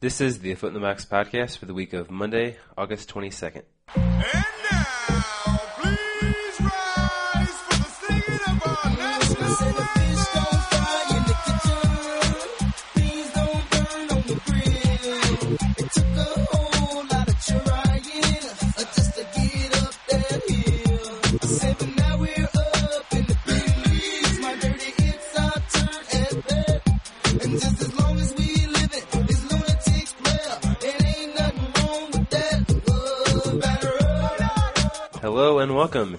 This 0.00 0.20
is 0.20 0.38
the 0.38 0.54
Foot 0.54 0.68
in 0.68 0.74
the 0.74 0.80
Box 0.80 1.04
podcast 1.04 1.58
for 1.58 1.66
the 1.66 1.74
week 1.74 1.92
of 1.92 2.08
Monday, 2.08 2.56
August 2.76 3.12
22nd. 3.12 3.62
And 3.96 4.57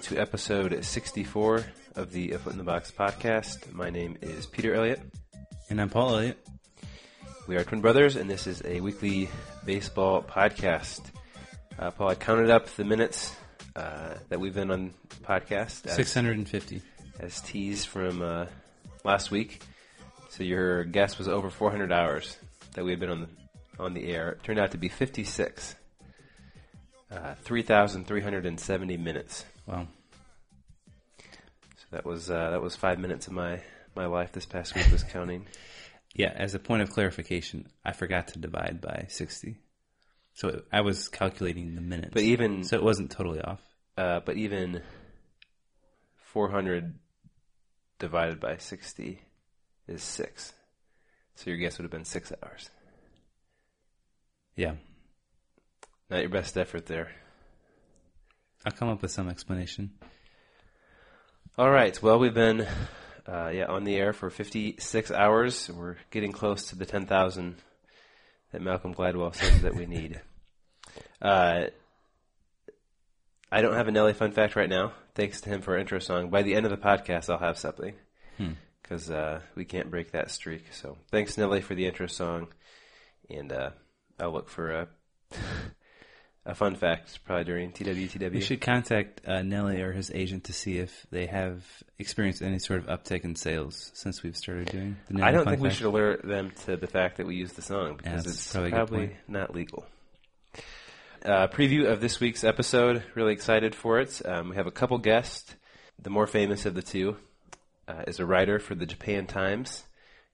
to 0.09 0.17
episode 0.17 0.83
64 0.83 1.63
of 1.95 2.11
the 2.11 2.31
A 2.31 2.39
Foot 2.39 2.53
in 2.53 2.57
the 2.57 2.63
Box 2.63 2.89
podcast. 2.89 3.71
My 3.71 3.91
name 3.91 4.17
is 4.23 4.47
Peter 4.47 4.73
Elliott. 4.73 4.99
And 5.69 5.79
I'm 5.79 5.89
Paul 5.89 6.15
Elliott. 6.15 6.47
We 7.45 7.55
are 7.57 7.63
twin 7.63 7.79
brothers, 7.79 8.15
and 8.15 8.27
this 8.27 8.47
is 8.47 8.63
a 8.65 8.81
weekly 8.81 9.29
baseball 9.65 10.23
podcast. 10.23 11.01
Uh, 11.77 11.91
Paul, 11.91 12.09
I 12.09 12.15
counted 12.15 12.49
up 12.49 12.69
the 12.69 12.83
minutes 12.85 13.35
uh, 13.75 14.15
that 14.29 14.39
we've 14.39 14.55
been 14.55 14.71
on 14.71 14.95
the 15.09 15.15
podcast 15.17 15.85
as, 15.85 15.93
650. 15.93 16.81
as 17.19 17.39
teased 17.41 17.87
from 17.87 18.23
uh, 18.23 18.47
last 19.03 19.29
week. 19.29 19.61
So 20.29 20.43
your 20.43 20.85
guess 20.85 21.19
was 21.19 21.27
over 21.27 21.51
400 21.51 21.91
hours 21.91 22.35
that 22.73 22.83
we 22.83 22.89
had 22.89 22.99
been 22.99 23.11
on 23.11 23.21
the 23.21 23.83
on 23.83 23.93
the 23.93 24.07
air. 24.07 24.31
It 24.31 24.43
turned 24.43 24.57
out 24.59 24.71
to 24.71 24.79
be 24.79 24.89
56. 24.89 25.75
Uh, 27.11 27.35
3,370 27.43 28.97
minutes. 28.97 29.45
Wow. 29.67 29.87
So 31.89 31.95
that 31.95 32.05
was 32.05 32.29
uh, 32.29 32.51
that 32.51 32.61
was 32.61 32.75
five 32.75 32.99
minutes 32.99 33.27
of 33.27 33.33
my 33.33 33.61
my 33.95 34.05
life 34.05 34.31
this 34.31 34.45
past 34.45 34.75
week 34.75 34.91
was 34.91 35.03
counting. 35.03 35.45
Yeah, 36.15 36.33
as 36.35 36.55
a 36.55 36.59
point 36.59 36.81
of 36.81 36.89
clarification, 36.89 37.67
I 37.85 37.91
forgot 37.93 38.29
to 38.29 38.39
divide 38.39 38.81
by 38.81 39.05
60. 39.09 39.59
So 40.33 40.63
I 40.73 40.81
was 40.81 41.07
calculating 41.07 41.75
the 41.75 41.81
minutes. 41.81 42.09
But 42.15 42.23
even 42.23 42.63
so 42.63 42.77
it 42.77 42.83
wasn't 42.83 43.11
totally 43.11 43.39
off. 43.41 43.61
uh, 43.95 44.19
but 44.25 44.35
even 44.35 44.81
400 46.15 46.95
divided 47.99 48.39
by 48.39 48.57
60 48.57 49.21
is 49.87 50.01
six. 50.01 50.51
So 51.35 51.51
your 51.51 51.57
guess 51.57 51.77
would 51.77 51.83
have 51.83 51.91
been 51.91 52.05
six 52.05 52.33
hours. 52.43 52.71
Yeah. 54.55 54.73
Not 56.09 56.21
your 56.21 56.29
best 56.29 56.57
effort 56.57 56.87
there. 56.87 57.11
I'll 58.65 58.71
come 58.71 58.89
up 58.89 59.03
with 59.03 59.11
some 59.11 59.29
explanation. 59.29 59.91
All 61.59 61.69
right. 61.69 62.01
Well, 62.01 62.19
we've 62.19 62.33
been 62.33 62.61
uh, 63.27 63.49
yeah 63.53 63.65
on 63.65 63.83
the 63.83 63.97
air 63.97 64.13
for 64.13 64.29
56 64.29 65.11
hours. 65.11 65.69
We're 65.69 65.97
getting 66.09 66.31
close 66.31 66.69
to 66.69 66.77
the 66.77 66.85
10,000 66.85 67.57
that 68.53 68.61
Malcolm 68.61 68.95
Gladwell 68.95 69.35
says 69.35 69.63
that 69.63 69.75
we 69.75 69.85
need. 69.85 70.21
Uh, 71.21 71.67
I 73.51 73.61
don't 73.61 73.73
have 73.73 73.89
a 73.89 73.91
Nelly 73.91 74.13
fun 74.13 74.31
fact 74.31 74.55
right 74.55 74.69
now. 74.69 74.93
Thanks 75.15 75.41
to 75.41 75.49
him 75.49 75.61
for 75.61 75.73
our 75.73 75.77
intro 75.79 75.99
song. 75.99 76.29
By 76.29 76.43
the 76.43 76.55
end 76.55 76.65
of 76.65 76.71
the 76.71 76.77
podcast, 76.77 77.29
I'll 77.29 77.37
have 77.37 77.57
something 77.57 77.93
Hmm. 78.37 78.53
because 78.81 79.11
uh, 79.11 79.41
we 79.55 79.65
can't 79.65 79.91
break 79.91 80.11
that 80.13 80.31
streak. 80.31 80.63
So 80.71 80.97
thanks 81.11 81.37
Nelly 81.37 81.59
for 81.59 81.75
the 81.75 81.85
intro 81.87 82.07
song, 82.07 82.47
and 83.29 83.51
uh, 83.51 83.71
I'll 84.17 84.31
look 84.31 84.47
for 84.47 84.71
a 84.71 84.87
a 86.45 86.55
fun 86.55 86.75
fact 86.75 87.19
probably 87.25 87.43
during 87.43 87.71
TWTW. 87.71 88.33
We 88.33 88.41
should 88.41 88.61
contact 88.61 89.21
uh, 89.27 89.41
Nelly 89.41 89.81
or 89.81 89.91
his 89.91 90.09
agent 90.11 90.45
to 90.45 90.53
see 90.53 90.77
if 90.77 91.05
they 91.11 91.27
have 91.27 91.63
experienced 91.97 92.41
any 92.41 92.59
sort 92.59 92.79
of 92.79 92.87
uptick 92.87 93.23
in 93.23 93.35
sales 93.35 93.91
since 93.93 94.23
we've 94.23 94.37
started 94.37 94.67
doing 94.71 94.97
the 95.07 95.15
Nelly 95.15 95.27
I 95.27 95.31
don't 95.31 95.43
Fun 95.43 95.53
think 95.53 95.63
we 95.63 95.69
Fact. 95.69 95.77
should 95.77 95.87
alert 95.87 96.25
them 96.25 96.51
to 96.65 96.77
the 96.77 96.87
fact 96.87 97.17
that 97.17 97.27
we 97.27 97.35
use 97.35 97.53
the 97.53 97.61
song 97.61 97.97
because 97.97 98.23
that's 98.23 98.35
it's 98.35 98.51
probably 98.51 98.71
probably, 98.71 99.07
good 99.07 99.17
not 99.27 99.53
legal. 99.53 99.85
Uh, 101.23 101.47
preview 101.47 101.91
of 101.91 101.99
this 101.99 102.19
week's 102.19 102.43
episode. 102.45 103.03
Really 103.13 103.33
excited 103.33 103.75
for 103.75 103.99
it. 103.99 104.21
Um, 104.25 104.49
we 104.49 104.55
have 104.55 104.67
a 104.67 104.71
couple 104.71 104.97
guests. 104.97 105.53
The 106.01 106.09
more 106.09 106.27
famous 106.27 106.65
of 106.65 106.75
the 106.75 106.81
two 106.81 107.17
uh, 107.87 108.03
is 108.07 108.19
a 108.19 108.25
writer 108.25 108.57
for 108.59 108.73
the 108.73 108.85
Japan 108.85 109.27
Times, 109.27 109.83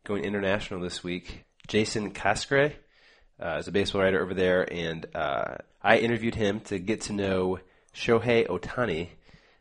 going 0.04 0.24
international 0.24 0.80
this 0.80 1.04
week. 1.04 1.44
Jason 1.68 2.12
Coskrey 2.14 2.74
uh, 3.44 3.58
is 3.58 3.68
a 3.68 3.72
baseball 3.72 4.02
writer 4.02 4.22
over 4.22 4.36
there, 4.36 4.72
and 4.72 5.08
uh, 5.16 5.56
I 5.86 5.98
interviewed 5.98 6.34
him 6.34 6.62
to 6.62 6.80
get 6.80 7.02
to 7.02 7.14
know 7.14 7.60
Shohei 7.94 8.48
Otani 8.48 9.10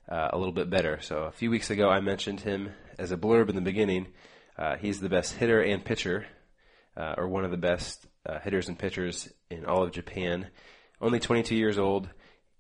uh, 0.08 0.28
a 0.32 0.38
little 0.38 0.54
bit 0.54 0.70
better. 0.70 0.98
So 1.02 1.24
a 1.24 1.30
few 1.30 1.50
weeks 1.50 1.68
ago, 1.68 1.90
I 1.90 2.00
mentioned 2.00 2.40
him 2.40 2.70
as 2.98 3.12
a 3.12 3.18
blurb 3.18 3.50
in 3.50 3.54
the 3.54 3.60
beginning. 3.60 4.06
Uh, 4.56 4.76
he's 4.76 5.00
the 5.00 5.10
best 5.10 5.34
hitter 5.34 5.60
and 5.60 5.84
pitcher, 5.84 6.24
uh, 6.96 7.16
or 7.18 7.28
one 7.28 7.44
of 7.44 7.50
the 7.50 7.58
best 7.58 8.06
uh, 8.24 8.38
hitters 8.38 8.68
and 8.68 8.78
pitchers 8.78 9.28
in 9.50 9.66
all 9.66 9.82
of 9.82 9.92
Japan. 9.92 10.46
Only 10.98 11.20
22 11.20 11.54
years 11.54 11.78
old, 11.78 12.08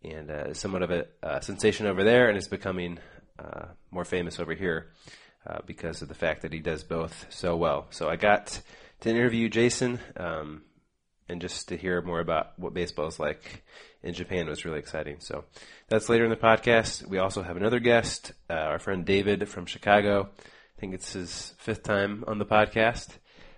and 0.02 0.30
uh, 0.30 0.48
is 0.50 0.58
somewhat 0.58 0.82
of 0.82 0.90
a 0.90 1.06
uh, 1.22 1.40
sensation 1.40 1.86
over 1.86 2.04
there, 2.04 2.28
and 2.28 2.36
is 2.36 2.48
becoming 2.48 2.98
uh, 3.38 3.68
more 3.90 4.04
famous 4.04 4.38
over 4.38 4.52
here 4.52 4.90
because 5.66 6.02
of 6.02 6.08
the 6.08 6.14
fact 6.14 6.42
that 6.42 6.52
he 6.52 6.60
does 6.60 6.84
both 6.84 7.26
so 7.30 7.56
well. 7.56 7.86
So 7.90 8.10
I 8.10 8.16
got 8.16 8.60
to 9.00 9.08
interview 9.08 9.48
Jason. 9.48 10.00
Um, 10.18 10.64
and 11.28 11.40
just 11.40 11.68
to 11.68 11.76
hear 11.76 12.02
more 12.02 12.20
about 12.20 12.58
what 12.58 12.74
baseball 12.74 13.06
is 13.06 13.18
like 13.18 13.64
in 14.02 14.14
Japan 14.14 14.46
was 14.46 14.64
really 14.64 14.78
exciting. 14.78 15.16
So 15.20 15.44
that's 15.88 16.08
later 16.08 16.24
in 16.24 16.30
the 16.30 16.36
podcast. 16.36 17.06
We 17.06 17.18
also 17.18 17.42
have 17.42 17.56
another 17.56 17.80
guest, 17.80 18.32
uh, 18.50 18.54
our 18.54 18.78
friend 18.78 19.04
David 19.04 19.48
from 19.48 19.66
Chicago. 19.66 20.28
I 20.38 20.80
think 20.80 20.94
it's 20.94 21.12
his 21.12 21.54
fifth 21.58 21.82
time 21.82 22.24
on 22.26 22.38
the 22.38 22.44
podcast. 22.44 23.16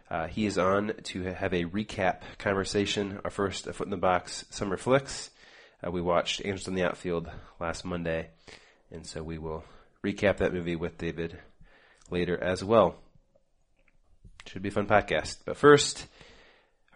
Uh, 0.08 0.28
he 0.28 0.46
is 0.46 0.56
on 0.56 0.92
to 1.02 1.22
have 1.24 1.52
a 1.52 1.64
recap 1.64 2.20
conversation, 2.38 3.18
our 3.24 3.30
first 3.30 3.66
A 3.66 3.72
Foot 3.72 3.88
in 3.88 3.90
the 3.90 3.96
Box 3.96 4.44
summer 4.50 4.76
flicks. 4.76 5.30
Uh, 5.84 5.90
we 5.90 6.00
watched 6.00 6.42
Angels 6.44 6.68
in 6.68 6.74
the 6.74 6.84
Outfield 6.84 7.28
last 7.58 7.84
Monday, 7.84 8.28
and 8.92 9.04
so 9.04 9.22
we 9.22 9.38
will 9.38 9.64
recap 10.04 10.36
that 10.36 10.54
movie 10.54 10.76
with 10.76 10.98
David 10.98 11.38
later 12.08 12.40
as 12.40 12.62
well. 12.62 12.96
Should 14.46 14.62
be 14.62 14.68
a 14.68 14.72
fun 14.72 14.86
podcast. 14.86 15.38
But 15.44 15.56
first, 15.56 16.06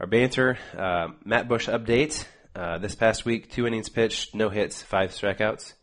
our 0.01 0.07
banter, 0.07 0.59
uh, 0.77 1.09
Matt 1.27 1.47
Bush 1.47 1.69
update. 1.69 2.25
Uh, 2.57 2.79
this 2.79 2.95
past 2.95 3.27
week, 3.27 3.53
two 3.53 3.67
innings 3.67 3.91
pitched, 3.91 4.35
no 4.35 4.49
hits, 4.49 4.81
five 4.81 5.11
strikeouts. 5.11 5.75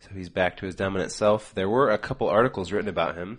So 0.00 0.10
he's 0.12 0.28
back 0.28 0.56
to 0.56 0.66
his 0.66 0.74
dominant 0.74 1.12
self. 1.12 1.54
There 1.54 1.68
were 1.68 1.90
a 1.90 1.96
couple 1.96 2.28
articles 2.28 2.72
written 2.72 2.88
about 2.88 3.14
him. 3.14 3.38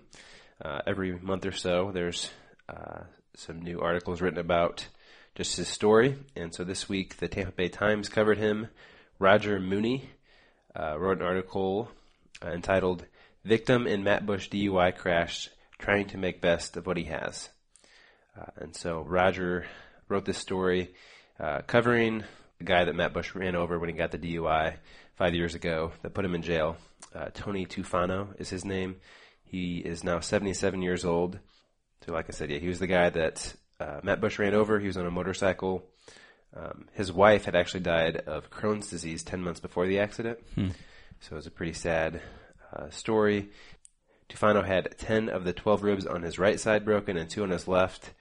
Uh, 0.64 0.80
every 0.88 1.20
month 1.20 1.46
or 1.46 1.52
so, 1.52 1.92
there's 1.94 2.32
uh, 2.70 3.02
some 3.36 3.62
new 3.62 3.82
articles 3.82 4.22
written 4.22 4.40
about 4.40 4.88
just 5.36 5.58
his 5.58 5.68
story. 5.68 6.16
And 6.38 6.56
so 6.56 6.64
this 6.64 6.88
week, 6.88 7.18
the 7.18 7.28
Tampa 7.28 7.52
Bay 7.52 7.68
Times 7.68 8.08
covered 8.08 8.38
him. 8.38 8.70
Roger 9.20 9.60
Mooney 9.60 10.10
uh, 10.74 10.98
wrote 10.98 11.20
an 11.20 11.26
article 11.26 11.92
uh, 12.42 12.52
entitled 12.52 13.06
"Victim 13.44 13.88
in 13.88 14.06
Matt 14.06 14.26
Bush 14.26 14.50
DUI 14.50 14.96
Crash, 14.96 15.50
Trying 15.80 16.08
to 16.08 16.18
Make 16.18 16.40
Best 16.40 16.78
of 16.78 16.88
What 16.88 16.96
He 16.96 17.04
Has." 17.04 17.50
Uh, 18.40 18.52
and 18.56 18.74
so 18.76 19.02
Roger 19.02 19.66
wrote 20.14 20.26
this 20.26 20.38
story 20.38 20.94
uh, 21.40 21.62
covering 21.66 22.24
the 22.60 22.64
guy 22.64 22.86
that 22.86 22.96
Matt 22.96 23.14
Bush 23.14 23.34
ran 23.34 23.56
over 23.56 23.80
when 23.80 23.90
he 23.90 23.96
got 23.96 24.12
the 24.12 24.20
DUI 24.20 24.76
five 25.16 25.34
years 25.34 25.56
ago 25.56 25.92
that 26.04 26.14
put 26.14 26.24
him 26.24 26.36
in 26.36 26.44
jail. 26.44 26.78
Uh, 27.16 27.30
Tony 27.34 27.66
Tufano 27.66 28.40
is 28.40 28.48
his 28.48 28.64
name. 28.64 28.98
He 29.44 29.80
is 29.80 30.04
now 30.04 30.20
77 30.20 30.84
years 30.84 31.04
old. 31.04 31.40
So, 32.06 32.14
like 32.14 32.28
I 32.30 32.32
said, 32.32 32.52
yeah, 32.52 32.60
he 32.60 32.68
was 32.68 32.78
the 32.78 32.86
guy 32.86 33.10
that 33.10 33.56
uh, 33.80 34.02
Matt 34.04 34.22
Bush 34.22 34.38
ran 34.38 34.54
over. 34.54 34.80
He 34.80 34.86
was 34.86 34.98
on 34.98 35.08
a 35.08 35.12
motorcycle. 35.12 35.84
Um, 36.56 36.88
his 36.94 37.12
wife 37.12 37.46
had 37.46 37.56
actually 37.56 37.80
died 37.80 38.18
of 38.18 38.52
Crohn's 38.52 38.92
disease 38.92 39.24
10 39.24 39.44
months 39.44 39.60
before 39.60 39.88
the 39.88 40.00
accident. 40.00 40.38
So 41.22 41.32
it 41.32 41.36
was 41.38 41.48
a 41.48 41.52
pretty 41.52 41.74
sad 41.74 42.22
uh, 42.72 42.92
story. 42.92 43.50
Tufano 44.30 44.64
had 44.64 44.96
10 45.00 45.30
of 45.30 45.44
the 45.44 45.54
12 45.54 45.82
ribs 45.82 46.06
on 46.06 46.22
his 46.22 46.38
right 46.38 46.60
side 46.60 46.86
broken 46.86 47.18
and 47.18 47.28
two 47.28 47.42
on 47.42 47.50
his 47.50 47.68
left 47.68 48.12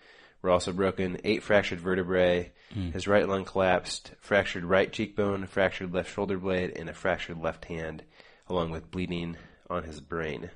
were 0.43 0.51
also 0.51 0.73
broken, 0.73 1.19
eight 1.25 1.43
fractured 1.43 1.81
vertebrae. 1.81 2.53
His 2.93 3.07
right 3.07 3.29
lung 3.29 3.45
collapsed, 3.45 4.13
fractured 4.21 4.65
right 4.65 4.91
cheekbone, 4.91 5.47
fractured 5.47 5.93
left 5.93 6.13
shoulder 6.13 6.39
blade, 6.39 6.73
and 6.77 6.89
a 6.89 6.95
fractured 6.95 7.39
left 7.41 7.67
hand, 7.67 8.03
along 8.49 8.71
with 8.71 8.91
bleeding 8.91 9.37
on 9.71 9.85
his 9.85 10.01
brain, 10.01 10.51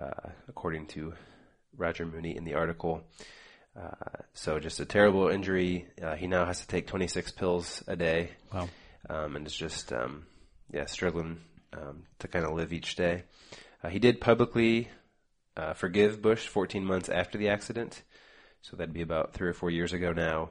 uh, 0.00 0.10
according 0.48 0.86
to 0.86 1.14
Roger 1.76 2.06
Mooney 2.06 2.36
in 2.36 2.44
the 2.44 2.54
article. 2.54 3.02
Uh, 3.78 3.90
so 4.34 4.58
just 4.60 4.80
a 4.80 4.84
terrible 4.84 5.28
injury. 5.28 5.86
Uh, 6.00 6.14
he 6.14 6.26
now 6.26 6.44
has 6.46 6.60
to 6.60 6.66
take 6.66 6.86
26 6.86 7.32
pills 7.32 7.82
a 7.86 7.96
day 7.96 8.30
Wow. 8.52 8.68
um, 9.10 9.36
and 9.36 9.46
is 9.46 9.54
just 9.54 9.92
um, 9.92 10.26
yeah 10.72 10.86
struggling 10.86 11.40
um, 11.74 12.04
to 12.20 12.28
kind 12.28 12.44
of 12.46 12.52
live 12.54 12.72
each 12.72 12.94
day. 12.96 13.24
Uh, 13.82 13.88
he 13.88 13.98
did 13.98 14.20
publicly 14.20 14.88
uh, 15.56 15.74
forgive 15.74 16.22
Bush 16.22 16.46
14 16.46 16.84
months 16.84 17.08
after 17.08 17.36
the 17.36 17.48
accident, 17.50 18.02
so 18.68 18.76
that'd 18.76 18.92
be 18.92 19.02
about 19.02 19.32
three 19.32 19.48
or 19.48 19.52
four 19.54 19.70
years 19.70 19.92
ago 19.92 20.12
now. 20.12 20.50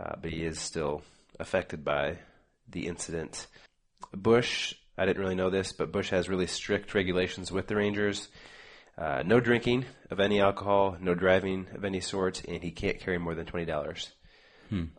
uh, 0.00 0.14
but 0.20 0.30
he 0.30 0.44
is 0.44 0.58
still 0.58 1.02
affected 1.38 1.84
by 1.84 2.18
the 2.68 2.86
incident. 2.86 3.46
Bush, 4.12 4.74
I 4.96 5.06
didn't 5.06 5.22
really 5.22 5.34
know 5.34 5.50
this, 5.50 5.72
but 5.72 5.92
Bush 5.92 6.10
has 6.10 6.28
really 6.28 6.46
strict 6.46 6.94
regulations 6.94 7.52
with 7.52 7.66
the 7.66 7.76
Rangers. 7.76 8.28
Uh, 8.96 9.22
no 9.24 9.40
drinking 9.40 9.84
of 10.10 10.20
any 10.20 10.40
alcohol, 10.40 10.96
no 11.00 11.14
driving 11.14 11.66
of 11.74 11.84
any 11.84 12.00
sort, 12.00 12.44
and 12.44 12.62
he 12.62 12.70
can't 12.70 13.00
carry 13.00 13.18
more 13.18 13.34
than 13.34 13.46
twenty 13.46 13.64
dollars 13.64 14.10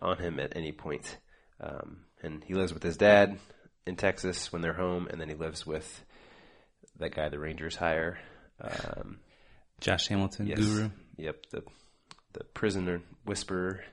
on 0.01 0.17
him 0.17 0.39
at 0.39 0.55
any 0.55 0.71
point. 0.71 1.17
Um, 1.59 1.97
and 2.21 2.43
he 2.43 2.53
lives 2.53 2.73
with 2.73 2.83
his 2.83 2.97
dad 2.97 3.37
in 3.85 3.95
Texas 3.95 4.51
when 4.51 4.61
they're 4.61 4.73
home, 4.73 5.07
and 5.07 5.19
then 5.19 5.29
he 5.29 5.35
lives 5.35 5.65
with 5.65 6.03
that 6.99 7.15
guy 7.15 7.29
the 7.29 7.39
Rangers 7.39 7.75
hire. 7.75 8.17
Um, 8.61 9.17
Josh 9.79 10.07
Hamilton, 10.07 10.47
yes. 10.47 10.59
guru. 10.59 10.89
Yep, 11.17 11.35
the 11.51 11.63
the 12.33 12.43
prisoner 12.43 13.01
whisperer. 13.25 13.83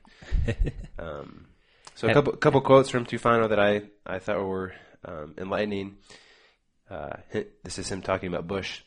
um, 0.99 1.47
so 1.95 2.09
a 2.09 2.15
couple 2.15 2.33
couple 2.35 2.61
quotes 2.61 2.89
from 2.89 3.07
Tufano 3.07 3.49
that 3.49 3.61
I 3.61 3.83
I 4.07 4.19
thought 4.19 4.45
were 4.45 4.73
um, 5.05 5.35
enlightening. 5.39 5.97
Uh, 6.91 7.17
this 7.63 7.79
is 7.79 7.89
him 7.91 8.03
talking 8.03 8.29
about 8.29 8.49
Bush. 8.49 8.81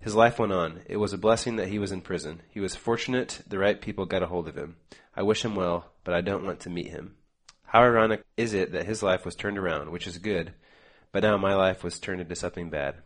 His 0.00 0.14
life 0.14 0.38
went 0.38 0.52
on. 0.52 0.80
It 0.86 0.96
was 0.96 1.12
a 1.12 1.18
blessing 1.18 1.56
that 1.56 1.68
he 1.68 1.78
was 1.78 1.92
in 1.92 2.00
prison. 2.00 2.42
He 2.50 2.60
was 2.60 2.74
fortunate 2.74 3.42
the 3.46 3.58
right 3.58 3.80
people 3.80 4.06
got 4.06 4.22
a 4.22 4.26
hold 4.26 4.48
of 4.48 4.56
him. 4.56 4.76
I 5.14 5.22
wish 5.22 5.44
him 5.44 5.54
well, 5.54 5.92
but 6.04 6.14
I 6.14 6.20
don't 6.20 6.44
want 6.44 6.60
to 6.60 6.70
meet 6.70 6.88
him. 6.88 7.16
How 7.64 7.82
ironic 7.82 8.24
is 8.36 8.54
it 8.54 8.72
that 8.72 8.86
his 8.86 9.02
life 9.02 9.24
was 9.24 9.34
turned 9.34 9.58
around, 9.58 9.90
which 9.90 10.06
is 10.06 10.18
good, 10.18 10.52
but 11.10 11.22
now 11.22 11.36
my 11.36 11.54
life 11.54 11.82
was 11.82 11.98
turned 11.98 12.20
into 12.20 12.36
something 12.36 12.70
bad. 12.70 12.96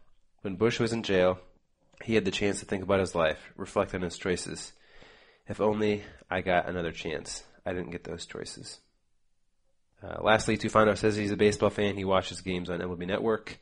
When 0.42 0.56
Bush 0.56 0.78
was 0.78 0.92
in 0.92 1.02
jail, 1.02 1.38
he 2.02 2.14
had 2.14 2.24
the 2.24 2.30
chance 2.30 2.60
to 2.60 2.66
think 2.66 2.82
about 2.82 3.00
his 3.00 3.14
life, 3.14 3.52
reflect 3.56 3.94
on 3.94 4.02
his 4.02 4.18
choices. 4.18 4.72
If 5.48 5.60
only 5.60 6.02
I 6.30 6.40
got 6.40 6.68
another 6.68 6.92
chance. 6.92 7.44
I 7.64 7.72
didn't 7.72 7.90
get 7.90 8.04
those 8.04 8.26
choices. 8.26 8.78
Uh, 10.02 10.22
lastly, 10.22 10.56
Tufano 10.58 10.96
says 10.96 11.16
he's 11.16 11.32
a 11.32 11.36
baseball 11.36 11.70
fan. 11.70 11.96
He 11.96 12.04
watches 12.04 12.40
games 12.40 12.70
on 12.70 12.80
MLB 12.80 13.06
Network, 13.06 13.58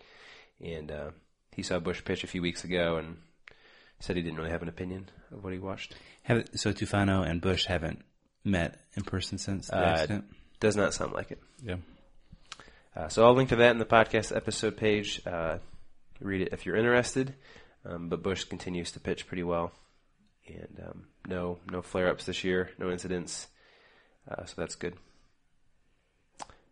and 0.63 0.91
uh, 0.91 1.11
he 1.53 1.63
saw 1.63 1.79
Bush 1.79 2.03
pitch 2.05 2.25
a 2.25 2.27
few 2.27 2.43
weeks 2.43 2.65
ago 2.65 2.97
and 2.97 3.17
said 4.01 4.17
he 4.17 4.23
didn't 4.23 4.39
really 4.39 4.51
have 4.51 4.63
an 4.63 4.69
opinion 4.69 5.09
of 5.33 5.43
what 5.45 5.53
he 5.53 5.59
watched. 5.59 5.95
Have, 6.25 6.45
so 6.55 6.73
Tufano 6.73 7.27
and 7.27 7.41
Bush 7.41 7.67
haven't 7.67 8.03
met 8.45 8.79
in 8.97 9.05
person 9.05 9.39
since 9.39 9.69
the 9.69 9.79
Uh, 9.79 9.85
accident. 9.93 10.25
Does 10.61 10.77
not 10.77 10.93
sound 10.93 11.13
like 11.13 11.31
it. 11.31 11.41
Yeah. 11.63 11.77
Uh, 12.97 13.09
so 13.09 13.25
I'll 13.25 13.35
link 13.35 13.49
to 13.51 13.57
that 13.57 13.71
in 13.71 13.79
the 13.79 13.85
podcast 13.85 14.35
episode 14.35 14.77
page. 14.77 15.21
Uh, 15.27 15.59
read 16.21 16.43
it 16.43 16.49
if 16.53 16.67
you're 16.67 16.77
interested. 16.77 17.35
Um, 17.87 18.09
but 18.09 18.23
Bush 18.23 18.45
continues 18.45 18.93
to 18.93 19.01
pitch 19.01 19.27
pretty 19.27 19.43
well, 19.43 19.71
and 20.47 20.81
um, 20.87 21.07
no 21.27 21.59
no 21.71 21.83
flare 21.83 22.09
ups 22.09 22.27
this 22.27 22.45
year, 22.45 22.71
no 22.79 22.91
incidents. 22.91 23.49
Uh, 24.31 24.45
so 24.45 24.55
that's 24.57 24.75
good. 24.75 24.95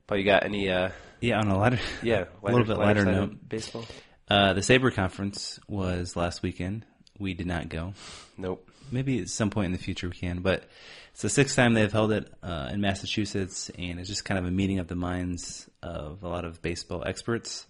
Paul, 0.06 0.18
you 0.18 0.24
got 0.24 0.44
any? 0.44 0.68
Uh, 0.68 0.90
Yeah, 1.20 1.38
on 1.38 1.48
a 1.48 1.58
lighter, 1.58 1.78
yeah, 2.02 2.24
a 2.42 2.50
little 2.50 2.66
bit 2.66 2.78
lighter 2.78 3.02
of 3.02 3.06
note. 3.06 3.48
Baseball? 3.48 3.84
Uh, 4.28 4.52
the 4.54 4.60
SABR 4.60 4.94
conference 4.94 5.60
was 5.68 6.16
last 6.16 6.42
weekend. 6.42 6.84
We 7.18 7.34
did 7.34 7.46
not 7.46 7.68
go. 7.68 7.94
Nope. 8.38 8.68
Maybe 8.90 9.20
at 9.20 9.28
some 9.28 9.50
point 9.50 9.66
in 9.66 9.72
the 9.72 9.78
future 9.78 10.08
we 10.08 10.16
can, 10.16 10.40
but 10.40 10.64
it's 11.12 11.22
the 11.22 11.28
sixth 11.28 11.54
time 11.56 11.74
they've 11.74 11.92
held 11.92 12.12
it 12.12 12.32
uh, 12.42 12.70
in 12.72 12.80
Massachusetts, 12.80 13.70
and 13.78 14.00
it's 14.00 14.08
just 14.08 14.24
kind 14.24 14.38
of 14.38 14.46
a 14.46 14.50
meeting 14.50 14.78
of 14.78 14.88
the 14.88 14.94
minds 14.94 15.68
of 15.82 16.22
a 16.22 16.28
lot 16.28 16.44
of 16.44 16.62
baseball 16.62 17.04
experts. 17.06 17.66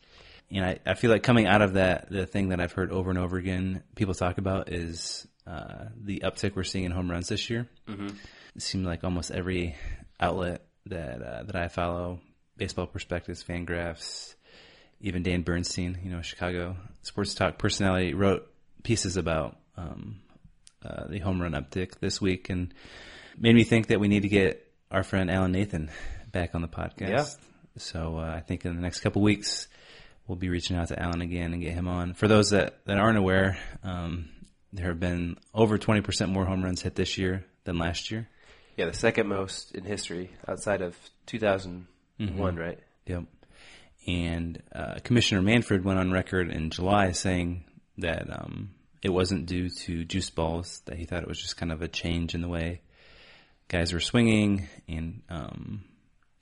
And 0.50 0.64
I, 0.64 0.78
I 0.86 0.94
feel 0.94 1.10
like 1.10 1.22
coming 1.22 1.46
out 1.46 1.62
of 1.62 1.74
that, 1.74 2.10
the 2.10 2.26
thing 2.26 2.50
that 2.50 2.60
I've 2.60 2.72
heard 2.72 2.92
over 2.92 3.10
and 3.10 3.18
over 3.18 3.36
again 3.36 3.82
people 3.96 4.14
talk 4.14 4.38
about 4.38 4.72
is 4.72 5.26
uh, 5.46 5.86
the 6.00 6.20
uptick 6.24 6.54
we're 6.54 6.64
seeing 6.64 6.84
in 6.84 6.92
home 6.92 7.10
runs 7.10 7.28
this 7.28 7.50
year. 7.50 7.68
Mm-hmm. 7.88 8.08
It 8.54 8.62
seemed 8.62 8.86
like 8.86 9.04
almost 9.04 9.30
every 9.30 9.76
outlet 10.20 10.64
that 10.86 11.22
uh, 11.22 11.42
that 11.44 11.56
I 11.56 11.68
follow, 11.68 12.20
Baseball 12.56 12.86
Prospectus, 12.86 13.42
Fangraphs, 13.42 14.34
even 15.00 15.22
Dan 15.22 15.42
Bernstein, 15.42 15.98
you 16.04 16.10
know, 16.10 16.22
Chicago 16.22 16.76
sports 17.02 17.34
talk 17.34 17.58
personality, 17.58 18.14
wrote 18.14 18.48
pieces 18.82 19.16
about 19.16 19.56
um, 19.76 20.20
uh, 20.84 21.08
the 21.08 21.18
home 21.18 21.40
run 21.40 21.52
uptick 21.52 21.98
this 22.00 22.20
week, 22.20 22.50
and 22.50 22.72
made 23.38 23.54
me 23.54 23.64
think 23.64 23.88
that 23.88 24.00
we 24.00 24.08
need 24.08 24.22
to 24.22 24.28
get 24.28 24.68
our 24.90 25.02
friend 25.02 25.30
Alan 25.30 25.52
Nathan 25.52 25.90
back 26.30 26.54
on 26.54 26.62
the 26.62 26.68
podcast. 26.68 26.98
Yeah. 27.00 27.24
So 27.78 28.18
uh, 28.18 28.34
I 28.36 28.40
think 28.40 28.64
in 28.64 28.76
the 28.76 28.82
next 28.82 29.00
couple 29.00 29.22
weeks 29.22 29.66
we'll 30.26 30.36
be 30.36 30.48
reaching 30.48 30.76
out 30.76 30.88
to 30.88 31.02
Alan 31.02 31.20
again 31.20 31.52
and 31.52 31.62
get 31.62 31.72
him 31.72 31.88
on. 31.88 32.14
For 32.14 32.28
those 32.28 32.50
that, 32.50 32.84
that 32.86 32.98
aren't 32.98 33.18
aware, 33.18 33.58
um, 33.82 34.28
there 34.72 34.88
have 34.88 35.00
been 35.00 35.36
over 35.54 35.78
20% 35.78 36.28
more 36.30 36.44
home 36.44 36.64
runs 36.64 36.82
hit 36.82 36.94
this 36.94 37.18
year 37.18 37.44
than 37.64 37.78
last 37.78 38.10
year. 38.10 38.28
Yeah, 38.76 38.86
the 38.86 38.94
second 38.94 39.28
most 39.28 39.74
in 39.74 39.84
history 39.84 40.30
outside 40.48 40.80
of 40.80 40.96
2001, 41.26 42.56
right? 42.56 42.78
Yep. 43.06 43.24
And 44.06 44.62
uh, 44.74 44.94
Commissioner 45.04 45.42
Manfred 45.42 45.84
went 45.84 45.98
on 45.98 46.10
record 46.10 46.50
in 46.50 46.70
July 46.70 47.12
saying 47.12 47.64
that 47.98 48.28
um, 48.30 48.70
it 49.02 49.10
wasn't 49.10 49.46
due 49.46 49.68
to 49.68 50.04
juice 50.04 50.30
balls, 50.30 50.80
that 50.86 50.96
he 50.96 51.04
thought 51.04 51.22
it 51.22 51.28
was 51.28 51.40
just 51.40 51.56
kind 51.56 51.70
of 51.70 51.82
a 51.82 51.88
change 51.88 52.34
in 52.34 52.40
the 52.40 52.48
way 52.48 52.80
guys 53.68 53.92
were 53.92 54.00
swinging, 54.00 54.68
and 54.86 55.22
um, 55.28 55.84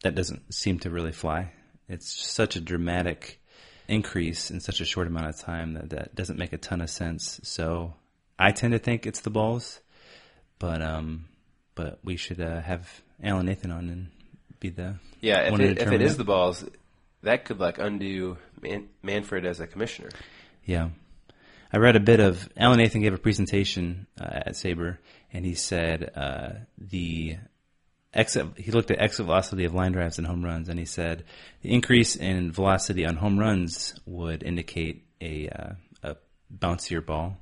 that 0.03 0.15
doesn't 0.15 0.53
seem 0.53 0.79
to 0.81 0.91
really 0.91 1.13
fly. 1.13 1.53
It's 1.89 2.11
such 2.11 2.57
a 2.57 2.61
dramatic 2.61 3.41
increase 3.89 4.51
in 4.51 4.61
such 4.61 4.81
a 4.81 4.85
short 4.85 5.07
amount 5.07 5.29
of 5.29 5.39
time 5.39 5.75
that 5.75 5.91
that 5.91 6.15
doesn't 6.15 6.39
make 6.39 6.53
a 6.53 6.59
ton 6.59 6.81
of 6.81 6.91
sense. 6.91 7.41
So 7.43 7.95
I 8.41 8.53
tend 8.53 8.73
to 8.73 8.79
think 8.79 9.07
it's 9.07 9.21
the 9.21 9.31
balls, 9.31 9.81
but 10.59 10.81
um, 10.81 11.27
but 11.75 11.99
we 12.03 12.17
should 12.17 12.41
uh, 12.41 12.61
have 12.61 13.03
Alan 13.23 13.47
Nathan 13.47 13.71
on 13.71 13.89
and 13.91 14.09
be 14.61 14.71
the 14.71 14.97
Yeah, 15.21 15.53
if 15.53 15.61
it, 15.61 15.79
if 15.79 15.93
it 15.93 16.01
is 16.01 16.17
the 16.17 16.25
balls, 16.25 16.65
that 17.23 17.45
could 17.45 17.61
like 17.61 17.79
undo 17.79 18.39
Man- 18.63 18.89
Manfred 19.03 19.45
as 19.45 19.61
a 19.61 19.67
commissioner. 19.67 20.09
Yeah. 20.65 20.89
I 21.73 21.77
read 21.77 21.97
a 21.97 22.01
bit 22.01 22.19
of 22.19 22.49
Alan 22.57 22.79
Nathan 22.79 23.03
gave 23.03 23.15
a 23.15 23.19
presentation 23.19 24.07
uh, 24.21 24.25
at 24.47 24.55
SABR, 24.55 24.99
and 25.33 25.45
he 25.45 25.55
said 25.55 26.11
uh, 26.17 26.53
the 26.79 27.37
exit. 28.13 28.47
He 28.57 28.73
looked 28.73 28.91
at 28.91 29.01
exit 29.01 29.27
velocity 29.27 29.67
of 29.67 29.75
line 29.75 29.93
drives 29.93 30.19
and 30.19 30.27
home 30.27 30.45
runs, 30.45 30.69
and 30.69 30.79
he 30.79 30.87
said 30.87 31.25
the 31.63 31.73
increase 31.73 32.17
in 32.17 32.51
velocity 32.51 33.07
on 33.07 33.17
home 33.17 33.39
runs 33.39 33.95
would 34.07 34.43
indicate 34.43 35.05
a 35.21 35.49
uh, 35.49 35.73
a 36.03 36.17
bouncier 36.53 37.05
ball. 37.05 37.37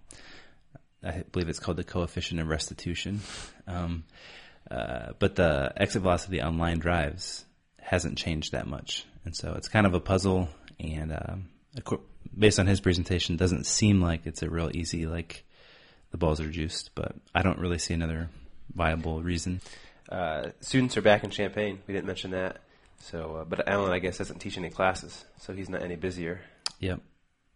I 1.02 1.24
believe 1.30 1.48
it's 1.48 1.58
called 1.58 1.76
the 1.76 1.84
coefficient 1.84 2.40
of 2.40 2.48
restitution. 2.48 3.20
Um, 3.66 4.04
uh, 4.70 5.12
but 5.18 5.36
the 5.36 5.72
exit 5.76 6.02
velocity 6.02 6.40
on 6.40 6.58
line 6.58 6.78
drives 6.78 7.44
hasn't 7.80 8.18
changed 8.18 8.52
that 8.52 8.66
much, 8.66 9.06
and 9.24 9.34
so 9.34 9.54
it's 9.56 9.68
kind 9.68 9.86
of 9.86 9.94
a 9.94 10.00
puzzle. 10.00 10.48
And 10.78 11.12
um, 11.12 11.48
based 12.36 12.58
on 12.58 12.66
his 12.66 12.80
presentation, 12.80 13.34
it 13.34 13.38
doesn't 13.38 13.66
seem 13.66 14.00
like 14.00 14.26
it's 14.26 14.42
a 14.42 14.50
real 14.50 14.70
easy 14.74 15.06
like 15.06 15.44
the 16.10 16.18
balls 16.18 16.40
are 16.40 16.50
juiced. 16.50 16.90
But 16.94 17.14
I 17.34 17.42
don't 17.42 17.58
really 17.58 17.78
see 17.78 17.94
another 17.94 18.28
viable 18.74 19.22
reason. 19.22 19.60
Uh, 20.08 20.50
students 20.60 20.96
are 20.96 21.02
back 21.02 21.24
in 21.24 21.30
Champaign. 21.30 21.80
We 21.86 21.94
didn't 21.94 22.06
mention 22.06 22.32
that. 22.32 22.58
So, 23.00 23.36
uh, 23.36 23.44
but 23.44 23.68
Alan, 23.68 23.92
I 23.92 24.00
guess, 24.00 24.18
doesn't 24.18 24.38
teach 24.38 24.58
any 24.58 24.70
classes, 24.70 25.24
so 25.38 25.52
he's 25.52 25.68
not 25.68 25.82
any 25.82 25.96
busier. 25.96 26.40
Yep. 26.80 27.00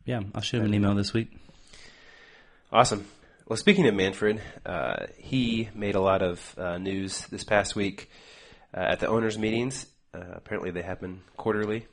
Yeah, 0.05 0.21
I'll 0.35 0.41
shoot 0.41 0.59
him 0.59 0.67
an 0.67 0.75
email 0.75 0.95
this 0.95 1.13
week. 1.13 1.33
Awesome. 2.73 3.07
Well, 3.47 3.57
speaking 3.57 3.87
of 3.87 3.95
Manfred, 3.95 4.41
uh, 4.65 5.07
he 5.19 5.69
made 5.75 5.95
a 5.95 6.01
lot 6.01 6.23
of 6.23 6.55
uh, 6.57 6.79
news 6.79 7.27
this 7.27 7.45
past 7.45 7.75
week 7.77 8.09
uh, 8.75 8.81
at 8.81 9.01
the 9.01 9.09
owners' 9.09 9.39
meetings. 9.39 9.87
Uh, 10.15 10.21
apparently, 10.33 10.71
they 10.71 10.83
happen 10.83 11.23
quarterly. 11.37 11.87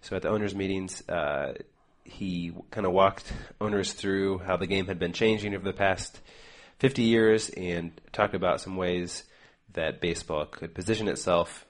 So, 0.00 0.16
at 0.16 0.22
the 0.22 0.28
owners' 0.28 0.54
meetings, 0.54 1.06
uh, 1.08 1.54
he 2.04 2.52
kind 2.70 2.86
of 2.86 2.92
walked 2.92 3.32
owners 3.60 3.92
through 3.92 4.38
how 4.38 4.56
the 4.56 4.66
game 4.66 4.86
had 4.86 4.98
been 4.98 5.12
changing 5.12 5.54
over 5.54 5.64
the 5.64 5.72
past 5.72 6.20
50 6.80 7.02
years 7.02 7.48
and 7.50 7.92
talked 8.12 8.34
about 8.34 8.60
some 8.60 8.76
ways 8.76 9.22
that 9.74 10.00
baseball 10.00 10.44
could 10.46 10.74
position 10.74 11.06
itself 11.08 11.64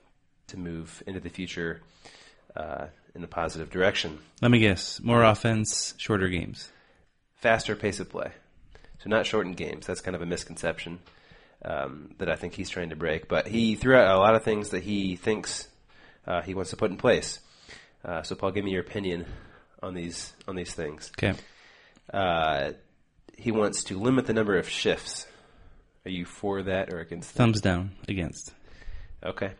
to 0.49 0.57
move 0.59 1.03
into 1.07 1.21
the 1.21 1.29
future 1.29 1.83
uh, 2.57 2.87
in 3.15 3.23
a 3.23 3.29
positive 3.29 3.71
direction. 3.71 4.19
Let 4.41 4.51
me 4.51 4.59
guess. 4.59 5.01
More 5.01 5.23
offense, 5.23 5.95
shorter 5.99 6.29
games. 6.29 6.71
faster 7.37 7.77
pace 7.77 8.01
of 8.01 8.09
play. 8.09 8.33
So 9.03 9.11
not 9.11 9.27
shortened 9.27 9.57
games. 9.57 9.87
That's 9.87 10.01
kind 10.01 10.15
of 10.15 10.23
a 10.23 10.27
misconception 10.27 11.01
um, 11.65 12.15
that 12.19 12.31
I 12.31 12.37
think 12.37 12.55
he's 12.55 12.71
trying 12.71 12.91
to 12.91 12.97
break. 12.97 13.29
But 13.29 13.49
he 13.49 13.75
threw 13.75 13.97
out 13.97 14.15
a 14.15 14.19
lot 14.19 14.35
of 14.37 14.45
things 14.45 14.71
that 14.71 14.85
he 14.85 15.17
thinks 15.17 15.69
uh, 16.27 16.43
he 16.43 16.55
wants 16.55 16.71
to 16.71 16.77
put 16.77 16.91
in 16.91 16.97
place. 16.97 17.41
Uh, 18.05 18.23
so 18.23 18.37
Paul, 18.37 18.53
give 18.53 18.65
me 18.65 18.71
your 18.73 18.81
opinion 18.81 19.27
on 19.83 19.95
these 19.95 20.33
on 20.47 20.55
these 20.55 20.73
things. 20.73 21.11
Okay. 21.19 21.37
Uh, 22.13 22.73
he 23.37 23.51
wants 23.51 23.85
to 23.85 23.99
limit 23.99 24.27
the 24.27 24.33
number 24.33 24.57
of 24.57 24.69
shifts. 24.69 25.27
Are 26.05 26.11
you 26.11 26.25
for 26.25 26.63
that 26.63 26.93
or 26.93 27.01
against? 27.01 27.33
that? 27.33 27.39
Thumbs 27.39 27.61
down. 27.61 27.93
Against. 28.09 28.53
Okay. 29.25 29.53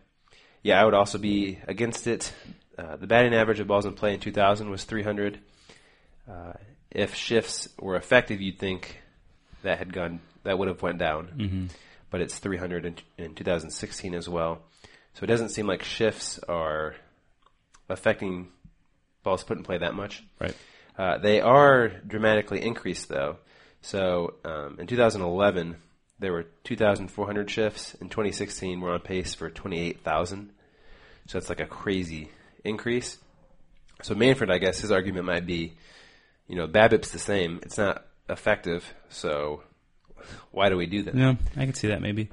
Yeah, 0.61 0.81
I 0.81 0.85
would 0.85 0.93
also 0.93 1.17
be 1.17 1.59
against 1.67 2.07
it. 2.07 2.33
Uh, 2.77 2.95
the 2.95 3.07
batting 3.07 3.33
average 3.33 3.59
of 3.59 3.67
balls 3.67 3.85
in 3.85 3.93
play 3.93 4.13
in 4.13 4.19
2000 4.19 4.69
was 4.69 4.85
300. 4.85 5.39
Uh, 6.29 6.53
if 6.91 7.15
shifts 7.15 7.67
were 7.79 7.95
effective, 7.97 8.41
you'd 8.41 8.59
think 8.59 9.02
that 9.63 9.79
had 9.79 9.93
gone 9.93 10.21
that 10.43 10.57
would 10.57 10.67
have 10.67 10.81
went 10.81 10.99
down. 10.99 11.31
Mm-hmm. 11.35 11.65
But 12.09 12.21
it's 12.21 12.37
300 12.37 12.85
in, 12.85 12.95
in 13.17 13.35
2016 13.35 14.13
as 14.13 14.29
well. 14.29 14.61
So 15.15 15.23
it 15.23 15.27
doesn't 15.27 15.49
seem 15.49 15.67
like 15.67 15.83
shifts 15.83 16.39
are 16.47 16.95
affecting 17.89 18.49
balls 19.23 19.43
put 19.43 19.57
in 19.57 19.63
play 19.63 19.79
that 19.79 19.95
much. 19.95 20.23
Right. 20.39 20.55
Uh, 20.97 21.17
they 21.17 21.41
are 21.41 21.89
dramatically 22.05 22.61
increased 22.61 23.09
though. 23.09 23.37
So 23.81 24.35
um, 24.45 24.77
in 24.79 24.87
2011, 24.87 25.75
there 26.19 26.31
were 26.31 26.45
2,400 26.63 27.49
shifts. 27.49 27.95
In 27.95 28.09
2016, 28.09 28.79
we're 28.79 28.93
on 28.93 29.01
pace 29.01 29.33
for 29.33 29.49
28,000. 29.49 30.51
So 31.27 31.37
that's 31.37 31.49
like 31.49 31.59
a 31.59 31.65
crazy 31.65 32.29
increase. 32.63 33.17
So 34.01 34.15
Manfred, 34.15 34.51
I 34.51 34.57
guess 34.57 34.79
his 34.79 34.91
argument 34.91 35.25
might 35.25 35.45
be, 35.45 35.73
you 36.47 36.55
know, 36.55 36.67
BABIP's 36.67 37.11
the 37.11 37.19
same. 37.19 37.59
It's 37.63 37.77
not 37.77 38.05
effective. 38.29 38.93
So 39.09 39.63
why 40.51 40.69
do 40.69 40.77
we 40.77 40.85
do 40.85 41.03
that? 41.03 41.15
No, 41.15 41.37
I 41.55 41.65
can 41.65 41.73
see 41.73 41.87
that 41.89 42.01
maybe. 42.01 42.29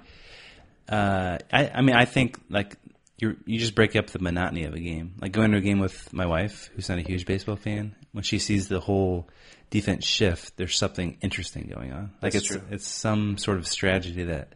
Uh, 0.89 1.39
I, 1.53 1.71
I 1.75 1.81
mean, 1.83 1.95
I 1.97 2.05
think 2.05 2.39
like 2.49 2.77
you 3.19 3.37
you 3.47 3.59
just 3.59 3.75
break 3.75 3.95
up 3.97 4.09
the 4.09 4.19
monotony 4.19 4.65
of 4.65 4.75
a 4.75 4.81
game. 4.81 5.15
Like 5.21 5.33
going 5.33 5.53
to 5.53 5.59
a 5.59 5.61
game 5.61 5.79
with 5.79 6.13
my 6.13 6.27
wife, 6.27 6.71
who's 6.75 6.89
not 6.89 6.99
a 6.99 7.03
huge 7.03 7.27
baseball 7.27 7.57
fan, 7.57 7.95
when 8.13 8.25
she 8.25 8.39
sees 8.39 8.69
the 8.69 8.81
whole 8.81 9.29
defense 9.71 10.05
shift, 10.05 10.57
there's 10.57 10.77
something 10.77 11.19
interesting 11.21 11.71
going 11.73 11.93
on. 11.93 12.13
Like 12.23 12.33
That's 12.33 12.37
it's 12.37 12.47
true. 12.47 12.63
it's 12.71 12.89
some 12.89 13.39
sort 13.39 13.59
of 13.59 13.67
strategy 13.67 14.25
that 14.25 14.55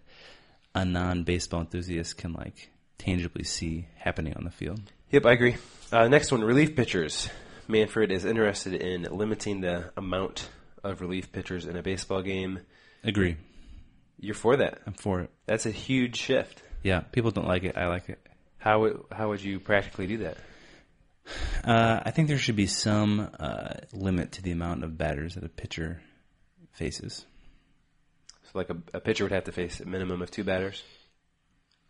a 0.74 0.84
non-baseball 0.84 1.60
enthusiast 1.60 2.16
can 2.16 2.32
like 2.32 2.70
tangibly 2.98 3.44
see 3.44 3.86
happening 3.96 4.34
on 4.34 4.44
the 4.44 4.50
field. 4.50 4.80
Yep, 5.10 5.26
I 5.26 5.32
agree. 5.32 5.56
Uh, 5.92 6.08
next 6.08 6.32
one, 6.32 6.42
relief 6.42 6.74
pitchers. 6.74 7.28
Manfred 7.68 8.10
is 8.10 8.24
interested 8.24 8.74
in 8.74 9.02
limiting 9.04 9.60
the 9.60 9.92
amount 9.96 10.48
of 10.84 11.00
relief 11.00 11.32
pitchers 11.32 11.66
in 11.66 11.76
a 11.76 11.82
baseball 11.82 12.22
game. 12.22 12.60
Agree. 13.02 13.36
You're 14.20 14.34
for 14.34 14.56
that. 14.56 14.78
I'm 14.86 14.92
for 14.92 15.20
it. 15.20 15.30
That's 15.46 15.66
a 15.66 15.70
huge 15.70 16.16
shift. 16.16 16.62
Yeah, 16.82 17.00
people 17.00 17.30
don't 17.30 17.48
like 17.48 17.64
it. 17.64 17.76
I 17.76 17.88
like 17.88 18.08
it. 18.08 18.24
How 18.58 18.80
would, 18.80 19.02
how 19.10 19.28
would 19.28 19.42
you 19.42 19.60
practically 19.60 20.06
do 20.06 20.18
that? 20.18 20.36
Uh, 21.64 22.00
I 22.04 22.10
think 22.10 22.28
there 22.28 22.38
should 22.38 22.56
be 22.56 22.66
some 22.66 23.30
uh, 23.38 23.74
limit 23.92 24.32
to 24.32 24.42
the 24.42 24.52
amount 24.52 24.84
of 24.84 24.96
batters 24.98 25.34
that 25.34 25.44
a 25.44 25.48
pitcher 25.48 26.00
faces. 26.72 27.24
So 28.44 28.50
like 28.54 28.70
a, 28.70 28.76
a 28.92 29.00
pitcher 29.00 29.24
would 29.24 29.32
have 29.32 29.44
to 29.44 29.52
face 29.52 29.80
a 29.80 29.86
minimum 29.86 30.22
of 30.22 30.30
two 30.30 30.44
batters. 30.44 30.82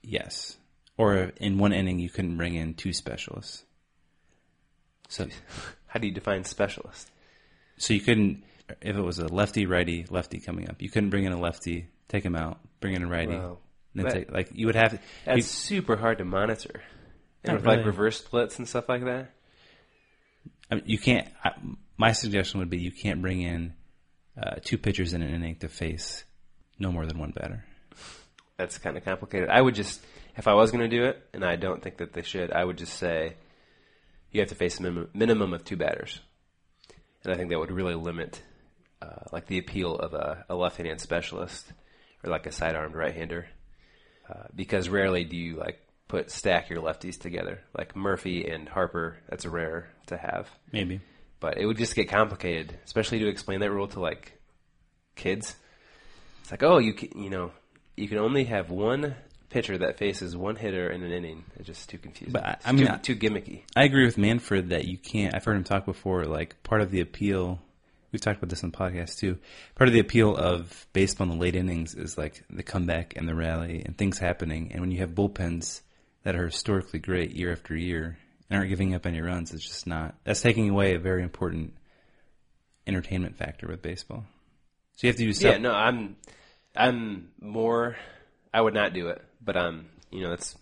Yes. 0.02 0.56
Or 0.96 1.32
in 1.38 1.58
one 1.58 1.72
inning, 1.72 1.98
you 1.98 2.08
couldn't 2.08 2.36
bring 2.36 2.54
in 2.54 2.74
two 2.74 2.92
specialists. 2.92 3.64
So, 5.08 5.26
How 5.86 6.00
do 6.00 6.06
you 6.06 6.12
define 6.12 6.44
specialist? 6.44 7.10
so 7.76 7.92
you 7.92 8.00
couldn't, 8.00 8.44
if 8.80 8.96
it 8.96 9.00
was 9.02 9.18
a 9.18 9.26
lefty, 9.28 9.66
righty, 9.66 10.06
lefty 10.10 10.40
coming 10.40 10.68
up, 10.68 10.80
you 10.80 10.88
couldn't 10.90 11.10
bring 11.10 11.24
in 11.24 11.32
a 11.32 11.40
lefty, 11.40 11.88
take 12.08 12.24
him 12.24 12.34
out, 12.36 12.60
bring 12.80 12.94
in 12.94 13.02
a 13.02 13.06
righty, 13.08 13.34
Wow. 13.36 13.58
then 13.94 14.04
That- 14.06 14.12
take, 14.14 14.32
like, 14.32 14.48
you 14.54 14.66
would 14.66 14.74
have, 14.76 15.00
That's 15.24 15.36
you- 15.36 15.42
super 15.42 15.96
hard 15.96 16.18
to 16.18 16.24
monitor. 16.24 16.82
And 17.44 17.56
with 17.56 17.66
like 17.66 17.84
reverse 17.84 18.18
splits 18.18 18.58
and 18.58 18.66
stuff 18.66 18.88
like 18.88 19.04
that. 19.04 19.30
I 20.70 20.76
mean, 20.76 20.84
you 20.86 20.96
can't, 20.98 21.28
I, 21.44 21.52
my 21.98 22.12
suggestion 22.12 22.58
would 22.60 22.70
be 22.70 22.78
you 22.78 22.90
can't 22.90 23.20
bring 23.20 23.42
in 23.42 23.74
uh, 24.42 24.56
two 24.64 24.78
pitchers 24.78 25.12
in 25.12 25.20
an 25.22 25.28
inning 25.32 25.56
to 25.56 25.68
face 25.68 26.24
no 26.78 26.90
more 26.90 27.04
than 27.04 27.18
one 27.18 27.32
batter. 27.32 27.64
That's 28.56 28.78
kind 28.78 28.96
of 28.96 29.04
complicated. 29.04 29.50
I 29.50 29.60
would 29.60 29.74
just, 29.74 30.00
if 30.38 30.48
I 30.48 30.54
was 30.54 30.70
going 30.70 30.88
to 30.88 30.96
do 30.96 31.04
it, 31.04 31.22
and 31.34 31.44
I 31.44 31.56
don't 31.56 31.82
think 31.82 31.98
that 31.98 32.14
they 32.14 32.22
should, 32.22 32.50
I 32.50 32.64
would 32.64 32.78
just 32.78 32.94
say 32.94 33.34
you 34.32 34.40
have 34.40 34.48
to 34.48 34.54
face 34.54 34.78
a 34.78 34.82
minimum, 34.82 35.10
minimum 35.12 35.52
of 35.52 35.64
two 35.64 35.76
batters, 35.76 36.20
and 37.24 37.32
I 37.32 37.36
think 37.36 37.50
that 37.50 37.58
would 37.58 37.70
really 37.70 37.94
limit, 37.94 38.42
uh, 39.04 39.24
like 39.32 39.46
the 39.46 39.58
appeal 39.58 39.96
of 39.96 40.14
a, 40.14 40.44
a 40.48 40.54
left-handed 40.54 41.00
specialist 41.00 41.72
or 42.22 42.30
like 42.30 42.46
a 42.46 42.52
side-armed 42.52 42.94
right-hander, 42.94 43.46
uh, 44.30 44.44
because 44.54 44.88
rarely 44.88 45.24
do 45.24 45.36
you 45.36 45.56
like 45.56 45.80
put 46.08 46.30
stack 46.30 46.70
your 46.70 46.80
lefties 46.82 47.18
together. 47.20 47.60
Like 47.76 47.94
Murphy 47.96 48.48
and 48.48 48.68
Harper, 48.68 49.18
that's 49.28 49.44
rare 49.46 49.88
to 50.06 50.16
have, 50.16 50.48
Maybe. 50.72 51.00
but 51.40 51.58
it 51.58 51.66
would 51.66 51.76
just 51.78 51.94
get 51.94 52.08
complicated, 52.08 52.78
especially 52.84 53.18
to 53.20 53.28
explain 53.28 53.60
that 53.60 53.70
rule 53.70 53.88
to 53.88 54.00
like 54.00 54.38
kids. 55.16 55.56
It's 56.42 56.50
like, 56.50 56.62
oh, 56.62 56.78
you 56.78 56.92
can, 56.92 57.22
you 57.22 57.30
know, 57.30 57.52
you 57.96 58.08
can 58.08 58.18
only 58.18 58.44
have 58.44 58.70
one 58.70 59.14
pitcher 59.50 59.78
that 59.78 59.98
faces 59.98 60.36
one 60.36 60.56
hitter 60.56 60.90
in 60.90 61.02
an 61.02 61.12
inning. 61.12 61.44
It's 61.56 61.66
just 61.66 61.88
too 61.88 61.96
confusing. 61.98 62.32
But 62.32 62.44
I- 62.44 62.56
I 62.66 62.72
mean, 62.72 62.86
too, 62.86 62.92
I- 62.92 62.96
too 62.98 63.16
gimmicky. 63.16 63.62
I 63.76 63.84
agree 63.84 64.04
with 64.04 64.18
Manfred 64.18 64.70
that 64.70 64.84
you 64.86 64.98
can't. 64.98 65.34
I've 65.34 65.44
heard 65.44 65.56
him 65.56 65.64
talk 65.64 65.84
before. 65.86 66.24
Like 66.26 66.62
part 66.64 66.80
of 66.80 66.90
the 66.90 67.00
appeal, 67.00 67.60
we've 68.14 68.20
talked 68.20 68.38
about 68.38 68.48
this 68.48 68.62
on 68.62 68.70
the 68.70 68.76
podcast 68.76 69.18
too. 69.18 69.36
Part 69.74 69.88
of 69.88 69.92
the 69.92 69.98
appeal 69.98 70.36
of 70.36 70.86
baseball 70.92 71.28
in 71.28 71.36
the 71.36 71.40
late 71.40 71.56
innings 71.56 71.94
is 71.94 72.16
like 72.16 72.44
the 72.48 72.62
comeback 72.62 73.14
and 73.16 73.28
the 73.28 73.34
rally 73.34 73.82
and 73.84 73.98
things 73.98 74.20
happening. 74.20 74.70
And 74.70 74.80
when 74.80 74.92
you 74.92 74.98
have 74.98 75.10
bullpens 75.10 75.80
that 76.22 76.36
are 76.36 76.46
historically 76.46 77.00
great 77.00 77.32
year 77.32 77.50
after 77.50 77.76
year 77.76 78.16
and 78.48 78.56
aren't 78.56 78.70
giving 78.70 78.94
up 78.94 79.04
any 79.04 79.20
runs, 79.20 79.52
it's 79.52 79.66
just 79.66 79.88
not. 79.88 80.14
That's 80.22 80.40
taking 80.40 80.70
away 80.70 80.94
a 80.94 81.00
very 81.00 81.24
important 81.24 81.74
entertainment 82.86 83.36
factor 83.36 83.66
with 83.66 83.82
baseball. 83.82 84.24
So 84.94 85.08
you 85.08 85.10
have 85.10 85.16
to 85.16 85.32
do 85.32 85.46
Yeah, 85.46 85.58
no, 85.58 85.72
I'm, 85.72 86.14
I'm 86.76 87.30
more. 87.40 87.96
I 88.52 88.60
would 88.60 88.74
not 88.74 88.94
do 88.94 89.08
it, 89.08 89.24
but 89.44 89.56
um, 89.56 89.86
you 90.12 90.22
know, 90.22 90.32
it's 90.32 90.56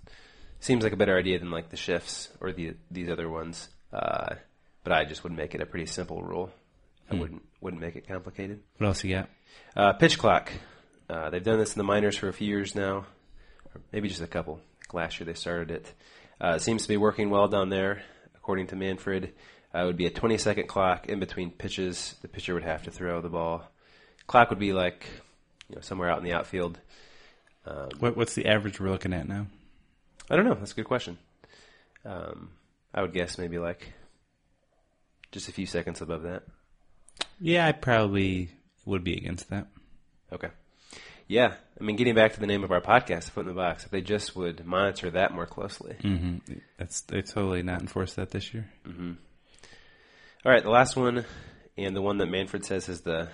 seems 0.61 0.85
like 0.85 0.95
a 0.95 0.97
better 0.97 1.19
idea 1.19 1.39
than 1.39 1.51
like 1.51 1.69
the 1.69 1.77
shifts 1.77 2.31
or 2.41 2.53
the 2.53 2.75
these 2.91 3.11
other 3.11 3.29
ones. 3.29 3.69
Uh, 3.93 4.37
but 4.85 4.95
I 4.95 5.05
just 5.05 5.23
would 5.23 5.33
make 5.33 5.55
it 5.55 5.61
a 5.61 5.67
pretty 5.67 5.85
simple 5.85 6.23
rule. 6.23 6.51
I 7.11 7.15
wouldn't 7.17 7.43
wouldn't 7.61 7.81
make 7.83 7.97
it 7.97 8.07
complicated. 8.09 8.61
What 8.79 8.87
else 8.87 9.05
you 9.05 9.15
got? 9.15 9.29
Uh, 9.77 9.93
pitch 9.93 10.19
clock. 10.19 10.51
Uh, 11.09 11.31
they've 11.31 11.43
done 11.45 11.59
this 11.59 11.75
in 11.75 11.79
the 11.79 11.85
minors 11.85 12.17
for 12.17 12.29
a 12.29 12.33
few 12.33 12.49
years 12.49 12.75
now, 12.75 13.05
or 13.75 13.81
maybe 13.93 14.09
just 14.09 14.23
a 14.23 14.27
couple. 14.27 14.61
Last 14.93 15.21
year 15.21 15.27
they 15.27 15.35
started 15.35 15.71
it. 15.71 15.93
Uh, 16.41 16.55
it 16.57 16.63
seems 16.63 16.83
to 16.83 16.89
be 16.89 16.97
working 16.97 17.31
well 17.31 17.49
down 17.49 17.69
there, 17.69 18.03
according 18.35 18.69
to 18.69 18.77
Manfred. 18.77 19.33
Uh, 19.75 19.81
it 19.83 19.85
would 19.87 19.97
be 19.97 20.07
a 20.07 20.11
20 20.11 20.39
second 20.39 20.67
clock 20.69 21.09
in 21.09 21.21
between 21.21 21.51
pitches. 21.51 22.15
The 22.23 22.29
pitcher 22.29 22.55
would 22.55 22.65
have 22.65 22.83
to 22.85 22.91
throw 22.91 23.21
the 23.21 23.29
ball. 23.29 23.65
Clock 24.27 24.51
would 24.51 24.59
be 24.59 24.73
like, 24.73 25.07
you 25.69 25.77
know, 25.77 25.81
somewhere 25.83 26.11
out 26.11 26.19
in 26.19 26.25
the 26.25 26.33
outfield. 26.33 26.79
Um, 27.67 27.89
What, 28.01 28.17
what's 28.17 28.35
the 28.35 28.47
average 28.47 28.81
we're 28.81 28.91
looking 28.91 29.13
at 29.13 29.29
now? 29.29 29.47
I 30.31 30.37
don't 30.37 30.45
know. 30.45 30.55
That's 30.55 30.73
a 30.73 30.77
good 30.77 30.87
question. 30.87 31.19
Um, 32.05 32.51
I 32.95 33.03
would 33.03 33.13
guess 33.13 33.39
maybe 33.39 33.59
like 33.59 33.93
just 35.31 35.49
a 35.49 35.53
few 35.53 35.67
seconds 35.67 36.01
above 36.01 36.23
that. 36.23 36.43
Yeah, 37.41 37.67
I 37.67 37.73
probably 37.73 38.51
would 38.85 39.05
be 39.05 39.17
against 39.17 39.51
that. 39.51 39.67
Okay. 40.33 40.49
Yeah, 41.29 41.55
I 41.81 41.85
mean, 41.85 41.97
getting 41.97 42.15
back 42.15 42.35
to 42.35 42.41
the 42.41 42.47
name 42.47 42.63
of 42.63 42.71
our 42.73 42.81
podcast, 42.81 43.31
Foot 43.31 43.43
in 43.43 43.49
the 43.49 43.55
Box, 43.55 43.85
if 43.85 43.91
they 43.91 44.01
just 44.01 44.37
would 44.37 44.67
monitor 44.67 45.11
that 45.11 45.33
more 45.33 45.47
closely. 45.47 45.97
hmm 46.01 46.37
That's 46.79 47.01
they 47.03 47.23
totally 47.23 47.63
not 47.63 47.81
enforced 47.81 48.17
that 48.17 48.31
this 48.31 48.53
year. 48.53 48.69
All 48.87 50.51
right, 50.53 50.63
the 50.63 50.71
last 50.71 50.97
one, 50.97 51.25
and 51.79 51.97
the 51.97 52.03
one 52.03 52.19
that 52.19 52.27
Manfred 52.27 52.65
says 52.65 52.89
is 52.89 53.01
the 53.03 53.29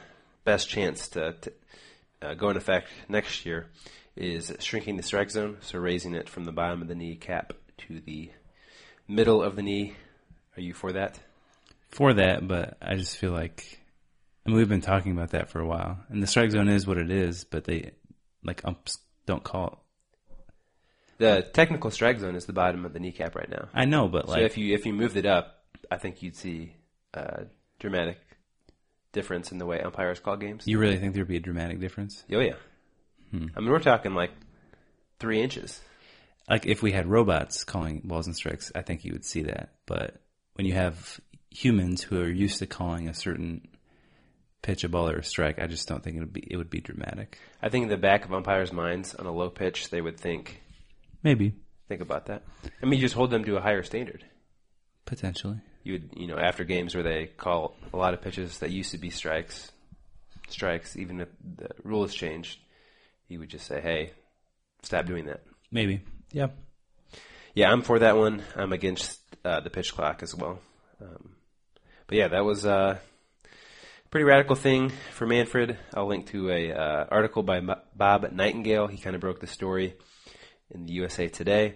best 0.44 0.68
chance 0.68 1.08
to, 1.08 1.32
to 1.40 1.52
uh, 2.22 2.34
go 2.34 2.48
into 2.48 2.60
effect 2.60 2.88
next 3.08 3.46
year, 3.46 3.66
is 4.14 4.54
shrinking 4.60 4.96
the 4.96 5.02
strike 5.02 5.30
zone, 5.30 5.56
so 5.60 5.78
raising 5.78 6.14
it 6.14 6.28
from 6.28 6.44
the 6.44 6.52
bottom 6.52 6.82
of 6.82 6.88
the 6.88 6.94
knee 6.94 7.16
cap 7.16 7.52
to 7.78 8.00
the 8.00 8.30
middle 9.08 9.42
of 9.42 9.56
the 9.56 9.62
knee. 9.62 9.94
Are 10.56 10.60
you 10.60 10.74
for 10.74 10.92
that? 10.92 11.18
For 11.88 12.14
that, 12.14 12.46
but 12.46 12.76
I 12.82 12.96
just 12.96 13.16
feel 13.16 13.32
like 13.32 13.80
I 14.46 14.50
mean 14.50 14.58
we've 14.58 14.68
been 14.68 14.80
talking 14.80 15.12
about 15.12 15.30
that 15.30 15.50
for 15.50 15.60
a 15.60 15.66
while, 15.66 15.98
and 16.08 16.22
the 16.22 16.26
strike 16.26 16.50
zone 16.50 16.68
is 16.68 16.86
what 16.86 16.98
it 16.98 17.10
is, 17.10 17.44
but 17.44 17.64
they 17.64 17.92
like 18.44 18.64
umps 18.64 18.98
don't 19.26 19.42
call 19.44 19.66
it. 19.66 19.78
The 21.18 21.42
technical 21.52 21.90
strike 21.90 22.20
zone 22.20 22.36
is 22.36 22.46
the 22.46 22.52
bottom 22.52 22.84
of 22.84 22.92
the 22.92 23.00
kneecap 23.00 23.34
right 23.34 23.50
now. 23.50 23.68
I 23.74 23.84
know, 23.86 24.08
but 24.08 24.28
like 24.28 24.38
so 24.40 24.44
if 24.44 24.56
you 24.56 24.74
if 24.74 24.86
you 24.86 24.92
moved 24.92 25.16
it 25.16 25.26
up, 25.26 25.64
I 25.90 25.96
think 25.96 26.22
you'd 26.22 26.36
see 26.36 26.74
a 27.14 27.46
dramatic 27.78 28.18
difference 29.12 29.50
in 29.50 29.58
the 29.58 29.66
way 29.66 29.80
umpires 29.80 30.20
call 30.20 30.36
games. 30.36 30.66
you 30.66 30.78
really 30.78 30.98
think 30.98 31.14
there'd 31.14 31.26
be 31.26 31.36
a 31.36 31.40
dramatic 31.40 31.80
difference? 31.80 32.24
Oh 32.32 32.40
yeah. 32.40 32.54
Hmm. 33.30 33.46
I 33.56 33.60
mean, 33.60 33.70
we're 33.70 33.80
talking 33.80 34.14
like 34.14 34.30
three 35.18 35.40
inches. 35.42 35.80
Like 36.48 36.66
if 36.66 36.82
we 36.82 36.92
had 36.92 37.06
robots 37.06 37.64
calling 37.64 38.00
balls 38.04 38.26
and 38.26 38.36
strikes, 38.36 38.72
I 38.74 38.82
think 38.82 39.04
you 39.04 39.12
would 39.12 39.24
see 39.24 39.42
that. 39.42 39.70
But 39.86 40.20
when 40.54 40.66
you 40.66 40.74
have 40.74 41.20
humans 41.50 42.02
who 42.02 42.20
are 42.20 42.28
used 42.30 42.58
to 42.58 42.66
calling 42.66 43.08
a 43.08 43.14
certain 43.14 43.68
pitch, 44.62 44.84
a 44.84 44.88
ball, 44.88 45.08
or 45.08 45.16
a 45.18 45.24
strike, 45.24 45.58
I 45.58 45.66
just 45.66 45.88
don't 45.88 46.02
think 46.02 46.16
it 46.16 46.20
would 46.20 46.32
be 46.32 46.46
it 46.50 46.56
would 46.56 46.70
be 46.70 46.80
dramatic. 46.80 47.38
I 47.62 47.68
think 47.68 47.84
in 47.84 47.88
the 47.88 47.96
back 47.96 48.24
of 48.24 48.32
umpires' 48.32 48.72
minds, 48.72 49.14
on 49.14 49.26
a 49.26 49.32
low 49.32 49.50
pitch, 49.50 49.90
they 49.90 50.00
would 50.00 50.18
think 50.18 50.62
Maybe 51.22 51.54
think 51.88 52.00
about 52.00 52.26
that. 52.26 52.42
I 52.82 52.86
mean, 52.86 52.94
you 53.00 53.06
just 53.06 53.14
hold 53.14 53.30
them 53.30 53.44
to 53.44 53.56
a 53.56 53.60
higher 53.60 53.82
standard. 53.82 54.24
potentially. 55.06 55.60
You 55.84 55.92
would, 55.94 56.10
you 56.16 56.26
know, 56.26 56.36
after 56.38 56.64
games 56.64 56.94
where 56.94 57.02
they 57.04 57.26
call 57.26 57.74
a 57.94 57.96
lot 57.96 58.12
of 58.12 58.20
pitches 58.20 58.58
that 58.58 58.70
used 58.70 58.90
to 58.90 58.98
be 58.98 59.08
strikes, 59.10 59.72
strikes, 60.48 60.96
even 60.96 61.20
if 61.20 61.28
the 61.56 61.70
rule 61.82 62.02
has 62.02 62.12
changed, 62.14 62.58
you 63.28 63.38
would 63.38 63.48
just 63.48 63.66
say, 63.66 63.80
"Hey, 63.80 64.12
stop 64.82 65.06
doing 65.06 65.24
that." 65.26 65.42
Maybe. 65.70 66.02
Yeah. 66.32 66.48
Yeah, 67.54 67.70
I'm 67.70 67.82
for 67.82 67.98
that 68.00 68.16
one. 68.16 68.42
I'm 68.54 68.72
against 68.72 69.18
uh, 69.44 69.60
the 69.60 69.70
pitch 69.70 69.94
clock 69.94 70.22
as 70.22 70.34
well. 70.34 70.60
Um, 71.00 71.30
but 72.08 72.16
yeah, 72.16 72.28
that 72.28 72.44
was 72.44 72.64
uh, 72.64 72.98
a 73.44 74.08
pretty 74.08 74.24
radical 74.24 74.56
thing 74.56 74.90
for 75.12 75.26
Manfred. 75.26 75.76
I'll 75.94 76.06
link 76.06 76.26
to 76.28 76.50
a 76.50 76.72
uh, 76.72 77.04
article 77.10 77.42
by 77.42 77.60
Bob 77.94 78.32
Nightingale. 78.32 78.86
He 78.86 78.96
kind 78.96 79.14
of 79.14 79.20
broke 79.20 79.40
the 79.40 79.46
story 79.46 79.94
in 80.70 80.86
the 80.86 80.92
USA 80.94 81.28
Today. 81.28 81.74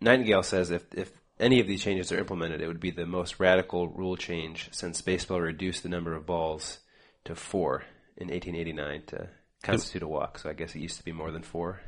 Nightingale 0.00 0.44
says 0.44 0.70
if 0.70 0.84
if 0.94 1.10
any 1.40 1.60
of 1.60 1.66
these 1.66 1.82
changes 1.82 2.12
are 2.12 2.18
implemented, 2.18 2.62
it 2.62 2.68
would 2.68 2.80
be 2.80 2.92
the 2.92 3.06
most 3.06 3.40
radical 3.40 3.88
rule 3.88 4.16
change 4.16 4.68
since 4.70 5.02
baseball 5.02 5.40
reduced 5.40 5.82
the 5.82 5.88
number 5.88 6.14
of 6.14 6.26
balls 6.26 6.78
to 7.24 7.34
four 7.34 7.82
in 8.16 8.28
1889 8.28 9.02
to 9.08 9.28
constitute 9.64 10.02
a 10.02 10.08
walk. 10.08 10.38
So 10.38 10.48
I 10.48 10.52
guess 10.52 10.76
it 10.76 10.80
used 10.80 10.98
to 10.98 11.04
be 11.04 11.12
more 11.12 11.32
than 11.32 11.42
four. 11.42 11.80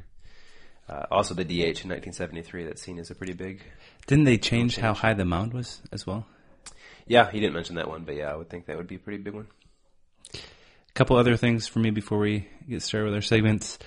Uh, 0.89 1.05
also, 1.11 1.35
the 1.35 1.45
DH 1.45 1.85
in 1.85 1.91
1973 1.91 2.65
that's 2.65 2.83
seen 2.83 2.99
as 2.99 3.11
a 3.11 3.15
pretty 3.15 3.35
big. 3.35 3.63
Didn't 4.07 4.25
they 4.25 4.39
change 4.39 4.79
how 4.79 4.95
high 4.95 5.15
the 5.15 5.25
mound 5.25 5.53
was 5.53 5.81
as 5.93 6.07
well? 6.07 6.27
Yeah, 7.09 7.31
he 7.31 7.41
didn't 7.41 7.55
mention 7.55 7.77
that 7.77 7.89
one, 7.89 8.05
but 8.05 8.15
yeah, 8.15 8.31
I 8.31 8.37
would 8.37 8.49
think 8.49 8.67
that 8.67 8.77
would 8.77 8.87
be 8.87 8.97
a 8.97 8.99
pretty 8.99 9.23
big 9.23 9.35
one. 9.35 9.49
A 10.35 10.93
couple 10.95 11.17
other 11.17 11.37
things 11.37 11.67
for 11.67 11.79
me 11.79 11.91
before 11.91 12.19
we 12.19 12.49
get 12.69 12.83
started 12.83 13.07
with 13.07 13.15
our 13.15 13.23
segments. 13.23 13.79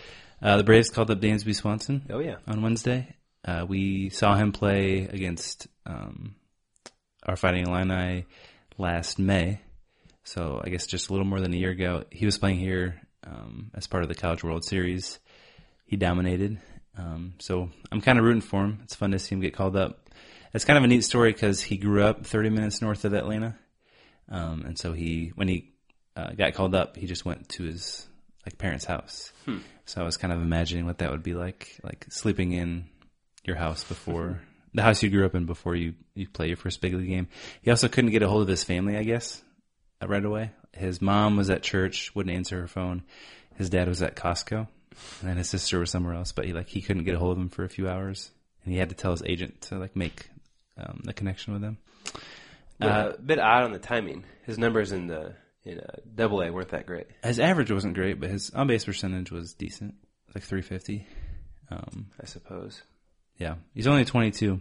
Uh, 0.41 0.57
the 0.57 0.63
Braves 0.63 0.89
called 0.89 1.11
up 1.11 1.21
Dansby 1.21 1.53
Swanson 1.53 2.03
Oh 2.09 2.19
yeah, 2.19 2.37
on 2.47 2.61
Wednesday. 2.61 3.15
Uh, 3.45 3.65
we 3.67 4.09
saw 4.09 4.35
him 4.35 4.51
play 4.51 5.03
against 5.03 5.67
um, 5.85 6.35
our 7.23 7.35
Fighting 7.35 7.67
Illini 7.67 8.25
last 8.77 9.19
May. 9.19 9.61
So 10.23 10.61
I 10.63 10.69
guess 10.69 10.85
just 10.85 11.09
a 11.09 11.13
little 11.13 11.25
more 11.25 11.39
than 11.39 11.53
a 11.53 11.57
year 11.57 11.71
ago. 11.71 12.03
He 12.11 12.25
was 12.25 12.37
playing 12.37 12.59
here 12.59 13.01
um, 13.25 13.71
as 13.73 13.87
part 13.87 14.03
of 14.03 14.09
the 14.09 14.15
College 14.15 14.43
World 14.43 14.63
Series. 14.63 15.19
He 15.85 15.95
dominated. 15.95 16.59
Um, 16.97 17.33
so 17.39 17.69
I'm 17.91 18.01
kind 18.01 18.19
of 18.19 18.25
rooting 18.25 18.41
for 18.41 18.63
him. 18.63 18.79
It's 18.83 18.95
fun 18.95 19.11
to 19.11 19.19
see 19.19 19.35
him 19.35 19.41
get 19.41 19.55
called 19.55 19.75
up. 19.75 20.09
It's 20.53 20.65
kind 20.65 20.77
of 20.77 20.83
a 20.83 20.87
neat 20.87 21.03
story 21.03 21.31
because 21.31 21.61
he 21.61 21.77
grew 21.77 22.03
up 22.03 22.25
30 22.25 22.49
minutes 22.49 22.81
north 22.81 23.05
of 23.05 23.13
Atlanta. 23.13 23.57
Um, 24.29 24.63
and 24.65 24.77
so 24.77 24.93
he, 24.93 25.31
when 25.35 25.47
he 25.47 25.71
uh, 26.15 26.31
got 26.31 26.53
called 26.53 26.75
up, 26.75 26.97
he 26.97 27.07
just 27.07 27.25
went 27.25 27.49
to 27.49 27.63
his 27.63 28.07
like 28.45 28.57
parents' 28.57 28.85
house. 28.85 29.31
So 29.85 30.01
I 30.01 30.05
was 30.05 30.17
kind 30.17 30.33
of 30.33 30.41
imagining 30.41 30.85
what 30.85 30.99
that 30.99 31.11
would 31.11 31.23
be 31.23 31.33
like, 31.33 31.79
like 31.83 32.05
sleeping 32.09 32.53
in 32.53 32.85
your 33.43 33.55
house 33.55 33.83
before 33.83 34.41
the 34.73 34.81
house 34.81 35.03
you 35.03 35.09
grew 35.09 35.25
up 35.25 35.35
in 35.35 35.45
before 35.45 35.75
you 35.75 35.93
you 36.15 36.27
play 36.27 36.47
your 36.47 36.57
first 36.57 36.81
big 36.81 36.93
league 36.93 37.09
game. 37.09 37.27
He 37.61 37.71
also 37.71 37.87
couldn't 37.87 38.11
get 38.11 38.23
a 38.23 38.29
hold 38.29 38.43
of 38.43 38.47
his 38.47 38.63
family, 38.63 38.97
I 38.97 39.03
guess, 39.03 39.41
uh, 40.01 40.07
right 40.07 40.23
away. 40.23 40.51
His 40.73 41.01
mom 41.01 41.35
was 41.35 41.49
at 41.49 41.63
church, 41.63 42.13
wouldn't 42.15 42.35
answer 42.35 42.59
her 42.61 42.67
phone. 42.67 43.03
His 43.55 43.69
dad 43.69 43.87
was 43.87 44.01
at 44.01 44.15
Costco, 44.15 44.67
and 45.19 45.29
then 45.29 45.37
his 45.37 45.49
sister 45.49 45.79
was 45.79 45.91
somewhere 45.91 46.13
else. 46.13 46.31
But 46.31 46.45
he 46.45 46.53
like 46.53 46.69
he 46.69 46.81
couldn't 46.81 47.03
get 47.03 47.15
a 47.15 47.19
hold 47.19 47.33
of 47.33 47.37
him 47.37 47.49
for 47.49 47.63
a 47.63 47.69
few 47.69 47.89
hours, 47.89 48.31
and 48.63 48.73
he 48.73 48.79
had 48.79 48.89
to 48.89 48.95
tell 48.95 49.11
his 49.11 49.23
agent 49.23 49.61
to 49.63 49.77
like 49.77 49.95
make 49.95 50.29
um, 50.81 51.01
the 51.03 51.13
connection 51.13 51.53
with 51.53 51.63
him. 51.63 51.77
uh, 52.81 53.13
a 53.17 53.21
bit 53.21 53.39
odd 53.39 53.63
on 53.63 53.73
the 53.73 53.79
timing. 53.79 54.23
His 54.45 54.57
numbers 54.57 54.91
in 54.91 55.07
the 55.07 55.35
in 55.63 55.79
uh, 55.79 55.97
Double 56.13 56.41
A 56.41 56.51
weren't 56.51 56.69
that 56.69 56.87
great. 56.87 57.07
His 57.23 57.39
average 57.39 57.71
wasn't 57.71 57.93
great, 57.93 58.19
but 58.19 58.29
his 58.29 58.49
on 58.51 58.67
base 58.67 58.85
percentage 58.85 59.31
was 59.31 59.53
decent, 59.53 59.95
like 60.33 60.43
350. 60.43 61.05
Um, 61.69 62.07
I 62.21 62.25
suppose. 62.25 62.81
Yeah, 63.37 63.55
he's 63.73 63.87
only 63.87 64.05
22. 64.05 64.59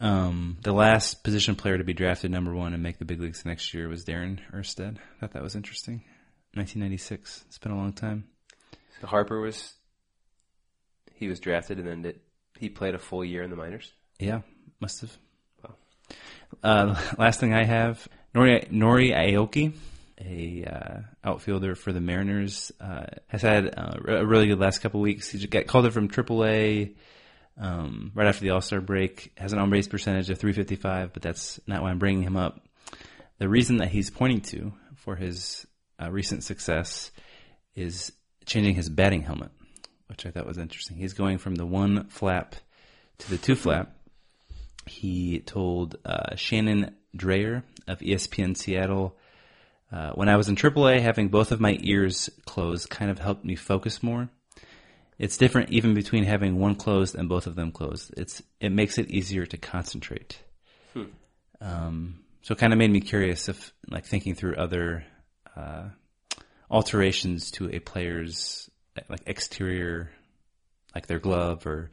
Um, 0.00 0.58
the 0.62 0.72
last 0.72 1.22
position 1.22 1.54
player 1.54 1.78
to 1.78 1.84
be 1.84 1.94
drafted 1.94 2.30
number 2.30 2.52
one 2.52 2.74
and 2.74 2.82
make 2.82 2.98
the 2.98 3.04
big 3.04 3.20
leagues 3.20 3.44
next 3.44 3.72
year 3.72 3.88
was 3.88 4.04
Darin 4.04 4.40
Erstad. 4.52 4.98
I 4.98 5.20
thought 5.20 5.32
that 5.32 5.42
was 5.42 5.54
interesting. 5.54 6.02
1996. 6.54 7.44
It's 7.46 7.58
been 7.58 7.72
a 7.72 7.76
long 7.76 7.92
time. 7.92 8.24
So 9.00 9.06
Harper 9.06 9.40
was 9.40 9.74
he 11.14 11.28
was 11.28 11.40
drafted 11.40 11.78
and 11.78 11.86
then 11.86 12.02
did, 12.02 12.20
he 12.58 12.68
played 12.68 12.94
a 12.94 12.98
full 12.98 13.24
year 13.24 13.42
in 13.42 13.50
the 13.50 13.56
minors. 13.56 13.92
Yeah, 14.18 14.40
must 14.82 15.00
have. 15.00 15.18
Wow. 15.62 15.74
Uh, 16.62 17.00
last 17.18 17.40
thing 17.40 17.54
I 17.54 17.64
have, 17.64 18.06
Nori, 18.34 18.70
Nori 18.70 19.16
Aoki, 19.16 19.72
a 20.20 20.64
uh, 20.64 21.00
outfielder 21.24 21.74
for 21.74 21.92
the 21.92 22.00
Mariners, 22.00 22.72
uh, 22.80 23.06
has 23.28 23.42
had 23.42 23.78
uh, 23.78 23.96
a 24.06 24.26
really 24.26 24.48
good 24.48 24.58
last 24.58 24.80
couple 24.80 25.00
weeks. 25.00 25.30
He 25.30 25.46
got 25.46 25.66
called 25.66 25.86
up 25.86 25.92
from 25.92 26.08
AAA 26.08 26.96
um, 27.58 28.10
right 28.14 28.26
after 28.26 28.42
the 28.42 28.50
All 28.50 28.60
Star 28.60 28.80
break. 28.80 29.32
Has 29.38 29.52
an 29.52 29.60
on 29.60 29.70
base 29.70 29.86
percentage 29.88 30.28
of 30.30 30.38
355, 30.38 31.12
but 31.12 31.22
that's 31.22 31.60
not 31.66 31.82
why 31.82 31.90
I'm 31.90 31.98
bringing 31.98 32.22
him 32.24 32.36
up. 32.36 32.60
The 33.38 33.48
reason 33.48 33.78
that 33.78 33.88
he's 33.88 34.10
pointing 34.10 34.40
to 34.42 34.72
for 34.96 35.16
his 35.16 35.66
uh, 36.00 36.10
recent 36.10 36.42
success 36.44 37.12
is 37.74 38.12
changing 38.44 38.74
his 38.74 38.88
batting 38.88 39.22
helmet, 39.22 39.50
which 40.08 40.26
I 40.26 40.30
thought 40.30 40.46
was 40.46 40.58
interesting. 40.58 40.96
He's 40.96 41.14
going 41.14 41.38
from 41.38 41.54
the 41.54 41.66
one 41.66 42.08
flap 42.08 42.56
to 43.18 43.30
the 43.30 43.38
two 43.38 43.54
flap. 43.54 43.94
He 44.86 45.40
told 45.40 45.96
uh, 46.04 46.36
Shannon 46.36 46.94
Drayer 47.16 47.62
of 47.86 48.00
ESPN 48.00 48.56
Seattle, 48.56 49.16
uh, 49.92 50.12
when 50.12 50.28
I 50.28 50.36
was 50.36 50.48
in 50.48 50.56
AAA, 50.56 51.00
having 51.02 51.28
both 51.28 51.52
of 51.52 51.60
my 51.60 51.78
ears 51.82 52.30
closed 52.46 52.88
kind 52.88 53.10
of 53.10 53.18
helped 53.18 53.44
me 53.44 53.54
focus 53.54 54.02
more. 54.02 54.30
It's 55.18 55.36
different 55.36 55.70
even 55.70 55.94
between 55.94 56.24
having 56.24 56.58
one 56.58 56.74
closed 56.74 57.14
and 57.14 57.28
both 57.28 57.46
of 57.46 57.54
them 57.54 57.70
closed. 57.70 58.12
It's 58.16 58.42
it 58.60 58.70
makes 58.72 58.98
it 58.98 59.10
easier 59.10 59.44
to 59.46 59.56
concentrate. 59.56 60.42
Um, 61.60 62.20
so 62.40 62.52
it 62.52 62.58
kind 62.58 62.72
of 62.72 62.78
made 62.78 62.90
me 62.90 63.00
curious 63.00 63.48
if, 63.48 63.72
like, 63.88 64.04
thinking 64.04 64.34
through 64.34 64.56
other 64.56 65.04
uh, 65.54 65.84
alterations 66.70 67.52
to 67.52 67.70
a 67.70 67.78
player's 67.78 68.68
like 69.08 69.22
exterior, 69.26 70.10
like 70.94 71.06
their 71.06 71.18
glove 71.18 71.66
or 71.66 71.90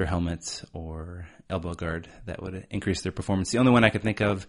their 0.00 0.06
helmet 0.06 0.64
or 0.72 1.28
elbow 1.50 1.74
guard, 1.74 2.08
that 2.24 2.42
would 2.42 2.66
increase 2.70 3.02
their 3.02 3.12
performance. 3.12 3.50
The 3.50 3.58
only 3.58 3.70
one 3.70 3.84
I 3.84 3.90
could 3.90 4.02
think 4.02 4.22
of, 4.22 4.46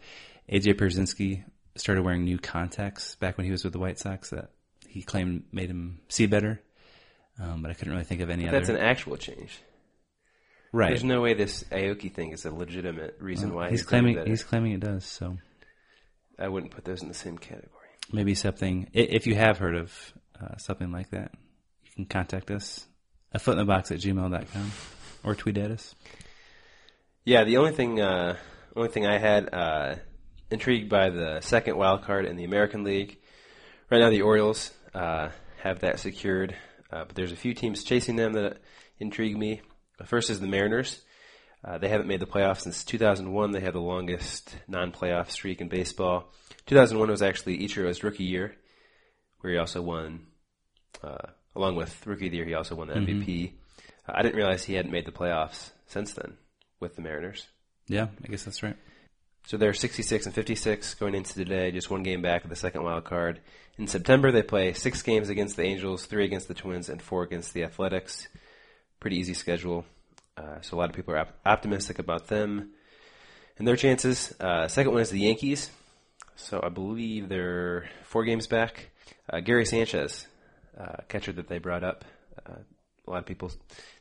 AJ 0.49 0.75
Pierzynski 0.75 1.43
started 1.75 2.05
wearing 2.05 2.23
new 2.23 2.37
contacts 2.37 3.15
back 3.15 3.37
when 3.37 3.43
he 3.43 3.51
was 3.51 3.65
with 3.65 3.73
the 3.73 3.79
White 3.79 3.99
Sox 3.99 4.29
that 4.29 4.51
he 4.87 5.01
claimed 5.01 5.43
made 5.51 5.69
him 5.69 5.99
see 6.07 6.25
better. 6.25 6.61
Um, 7.37 7.61
but 7.61 7.69
I 7.69 7.73
couldn't 7.73 7.91
really 7.91 8.05
think 8.05 8.21
of 8.21 8.29
any 8.29 8.47
other. 8.47 8.57
That's 8.57 8.69
an 8.69 8.77
actual 8.77 9.17
change. 9.17 9.59
right. 10.71 10.87
There's 10.87 11.03
no 11.03 11.19
way 11.19 11.33
this 11.33 11.65
Aoki 11.65 12.09
thing 12.09 12.31
is 12.31 12.45
a 12.45 12.51
legitimate 12.51 13.17
reason 13.19 13.53
why 13.53 13.71
he's 13.71 13.81
he's 13.81 13.85
claiming 13.85 14.15
that. 14.15 14.27
he's 14.27 14.45
claiming 14.45 14.71
it 14.71 14.79
does. 14.79 15.03
So 15.03 15.37
I 16.39 16.47
wouldn't 16.47 16.71
put 16.71 16.85
those 16.85 17.01
in 17.01 17.09
the 17.09 17.13
same 17.13 17.37
category. 17.37 17.89
maybe 18.13 18.35
something. 18.35 18.89
If 18.93 19.27
you 19.27 19.35
have 19.35 19.57
heard 19.57 19.75
of 19.75 20.13
uh, 20.41 20.55
something 20.55 20.93
like 20.93 21.09
that, 21.09 21.33
you 21.83 21.91
can 21.93 22.05
contact 22.05 22.51
us. 22.51 22.87
A 23.33 23.39
foot 23.39 23.53
in 23.53 23.57
the 23.57 23.65
box 23.65 23.91
at 23.91 23.99
gmail.com 23.99 24.71
or 25.23 25.35
tweet 25.35 25.57
at 25.57 25.71
us. 25.71 25.95
Yeah, 27.23 27.43
the 27.43 27.57
only 27.57 27.71
thing, 27.71 28.01
uh, 28.01 28.37
only 28.75 28.89
thing 28.89 29.05
I 29.05 29.19
had 29.19 29.53
uh, 29.53 29.95
intrigued 30.49 30.89
by 30.89 31.09
the 31.09 31.39
second 31.41 31.77
wild 31.77 32.03
card 32.03 32.25
in 32.25 32.35
the 32.35 32.43
American 32.43 32.83
League. 32.83 33.19
Right 33.89 33.99
now, 33.99 34.09
the 34.09 34.21
Orioles 34.21 34.71
uh, 34.93 35.29
have 35.61 35.79
that 35.81 35.99
secured, 35.99 36.55
uh, 36.91 37.05
but 37.05 37.15
there's 37.15 37.31
a 37.31 37.37
few 37.37 37.53
teams 37.53 37.83
chasing 37.83 38.15
them 38.15 38.33
that 38.33 38.57
intrigue 38.99 39.37
me. 39.37 39.61
The 39.97 40.05
first 40.05 40.29
is 40.29 40.39
the 40.39 40.47
Mariners. 40.47 41.01
Uh, 41.63 41.77
they 41.77 41.89
haven't 41.89 42.07
made 42.07 42.19
the 42.19 42.25
playoffs 42.25 42.61
since 42.61 42.83
2001. 42.83 43.51
They 43.51 43.59
had 43.59 43.73
the 43.73 43.79
longest 43.79 44.55
non-playoff 44.67 45.29
streak 45.29 45.61
in 45.61 45.67
baseball. 45.67 46.33
2001 46.65 47.09
was 47.09 47.21
actually 47.21 47.59
Ichiro's 47.59 48.03
rookie 48.03 48.23
year, 48.23 48.55
where 49.41 49.53
he 49.53 49.59
also 49.59 49.81
won, 49.81 50.25
uh, 51.03 51.27
along 51.55 51.75
with 51.75 52.07
rookie 52.07 52.27
of 52.27 52.31
the 52.31 52.37
year, 52.37 52.47
he 52.47 52.55
also 52.55 52.75
won 52.75 52.87
the 52.87 52.95
MVP. 52.95 53.49
Uh, 53.49 53.60
I 54.07 54.21
didn't 54.21 54.35
realize 54.35 54.63
he 54.63 54.73
hadn't 54.73 54.91
made 54.91 55.05
the 55.05 55.11
playoffs 55.11 55.71
since 55.87 56.13
then 56.13 56.37
with 56.79 56.95
the 56.95 57.01
Mariners. 57.01 57.47
Yeah, 57.87 58.07
I 58.23 58.27
guess 58.27 58.43
that's 58.43 58.63
right. 58.63 58.77
So 59.45 59.57
they're 59.57 59.73
66 59.73 60.25
and 60.25 60.35
56 60.35 60.93
going 60.95 61.15
into 61.15 61.33
today, 61.33 61.71
just 61.71 61.89
one 61.89 62.03
game 62.03 62.21
back 62.21 62.43
of 62.43 62.49
the 62.49 62.55
second 62.55 62.83
wild 62.83 63.05
card. 63.05 63.39
In 63.77 63.87
September, 63.87 64.31
they 64.31 64.43
play 64.43 64.73
six 64.73 65.01
games 65.01 65.29
against 65.29 65.55
the 65.55 65.63
Angels, 65.63 66.05
three 66.05 66.25
against 66.25 66.47
the 66.47 66.53
Twins, 66.53 66.89
and 66.89 67.01
four 67.01 67.23
against 67.23 67.53
the 67.53 67.63
Athletics. 67.63 68.27
Pretty 68.99 69.17
easy 69.17 69.33
schedule. 69.33 69.85
Uh, 70.37 70.61
so 70.61 70.77
a 70.77 70.79
lot 70.79 70.89
of 70.89 70.95
people 70.95 71.13
are 71.13 71.19
op- 71.19 71.39
optimistic 71.45 71.99
about 71.99 72.27
them 72.27 72.71
and 73.57 73.67
their 73.67 73.75
chances. 73.75 74.33
Uh, 74.39 74.67
second 74.67 74.91
one 74.91 75.01
is 75.01 75.09
the 75.09 75.19
Yankees. 75.19 75.69
So 76.35 76.59
I 76.63 76.69
believe 76.69 77.29
they're 77.29 77.89
four 78.03 78.23
games 78.23 78.47
back. 78.47 78.89
Uh, 79.31 79.39
Gary 79.39 79.65
Sanchez, 79.65 80.27
uh, 80.79 80.97
catcher 81.09 81.31
that 81.33 81.47
they 81.47 81.59
brought 81.59 81.83
up. 81.83 82.05
A 83.07 83.11
lot 83.11 83.19
of 83.19 83.25
people 83.25 83.51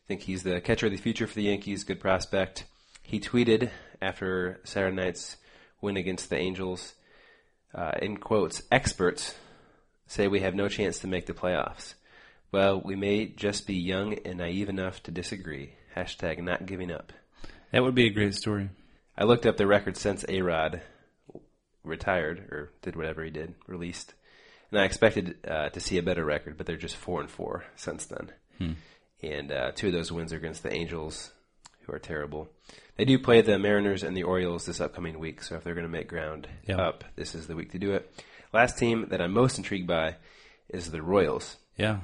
think 0.07 0.23
he's 0.23 0.43
the 0.43 0.61
catcher 0.61 0.87
of 0.87 0.93
the 0.93 0.99
future 0.99 1.27
for 1.27 1.35
the 1.35 1.45
Yankees. 1.45 1.85
Good 1.85 2.01
prospect. 2.01 2.65
He 3.03 3.19
tweeted 3.19 3.71
after 4.01 4.61
Saturday 4.65 4.95
night's 4.97 5.37
win 5.81 5.97
against 5.97 6.31
the 6.31 6.37
Angels, 6.37 6.95
uh, 7.75 7.93
in 8.03 8.17
quotes, 8.19 8.63
experts 8.71 9.35
say 10.07 10.29
we 10.29 10.41
have 10.41 10.55
no 10.55 10.69
chance 10.69 10.99
to 10.99 11.07
make 11.07 11.27
the 11.27 11.33
playoffs. 11.33 11.95
Well, 12.53 12.81
we 12.81 12.97
may 12.97 13.27
just 13.27 13.67
be 13.67 13.75
young 13.75 14.15
and 14.25 14.39
naive 14.39 14.69
enough 14.69 15.03
to 15.05 15.11
disagree. 15.11 15.75
Hashtag 15.97 16.43
not 16.43 16.67
giving 16.67 16.91
up. 16.91 17.13
That 17.73 17.83
would 17.83 17.95
be 17.95 18.07
a 18.07 18.13
great 18.13 18.35
story. 18.35 18.71
I 19.17 19.25
looked 19.25 19.47
up 19.47 19.57
the 19.57 19.67
record 19.67 19.97
since 19.97 20.25
A 20.29 20.43
Rod 20.43 20.83
retired 21.85 22.41
or 22.51 22.73
did 22.83 22.97
whatever 22.97 23.25
he 23.25 23.31
did, 23.31 23.55
released, 23.67 24.15
and 24.71 24.81
I 24.81 24.85
expected 24.85 25.37
uh, 25.47 25.69
to 25.71 25.81
see 25.81 25.99
a 25.99 26.03
better 26.03 26.25
record, 26.25 26.57
but 26.57 26.67
they're 26.67 26.77
just 26.77 26.97
four 26.97 27.21
and 27.21 27.31
four 27.31 27.65
since 27.77 28.07
then. 28.07 28.33
And 29.23 29.53
uh, 29.53 29.73
two 29.75 29.89
of 29.89 29.93
those 29.93 30.11
wins 30.13 30.33
are 30.33 30.37
against 30.37 30.63
the 30.63 30.73
Angels, 30.73 31.31
who 31.83 31.93
are 31.93 31.99
terrible. 31.99 32.49
They 32.97 33.05
do 33.05 33.19
play 33.19 33.41
the 33.43 33.59
Mariners 33.59 34.03
and 34.03 34.17
the 34.17 34.23
Orioles 34.23 34.65
this 34.67 34.81
upcoming 34.81 35.19
week, 35.19 35.43
so 35.43 35.57
if 35.57 35.65
they're 35.65 35.75
going 35.75 35.87
to 35.87 35.93
make 35.93 36.09
ground 36.09 36.49
Yeah. 36.67 36.77
up, 36.79 37.05
this 37.17 37.35
is 37.35 37.47
the 37.47 37.57
week 37.57 37.73
to 37.73 37.79
do 37.79 37.93
it. 37.93 38.11
Last 38.53 38.79
team 38.79 39.07
that 39.11 39.21
I'm 39.21 39.33
most 39.33 39.59
intrigued 39.59 39.87
by 39.87 40.17
is 40.69 40.91
the 40.91 41.03
Royals. 41.03 41.57
Yeah. 41.77 41.99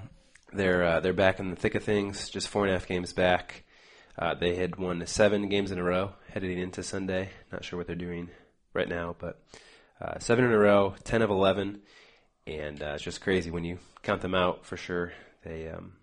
They're 0.53 0.85
uh, 0.85 1.01
they're 1.01 1.13
back 1.13 1.39
in 1.41 1.51
the 1.51 1.57
thick 1.57 1.75
of 1.75 1.83
things, 1.85 2.29
just 2.31 2.49
four 2.49 2.65
and 2.65 2.71
a 2.71 2.79
half 2.79 2.87
games 2.87 3.13
back. 3.13 3.65
Uh, 4.19 4.35
they 4.35 4.55
had 4.55 4.77
won 4.77 5.05
seven 5.07 5.49
games 5.49 5.71
in 5.71 5.79
a 5.79 5.83
row 5.83 6.13
heading 6.33 6.59
into 6.59 6.83
Sunday. 6.83 7.31
Not 7.53 7.65
sure 7.65 7.77
what 7.79 7.87
they're 7.87 7.97
doing 7.97 8.31
right 8.73 8.89
now, 8.89 9.17
but 9.19 9.43
uh, 10.01 10.19
seven 10.21 10.45
in 10.45 10.53
a 10.53 10.59
row, 10.59 10.95
ten 11.05 11.21
of 11.21 11.31
eleven, 11.31 11.81
and 12.47 12.83
uh, 12.83 12.93
it's 12.95 13.03
just 13.03 13.21
crazy 13.21 13.51
when 13.51 13.65
you 13.65 13.79
count 14.03 14.23
them 14.23 14.35
out. 14.35 14.65
For 14.65 14.77
sure, 14.77 15.13
they 15.45 15.69
um, 15.69 15.95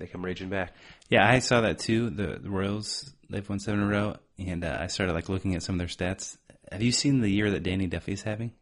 they 0.00 0.06
come 0.06 0.24
raging 0.24 0.48
back. 0.48 0.74
Yeah, 1.08 1.28
I 1.28 1.38
saw 1.38 1.60
that 1.60 1.78
too. 1.78 2.10
The, 2.10 2.38
the 2.42 2.50
Royals 2.50 3.12
they've 3.28 3.48
won 3.48 3.60
seven 3.60 3.80
in 3.80 3.86
a 3.86 3.90
row, 3.90 4.16
and 4.38 4.64
uh, 4.64 4.78
I 4.80 4.88
started 4.88 5.12
like 5.12 5.28
looking 5.28 5.54
at 5.54 5.62
some 5.62 5.76
of 5.76 5.78
their 5.78 5.86
stats. 5.86 6.36
Have 6.72 6.82
you 6.82 6.92
seen 6.92 7.20
the 7.20 7.30
year 7.30 7.50
that 7.52 7.62
Danny 7.62 7.86
Duffy's 7.86 8.22
having? 8.22 8.52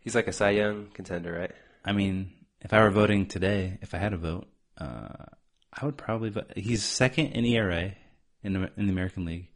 He's 0.00 0.14
like 0.14 0.26
a 0.26 0.32
Cy 0.32 0.50
Young 0.50 0.88
contender, 0.92 1.32
right? 1.32 1.52
I 1.84 1.92
mean, 1.92 2.32
if 2.60 2.72
I 2.72 2.82
were 2.82 2.90
voting 2.90 3.26
today, 3.26 3.78
if 3.82 3.94
I 3.94 3.98
had 3.98 4.12
a 4.12 4.16
vote, 4.16 4.46
uh, 4.78 5.26
I 5.72 5.84
would 5.86 5.96
probably 5.96 6.30
vote. 6.30 6.52
He's 6.56 6.84
second 6.84 7.28
in 7.28 7.44
ERA 7.44 7.94
in 8.42 8.52
the, 8.52 8.70
in 8.76 8.86
the 8.86 8.92
American 8.92 9.24
League, 9.24 9.48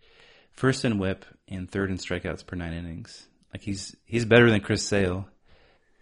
first 0.53 0.85
in 0.85 0.99
WHIP, 0.99 1.25
and 1.49 1.71
third 1.71 1.91
in 1.91 1.99
strikeouts 1.99 2.47
per 2.47 2.57
nine 2.57 2.73
innings. 2.73 3.27
Like 3.53 3.63
he's 3.63 3.97
he's 4.05 4.25
better 4.25 4.51
than 4.51 4.61
Chris 4.61 4.83
Sale, 4.83 5.29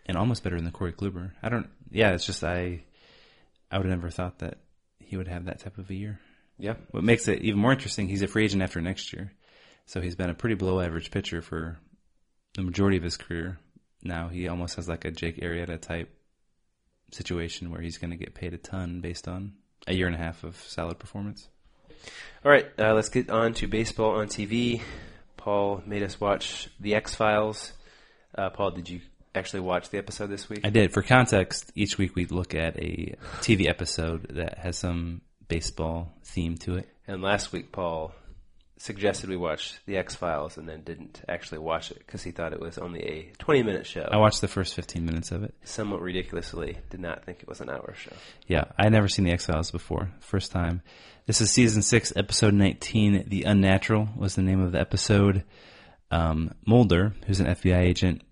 and 0.06 0.16
almost 0.16 0.42
better 0.42 0.60
than 0.60 0.70
Corey 0.72 0.92
Kluber. 0.92 1.32
I 1.42 1.48
don't. 1.48 1.68
Yeah, 1.90 2.12
it's 2.12 2.26
just 2.26 2.44
I 2.44 2.84
I 3.70 3.78
would 3.78 3.86
have 3.86 3.96
never 3.98 4.10
thought 4.10 4.38
that 4.40 4.58
he 5.06 5.16
would 5.16 5.28
have 5.28 5.46
that 5.46 5.60
type 5.60 5.78
of 5.78 5.90
a 5.90 5.94
year. 5.94 6.20
Yeah. 6.58 6.74
What 6.90 7.04
makes 7.04 7.28
it 7.28 7.42
even 7.42 7.60
more 7.60 7.72
interesting, 7.72 8.08
he's 8.08 8.22
a 8.22 8.26
free 8.26 8.44
agent 8.44 8.62
after 8.62 8.80
next 8.80 9.12
year. 9.12 9.32
So 9.86 10.00
he's 10.00 10.16
been 10.16 10.30
a 10.30 10.34
pretty 10.34 10.54
below 10.54 10.80
average 10.80 11.10
pitcher 11.10 11.42
for 11.42 11.78
the 12.54 12.62
majority 12.62 12.96
of 12.96 13.02
his 13.02 13.16
career. 13.16 13.58
Now 14.02 14.28
he 14.28 14.48
almost 14.48 14.76
has 14.76 14.88
like 14.88 15.04
a 15.04 15.10
Jake 15.10 15.40
Arrieta 15.40 15.80
type 15.80 16.14
situation 17.12 17.70
where 17.70 17.80
he's 17.80 17.98
going 17.98 18.10
to 18.10 18.16
get 18.16 18.34
paid 18.34 18.54
a 18.54 18.58
ton 18.58 19.00
based 19.00 19.28
on 19.28 19.54
a 19.86 19.94
year 19.94 20.06
and 20.06 20.14
a 20.14 20.18
half 20.18 20.44
of 20.44 20.56
solid 20.56 20.98
performance. 20.98 21.48
All 22.44 22.50
right, 22.50 22.66
uh, 22.78 22.94
let's 22.94 23.08
get 23.08 23.30
on 23.30 23.54
to 23.54 23.66
baseball 23.66 24.16
on 24.16 24.26
TV. 24.26 24.80
Paul 25.36 25.82
made 25.86 26.02
us 26.02 26.20
watch 26.20 26.68
The 26.80 26.94
X 26.94 27.14
Files. 27.14 27.72
Uh, 28.36 28.50
Paul, 28.50 28.72
did 28.72 28.88
you 28.88 29.00
actually 29.34 29.60
watch 29.60 29.90
the 29.90 29.98
episode 29.98 30.28
this 30.28 30.48
week? 30.48 30.60
I 30.64 30.70
did. 30.70 30.92
For 30.92 31.02
context, 31.02 31.72
each 31.74 31.98
week 31.98 32.14
we 32.14 32.26
look 32.26 32.54
at 32.54 32.76
a 32.78 33.16
TV 33.40 33.68
episode 33.68 34.28
that 34.30 34.58
has 34.58 34.76
some 34.78 35.22
baseball 35.48 36.12
theme 36.24 36.56
to 36.58 36.76
it. 36.76 36.88
And 37.06 37.22
last 37.22 37.52
week, 37.52 37.72
Paul 37.72 38.14
suggested 38.76 39.30
we 39.30 39.36
watch 39.36 39.78
The 39.86 39.96
X 39.96 40.14
Files 40.14 40.58
and 40.58 40.68
then 40.68 40.82
didn't 40.82 41.22
actually 41.28 41.58
watch 41.58 41.90
it 41.90 41.98
because 41.98 42.22
he 42.22 42.32
thought 42.32 42.52
it 42.52 42.60
was 42.60 42.78
only 42.78 43.00
a 43.02 43.32
20 43.38 43.62
minute 43.62 43.86
show. 43.86 44.08
I 44.10 44.16
watched 44.16 44.40
the 44.40 44.48
first 44.48 44.74
15 44.74 45.04
minutes 45.04 45.30
of 45.32 45.42
it. 45.42 45.54
Somewhat 45.64 46.00
ridiculously, 46.00 46.78
did 46.90 47.00
not 47.00 47.24
think 47.24 47.40
it 47.40 47.48
was 47.48 47.60
an 47.60 47.70
hour 47.70 47.94
show. 47.96 48.12
Yeah, 48.46 48.64
I 48.78 48.84
had 48.84 48.92
never 48.92 49.08
seen 49.08 49.24
the 49.24 49.32
X 49.32 49.46
Files 49.46 49.70
before. 49.70 50.10
First 50.20 50.52
time. 50.52 50.82
This 51.26 51.40
is 51.40 51.50
season 51.50 51.82
six, 51.82 52.12
episode 52.16 52.54
19. 52.54 53.24
The 53.28 53.44
Unnatural 53.44 54.08
was 54.16 54.34
the 54.34 54.42
name 54.42 54.60
of 54.60 54.72
the 54.72 54.80
episode. 54.80 55.44
Um, 56.10 56.52
Mulder, 56.66 57.14
who's 57.26 57.40
an 57.40 57.46
FBI 57.46 57.78
agent, 57.78 58.22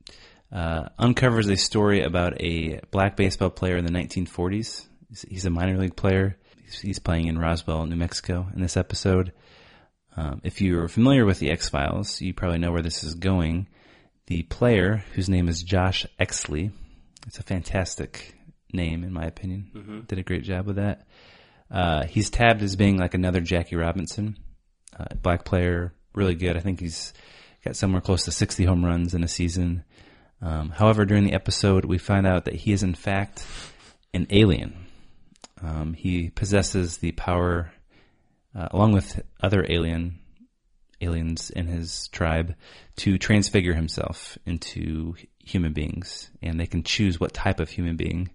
uh, 0.53 0.89
uncovers 0.99 1.49
a 1.49 1.57
story 1.57 2.03
about 2.03 2.41
a 2.41 2.81
black 2.91 3.17
baseball 3.17 3.51
player 3.51 3.77
in 3.77 3.85
the 3.85 3.93
1940s. 3.93 4.87
He's- 5.29 5.45
a 5.45 5.51
minor 5.51 5.79
league 5.79 5.97
player. 5.97 6.37
He's- 6.63 6.81
He's 6.81 6.99
playing 6.99 7.27
in 7.27 7.39
Roswell, 7.39 7.87
New 7.87 7.97
Mexico 7.97 8.49
in 8.55 8.61
this 8.63 8.77
episode. 8.77 9.33
Um, 10.17 10.41
if 10.45 10.61
you're 10.61 10.89
familiar 10.89 11.25
with 11.25 11.39
the 11.39 11.51
X 11.51 11.69
Files, 11.71 12.21
you 12.21 12.35
probably 12.35 12.59
know 12.59 12.71
where 12.73 12.83
this 12.83 13.03
is 13.03 13.15
going. 13.15 13.67
The 14.27 14.43
player, 14.45 15.05
whose 15.15 15.29
name 15.29 15.49
is 15.49 15.63
Josh 15.63 16.07
Exley, 16.21 16.71
it's 17.27 17.39
a 17.39 17.43
fantastic 17.43 18.35
name 18.73 19.05
in 19.05 19.13
my 19.13 19.25
opinion. 19.25 19.71
Did 20.09 20.19
a 20.19 20.23
great 20.23 20.45
job 20.45 20.67
with 20.67 20.77
that. 20.77 21.07
Uh, 21.71 22.05
he's 22.05 22.29
tabbed 22.31 22.63
as 22.63 22.77
being 22.77 22.99
like 22.99 23.15
another 23.15 23.41
Jackie 23.41 23.77
Robinson, 23.77 24.37
uh, 24.99 25.15
black 25.23 25.45
player, 25.47 25.95
really 26.15 26.35
good. 26.35 26.57
I 26.57 26.61
think 26.61 26.81
he's 26.81 27.15
got 27.65 27.77
somewhere 27.77 28.03
close 28.03 28.25
to 28.27 28.31
60 28.33 28.65
home 28.65 28.85
runs 28.85 29.15
in 29.15 29.25
a 29.25 29.29
season. 29.29 29.85
Um, 30.43 30.71
however, 30.71 31.05
during 31.05 31.25
the 31.25 31.35
episode, 31.35 31.85
we 31.85 31.99
find 31.99 32.27
out 32.27 32.47
that 32.47 32.55
he 32.55 32.73
is 32.73 32.83
in 32.83 32.95
fact 32.95 33.47
an 34.13 34.27
alien. 34.31 34.87
Um, 35.63 35.95
he 35.95 36.31
possesses 36.31 36.99
the 36.99 37.13
power, 37.13 37.73
uh, 38.55 38.69
along 38.73 38.93
with 38.93 39.23
other 39.41 39.65
alien 39.69 40.19
aliens 41.01 41.51
in 41.51 41.69
his 41.69 42.09
tribe, 42.09 42.55
to 42.97 43.19
transfigure 43.19 43.75
himself 43.75 44.37
into 44.45 45.15
human 45.45 45.73
beings, 45.73 46.31
and 46.43 46.59
they 46.59 46.67
can 46.67 46.83
choose 46.83 47.21
what 47.21 47.33
type 47.33 47.61
of 47.61 47.71
human 47.71 47.97
being 47.97 48.31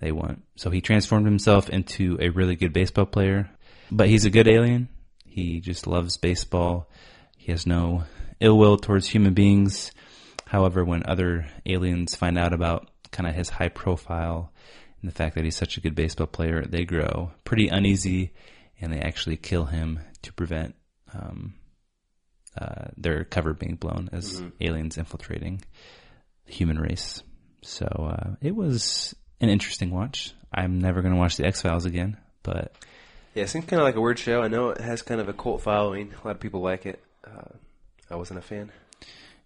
they 0.00 0.12
want. 0.12 0.42
So 0.56 0.70
he 0.70 0.80
transformed 0.80 1.26
himself 1.26 1.68
into 1.68 2.18
a 2.20 2.30
really 2.30 2.56
good 2.56 2.72
baseball 2.72 3.06
player, 3.06 3.50
but 3.90 4.08
he's 4.08 4.24
a 4.24 4.30
good 4.30 4.48
alien. 4.48 4.88
He 5.24 5.60
just 5.60 5.86
loves 5.86 6.16
baseball. 6.16 6.90
He 7.36 7.52
has 7.52 7.66
no 7.66 8.04
ill 8.40 8.58
will 8.58 8.76
towards 8.76 9.08
human 9.08 9.34
beings. 9.34 9.92
However, 10.46 10.84
when 10.84 11.02
other 11.06 11.46
aliens 11.66 12.14
find 12.14 12.38
out 12.38 12.52
about 12.52 12.88
kind 13.10 13.28
of 13.28 13.34
his 13.34 13.50
high 13.50 13.68
profile 13.68 14.52
and 15.00 15.10
the 15.10 15.14
fact 15.14 15.34
that 15.34 15.44
he's 15.44 15.56
such 15.56 15.76
a 15.76 15.80
good 15.80 15.94
baseball 15.94 16.26
player, 16.26 16.64
they 16.64 16.84
grow 16.84 17.32
pretty 17.44 17.68
uneasy 17.68 18.32
and 18.80 18.92
they 18.92 19.00
actually 19.00 19.36
kill 19.36 19.64
him 19.64 20.00
to 20.22 20.32
prevent 20.32 20.74
um, 21.12 21.54
uh, 22.56 22.86
their 22.96 23.24
cover 23.24 23.54
being 23.54 23.74
blown 23.74 24.08
as 24.12 24.42
aliens 24.60 24.98
infiltrating 24.98 25.62
the 26.46 26.52
human 26.52 26.78
race. 26.78 27.22
So 27.62 27.86
uh, 27.86 28.34
it 28.40 28.54
was 28.54 29.14
an 29.40 29.48
interesting 29.48 29.90
watch. 29.90 30.32
I'm 30.54 30.78
never 30.78 31.02
going 31.02 31.12
to 31.12 31.18
watch 31.18 31.36
the 31.36 31.46
X 31.46 31.62
Files 31.62 31.84
again, 31.84 32.16
but 32.42 32.72
Yeah, 33.34 33.42
it 33.44 33.48
seems 33.48 33.66
kind 33.66 33.80
of 33.80 33.84
like 33.84 33.96
a 33.96 34.00
weird 34.00 34.18
show. 34.18 34.42
I 34.42 34.48
know 34.48 34.70
it 34.70 34.80
has 34.80 35.02
kind 35.02 35.20
of 35.20 35.28
a 35.28 35.32
cult 35.32 35.62
following. 35.62 36.12
A 36.12 36.26
lot 36.26 36.36
of 36.36 36.40
people 36.40 36.60
like 36.60 36.86
it. 36.86 37.02
Uh, 37.26 37.56
I 38.10 38.16
wasn't 38.16 38.38
a 38.38 38.42
fan. 38.42 38.70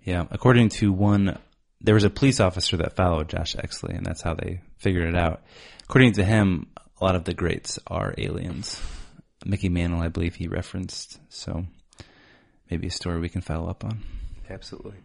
Yeah, 0.05 0.25
according 0.31 0.71
to 0.71 0.93
one, 0.93 1.39
there 1.81 1.95
was 1.95 2.05
a 2.05 2.11
police 2.11 2.41
officer 2.41 2.77
that 2.79 2.97
followed 2.97 3.29
Josh 3.29 3.55
Exley, 3.57 3.97
and 3.97 4.05
that's 4.05 4.23
how 4.23 4.35
they 4.35 4.61
figured 4.79 5.09
it 5.09 5.17
out. 5.17 5.43
According 5.85 6.13
to 6.15 6.25
him, 6.25 6.69
a 7.01 7.05
lot 7.05 7.17
of 7.17 7.25
the 7.25 7.35
greats 7.35 7.79
are 7.87 8.15
aliens. 8.19 8.81
Mickey 9.45 9.69
Mantle, 9.69 10.01
I 10.01 10.09
believe 10.09 10.35
he 10.35 10.49
referenced. 10.49 11.19
So 11.29 11.65
maybe 12.71 12.89
a 12.89 12.91
story 12.91 13.21
we 13.21 13.29
can 13.29 13.41
follow 13.41 13.69
up 13.69 13.85
on. 13.85 14.03
Absolutely. 14.49 14.97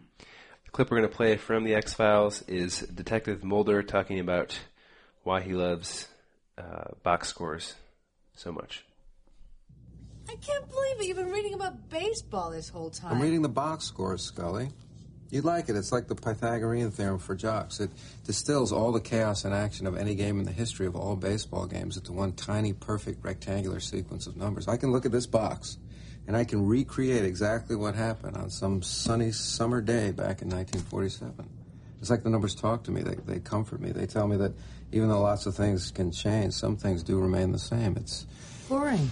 The 0.65 0.71
clip 0.71 0.91
we're 0.91 0.97
going 0.97 1.09
to 1.09 1.15
play 1.15 1.37
from 1.37 1.63
the 1.63 1.75
X 1.75 1.93
Files 1.93 2.41
is 2.47 2.79
Detective 2.79 3.43
Mulder 3.43 3.81
talking 3.83 4.19
about 4.19 4.59
why 5.23 5.41
he 5.41 5.53
loves 5.53 6.07
uh, 6.57 6.91
box 7.03 7.29
scores 7.29 7.75
so 8.35 8.51
much. 8.51 8.85
I 10.27 10.35
can't 10.35 10.67
believe 10.69 10.99
it. 10.99 11.05
You've 11.05 11.17
been 11.17 11.31
reading 11.31 11.53
about 11.53 11.89
baseball 11.89 12.49
this 12.51 12.69
whole 12.69 12.89
time. 12.89 13.13
I'm 13.13 13.21
reading 13.21 13.41
the 13.41 13.49
box 13.49 13.85
scores, 13.85 14.23
Scully. 14.23 14.69
You'd 15.31 15.43
like 15.43 15.69
it. 15.69 15.75
It's 15.75 15.91
like 15.91 16.07
the 16.07 16.15
Pythagorean 16.15 16.91
theorem 16.91 17.19
for 17.19 17.35
jocks. 17.35 17.79
It 17.79 17.89
distills 18.25 18.71
all 18.71 18.91
the 18.91 19.01
chaos 19.01 19.43
and 19.43 19.53
action 19.53 19.87
of 19.87 19.97
any 19.97 20.15
game 20.15 20.39
in 20.39 20.45
the 20.45 20.51
history 20.51 20.85
of 20.85 20.95
all 20.95 21.15
baseball 21.15 21.65
games 21.65 21.97
into 21.97 22.13
one 22.13 22.33
tiny, 22.33 22.73
perfect 22.73 23.23
rectangular 23.23 23.79
sequence 23.79 24.27
of 24.27 24.37
numbers. 24.37 24.67
I 24.67 24.77
can 24.77 24.91
look 24.91 25.05
at 25.05 25.11
this 25.11 25.25
box 25.25 25.77
and 26.27 26.37
I 26.37 26.43
can 26.43 26.65
recreate 26.65 27.25
exactly 27.25 27.75
what 27.75 27.95
happened 27.95 28.37
on 28.37 28.49
some 28.49 28.81
sunny 28.81 29.31
summer 29.31 29.81
day 29.81 30.11
back 30.11 30.41
in 30.41 30.49
1947. 30.49 31.49
It's 31.99 32.09
like 32.09 32.23
the 32.23 32.29
numbers 32.29 32.53
talk 32.53 32.83
to 32.83 32.91
me. 32.91 33.01
They, 33.01 33.15
they 33.15 33.39
comfort 33.39 33.81
me. 33.81 33.91
They 33.91 34.05
tell 34.05 34.27
me 34.27 34.37
that 34.37 34.53
even 34.91 35.09
though 35.09 35.21
lots 35.21 35.47
of 35.47 35.55
things 35.55 35.91
can 35.91 36.11
change, 36.11 36.53
some 36.53 36.77
things 36.77 37.03
do 37.03 37.19
remain 37.19 37.51
the 37.51 37.59
same. 37.59 37.97
It's 37.97 38.27
boring. 38.69 39.09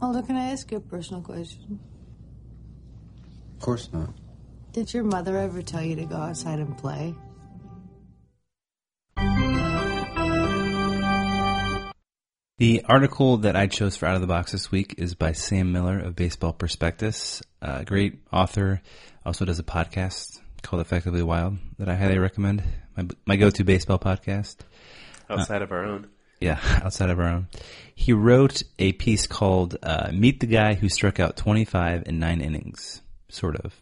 Mulder, 0.00 0.22
can 0.22 0.36
I 0.36 0.50
ask 0.50 0.70
you 0.70 0.78
a 0.78 0.80
personal 0.80 1.22
question? 1.22 1.80
Of 3.58 3.64
course 3.64 3.92
not. 3.92 4.10
Did 4.72 4.94
your 4.94 5.02
mother 5.02 5.36
ever 5.36 5.62
tell 5.62 5.82
you 5.82 5.96
to 5.96 6.04
go 6.04 6.14
outside 6.14 6.60
and 6.60 6.78
play? 6.78 7.12
The 12.58 12.84
article 12.84 13.38
that 13.38 13.56
I 13.56 13.66
chose 13.66 13.96
for 13.96 14.06
Out 14.06 14.14
of 14.14 14.20
the 14.20 14.28
Box 14.28 14.52
this 14.52 14.70
week 14.70 14.94
is 14.98 15.16
by 15.16 15.32
Sam 15.32 15.72
Miller 15.72 15.98
of 15.98 16.14
Baseball 16.14 16.52
Prospectus, 16.52 17.42
a 17.60 17.84
great 17.84 18.20
author. 18.32 18.80
Also 19.26 19.44
does 19.44 19.58
a 19.58 19.64
podcast 19.64 20.40
called 20.62 20.80
Effectively 20.80 21.22
Wild 21.22 21.58
that 21.80 21.88
I 21.88 21.96
highly 21.96 22.18
recommend. 22.18 22.62
My, 22.96 23.08
my 23.26 23.36
go-to 23.36 23.64
baseball 23.64 23.98
podcast. 23.98 24.58
Outside 25.28 25.62
of 25.62 25.72
our 25.72 25.84
own. 25.84 26.08
Yeah, 26.40 26.60
outside 26.84 27.10
of 27.10 27.18
our 27.18 27.28
own. 27.28 27.48
He 27.92 28.12
wrote 28.12 28.62
a 28.78 28.92
piece 28.92 29.26
called 29.26 29.76
uh, 29.82 30.10
"Meet 30.12 30.38
the 30.38 30.46
Guy 30.46 30.74
Who 30.74 30.88
Struck 30.88 31.18
Out 31.18 31.36
25 31.36 32.04
in 32.06 32.20
Nine 32.20 32.40
Innings." 32.40 33.02
Sort 33.28 33.56
of. 33.56 33.80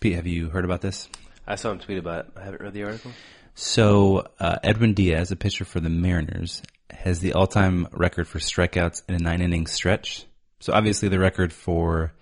Pete, 0.00 0.14
have 0.14 0.26
you 0.26 0.50
heard 0.50 0.64
about 0.64 0.80
this? 0.80 1.08
I 1.46 1.54
saw 1.54 1.70
him 1.70 1.78
tweet 1.78 1.98
about 1.98 2.26
it. 2.26 2.32
I 2.36 2.44
haven't 2.44 2.62
read 2.62 2.72
the 2.72 2.84
article. 2.84 3.12
So 3.54 4.26
uh, 4.40 4.56
Edwin 4.62 4.94
Diaz, 4.94 5.30
a 5.30 5.36
pitcher 5.36 5.64
for 5.64 5.80
the 5.80 5.90
Mariners, 5.90 6.62
has 6.90 7.20
the 7.20 7.34
all-time 7.34 7.88
record 7.92 8.26
for 8.26 8.38
strikeouts 8.38 9.02
in 9.08 9.14
a 9.14 9.18
nine-inning 9.18 9.66
stretch. 9.66 10.26
So 10.60 10.72
obviously, 10.72 11.08
the 11.08 11.18
record 11.18 11.52
for 11.52 12.12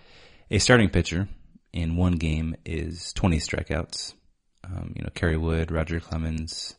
a 0.51 0.59
starting 0.59 0.89
pitcher 0.91 1.29
in 1.73 1.97
one 1.97 2.17
game 2.17 2.57
is 2.65 3.13
20 3.13 3.39
strikeouts. 3.39 4.15
Um, 4.65 4.95
you 4.97 5.03
know, 5.03 5.11
Kerry 5.15 5.37
Wood, 5.37 5.71
Roger 5.71 6.01
Clemens, 6.01 6.75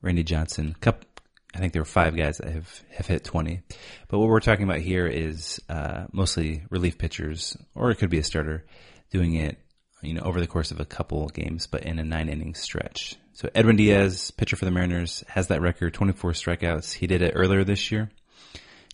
Randy 0.00 0.22
Johnson, 0.22 0.74
couple, 0.80 1.08
I 1.54 1.58
think 1.58 1.72
there 1.72 1.82
were 1.82 1.86
five 1.86 2.16
guys 2.16 2.38
that 2.38 2.50
have, 2.50 2.82
have 2.90 3.06
hit 3.06 3.24
20. 3.24 3.60
But 4.08 4.18
what 4.18 4.28
we're 4.28 4.40
talking 4.40 4.64
about 4.64 4.78
here 4.78 5.06
is 5.06 5.60
uh, 5.68 6.04
mostly 6.12 6.64
relief 6.70 6.98
pitchers, 6.98 7.56
or 7.74 7.90
it 7.90 7.96
could 7.96 8.10
be 8.10 8.18
a 8.18 8.24
starter, 8.24 8.64
doing 9.10 9.34
it 9.34 9.58
you 10.02 10.14
know 10.14 10.22
over 10.22 10.40
the 10.40 10.46
course 10.46 10.70
of 10.70 10.80
a 10.80 10.84
couple 10.84 11.28
games, 11.28 11.66
but 11.66 11.84
in 11.84 11.98
a 11.98 12.04
nine 12.04 12.28
inning 12.28 12.54
stretch. 12.54 13.16
So 13.34 13.48
Edwin 13.54 13.76
Diaz, 13.76 14.30
pitcher 14.30 14.56
for 14.56 14.64
the 14.64 14.70
Mariners, 14.70 15.24
has 15.28 15.48
that 15.48 15.62
record, 15.62 15.94
24 15.94 16.32
strikeouts. 16.32 16.92
He 16.92 17.06
did 17.06 17.22
it 17.22 17.32
earlier 17.34 17.64
this 17.64 17.90
year. 17.90 18.10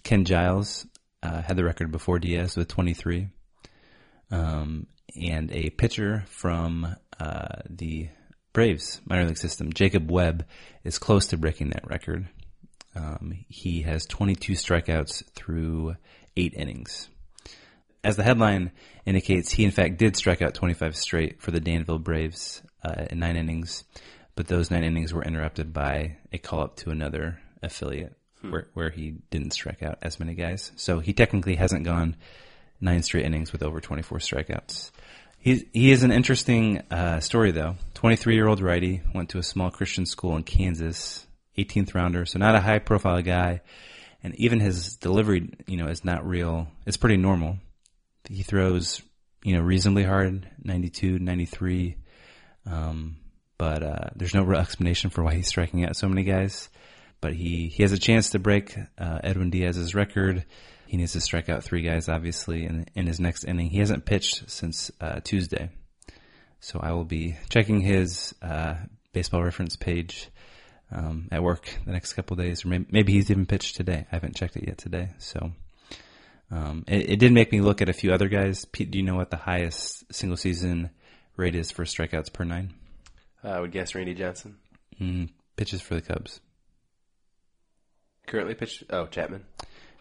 Ken 0.05 0.25
Giles 0.25 0.87
uh, 1.23 1.43
had 1.43 1.57
the 1.57 1.65
record 1.65 1.91
before 1.91 2.19
Diaz 2.19 2.57
with 2.57 2.69
23. 2.69 3.29
Um, 4.31 4.87
and 5.21 5.51
a 5.51 5.71
pitcher 5.71 6.25
from 6.29 6.95
uh, 7.19 7.63
the 7.69 8.09
Braves 8.53 9.01
minor 9.05 9.27
league 9.27 9.39
system, 9.39 9.73
Jacob 9.73 10.11
Webb, 10.11 10.47
is 10.85 10.99
close 10.99 11.27
to 11.29 11.37
breaking 11.37 11.71
that 11.71 11.89
record. 11.89 12.29
Um, 12.95 13.45
he 13.49 13.83
has 13.83 14.07
22 14.07 14.55
strikeouts 14.55 15.25
through 15.35 15.97
eight 16.37 16.55
innings. 16.55 17.09
As 18.03 18.17
the 18.17 18.23
headline 18.23 18.73
indicates, 19.05 19.53
he 19.53 19.65
in 19.65 19.71
fact 19.71 19.99
did 19.99 20.17
strike 20.17 20.43
out 20.43 20.55
25 20.55 20.97
straight 20.97 21.43
for 21.43 21.51
the 21.51 21.61
Danville 21.61 21.99
Braves 21.99 22.63
uh, 22.85 23.07
in 23.11 23.19
nine 23.19 23.37
innings, 23.37 23.85
but 24.35 24.47
those 24.47 24.71
nine 24.71 24.85
innings 24.85 25.13
were 25.13 25.25
interrupted 25.25 25.73
by 25.73 26.17
a 26.33 26.39
call 26.39 26.61
up 26.61 26.77
to 26.77 26.91
another 26.91 27.41
affiliate 27.63 28.17
where, 28.43 28.69
where 28.75 28.91
he 28.91 29.17
didn't 29.31 29.53
strike 29.53 29.83
out 29.83 29.99
as 30.03 30.21
many 30.21 30.35
guys. 30.35 30.73
So 30.77 31.01
he 31.01 31.13
technically 31.13 31.57
hasn't 31.57 31.85
gone 31.85 32.17
nine 32.81 33.03
straight 33.03 33.25
innings 33.25 33.53
with 33.53 33.63
over 33.63 33.81
24 33.81 34.19
strikeouts. 34.19 34.91
He's, 35.41 35.65
he 35.73 35.93
is 35.93 36.03
an 36.03 36.13
interesting 36.13 36.83
uh, 36.91 37.21
story, 37.21 37.53
though. 37.53 37.77
23 37.95 38.35
year 38.35 38.49
old 38.49 38.61
righty, 38.61 39.03
went 39.15 39.31
to 39.31 39.39
a 39.39 39.43
small 39.43 39.71
Christian 39.71 40.05
school 40.07 40.37
in 40.37 40.43
Kansas, 40.43 41.27
18th 41.59 41.95
rounder, 41.95 42.25
so 42.25 42.39
not 42.39 42.55
a 42.55 42.61
high 42.61 42.79
profile 42.79 43.23
guy. 43.23 43.61
And 44.23 44.35
even 44.37 44.61
his 44.61 44.97
delivery, 44.97 45.51
you 45.67 45.77
know, 45.77 45.87
is 45.87 46.05
not 46.05 46.27
real. 46.27 46.69
It's 46.87 46.97
pretty 46.97 47.17
normal. 47.17 47.59
He 48.29 48.43
throws, 48.43 49.01
you 49.45 49.55
know, 49.55 49.63
reasonably 49.63 50.05
hard, 50.05 50.49
92, 50.63 51.19
93. 51.19 51.97
Um, 52.67 53.17
but 53.59 53.83
uh, 53.83 54.09
there's 54.17 54.35
no 54.35 54.43
real 54.43 54.61
explanation 54.61 55.11
for 55.11 55.23
why 55.23 55.35
he's 55.35 55.49
striking 55.49 55.85
out 55.85 55.97
so 55.97 56.09
many 56.09 56.25
guys. 56.25 56.69
But 57.21 57.33
he, 57.35 57.69
he 57.69 57.83
has 57.83 57.93
a 57.93 57.99
chance 57.99 58.31
to 58.31 58.39
break 58.39 58.77
uh, 58.99 59.19
Edwin 59.23 59.51
Diaz's 59.51 59.95
record. 59.95 60.45
He 60.87 60.97
needs 60.97 61.13
to 61.13 61.21
strike 61.21 61.49
out 61.49 61.65
three 61.65 61.83
guys, 61.83 62.09
obviously, 62.09 62.65
in, 62.65 62.87
in 62.95 63.07
his 63.07 63.21
next 63.21 63.45
inning. 63.45 63.71
He 63.71 63.79
hasn't 63.79 64.05
pitched 64.05 64.49
since 64.51 64.91
uh, 65.01 65.21
Tuesday. 65.23 65.71
So 66.61 66.81
I 66.81 66.93
will 66.93 67.05
be 67.05 67.37
checking 67.51 67.81
his 67.81 68.35
uh, 68.43 68.75
baseball 69.13 69.43
reference 69.43 69.77
page 69.77 70.29
um, 70.91 71.29
at 71.31 71.43
work 71.43 71.69
the 71.85 71.93
next 71.93 72.15
couple 72.15 72.39
of 72.39 72.45
days, 72.45 72.65
or 72.65 72.69
maybe, 72.69 72.87
maybe 72.91 73.13
he's 73.13 73.31
even 73.31 73.47
pitched 73.47 73.77
today. 73.77 74.07
I 74.11 74.15
haven't 74.15 74.37
checked 74.37 74.57
it 74.57 74.67
yet 74.67 74.79
today. 74.79 75.11
So 75.19 75.53
um, 76.51 76.85
it, 76.87 77.11
it 77.11 77.17
did 77.19 77.33
make 77.33 77.53
me 77.53 77.61
look 77.61 77.83
at 77.83 77.89
a 77.89 77.93
few 77.95 78.13
other 78.13 78.29
guys. 78.29 78.65
Pete, 78.65 78.91
do 78.91 78.99
you 78.99 79.05
know 79.05 79.17
what 79.17 79.31
the 79.31 79.37
highest 79.37 80.13
single 80.13 80.37
season 80.37 80.91
rate 81.37 81.55
is 81.55 81.71
for 81.71 81.85
strikeouts 81.85 82.33
per 82.33 82.45
nine? 82.45 82.75
Uh, 83.45 83.49
I 83.49 83.61
would 83.61 83.73
guess 83.73 83.95
Randy 83.95 84.15
Johnson. 84.15 84.57
Mm, 85.01 85.31
pitches 85.57 85.81
for 85.81 85.95
the 85.95 86.01
Cubs. 86.01 86.41
Currently 88.27 88.55
pitched. 88.55 88.85
Oh, 88.91 89.07
Chapman. 89.07 89.45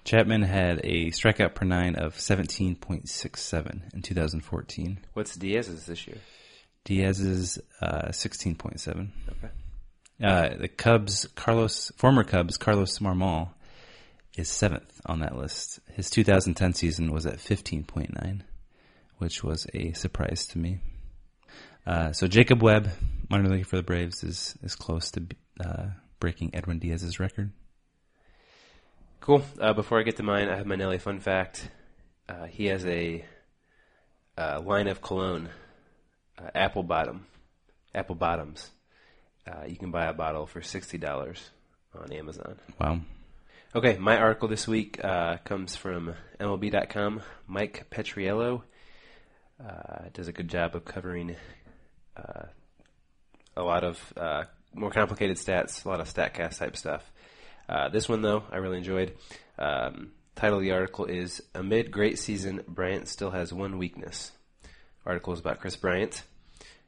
Chapman 0.03 0.41
had 0.41 0.79
a 0.85 1.11
strikeout 1.11 1.53
per 1.53 1.65
nine 1.65 1.95
of 1.95 2.15
17.67 2.15 3.93
in 3.93 4.01
2014. 4.01 4.99
What's 5.13 5.35
Diaz's 5.35 5.85
this 5.85 6.07
year? 6.07 6.17
Diaz's 6.85 7.59
uh, 7.81 8.07
16.7. 8.09 9.09
Okay. 9.29 9.49
Uh, 10.23 10.55
the 10.57 10.67
Cubs, 10.67 11.27
Carlos, 11.35 11.91
former 11.95 12.23
Cubs, 12.23 12.57
Carlos 12.57 12.97
Marmol, 12.99 13.49
is 14.35 14.49
seventh 14.49 15.01
on 15.05 15.19
that 15.19 15.35
list. 15.35 15.79
His 15.93 16.09
2010 16.09 16.73
season 16.73 17.11
was 17.11 17.25
at 17.25 17.37
15.9, 17.37 18.41
which 19.17 19.43
was 19.43 19.67
a 19.73 19.93
surprise 19.93 20.47
to 20.47 20.57
me. 20.57 20.79
Uh, 21.85 22.11
so 22.11 22.27
Jacob 22.27 22.61
Webb, 22.61 22.89
minor 23.29 23.49
league 23.49 23.65
for 23.65 23.77
the 23.77 23.83
Braves, 23.83 24.23
is 24.23 24.57
is 24.61 24.75
close 24.75 25.09
to 25.11 25.25
uh, 25.63 25.85
breaking 26.19 26.53
Edwin 26.53 26.79
Diaz's 26.79 27.19
record. 27.19 27.51
Cool. 29.21 29.43
Uh, 29.59 29.73
before 29.73 29.99
I 29.99 30.03
get 30.03 30.17
to 30.17 30.23
mine, 30.23 30.49
I 30.49 30.57
have 30.57 30.65
my 30.65 30.75
Nelly 30.75 30.97
fun 30.97 31.19
fact. 31.19 31.69
Uh, 32.27 32.45
he 32.45 32.65
has 32.65 32.85
a 32.85 33.23
uh, 34.37 34.61
line 34.63 34.87
of 34.87 35.01
cologne, 35.01 35.49
uh, 36.37 36.49
apple 36.53 36.83
bottom, 36.83 37.25
apple 37.95 38.15
bottoms. 38.15 38.69
Uh, 39.47 39.65
you 39.65 39.77
can 39.77 39.91
buy 39.91 40.05
a 40.05 40.13
bottle 40.13 40.45
for 40.45 40.61
sixty 40.61 40.97
dollars 40.97 41.49
on 41.95 42.11
Amazon. 42.11 42.57
Wow. 42.79 42.99
Okay, 43.75 43.97
my 43.97 44.17
article 44.17 44.47
this 44.47 44.67
week 44.67 45.03
uh, 45.03 45.37
comes 45.43 45.75
from 45.75 46.15
MLB.com. 46.39 47.21
Mike 47.47 47.85
Petriello 47.91 48.63
uh, 49.63 50.09
does 50.13 50.27
a 50.27 50.31
good 50.31 50.47
job 50.47 50.75
of 50.75 50.85
covering 50.85 51.35
uh, 52.15 52.45
a 53.55 53.61
lot 53.61 53.83
of 53.83 54.13
uh, 54.15 54.43
more 54.73 54.89
complicated 54.89 55.37
stats, 55.37 55.85
a 55.85 55.89
lot 55.89 55.99
of 55.99 56.11
StatCast 56.11 56.59
type 56.59 56.77
stuff. 56.77 57.11
Uh, 57.67 57.89
this 57.89 58.07
one, 58.07 58.21
though, 58.21 58.43
I 58.51 58.57
really 58.57 58.77
enjoyed. 58.77 59.13
Um, 59.59 60.11
title 60.35 60.57
of 60.57 60.63
the 60.63 60.71
article 60.71 61.05
is 61.05 61.41
Amid 61.53 61.91
Great 61.91 62.19
Season, 62.19 62.63
Bryant 62.67 63.07
Still 63.07 63.31
Has 63.31 63.51
One 63.51 63.77
Weakness. 63.77 64.31
Article 65.05 65.33
is 65.33 65.39
about 65.39 65.59
Kris 65.59 65.75
Bryant, 65.75 66.23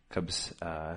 Cubs 0.09 0.53
uh, 0.61 0.95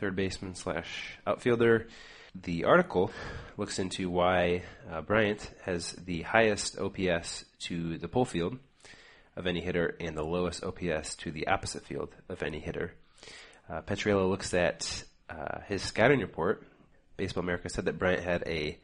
third 0.00 0.16
baseman 0.16 0.54
slash 0.54 1.18
outfielder. 1.26 1.86
The 2.34 2.64
article 2.64 3.10
looks 3.58 3.78
into 3.78 4.08
why 4.08 4.62
uh, 4.90 5.02
Bryant 5.02 5.50
has 5.64 5.92
the 5.92 6.22
highest 6.22 6.78
OPS 6.78 7.44
to 7.66 7.98
the 7.98 8.08
pull 8.08 8.24
field 8.24 8.58
of 9.36 9.46
any 9.46 9.60
hitter 9.60 9.96
and 10.00 10.16
the 10.16 10.24
lowest 10.24 10.64
OPS 10.64 11.16
to 11.16 11.30
the 11.30 11.48
opposite 11.48 11.84
field 11.84 12.14
of 12.30 12.42
any 12.42 12.60
hitter. 12.60 12.94
Uh, 13.68 13.82
Petriello 13.82 14.28
looks 14.28 14.54
at 14.54 15.04
uh, 15.28 15.60
his 15.68 15.82
scouting 15.82 16.20
report. 16.20 16.66
Baseball 17.18 17.42
America 17.42 17.68
said 17.68 17.84
that 17.84 17.98
Bryant 17.98 18.22
had 18.22 18.42
a 18.46 18.78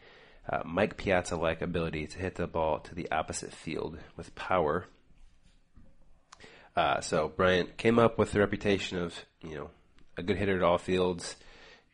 uh, 0.49 0.63
Mike 0.67 0.99
Piazza-like 0.99 1.63
ability 1.63 2.07
to 2.09 2.19
hit 2.19 2.35
the 2.35 2.47
ball 2.47 2.81
to 2.81 2.95
the 2.95 3.11
opposite 3.11 3.53
field 3.53 3.99
with 4.17 4.35
power. 4.35 4.87
Uh, 6.77 7.01
so 7.01 7.29
Bryant 7.29 7.79
came 7.79 7.99
up 7.99 8.19
with 8.19 8.33
the 8.33 8.41
reputation 8.41 8.99
of 8.99 9.25
you 9.41 9.57
know 9.57 9.71
a 10.17 10.23
good 10.23 10.37
hitter 10.37 10.57
at 10.57 10.63
all 10.63 10.79
fields, 10.79 11.37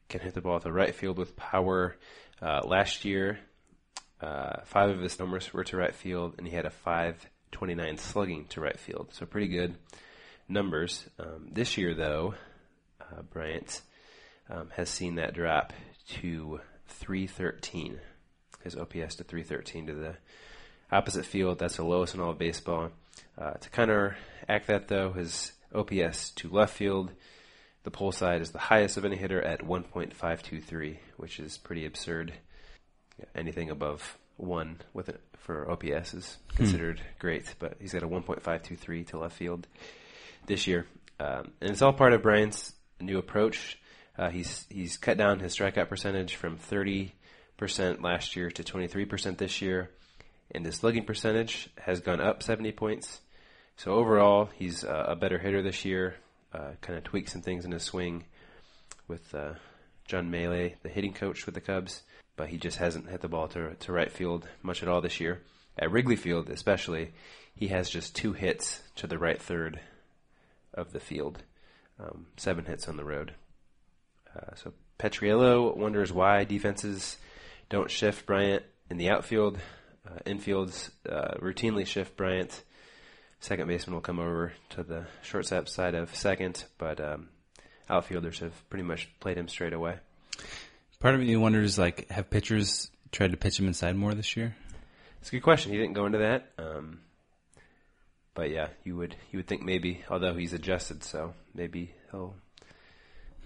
can 0.09 0.21
hit 0.21 0.35
the 0.35 0.41
ball 0.41 0.57
at 0.57 0.63
the 0.63 0.73
right 0.73 0.95
field 0.95 1.19
with 1.19 1.37
power. 1.37 1.97
Uh, 2.41 2.61
last 2.65 3.05
year, 3.05 3.39
uh, 4.21 4.61
five 4.65 4.91
of 4.91 5.01
his 5.01 5.19
numbers 5.19 5.53
were 5.53 5.65
to 5.65 5.77
right 5.77 5.95
field, 5.95 6.35
and 6.39 6.47
he 6.47 6.55
had 6.55 6.67
a 6.67 6.71
529 6.71 7.99
slugging 7.99 8.45
to 8.47 8.61
right 8.61 8.79
field. 8.79 9.09
So 9.13 9.27
pretty 9.27 9.49
good 9.49 9.75
numbers. 10.49 11.09
Um, 11.19 11.49
this 11.51 11.77
year, 11.77 11.95
though, 11.95 12.35
uh, 13.01 13.23
Bryant 13.23 13.81
um, 14.49 14.71
has 14.77 14.89
seen 14.89 15.17
that 15.17 15.35
drop 15.35 15.73
to 16.21 16.61
313. 16.89 17.99
His 18.63 18.77
OPS 18.77 19.17
to 19.17 19.25
313 19.25 19.87
to 19.89 19.95
the 19.95 20.15
opposite 20.91 21.27
field. 21.27 21.59
That's 21.59 21.77
the 21.77 21.85
lowest 21.85 22.15
in 22.15 22.21
all 22.21 22.31
of 22.31 22.39
baseball. 22.39 22.91
Uh, 23.37 23.53
to 23.53 23.71
counteract 23.71 24.67
that, 24.67 24.89
though, 24.89 25.13
his 25.13 25.53
OPS 25.75 26.31
to 26.31 26.49
left 26.49 26.77
field, 26.77 27.11
the 27.85 27.91
pull 27.91 28.13
side 28.13 28.41
is 28.41 28.51
the 28.51 28.59
highest 28.59 28.97
of 28.97 29.05
any 29.05 29.17
hitter 29.17 29.43
at 29.43 29.61
1.523, 29.61 30.99
which 31.17 31.41
is 31.41 31.59
pretty 31.59 31.85
absurd. 31.85 32.33
Anything 33.35 33.71
above 33.71 34.19
one 34.37 34.81
with 34.93 35.09
it 35.09 35.21
for 35.39 35.71
OPS 35.71 36.15
is 36.15 36.39
considered 36.55 37.01
great, 37.19 37.55
but 37.59 37.77
he's 37.81 37.93
got 37.93 38.03
a 38.03 38.09
1.523 38.09 39.07
to 39.09 39.19
left 39.19 39.37
field 39.37 39.67
this 40.47 40.67
year, 40.67 40.87
um, 41.21 41.53
and 41.61 41.71
it's 41.71 41.83
all 41.83 41.93
part 41.93 42.13
of 42.13 42.23
Bryant's 42.23 42.75
new 43.01 43.19
approach. 43.19 43.79
Uh, 44.17 44.31
he's 44.31 44.67
he's 44.69 44.97
cut 44.97 45.17
down 45.17 45.41
his 45.41 45.57
strikeout 45.57 45.89
percentage 45.89 46.37
from 46.37 46.57
30 46.57 47.15
percent 47.57 48.03
last 48.03 48.37
year 48.37 48.51
to 48.51 48.65
23 48.65 49.05
percent 49.05 49.39
this 49.39 49.63
year, 49.63 49.91
and 50.51 50.65
his 50.65 50.77
slugging 50.77 51.05
percentage 51.05 51.69
has 51.79 52.01
gone 52.01 52.21
up 52.21 52.43
70 52.43 52.73
points. 52.73 53.21
So 53.77 53.93
overall, 53.93 54.51
he's 54.55 54.85
uh, 54.85 55.07
a 55.09 55.17
better 55.17 55.39
hitter 55.39 55.63
this 55.63 55.85
year. 55.85 56.15
Uh, 56.53 56.73
kind 56.83 56.99
of 56.99 57.05
tweaked 57.05 57.31
some 57.31 57.41
things 57.41 57.65
in 57.65 57.73
his 57.73 57.83
swing 57.83 58.25
with 59.09 59.35
uh, 59.35 59.55
John 60.05 60.31
Mallee, 60.31 60.75
the 60.83 60.89
hitting 60.91 61.15
coach 61.15 61.47
with 61.47 61.55
the 61.55 61.61
Cubs, 61.61 62.03
but 62.37 62.49
he 62.49 62.59
just 62.59 62.77
hasn't 62.77 63.09
hit 63.09 63.23
the 63.23 63.29
ball 63.29 63.49
to 63.49 63.75
to 63.75 63.93
right 63.93 64.13
field 64.13 64.47
much 64.63 64.83
at 64.83 64.89
all 64.89 65.01
this 65.01 65.21
year. 65.21 65.41
At 65.79 65.91
Wrigley 65.91 66.17
Field, 66.17 66.51
especially, 66.51 67.13
he 67.55 67.69
has 67.69 67.89
just 67.89 68.15
two 68.15 68.35
hits 68.35 68.83
to 68.97 69.07
the 69.07 69.19
right 69.19 69.41
third 69.41 69.81
of 70.75 70.93
the 70.93 71.01
field, 71.01 71.43
um, 71.99 72.27
seven 72.37 72.67
hits 72.67 72.89
on 72.89 72.97
the 72.97 73.05
road. 73.05 73.33
Uh, 74.35 74.55
so 74.55 74.73
Petriello 74.99 75.77
wonders 75.77 76.13
why 76.13 76.45
defenses 76.45 77.17
don't 77.69 77.91
shift 77.91 78.27
Bryant 78.27 78.63
in 78.91 78.97
the 78.97 79.11
outfield. 79.11 79.59
Uh, 80.07 80.19
infields 80.27 80.91
uh, 81.09 81.35
routinely 81.39 81.87
shift 81.87 82.17
Bryant. 82.17 82.63
Second 83.43 83.67
baseman 83.67 83.95
will 83.95 84.03
come 84.03 84.21
over 84.21 84.53
to 84.71 84.85
the 84.85 85.05
shortstop 85.23 85.69
side 85.69 85.97
of 85.97 86.15
second, 86.15 86.65
but 86.79 87.01
um, 87.01 87.29
outfielders 87.91 88.39
have 88.39 88.53
pretty 88.71 88.85
much 88.85 89.11
played 89.19 89.37
him 89.37 89.49
straight 89.49 89.73
away. 89.73 89.97
Part 91.01 91.17
of 91.17 91.21
me 91.21 91.35
wonders, 91.35 91.77
like, 91.77 92.09
have 92.09 92.31
pitchers 92.31 92.89
tried 93.11 93.33
to 93.33 93.37
pitch 93.37 93.59
him 93.59 93.67
inside 93.67 93.97
more 93.97 94.15
this 94.15 94.37
year? 94.37 94.55
It's 95.21 95.31
a 95.31 95.33
good 95.33 95.43
question. 95.43 95.73
He 95.73 95.79
didn't 95.79 95.95
go 95.95 96.07
into 96.07 96.19
that. 96.19 96.53
Um, 96.57 97.01
but 98.35 98.51
yeah, 98.51 98.69
you 98.85 98.97
would 98.97 99.17
you 99.33 99.41
would 99.41 99.49
think 99.49 99.63
maybe, 99.63 100.05
although 100.09 100.35
he's 100.35 100.53
adjusted, 100.53 101.03
so 101.03 101.35
maybe 101.53 101.93
he'll 102.13 102.37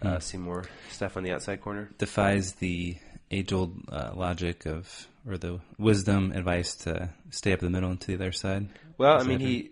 uh, 0.03 0.19
see 0.19 0.37
more 0.37 0.67
stuff 0.91 1.17
on 1.17 1.23
the 1.23 1.33
outside 1.33 1.63
corner. 1.63 1.89
Defies 1.97 2.53
the 2.53 2.99
age-old 3.31 3.75
uh, 3.91 4.11
logic 4.15 4.67
of, 4.67 5.09
or 5.27 5.39
the 5.39 5.59
wisdom 5.79 6.33
advice 6.33 6.75
to 6.75 7.09
stay 7.31 7.55
up 7.55 7.61
the 7.61 7.71
middle 7.71 7.91
and 7.91 8.01
to 8.03 8.09
the 8.09 8.15
other 8.15 8.33
side. 8.33 8.69
Well, 8.99 9.19
I 9.21 9.25
mean, 9.25 9.41
he 9.41 9.71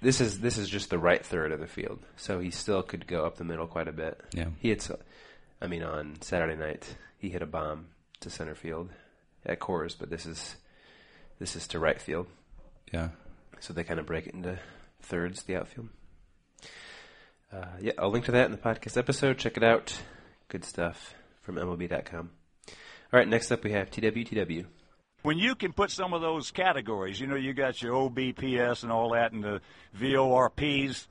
this 0.00 0.20
is 0.20 0.40
this 0.40 0.58
is 0.58 0.68
just 0.68 0.90
the 0.90 0.98
right 0.98 1.24
third 1.24 1.52
of 1.52 1.60
the 1.60 1.66
field, 1.66 2.00
so 2.16 2.38
he 2.40 2.50
still 2.50 2.82
could 2.82 3.06
go 3.06 3.24
up 3.24 3.36
the 3.36 3.44
middle 3.44 3.66
quite 3.66 3.88
a 3.88 3.92
bit. 3.92 4.20
Yeah. 4.32 4.48
he 4.60 4.68
hits. 4.68 4.90
I 5.60 5.66
mean, 5.66 5.82
on 5.82 6.20
Saturday 6.20 6.54
night, 6.56 6.96
he 7.18 7.30
hit 7.30 7.42
a 7.42 7.46
bomb 7.46 7.86
to 8.20 8.30
center 8.30 8.54
field 8.54 8.90
at 9.46 9.58
Coors, 9.58 9.96
but 9.98 10.10
this 10.10 10.26
is 10.26 10.56
this 11.38 11.56
is 11.56 11.66
to 11.68 11.78
right 11.78 12.00
field, 12.00 12.26
Yeah. 12.92 13.08
so 13.60 13.72
they 13.72 13.84
kind 13.84 13.98
of 14.00 14.06
break 14.06 14.26
it 14.26 14.34
into 14.34 14.58
thirds, 15.02 15.42
the 15.44 15.56
outfield. 15.56 15.88
Uh, 17.52 17.64
yeah, 17.80 17.92
I'll 17.98 18.10
link 18.10 18.26
to 18.26 18.32
that 18.32 18.44
in 18.46 18.52
the 18.52 18.58
podcast 18.58 18.96
episode. 18.98 19.38
Check 19.38 19.56
it 19.56 19.62
out. 19.64 20.00
Good 20.48 20.64
stuff 20.64 21.14
from 21.40 21.56
MLB.com. 21.56 22.30
All 22.68 22.74
right, 23.18 23.26
next 23.28 23.50
up 23.50 23.64
we 23.64 23.72
have 23.72 23.90
TWTW. 23.90 24.66
When 25.22 25.38
you 25.38 25.54
can 25.54 25.72
put 25.72 25.90
some 25.90 26.12
of 26.14 26.20
those 26.22 26.50
categories, 26.50 27.20
you 27.20 27.26
know, 27.26 27.34
you 27.36 27.52
got 27.52 27.82
your 27.82 27.94
OBPS 27.94 28.82
and 28.82 28.92
all 28.92 29.10
that, 29.12 29.32
and 29.32 29.42
the 29.42 29.60
VORPs. 29.98 31.06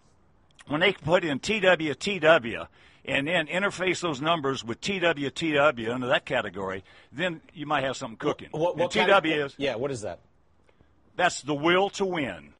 When 0.67 0.81
they 0.81 0.93
can 0.93 1.05
put 1.05 1.23
in 1.23 1.39
TWTW 1.39 2.67
and 3.05 3.27
then 3.27 3.47
interface 3.47 4.01
those 4.01 4.19
numbers 4.21 4.63
with 4.65 4.81
TWTW 4.81 5.89
under 5.93 6.07
that 6.07 6.25
category, 6.25 6.83
then 7.11 7.41
you 7.53 7.65
might 7.65 7.83
have 7.85 7.95
something 7.95 8.17
cooking. 8.17 8.49
What, 8.51 8.75
what 8.77 8.93
and 8.95 9.07
kind 9.07 9.23
TW 9.23 9.31
of- 9.31 9.45
is 9.51 9.55
Yeah, 9.57 9.75
what 9.75 9.91
is 9.91 10.01
that? 10.01 10.19
that's 11.15 11.41
the 11.41 11.53
will 11.55 11.89
to 11.91 12.05
win. 12.05 12.53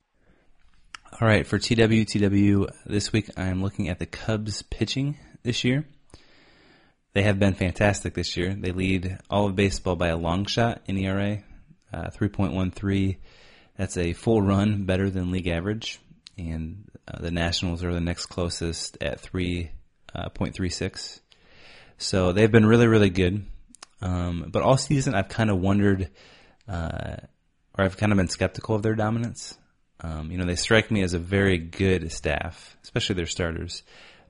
All 1.22 1.28
right, 1.28 1.46
for 1.48 1.58
TWTW 1.60 2.70
this 2.86 3.14
week, 3.14 3.30
I'm 3.38 3.62
looking 3.62 3.88
at 3.88 4.00
the 4.00 4.06
Cubs 4.06 4.62
pitching 4.64 5.18
this 5.44 5.64
year. 5.64 5.86
They 7.14 7.24
have 7.24 7.40
been 7.40 7.54
fantastic 7.54 8.14
this 8.14 8.38
year. 8.38 8.54
They 8.54 8.72
lead 8.72 9.18
all 9.30 9.48
of 9.48 9.56
baseball 9.56 9.96
by 9.96 10.10
a 10.10 10.18
long 10.18 10.46
shot 10.46 10.82
in 10.86 10.98
ERA, 10.98 11.44
uh, 11.92 12.10
3.13. 12.10 13.18
That's 13.78 13.98
a 13.98 14.14
full 14.14 14.42
run 14.42 14.86
better 14.86 15.10
than 15.10 15.32
league 15.32 15.48
average. 15.48 16.00
And 16.38 16.90
uh, 17.08 17.20
the 17.20 17.32
Nationals 17.32 17.84
are 17.84 17.94
the 17.94 18.02
next 18.02 18.28
closest 18.28 18.98
at 19.02 19.22
3.36. 19.22 21.20
So 21.98 22.32
they've 22.32 22.52
been 22.52 22.66
really, 22.66 22.88
really 22.88 23.10
good. 23.10 23.46
Um, 24.02 24.50
but 24.52 24.62
all 24.62 24.78
season, 24.78 25.16
I've 25.16 25.30
kind 25.30 25.50
of 25.50 25.60
wondered, 25.60 26.10
uh, 26.68 27.18
or 27.78 27.86
I've 27.86 27.98
kind 27.98 28.12
of 28.12 28.18
been 28.18 28.28
skeptical 28.28 28.76
of 28.76 28.84
their 28.84 28.96
dominance. 28.96 29.58
Um, 30.02 30.32
you 30.32 30.38
know, 30.38 30.46
they 30.46 30.56
strike 30.56 30.92
me 30.92 31.02
as 31.02 31.14
a 31.14 31.20
very 31.20 31.58
good 31.58 32.12
staff, 32.12 32.78
especially 32.84 33.16
their 33.16 33.26
starters, 33.26 33.82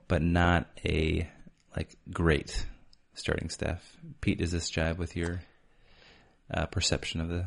but 0.06 0.22
not 0.22 0.66
a 0.84 1.28
like 1.76 1.96
great 2.12 2.64
starting 3.14 3.50
staff. 3.50 3.82
Pete, 4.20 4.38
does 4.38 4.52
this 4.52 4.70
jive 4.70 4.98
with 4.98 5.16
your 5.16 5.40
uh, 6.52 6.66
perception 6.66 7.20
of 7.20 7.28
the 7.28 7.46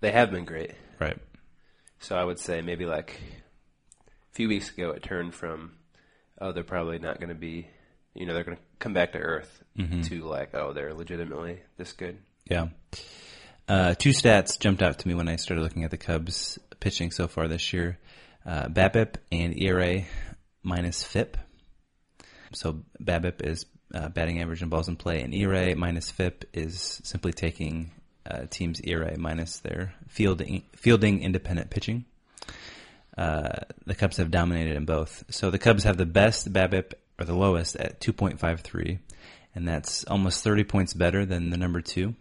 They 0.00 0.10
have 0.10 0.30
been 0.30 0.44
great. 0.44 0.72
right? 0.98 1.18
So 2.00 2.16
I 2.16 2.24
would 2.24 2.38
say 2.38 2.60
maybe 2.62 2.84
like 2.86 3.20
a 4.08 4.34
few 4.34 4.48
weeks 4.48 4.70
ago 4.70 4.90
it 4.90 5.02
turned 5.02 5.34
from 5.34 5.72
oh 6.40 6.52
they're 6.52 6.62
probably 6.64 6.98
not 6.98 7.18
going 7.18 7.28
to 7.30 7.34
be 7.34 7.66
you 8.14 8.26
know 8.26 8.34
they're 8.34 8.44
going 8.44 8.56
to 8.56 8.62
come 8.78 8.92
back 8.92 9.12
to 9.12 9.18
earth 9.18 9.62
to 10.04 10.20
like 10.22 10.54
oh 10.54 10.72
they're 10.72 10.94
legitimately 10.94 11.60
this 11.76 11.92
good. 11.92 12.18
Yeah. 12.48 12.68
Uh, 13.66 13.94
two 13.94 14.10
stats 14.10 14.58
jumped 14.60 14.82
out 14.82 14.98
to 14.98 15.08
me 15.08 15.14
when 15.14 15.28
I 15.28 15.36
started 15.36 15.62
looking 15.62 15.84
at 15.84 15.90
the 15.90 15.96
Cubs 15.96 16.58
pitching 16.80 17.10
so 17.10 17.26
far 17.26 17.48
this 17.48 17.72
year: 17.72 17.98
uh, 18.44 18.68
BABIP 18.68 19.16
and 19.32 19.58
ERA 19.60 20.02
minus 20.62 21.02
FIP. 21.02 21.38
So 22.54 22.82
BABIP 23.02 23.44
is 23.44 23.66
uh, 23.94 24.08
batting 24.08 24.40
average 24.40 24.62
and 24.62 24.70
balls 24.70 24.88
in 24.88 24.96
play, 24.96 25.22
and 25.22 25.34
ERA 25.34 25.76
minus 25.76 26.10
FIP 26.10 26.44
is 26.52 27.00
simply 27.04 27.32
taking 27.32 27.90
uh, 28.28 28.46
teams' 28.50 28.80
ERA 28.82 29.16
minus 29.18 29.58
their 29.60 29.94
fielding 30.08 30.64
fielding 30.74 31.22
independent 31.22 31.70
pitching. 31.70 32.04
Uh, 33.16 33.60
the 33.86 33.94
Cubs 33.94 34.16
have 34.16 34.30
dominated 34.30 34.76
in 34.76 34.84
both. 34.84 35.24
So 35.30 35.50
the 35.50 35.58
Cubs 35.58 35.84
have 35.84 35.96
the 35.96 36.06
best 36.06 36.52
BABIP 36.52 36.94
or 37.18 37.24
the 37.24 37.34
lowest 37.34 37.76
at 37.76 38.00
2.53, 38.00 38.98
and 39.54 39.68
that's 39.68 40.04
almost 40.04 40.42
30 40.42 40.64
points 40.64 40.94
better 40.94 41.24
than 41.24 41.50
the 41.50 41.56
number 41.56 41.80
two, 41.80 42.14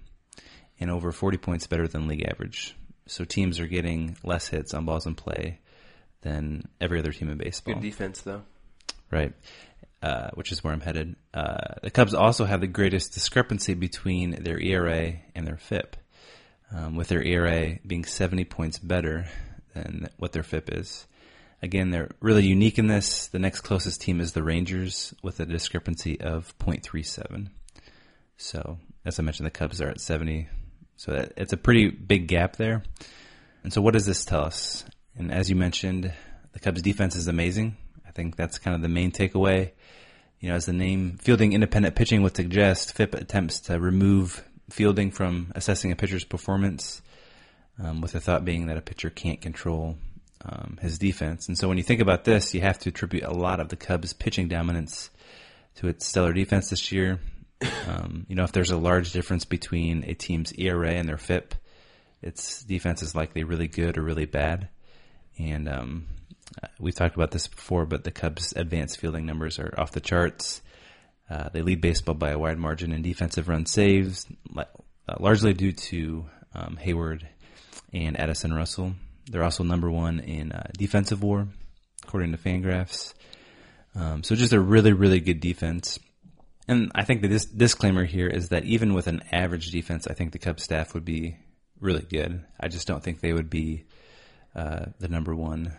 and 0.79 0.91
over 0.91 1.11
40 1.11 1.37
points 1.37 1.65
better 1.65 1.87
than 1.87 2.07
league 2.07 2.27
average. 2.27 2.75
So 3.07 3.25
teams 3.25 3.59
are 3.59 3.67
getting 3.67 4.17
less 4.23 4.47
hits 4.47 4.73
on 4.73 4.85
balls 4.85 5.07
in 5.07 5.15
play 5.15 5.59
than 6.21 6.67
every 6.79 6.99
other 6.99 7.11
team 7.11 7.29
in 7.29 7.37
baseball. 7.37 7.73
Good 7.73 7.81
defense 7.81 8.21
though. 8.21 8.43
Right. 9.11 9.33
Uh, 10.03 10.29
which 10.33 10.51
is 10.51 10.61
where 10.61 10.73
I'm 10.73 10.81
headed. 10.81 11.15
Uh, 11.33 11.75
the 11.81 11.89
Cubs 11.89 12.13
also 12.13 12.43
have 12.43 12.59
the 12.59 12.67
greatest 12.67 13.13
discrepancy 13.13 13.73
between 13.73 14.43
their 14.43 14.59
ERA 14.59 15.13
and 15.33 15.47
their 15.47 15.55
FIP, 15.55 15.95
um, 16.75 16.97
with 16.97 17.07
their 17.07 17.23
ERA 17.23 17.79
being 17.87 18.03
70 18.03 18.43
points 18.43 18.79
better 18.79 19.27
than 19.73 20.09
what 20.17 20.33
their 20.33 20.43
FIP 20.43 20.73
is. 20.73 21.07
Again, 21.61 21.91
they're 21.91 22.11
really 22.19 22.45
unique 22.45 22.77
in 22.77 22.87
this. 22.87 23.27
The 23.27 23.39
next 23.39 23.61
closest 23.61 24.01
team 24.01 24.19
is 24.19 24.33
the 24.33 24.43
Rangers 24.43 25.13
with 25.23 25.39
a 25.39 25.45
discrepancy 25.45 26.19
of 26.19 26.53
0.37. 26.59 27.47
So, 28.35 28.79
as 29.05 29.19
I 29.19 29.23
mentioned, 29.23 29.47
the 29.47 29.51
Cubs 29.51 29.79
are 29.79 29.87
at 29.87 30.01
70. 30.01 30.49
So 30.97 31.13
that, 31.13 31.31
it's 31.37 31.53
a 31.53 31.57
pretty 31.57 31.87
big 31.87 32.27
gap 32.27 32.57
there. 32.57 32.83
And 33.63 33.71
so, 33.71 33.81
what 33.81 33.93
does 33.93 34.05
this 34.05 34.25
tell 34.25 34.43
us? 34.43 34.83
And 35.15 35.31
as 35.31 35.49
you 35.49 35.55
mentioned, 35.55 36.11
the 36.51 36.59
Cubs' 36.59 36.81
defense 36.81 37.15
is 37.15 37.29
amazing. 37.29 37.77
I 38.05 38.11
think 38.11 38.35
that's 38.35 38.59
kind 38.59 38.75
of 38.75 38.81
the 38.81 38.89
main 38.89 39.13
takeaway. 39.13 39.71
You 40.43 40.49
know, 40.49 40.55
as 40.55 40.65
the 40.65 40.73
name 40.73 41.19
fielding 41.21 41.53
independent 41.53 41.95
pitching 41.95 42.21
would 42.21 42.35
suggest, 42.35 42.95
FIP 42.95 43.15
attempts 43.15 43.61
to 43.61 43.79
remove 43.79 44.43
fielding 44.69 45.09
from 45.09 45.53
assessing 45.55 45.93
a 45.93 45.95
pitcher's 45.95 46.25
performance, 46.25 47.01
um, 47.81 48.01
with 48.01 48.11
the 48.11 48.19
thought 48.19 48.43
being 48.43 48.67
that 48.67 48.75
a 48.75 48.81
pitcher 48.81 49.09
can't 49.09 49.39
control 49.39 49.95
um, 50.43 50.79
his 50.81 50.97
defense. 50.97 51.47
And 51.47 51.57
so, 51.57 51.69
when 51.69 51.77
you 51.77 51.83
think 51.83 52.01
about 52.01 52.25
this, 52.25 52.53
you 52.53 52.59
have 52.59 52.77
to 52.79 52.89
attribute 52.89 53.23
a 53.23 53.31
lot 53.31 53.61
of 53.61 53.69
the 53.69 53.77
Cubs' 53.77 54.11
pitching 54.11 54.49
dominance 54.49 55.09
to 55.75 55.87
its 55.87 56.05
stellar 56.05 56.33
defense 56.33 56.69
this 56.69 56.91
year. 56.91 57.21
Um, 57.87 58.25
you 58.27 58.35
know, 58.35 58.43
if 58.43 58.51
there's 58.51 58.71
a 58.71 58.77
large 58.77 59.13
difference 59.13 59.45
between 59.45 60.03
a 60.03 60.13
team's 60.13 60.51
ERA 60.57 60.91
and 60.91 61.07
their 61.07 61.17
FIP, 61.17 61.55
its 62.21 62.65
defense 62.65 63.01
is 63.01 63.15
likely 63.15 63.45
really 63.45 63.69
good 63.69 63.97
or 63.97 64.01
really 64.01 64.25
bad. 64.25 64.67
And 65.39 65.69
um, 65.69 66.07
we've 66.79 66.95
talked 66.95 67.15
about 67.15 67.31
this 67.31 67.47
before, 67.47 67.85
but 67.85 68.03
the 68.03 68.11
Cubs' 68.11 68.53
advanced 68.55 68.99
fielding 68.99 69.25
numbers 69.25 69.59
are 69.59 69.73
off 69.77 69.91
the 69.91 70.01
charts. 70.01 70.61
Uh, 71.29 71.49
they 71.49 71.61
lead 71.61 71.81
baseball 71.81 72.15
by 72.15 72.31
a 72.31 72.39
wide 72.39 72.57
margin 72.57 72.91
in 72.91 73.01
defensive 73.01 73.47
run 73.47 73.65
saves, 73.65 74.27
uh, 74.55 74.63
largely 75.19 75.53
due 75.53 75.71
to 75.71 76.25
um, 76.53 76.77
Hayward 76.77 77.27
and 77.91 78.19
Addison 78.19 78.53
Russell. 78.53 78.93
They're 79.29 79.43
also 79.43 79.63
number 79.63 79.89
one 79.89 80.19
in 80.19 80.51
uh, 80.51 80.67
defensive 80.77 81.23
war, 81.23 81.47
according 82.03 82.31
to 82.33 82.37
Fangraphs. 82.37 83.13
Um, 83.95 84.23
so 84.23 84.35
just 84.35 84.53
a 84.53 84.59
really, 84.59 84.91
really 84.91 85.19
good 85.19 85.39
defense. 85.39 85.99
And 86.67 86.91
I 86.95 87.03
think 87.03 87.21
the 87.21 87.27
this 87.27 87.45
disclaimer 87.45 88.05
here 88.05 88.27
is 88.27 88.49
that 88.49 88.65
even 88.65 88.93
with 88.93 89.07
an 89.07 89.21
average 89.31 89.71
defense, 89.71 90.07
I 90.07 90.13
think 90.13 90.31
the 90.31 90.39
Cubs 90.39 90.63
staff 90.63 90.93
would 90.93 91.05
be 91.05 91.37
really 91.79 92.05
good. 92.09 92.43
I 92.59 92.69
just 92.69 92.87
don't 92.87 93.03
think 93.03 93.19
they 93.19 93.33
would 93.33 93.49
be 93.49 93.83
uh, 94.55 94.85
the 94.99 95.09
number 95.09 95.35
one. 95.35 95.73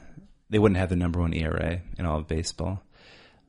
They 0.51 0.59
wouldn't 0.59 0.79
have 0.79 0.91
the 0.91 0.97
number 0.97 1.21
one 1.21 1.35
ERA 1.35 1.81
in 1.99 2.07
all 2.07 2.19
of 2.19 2.29
baseball. 2.29 2.83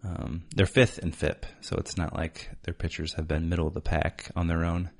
Um, 0.03 0.43
they're 0.55 0.65
fifth 0.65 0.99
in 0.99 1.11
FIP, 1.11 1.45
so 1.61 1.75
it's 1.77 1.97
not 1.97 2.15
like 2.15 2.49
their 2.63 2.73
pitchers 2.73 3.13
have 3.13 3.27
been 3.27 3.49
middle 3.49 3.67
of 3.67 3.73
the 3.73 3.81
pack 3.81 4.29
on 4.35 4.47
their 4.47 4.63
own. 4.63 4.91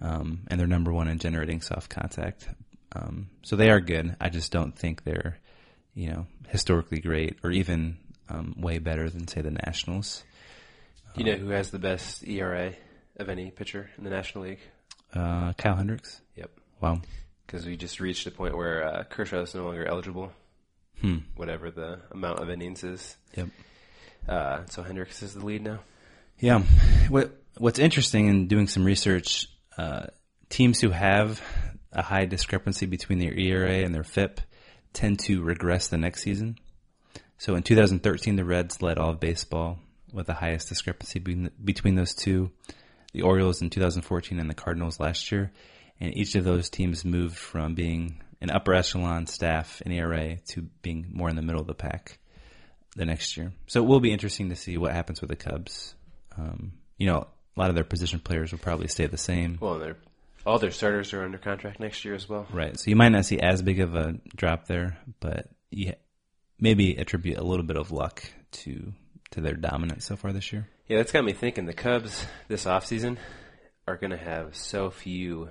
Um, 0.00 0.40
and 0.48 0.58
they're 0.58 0.66
number 0.66 0.92
one 0.92 1.08
in 1.08 1.18
generating 1.18 1.60
soft 1.60 1.90
contact. 1.90 2.48
Um, 2.94 3.28
so 3.42 3.56
they 3.56 3.70
are 3.70 3.80
good. 3.80 4.16
I 4.20 4.28
just 4.28 4.52
don't 4.52 4.76
think 4.76 5.04
they're, 5.04 5.38
you 5.94 6.10
know, 6.10 6.26
historically 6.48 7.00
great 7.00 7.38
or 7.42 7.50
even 7.50 7.98
um, 8.28 8.54
way 8.58 8.78
better 8.78 9.10
than 9.10 9.28
say 9.28 9.40
the 9.40 9.50
Nationals. 9.50 10.24
Do 11.14 11.24
you 11.24 11.32
know 11.32 11.38
who 11.38 11.48
has 11.50 11.70
the 11.70 11.78
best 11.78 12.26
ERA 12.26 12.74
of 13.16 13.28
any 13.28 13.50
pitcher 13.50 13.90
in 13.96 14.04
the 14.04 14.10
National 14.10 14.44
League? 14.44 14.60
Uh, 15.14 15.52
Kyle 15.54 15.76
Hendricks. 15.76 16.20
Yep. 16.36 16.50
Wow. 16.80 17.00
Because 17.46 17.64
we 17.64 17.76
just 17.76 18.00
reached 18.00 18.26
a 18.26 18.30
point 18.30 18.56
where 18.56 18.86
uh, 18.86 19.04
Kershaw 19.04 19.40
is 19.40 19.54
no 19.54 19.64
longer 19.64 19.86
eligible, 19.86 20.32
Hmm. 21.00 21.18
whatever 21.34 21.70
the 21.70 22.00
amount 22.10 22.40
of 22.40 22.48
innings 22.48 22.82
is. 22.82 23.16
Yep. 23.36 23.48
Uh, 24.26 24.64
so 24.66 24.82
Hendricks 24.82 25.22
is 25.22 25.34
the 25.34 25.44
lead 25.44 25.62
now. 25.62 25.80
Yeah. 26.40 26.62
What 27.08 27.32
What's 27.58 27.78
interesting 27.78 28.26
in 28.26 28.48
doing 28.48 28.66
some 28.66 28.84
research, 28.84 29.48
uh, 29.78 30.06
teams 30.50 30.80
who 30.80 30.90
have 30.90 31.40
a 31.92 32.02
high 32.02 32.26
discrepancy 32.26 32.84
between 32.84 33.18
their 33.18 33.32
ERA 33.32 33.84
and 33.84 33.94
their 33.94 34.04
FIP 34.04 34.40
tend 34.92 35.20
to 35.20 35.42
regress 35.42 35.88
the 35.88 35.96
next 35.96 36.22
season. 36.22 36.58
So 37.38 37.54
in 37.54 37.62
2013, 37.62 38.36
the 38.36 38.44
Reds 38.44 38.82
led 38.82 38.98
all 38.98 39.10
of 39.10 39.20
baseball 39.20 39.78
with 40.12 40.26
the 40.26 40.34
highest 40.34 40.68
discrepancy 40.68 41.18
between, 41.18 41.50
between 41.62 41.94
those 41.94 42.14
two. 42.14 42.50
The 43.12 43.22
Orioles 43.22 43.62
in 43.62 43.70
2014 43.70 44.38
and 44.38 44.50
the 44.50 44.54
Cardinals 44.54 45.00
last 45.00 45.32
year. 45.32 45.52
and 45.98 46.14
each 46.16 46.34
of 46.34 46.44
those 46.44 46.68
teams 46.68 47.04
moved 47.04 47.36
from 47.36 47.74
being 47.74 48.22
an 48.40 48.50
upper 48.50 48.74
echelon 48.74 49.26
staff 49.26 49.82
in 49.84 49.92
ERA 49.92 50.36
to 50.48 50.62
being 50.82 51.06
more 51.12 51.28
in 51.28 51.36
the 51.36 51.42
middle 51.42 51.60
of 51.60 51.66
the 51.66 51.74
pack 51.74 52.18
the 52.96 53.06
next 53.06 53.36
year. 53.36 53.52
So 53.66 53.82
it 53.82 53.86
will 53.86 54.00
be 54.00 54.12
interesting 54.12 54.50
to 54.50 54.56
see 54.56 54.76
what 54.78 54.92
happens 54.92 55.20
with 55.20 55.30
the 55.30 55.36
Cubs. 55.36 55.94
Um, 56.36 56.72
you 56.98 57.06
know, 57.06 57.26
a 57.56 57.60
lot 57.60 57.68
of 57.68 57.74
their 57.74 57.84
position 57.84 58.20
players 58.20 58.52
will 58.52 58.58
probably 58.58 58.88
stay 58.88 59.06
the 59.06 59.18
same. 59.18 59.58
Well, 59.60 59.78
they're, 59.78 59.96
all 60.44 60.58
their 60.58 60.70
starters 60.70 61.12
are 61.12 61.22
under 61.22 61.38
contract 61.38 61.80
next 61.80 62.04
year 62.04 62.14
as 62.14 62.28
well. 62.28 62.46
Right. 62.52 62.78
So 62.78 62.90
you 62.90 62.96
might 62.96 63.10
not 63.10 63.24
see 63.24 63.38
as 63.38 63.62
big 63.62 63.80
of 63.80 63.94
a 63.94 64.14
drop 64.34 64.66
there, 64.66 64.98
but 65.20 65.48
you 65.70 65.94
maybe 66.58 66.96
attribute 66.96 67.38
a 67.38 67.44
little 67.44 67.66
bit 67.66 67.76
of 67.76 67.92
luck 67.92 68.24
to 68.50 68.92
to 69.32 69.40
their 69.40 69.54
dominance 69.54 70.06
so 70.06 70.16
far 70.16 70.32
this 70.32 70.52
year. 70.52 70.68
Yeah, 70.86 70.98
that's 70.98 71.10
got 71.10 71.24
me 71.24 71.32
thinking. 71.32 71.66
The 71.66 71.72
Cubs 71.72 72.24
this 72.48 72.64
offseason 72.64 73.18
are 73.88 73.96
going 73.96 74.12
to 74.12 74.16
have 74.16 74.54
so 74.54 74.90
few 74.90 75.48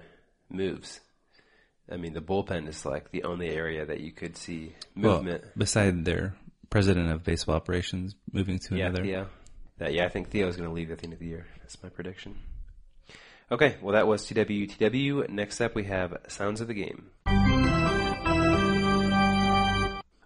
moves. 0.49 1.01
I 1.91 1.97
mean, 1.97 2.13
the 2.13 2.21
bullpen 2.21 2.67
is 2.67 2.85
like 2.85 3.11
the 3.11 3.23
only 3.23 3.49
area 3.49 3.85
that 3.85 3.99
you 3.99 4.11
could 4.11 4.37
see 4.37 4.73
movement. 4.95 5.43
Well, 5.43 5.51
beside 5.55 6.05
their 6.05 6.35
president 6.69 7.11
of 7.11 7.23
baseball 7.23 7.55
operations 7.55 8.15
moving 8.31 8.59
to 8.59 8.75
yeah, 8.75 8.87
another. 8.87 9.05
yeah, 9.05 9.25
that, 9.77 9.93
yeah. 9.93 10.05
I 10.05 10.09
think 10.09 10.29
Theo's 10.29 10.57
going 10.57 10.67
to 10.67 10.73
leave 10.73 10.91
at 10.91 10.99
the 10.99 11.03
end 11.05 11.13
of 11.13 11.19
the 11.19 11.27
year. 11.27 11.45
That's 11.59 11.81
my 11.83 11.89
prediction. 11.89 12.37
Okay, 13.51 13.75
well, 13.81 13.93
that 13.93 14.07
was 14.07 14.23
TWTW. 14.23 15.29
Next 15.29 15.61
up, 15.61 15.75
we 15.75 15.83
have 15.83 16.17
Sounds 16.27 16.61
of 16.61 16.67
the 16.67 16.73
Game. 16.73 17.11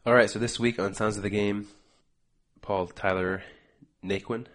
All 0.06 0.14
right, 0.14 0.30
so 0.30 0.40
this 0.40 0.58
week 0.58 0.80
on 0.80 0.94
Sounds 0.94 1.18
of 1.18 1.24
the 1.24 1.30
Game, 1.30 1.68
Paul 2.62 2.88
Tyler 2.88 3.44
Naquin. 4.04 4.46
Am 4.46 4.48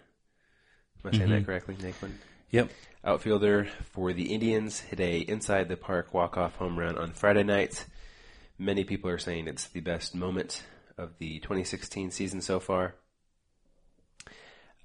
I 1.05 1.11
saying 1.11 1.29
that 1.29 1.35
mm-hmm. 1.35 1.45
correctly? 1.45 1.75
Naquin. 1.75 2.13
Yep. 2.51 2.71
Outfielder 3.03 3.67
for 3.91 4.13
the 4.13 4.33
Indians 4.33 4.79
hit 4.79 4.99
a 4.99 5.19
inside 5.19 5.67
the 5.67 5.77
park 5.77 6.13
walk 6.13 6.37
off 6.37 6.55
home 6.55 6.77
run 6.77 6.97
on 6.97 7.11
Friday 7.11 7.43
night. 7.43 7.85
Many 8.57 8.83
people 8.83 9.09
are 9.09 9.17
saying 9.17 9.47
it's 9.47 9.67
the 9.67 9.81
best 9.81 10.15
moment 10.15 10.63
of 10.97 11.17
the 11.17 11.39
2016 11.39 12.11
season 12.11 12.41
so 12.41 12.59
far. 12.59 12.95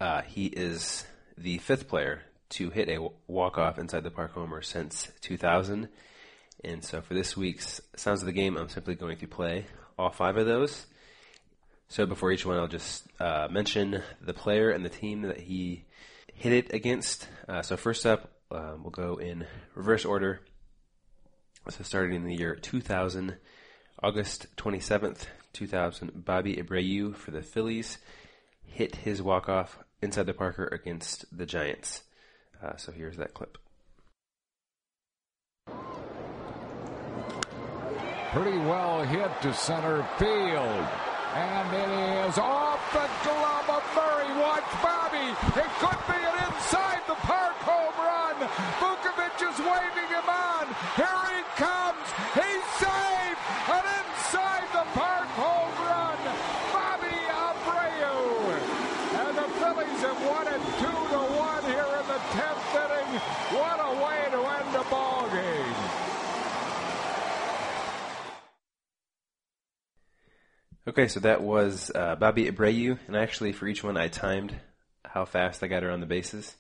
Uh, 0.01 0.23
he 0.23 0.47
is 0.47 1.07
the 1.37 1.59
fifth 1.59 1.87
player 1.89 2.23
to 2.51 2.71
hit 2.71 2.89
a 2.89 3.09
walk 3.27 3.59
off 3.59 3.79
inside 3.79 4.03
the 4.03 4.11
park 4.11 4.33
homer 4.33 4.63
since 4.63 5.09
2000. 5.21 5.89
And 6.65 6.85
so 6.85 7.01
for 7.01 7.15
this 7.15 7.37
week's 7.37 7.81
Sounds 7.97 8.21
of 8.21 8.27
the 8.27 8.33
Game, 8.33 8.57
I'm 8.57 8.69
simply 8.69 8.95
going 8.95 9.19
to 9.19 9.27
play 9.27 9.67
all 9.99 10.11
five 10.11 10.37
of 10.37 10.47
those. 10.47 10.87
So 11.89 12.07
before 12.07 12.33
each 12.33 12.45
one, 12.45 12.57
I'll 12.57 12.69
just 12.69 13.07
uh, 13.21 13.49
mention 13.51 14.03
the 14.21 14.35
player 14.35 14.71
and 14.71 14.85
the 14.85 14.91
team 14.91 15.23
that 15.23 15.41
he 15.41 15.85
hit 16.41 16.53
it 16.55 16.73
against. 16.73 17.29
Uh, 17.47 17.61
so 17.61 17.77
first 17.77 18.07
up, 18.07 18.33
um, 18.51 18.83
we'll 18.83 18.91
go 18.91 19.17
in 19.17 19.47
reverse 19.75 20.07
order. 20.07 20.41
So 21.69 21.85
starting 21.85 22.17
in 22.17 22.25
the 22.25 22.35
year 22.35 22.55
2000, 22.55 23.37
August 24.03 24.47
27th, 24.57 25.27
2000, 25.53 26.25
Bobby 26.25 26.57
Abreu 26.57 27.15
for 27.15 27.31
the 27.31 27.43
Phillies 27.43 27.99
hit 28.65 28.97
his 28.97 29.21
walk-off 29.21 29.79
inside 30.01 30.25
the 30.25 30.33
Parker 30.33 30.67
against 30.67 31.27
the 31.37 31.45
Giants. 31.45 32.05
Uh, 32.63 32.77
so 32.77 32.91
here's 32.91 33.19
that 33.19 33.35
clip. 33.35 33.59
Pretty 38.33 38.59
well 38.59 39.05
hit 39.05 39.31
to 39.43 39.53
center 39.53 40.09
field. 40.19 41.10
And 41.33 41.71
it 41.71 42.27
is 42.27 42.39
off 42.39 42.83
the 42.91 43.07
glove 43.23 43.71
of 43.71 43.85
Murray. 43.95 44.35
Watch 44.43 44.67
Bobby. 44.83 45.31
It 45.55 45.71
could 45.79 46.03
be 46.11 46.19
an 46.19 46.37
inside 46.51 47.07
the 47.07 47.15
park 47.23 47.55
home 47.63 47.95
run. 48.03 48.35
Vukovich 48.83 49.39
is 49.39 49.59
waving 49.63 50.11
him 50.11 50.27
on. 50.27 50.67
Here 50.99 51.23
he 51.31 51.43
comes. 51.55 52.07
He's 52.35 52.67
safe. 52.83 53.39
An 53.71 53.85
inside 54.03 54.67
the 54.75 54.83
park 54.99 55.31
home 55.39 55.77
run. 55.87 56.19
Bobby 56.75 57.15
Abreu. 57.15 58.51
And 59.23 59.39
the 59.39 59.49
Phillies 59.63 60.03
have 60.03 60.21
won 60.27 60.51
it 60.51 60.63
two 60.83 61.01
to 61.15 61.23
one 61.39 61.63
here 61.71 61.91
in 61.95 62.07
the 62.11 62.21
tenth 62.35 62.75
inning. 62.75 63.11
What 63.55 63.79
a 63.79 63.93
way 64.03 64.21
to 64.35 64.41
end 64.51 64.75
the 64.75 64.85
ball 64.91 65.31
game. 65.31 66.01
Okay, 70.91 71.07
so 71.07 71.21
that 71.21 71.41
was 71.41 71.93
uh, 71.95 72.17
Bobby 72.17 72.51
Abreu, 72.51 72.99
and 73.07 73.17
actually 73.17 73.53
for 73.53 73.69
each 73.69 73.85
one 73.85 73.97
I 73.97 74.09
timed 74.09 74.53
how 75.05 75.25
fast 75.25 75.63
I 75.63 75.69
got 75.69 75.85
around 75.85 76.01
the 76.01 76.07
bases 76.07 76.57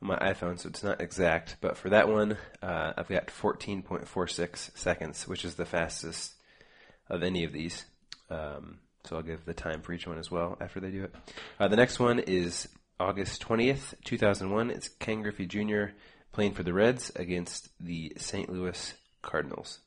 on 0.00 0.08
my 0.08 0.16
iPhone, 0.16 0.58
so 0.58 0.70
it's 0.70 0.82
not 0.82 1.02
exact, 1.02 1.56
but 1.60 1.76
for 1.76 1.90
that 1.90 2.08
one 2.08 2.38
uh, 2.62 2.94
I've 2.96 3.08
got 3.08 3.26
14.46 3.26 4.78
seconds, 4.78 5.28
which 5.28 5.44
is 5.44 5.56
the 5.56 5.66
fastest 5.66 6.32
of 7.10 7.22
any 7.22 7.44
of 7.44 7.52
these. 7.52 7.84
Um, 8.30 8.78
so 9.04 9.16
I'll 9.16 9.22
give 9.22 9.44
the 9.44 9.52
time 9.52 9.82
for 9.82 9.92
each 9.92 10.06
one 10.06 10.16
as 10.16 10.30
well 10.30 10.56
after 10.58 10.80
they 10.80 10.90
do 10.90 11.04
it. 11.04 11.14
Uh, 11.60 11.68
the 11.68 11.76
next 11.76 12.00
one 12.00 12.20
is 12.20 12.66
August 12.98 13.46
20th, 13.46 13.92
2001. 14.06 14.70
It's 14.70 14.88
Ken 14.88 15.20
Griffey 15.20 15.44
Jr. 15.44 15.88
playing 16.32 16.54
for 16.54 16.62
the 16.62 16.72
Reds 16.72 17.12
against 17.14 17.68
the 17.78 18.14
St. 18.16 18.50
Louis 18.50 18.94
Cardinals. 19.20 19.80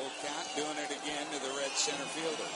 Full 0.00 0.08
count, 0.24 0.48
doing 0.56 0.78
it 0.80 0.90
again 0.90 1.26
to 1.28 1.38
the 1.44 1.52
red 1.58 1.72
center 1.72 2.08
fielder. 2.16 2.48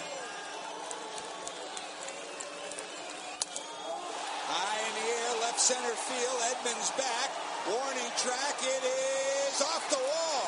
High 4.48 4.80
in 4.80 4.94
the 4.96 5.06
air, 5.12 5.40
left 5.42 5.53
center 5.64 5.96
field. 5.96 6.40
Edmonds 6.52 6.92
back. 6.92 7.32
Warning 7.64 8.12
track. 8.20 8.56
It 8.60 8.84
is 8.84 9.64
off 9.64 9.80
the 9.88 9.96
wall. 9.96 10.44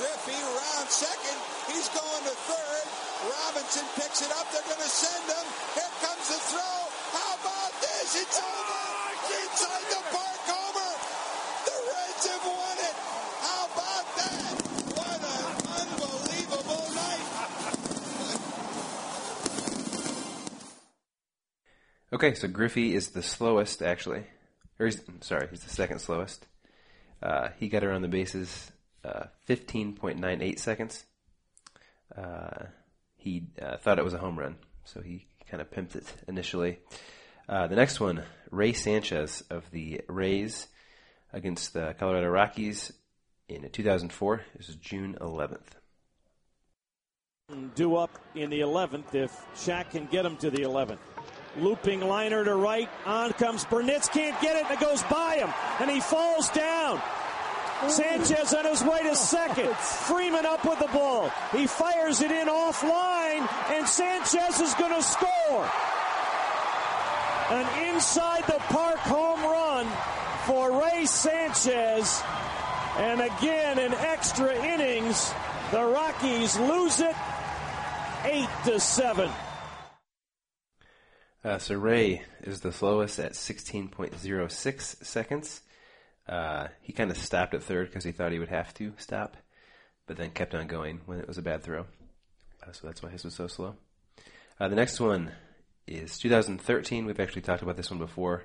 Griffey 0.00 0.32
around 0.32 0.88
second. 0.88 1.36
He's 1.68 1.92
going 1.92 2.24
to 2.24 2.32
third. 2.48 2.86
Robinson 3.28 3.84
picks 4.00 4.24
it 4.24 4.32
up. 4.32 4.48
They're 4.48 4.64
going 4.64 4.80
to 4.80 4.88
send 4.88 5.28
him. 5.28 5.46
Here 5.76 5.92
comes 6.00 6.24
the 6.32 6.40
throw. 6.56 6.78
How 7.12 7.36
about 7.36 7.72
this? 7.84 8.16
It's 8.16 8.40
over. 8.40 8.80
Inside 9.28 9.86
the 9.92 10.02
park 10.08 10.40
homer. 10.48 10.92
The 11.68 11.76
Reds 11.84 12.24
have 12.32 12.46
won 12.48 12.76
it. 12.80 12.96
How 13.44 13.68
about 13.76 14.06
that? 14.24 14.52
What 14.96 15.20
an 15.20 15.44
unbelievable 15.84 16.86
night. 16.96 17.28
Okay, 22.12 22.34
so 22.34 22.48
Griffey 22.48 22.94
is 22.94 23.10
the 23.10 23.22
slowest, 23.22 23.82
actually. 23.82 24.24
Or 24.80 24.86
he's, 24.86 25.00
sorry, 25.20 25.46
he's 25.48 25.62
the 25.62 25.70
second 25.70 26.00
slowest. 26.00 26.44
Uh, 27.22 27.50
he 27.58 27.68
got 27.68 27.84
around 27.84 28.02
the 28.02 28.08
bases 28.08 28.72
uh, 29.04 29.24
15.98 29.48 30.58
seconds. 30.58 31.04
Uh, 32.16 32.66
he 33.16 33.44
uh, 33.62 33.76
thought 33.76 33.98
it 33.98 34.04
was 34.04 34.14
a 34.14 34.18
home 34.18 34.36
run, 34.36 34.56
so 34.84 35.00
he 35.00 35.26
kind 35.48 35.60
of 35.60 35.70
pimped 35.70 35.94
it 35.94 36.12
initially. 36.26 36.78
Uh, 37.48 37.68
the 37.68 37.76
next 37.76 38.00
one, 38.00 38.24
Rey 38.50 38.72
Sanchez 38.72 39.44
of 39.48 39.70
the 39.70 40.00
Rays 40.08 40.66
against 41.32 41.74
the 41.74 41.94
Colorado 41.98 42.28
Rockies 42.28 42.92
in 43.48 43.68
2004. 43.70 44.42
This 44.56 44.68
is 44.68 44.76
June 44.76 45.16
11th. 45.20 45.60
due 47.76 47.96
up 47.96 48.18
in 48.34 48.50
the 48.50 48.60
11th 48.60 49.14
if 49.14 49.30
Shaq 49.54 49.90
can 49.90 50.06
get 50.06 50.26
him 50.26 50.36
to 50.38 50.50
the 50.50 50.62
11th. 50.62 50.98
Looping 51.58 52.00
liner 52.00 52.44
to 52.44 52.54
right. 52.54 52.88
On 53.04 53.32
comes 53.32 53.64
Burnitz. 53.64 54.10
Can't 54.10 54.40
get 54.40 54.56
it. 54.56 54.64
And 54.70 54.74
it 54.74 54.80
goes 54.80 55.02
by 55.04 55.36
him. 55.36 55.52
And 55.80 55.90
he 55.90 56.00
falls 56.00 56.48
down. 56.50 57.00
Sanchez 57.88 58.54
on 58.54 58.66
his 58.66 58.84
way 58.84 59.02
to 59.02 59.16
second. 59.16 59.74
Freeman 59.76 60.46
up 60.46 60.64
with 60.64 60.78
the 60.78 60.88
ball. 60.88 61.30
He 61.52 61.66
fires 61.66 62.20
it 62.20 62.30
in 62.30 62.46
offline. 62.46 63.48
And 63.70 63.88
Sanchez 63.88 64.60
is 64.60 64.74
going 64.74 64.94
to 64.94 65.02
score. 65.02 65.70
An 67.50 67.94
inside 67.94 68.44
the 68.46 68.60
park 68.68 68.98
home 68.98 69.42
run 69.42 69.86
for 70.46 70.80
Rey 70.80 71.04
Sanchez. 71.06 72.22
And 72.96 73.20
again, 73.20 73.78
in 73.78 73.92
extra 73.94 74.54
innings, 74.54 75.32
the 75.72 75.82
Rockies 75.82 76.58
lose 76.58 77.00
it 77.00 77.16
eight 78.24 78.48
to 78.64 78.78
seven. 78.78 79.30
Uh, 81.42 81.58
so 81.58 81.74
Rey 81.74 82.22
is 82.42 82.60
the 82.60 82.72
slowest 82.72 83.18
at 83.18 83.32
16.06 83.32 85.04
seconds. 85.04 85.62
Uh, 86.28 86.68
he 86.82 86.92
kind 86.92 87.10
of 87.10 87.16
stopped 87.16 87.54
at 87.54 87.62
third 87.62 87.88
because 87.88 88.04
he 88.04 88.12
thought 88.12 88.32
he 88.32 88.38
would 88.38 88.48
have 88.48 88.74
to 88.74 88.92
stop, 88.98 89.36
but 90.06 90.16
then 90.16 90.30
kept 90.30 90.54
on 90.54 90.66
going 90.66 91.00
when 91.06 91.18
it 91.18 91.26
was 91.26 91.38
a 91.38 91.42
bad 91.42 91.62
throw. 91.62 91.86
Uh, 92.62 92.72
so 92.72 92.86
that's 92.86 93.02
why 93.02 93.08
his 93.08 93.24
was 93.24 93.34
so 93.34 93.46
slow. 93.46 93.74
Uh, 94.60 94.68
the 94.68 94.76
next 94.76 95.00
one 95.00 95.32
is 95.86 96.18
2013. 96.18 97.06
We've 97.06 97.18
actually 97.18 97.42
talked 97.42 97.62
about 97.62 97.76
this 97.76 97.90
one 97.90 97.98
before. 97.98 98.44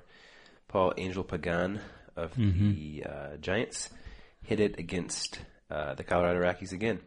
Paul 0.68 0.94
Angel 0.96 1.22
Pagan 1.22 1.80
of 2.16 2.34
the 2.34 3.04
uh, 3.04 3.36
Giants 3.36 3.90
hit 4.42 4.58
it 4.58 4.78
against 4.78 5.38
uh, 5.70 5.94
the 5.94 6.02
Colorado 6.02 6.40
Rockies 6.40 6.72
again. 6.72 7.00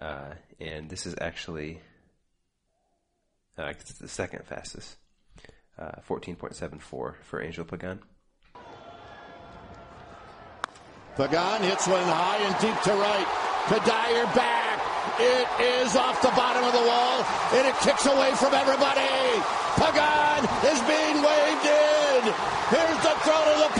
Uh, 0.00 0.34
and 0.60 0.90
this 0.90 1.06
is 1.06 1.14
actually 1.20 1.80
uh, 3.56 3.72
the 4.00 4.08
second 4.08 4.44
fastest. 4.46 4.96
Uh, 5.78 5.92
14.74 6.06 6.80
for 6.80 7.40
Angel 7.40 7.64
Pagan. 7.64 8.00
Pagan 11.16 11.62
hits 11.62 11.88
one 11.88 12.04
high 12.04 12.40
and 12.44 12.54
deep 12.60 12.76
to 12.84 12.92
right. 12.92 13.28
Cuddyer 13.68 14.26
back. 14.36 14.80
It 15.20 15.48
is 15.82 15.96
off 15.96 16.20
the 16.20 16.32
bottom 16.36 16.64
of 16.64 16.72
the 16.72 16.84
wall, 16.84 17.24
and 17.56 17.68
it 17.68 17.76
kicks 17.80 18.06
away 18.06 18.32
from 18.36 18.54
everybody. 18.54 19.08
Pagan 19.80 20.44
is 20.72 20.80
being 20.88 21.18
waved 21.24 21.66
in. 21.68 22.20
Here's 22.72 23.00
the 23.04 23.14
throw 23.24 23.40
to 23.40 23.54
the 23.64 23.72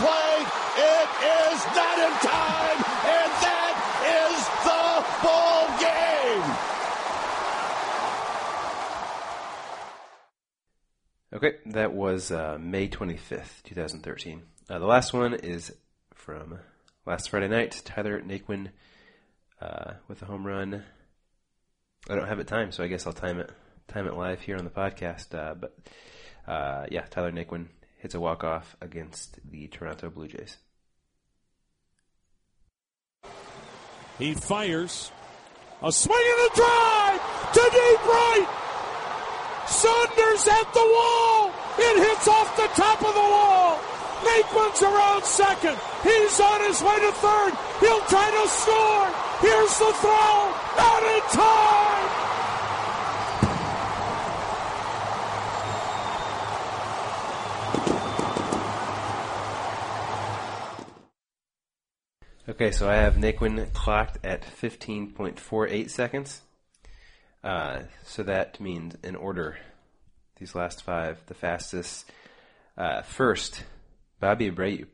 Okay, 11.33 11.55
that 11.65 11.93
was 11.93 12.29
uh, 12.29 12.59
May 12.61 12.87
25th, 12.87 13.63
2013. 13.63 14.43
Uh, 14.69 14.77
the 14.77 14.85
last 14.85 15.13
one 15.13 15.33
is 15.33 15.73
from 16.13 16.59
last 17.07 17.31
Friday 17.31 17.47
night. 17.47 17.81
Tyler 17.83 18.21
Naquin 18.21 18.69
uh, 19.59 19.93
with 20.07 20.21
a 20.21 20.25
home 20.25 20.45
run. 20.45 20.83
I 22.07 22.13
don't 22.13 22.27
have 22.27 22.37
it 22.37 22.45
timed, 22.45 22.75
so 22.75 22.83
I 22.83 22.87
guess 22.87 23.07
I'll 23.07 23.13
time 23.13 23.39
it 23.39 23.49
time 23.87 24.05
it 24.05 24.13
live 24.15 24.41
here 24.41 24.57
on 24.57 24.63
the 24.63 24.69
podcast. 24.69 25.33
Uh, 25.33 25.55
but 25.55 25.75
uh, 26.47 26.85
yeah, 26.91 27.01
Tyler 27.09 27.31
Naquin 27.31 27.65
hits 27.97 28.13
a 28.13 28.19
walk 28.19 28.43
off 28.43 28.77
against 28.79 29.39
the 29.49 29.67
Toronto 29.69 30.11
Blue 30.11 30.27
Jays. 30.27 30.57
He 34.19 34.35
fires. 34.35 35.11
A 35.81 35.91
swing 35.91 36.15
and 36.15 36.51
a 36.51 36.55
drive 36.55 37.53
to 37.53 37.59
deep 37.59 38.05
right. 38.05 38.62
Saunders 39.67 40.47
at 40.47 40.67
the 40.73 40.87
wall. 40.95 41.51
It 41.77 41.97
hits 42.03 42.27
off 42.27 42.55
the 42.55 42.67
top 42.75 42.99
of 43.01 43.13
the 43.13 43.27
wall. 43.35 43.79
Naquin's 44.23 44.81
around 44.81 45.23
second. 45.25 45.77
He's 46.03 46.39
on 46.39 46.61
his 46.61 46.81
way 46.81 46.99
to 46.99 47.11
third. 47.11 47.53
He'll 47.79 48.05
try 48.07 48.31
to 48.31 48.47
score. 48.49 49.07
Here's 49.41 49.77
the 49.79 49.91
throw. 49.99 50.53
Not 50.77 51.03
in 51.03 51.21
time. 51.31 51.83
Okay, 62.49 62.71
so 62.71 62.89
I 62.89 62.95
have 62.95 63.15
Naquin 63.15 63.71
clocked 63.73 64.25
at 64.25 64.43
15.48 64.43 65.89
seconds. 65.89 66.41
Uh, 67.43 67.81
so 68.05 68.23
that 68.23 68.59
means 68.59 68.95
in 69.03 69.15
order, 69.15 69.57
these 70.37 70.55
last 70.55 70.83
five, 70.83 71.21
the 71.27 71.33
fastest. 71.33 72.09
Uh, 72.77 73.01
first, 73.01 73.63
Bobby 74.19 74.49
Abreu. 74.49 74.85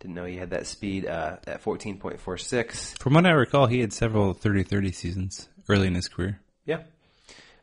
Didn't 0.00 0.14
know 0.14 0.26
he 0.26 0.36
had 0.36 0.50
that 0.50 0.66
speed 0.66 1.06
uh, 1.06 1.38
at 1.46 1.64
14.46. 1.64 2.98
From 2.98 3.14
what 3.14 3.26
I 3.26 3.30
recall, 3.30 3.66
he 3.66 3.80
had 3.80 3.92
several 3.92 4.32
30-30 4.32 4.94
seasons 4.94 5.48
early 5.68 5.88
in 5.88 5.94
his 5.94 6.08
career. 6.08 6.40
Yeah. 6.64 6.82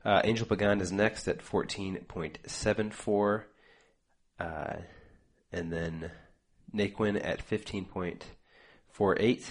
Uh, 0.04 0.20
Angel 0.24 0.46
Pagan 0.46 0.82
is 0.82 0.92
next 0.92 1.30
at 1.30 1.40
14.74. 1.40 3.44
Uh, 4.38 4.74
and 5.54 5.72
then 5.72 6.12
Naquin 6.74 7.22
at 7.24 7.48
15.48. 7.48 9.44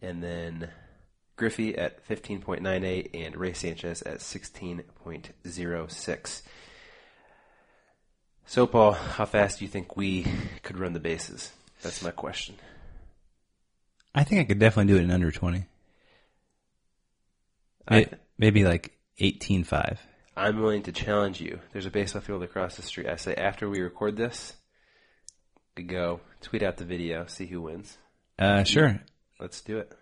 And 0.00 0.22
then 0.22 0.70
Griffey 1.36 1.76
at 1.76 2.06
15.98 2.08 3.10
and 3.26 3.36
Rey 3.36 3.52
Sanchez 3.52 4.02
at 4.02 4.18
16.06. 4.18 6.42
So, 8.46 8.66
Paul, 8.66 8.92
how 8.92 9.24
fast 9.24 9.58
do 9.58 9.64
you 9.64 9.70
think 9.70 9.96
we 9.96 10.26
could 10.62 10.78
run 10.78 10.92
the 10.92 11.00
bases? 11.00 11.52
That's 11.82 12.02
my 12.02 12.10
question. 12.10 12.56
I 14.14 14.22
think 14.22 14.40
I 14.40 14.44
could 14.44 14.58
definitely 14.58 14.92
do 14.92 14.98
it 14.98 15.04
in 15.04 15.10
under 15.10 15.30
20. 15.30 15.64
I- 17.88 18.06
Maybe 18.36 18.64
like 18.64 18.98
18.5. 19.20 19.98
I'm 20.36 20.60
willing 20.60 20.82
to 20.82 20.92
challenge 20.92 21.40
you. 21.40 21.60
There's 21.72 21.86
a 21.86 21.90
baseball 21.90 22.20
field 22.20 22.42
across 22.42 22.74
the 22.76 22.82
street. 22.82 23.06
I 23.06 23.14
say 23.14 23.34
after 23.34 23.70
we 23.70 23.80
record 23.80 24.16
this, 24.16 24.54
we 25.76 25.84
go 25.84 26.20
tweet 26.40 26.64
out 26.64 26.78
the 26.78 26.84
video, 26.84 27.24
see 27.26 27.46
who 27.46 27.62
wins. 27.62 27.96
Uh, 28.38 28.64
sure. 28.64 29.00
Let's 29.38 29.60
do 29.60 29.78
it. 29.78 29.92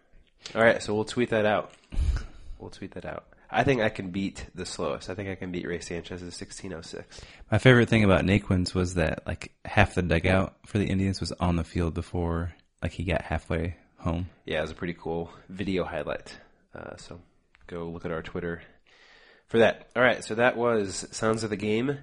All 0.55 0.63
right, 0.63 0.83
so 0.83 0.95
we'll 0.95 1.05
tweet 1.05 1.31
that 1.31 1.47
out. 1.47 1.73
We'll 2.59 2.71
tweet 2.71 2.93
that 2.93 3.05
out. 3.05 3.25
I 3.51 3.65
think 3.65 3.83
I 3.83 3.91
can 3.91 4.11
beat 4.11 4.47
the 4.55 4.65
slowest. 4.65 5.11
I 5.11 5.15
think 5.15 5.29
I 5.29 5.35
can 5.35 5.53
beat 5.53 5.67
Rey 5.67 5.81
Sanchez's 5.81 6.23
1606. 6.23 7.21
My 7.51 7.59
favorite 7.59 7.89
thing 7.89 8.03
about 8.03 8.25
Naquin's 8.25 8.75
was 8.75 8.95
that 8.95 9.27
like 9.27 9.53
half 9.65 9.95
the 9.95 10.03
dugout 10.03 10.55
for 10.67 10.79
the 10.79 10.87
Indians 10.87 11.21
was 11.21 11.33
on 11.33 11.57
the 11.57 11.65
field 11.65 11.93
before 11.93 12.55
like 12.83 12.93
he 12.93 13.05
got 13.05 13.23
halfway 13.23 13.77
home. 13.99 14.29
Yeah, 14.47 14.59
it 14.59 14.63
was 14.63 14.71
a 14.71 14.75
pretty 14.75 14.95
cool 14.95 15.31
video 15.49 15.85
highlight. 15.85 16.35
Uh, 16.75 16.97
so 16.97 17.21
go 17.67 17.89
look 17.89 18.07
at 18.07 18.11
our 18.11 18.23
Twitter 18.23 18.63
for 19.49 19.59
that. 19.59 19.91
All 19.95 20.03
right, 20.03 20.25
so 20.25 20.35
that 20.35 20.57
was 20.57 21.07
Sounds 21.11 21.45
of 21.45 21.51
the 21.51 21.57
Game. 21.57 21.99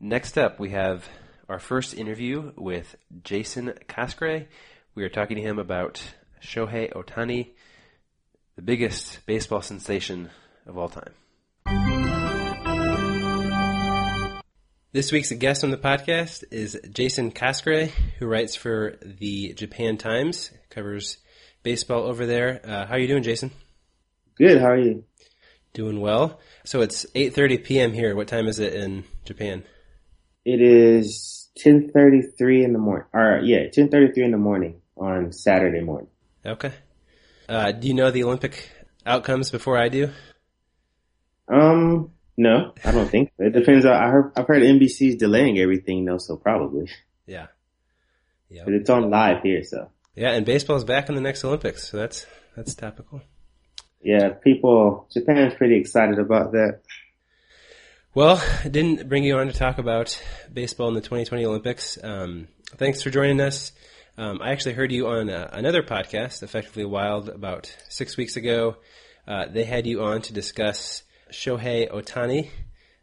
Next 0.00 0.36
up, 0.36 0.58
we 0.58 0.70
have 0.70 1.08
our 1.48 1.60
first 1.60 1.94
interview 1.94 2.52
with 2.56 2.96
Jason 3.22 3.74
Coskrey. 3.88 4.46
We 4.94 5.04
are 5.04 5.08
talking 5.08 5.36
to 5.36 5.42
him 5.42 5.58
about 5.58 6.02
Shohei 6.42 6.92
Otani, 6.92 7.50
the 8.56 8.62
biggest 8.62 9.24
baseball 9.26 9.62
sensation 9.62 10.30
of 10.66 10.78
all 10.78 10.88
time. 10.88 11.14
This 14.90 15.12
week's 15.12 15.30
guest 15.32 15.64
on 15.64 15.70
the 15.70 15.76
podcast 15.76 16.44
is 16.50 16.80
Jason 16.90 17.30
Coskrey, 17.30 17.90
who 18.18 18.26
writes 18.26 18.56
for 18.56 18.96
the 19.02 19.52
Japan 19.52 19.98
Times, 19.98 20.50
covers 20.70 21.18
baseball 21.62 22.04
over 22.04 22.24
there. 22.24 22.60
Uh, 22.64 22.86
how 22.86 22.94
are 22.94 22.98
you 22.98 23.06
doing, 23.06 23.22
Jason? 23.22 23.50
Good. 24.36 24.60
How 24.60 24.68
are 24.68 24.78
you? 24.78 25.04
Doing 25.74 26.00
well. 26.00 26.40
So 26.64 26.80
it's 26.80 27.04
8:30 27.14 27.64
p.m. 27.64 27.92
here. 27.92 28.16
What 28.16 28.28
time 28.28 28.48
is 28.48 28.58
it 28.60 28.72
in 28.72 29.04
Japan? 29.24 29.64
It 30.44 30.62
is 30.62 31.50
10:33 31.58 32.64
in 32.64 32.72
the 32.72 32.78
morning. 32.78 33.06
Or 33.12 33.40
yeah, 33.44 33.68
10:33 33.68 34.24
in 34.24 34.30
the 34.30 34.38
morning 34.38 34.80
on 34.96 35.32
Saturday 35.32 35.80
morning. 35.80 36.08
Okay. 36.48 36.72
Uh, 37.48 37.72
do 37.72 37.88
you 37.88 37.94
know 37.94 38.10
the 38.10 38.24
Olympic 38.24 38.70
outcomes 39.06 39.50
before 39.50 39.78
I 39.78 39.88
do? 39.88 40.10
Um, 41.48 42.12
no, 42.36 42.72
I 42.84 42.92
don't 42.92 43.08
think. 43.08 43.32
so. 43.38 43.44
It 43.46 43.52
depends. 43.52 43.84
on- 43.86 43.92
I 43.94 44.08
heard 44.10 44.32
I've 44.36 44.46
heard 44.46 44.62
NBC's 44.62 45.16
delaying 45.16 45.58
everything 45.58 46.04
though, 46.04 46.18
so 46.18 46.36
probably. 46.36 46.90
Yeah. 47.26 47.46
Yeah. 48.50 48.62
But 48.64 48.74
it's 48.74 48.90
on 48.90 49.10
live 49.10 49.42
here, 49.42 49.62
so 49.62 49.90
Yeah, 50.14 50.32
and 50.32 50.44
baseball's 50.46 50.84
back 50.84 51.08
in 51.08 51.14
the 51.14 51.20
next 51.20 51.44
Olympics, 51.44 51.88
so 51.88 51.96
that's 51.96 52.26
that's 52.56 52.74
topical. 52.74 53.22
yeah, 54.02 54.30
people. 54.30 55.06
Japan's 55.12 55.54
pretty 55.54 55.76
excited 55.76 56.18
about 56.18 56.52
that. 56.52 56.80
Well, 58.14 58.42
I 58.64 58.68
didn't 58.68 59.08
bring 59.08 59.22
you 59.24 59.36
on 59.38 59.46
to 59.46 59.52
talk 59.52 59.78
about 59.78 60.20
baseball 60.52 60.88
in 60.88 60.94
the 60.94 61.00
2020 61.00 61.44
Olympics. 61.44 61.98
Um, 62.02 62.48
thanks 62.76 63.02
for 63.02 63.10
joining 63.10 63.40
us. 63.40 63.72
Um, 64.18 64.40
I 64.42 64.50
actually 64.50 64.72
heard 64.72 64.90
you 64.90 65.06
on 65.06 65.30
uh, 65.30 65.48
another 65.52 65.80
podcast, 65.80 66.42
Effectively 66.42 66.84
Wild, 66.84 67.28
about 67.28 67.72
six 67.88 68.16
weeks 68.16 68.34
ago. 68.34 68.78
Uh, 69.28 69.46
they 69.46 69.62
had 69.62 69.86
you 69.86 70.02
on 70.02 70.22
to 70.22 70.32
discuss 70.32 71.04
Shohei 71.30 71.88
Otani. 71.88 72.50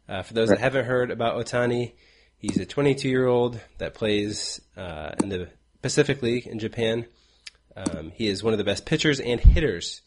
Uh, 0.06 0.20
for 0.20 0.34
those 0.34 0.50
that 0.50 0.58
haven't 0.58 0.84
heard 0.84 1.10
about 1.10 1.42
Otani, 1.42 1.94
he's 2.36 2.58
a 2.58 2.66
22 2.66 3.08
year 3.08 3.26
old 3.26 3.58
that 3.78 3.94
plays 3.94 4.60
uh, 4.76 5.12
in 5.22 5.30
the 5.30 5.48
Pacific 5.80 6.20
League 6.20 6.46
in 6.46 6.58
Japan. 6.58 7.06
Um, 7.74 8.12
he 8.14 8.26
is 8.28 8.44
one 8.44 8.52
of 8.52 8.58
the 8.58 8.64
best 8.64 8.84
pitchers 8.84 9.18
and 9.18 9.40
hitters 9.40 10.02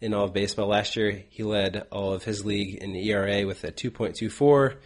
in 0.00 0.14
all 0.14 0.26
of 0.26 0.32
baseball. 0.32 0.68
Last 0.68 0.94
year, 0.94 1.24
he 1.28 1.42
led 1.42 1.88
all 1.90 2.12
of 2.12 2.22
his 2.22 2.44
league 2.44 2.76
in 2.76 2.92
the 2.92 3.10
ERA 3.10 3.48
with 3.48 3.64
a 3.64 3.72
2.24, 3.72 4.76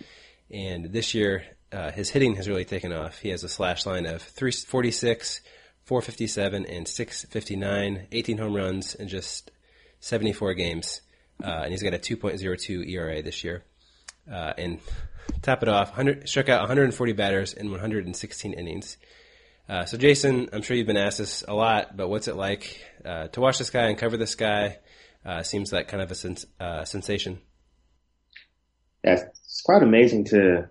and 0.51 0.87
this 0.87 1.13
year, 1.13 1.45
uh, 1.71 1.91
his 1.91 2.09
hitting 2.09 2.37
has 2.37 2.49
really 2.49 2.65
taken 2.65 2.95
off. 2.95 3.19
He 3.19 3.29
has 3.29 3.45
a 3.45 3.49
slash 3.51 3.85
line 3.85 4.07
of 4.07 4.23
346, 4.23 5.43
457, 5.87 6.67
and 6.67 6.87
659, 6.87 8.09
18 8.13 8.39
home 8.39 8.55
runs 8.55 8.95
in 8.95 9.09
just 9.09 9.51
74 10.01 10.55
games, 10.55 11.01
uh, 11.43 11.63
and 11.63 11.71
he's 11.71 11.83
got 11.83 11.95
a 11.95 11.99
2.02 11.99 12.89
ERA 12.91 13.23
this 13.23 13.45
year. 13.45 13.65
Uh, 14.31 14.53
and 14.59 14.81
top 15.43 15.63
it 15.63 15.69
off, 15.69 15.89
100, 15.89 16.29
struck 16.29 16.49
out 16.49 16.61
140 16.61 17.13
batters 17.13 17.55
in 17.55 17.71
116 17.71 18.53
innings. 18.53 18.97
Uh, 19.69 19.85
so, 19.85 19.97
Jason, 19.97 20.49
I'm 20.53 20.63
sure 20.63 20.77
you've 20.77 20.87
been 20.87 20.97
asked 20.97 21.19
this 21.19 21.45
a 21.47 21.55
lot, 21.55 21.97
but 21.97 22.09
what's 22.09 22.29
it 22.29 22.37
like 22.37 22.81
uh, 23.05 23.29
to 23.29 23.41
watch 23.41 23.59
this 23.59 23.71
guy 23.71 23.87
and 23.87 23.99
cover 23.99 24.17
this 24.17 24.35
guy? 24.35 24.79
Uh, 25.25 25.43
seems 25.43 25.73
like 25.73 25.89
kind 25.89 26.03
of 26.03 26.11
a 26.11 26.15
sens- 26.15 26.47
uh, 26.61 26.85
sensation. 26.85 27.41
Yeah, 29.03 29.25
it's 29.41 29.63
quite 29.63 29.83
amazing 29.83 30.25
to 30.27 30.69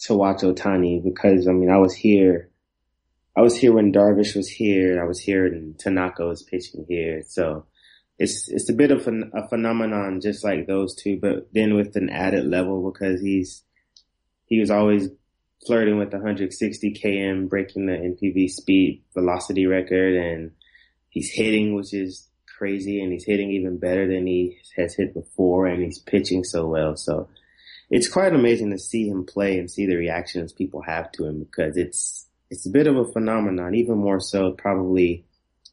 to 0.00 0.14
watch 0.14 0.38
Otani 0.38 1.02
because 1.02 1.46
I 1.46 1.52
mean 1.52 1.70
I 1.70 1.78
was 1.78 1.94
here, 1.94 2.50
I 3.36 3.42
was 3.42 3.56
here 3.56 3.72
when 3.72 3.92
Darvish 3.92 4.36
was 4.36 4.48
here. 4.48 4.92
and 4.92 5.00
I 5.00 5.04
was 5.04 5.20
here 5.20 5.46
and 5.46 5.78
Tanaka 5.78 6.24
was 6.24 6.42
pitching 6.42 6.86
here, 6.88 7.22
so 7.26 7.66
it's 8.18 8.48
it's 8.48 8.70
a 8.70 8.74
bit 8.74 8.92
of 8.92 9.06
an, 9.08 9.32
a 9.34 9.48
phenomenon 9.48 10.20
just 10.20 10.44
like 10.44 10.66
those 10.66 10.94
two, 10.94 11.18
but 11.20 11.52
then 11.52 11.74
with 11.74 11.96
an 11.96 12.10
added 12.10 12.46
level 12.46 12.90
because 12.90 13.20
he's 13.20 13.64
he 14.46 14.60
was 14.60 14.70
always 14.70 15.08
flirting 15.66 15.98
with 15.98 16.12
160 16.12 16.92
km, 16.92 17.48
breaking 17.48 17.86
the 17.86 17.92
NPB 17.92 18.50
speed 18.50 19.02
velocity 19.14 19.66
record, 19.66 20.14
and 20.14 20.52
he's 21.08 21.30
hitting, 21.32 21.74
which 21.74 21.92
is 21.94 22.28
crazy, 22.58 23.02
and 23.02 23.12
he's 23.12 23.24
hitting 23.24 23.50
even 23.50 23.78
better 23.78 24.06
than 24.06 24.26
he 24.26 24.58
has 24.76 24.94
hit 24.94 25.14
before, 25.14 25.66
and 25.66 25.82
he's 25.82 25.98
pitching 25.98 26.44
so 26.44 26.68
well. 26.68 26.96
So 26.96 27.28
it's 27.90 28.08
quite 28.08 28.34
amazing 28.34 28.70
to 28.70 28.78
see 28.78 29.08
him 29.08 29.24
play 29.24 29.58
and 29.58 29.70
see 29.70 29.86
the 29.86 29.96
reactions 29.96 30.52
people 30.52 30.82
have 30.82 31.10
to 31.12 31.26
him 31.26 31.40
because 31.40 31.76
it's 31.76 32.26
it's 32.50 32.66
a 32.66 32.70
bit 32.70 32.86
of 32.86 32.96
a 32.96 33.10
phenomenon, 33.12 33.74
even 33.74 33.98
more 33.98 34.20
so 34.20 34.52
probably 34.52 35.24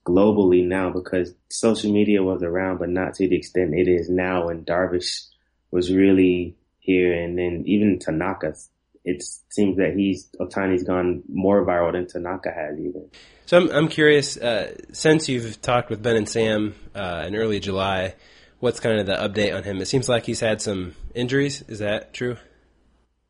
globally 0.06 0.66
now 0.66 0.90
because 0.90 1.34
social 1.50 1.92
media 1.92 2.24
was 2.24 2.42
around, 2.42 2.80
but 2.80 2.90
not 2.90 3.14
to 3.16 3.28
the 3.28 3.36
extent 3.36 3.74
it 3.76 3.88
is 3.88 4.10
now. 4.10 4.50
And 4.50 4.66
Darvish 4.66 5.28
was 5.70 5.94
really 5.94 6.56
here, 6.80 7.14
and 7.14 7.38
then 7.38 7.64
even 7.66 8.00
Tanaka. 8.00 8.56
It 9.04 9.24
seems 9.50 9.78
that 9.78 9.96
he's 9.96 10.30
Otani's 10.40 10.84
gone 10.84 11.24
more 11.28 11.66
viral 11.66 11.94
than 11.94 12.08
Tanaka 12.08 12.52
has 12.52 12.80
even. 12.80 13.10
So 13.48 13.58
I'm, 13.58 13.70
I'm 13.72 13.88
curious, 13.88 14.38
uh, 14.38 14.76
since 14.94 15.28
you've 15.28 15.60
talked 15.62 15.90
with 15.90 16.04
Ben 16.04 16.16
and 16.16 16.30
Sam 16.30 16.76
uh, 16.94 17.26
in 17.28 17.36
early 17.36 17.60
July, 17.60 18.14
what's 18.60 18.80
kind 18.80 19.00
of 19.00 19.08
the 19.08 19.16
update 19.16 19.56
on 19.56 19.64
him? 19.64 19.82
It 19.82 19.88
seems 19.88 20.08
like 20.08 20.26
he's 20.26 20.40
had 20.40 20.62
some 20.62 20.96
injuries. 21.16 21.64
Is 21.68 21.80
that 21.80 22.14
true? 22.14 22.38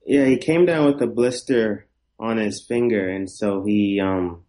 Yeah, 0.05 0.25
he 0.25 0.37
came 0.37 0.65
down 0.65 0.85
with 0.85 1.01
a 1.01 1.07
blister 1.07 1.87
on 2.21 2.37
his 2.37 2.61
finger, 2.61 3.09
and 3.09 3.29
so 3.29 3.63
he 3.65 3.99
um 3.99 4.43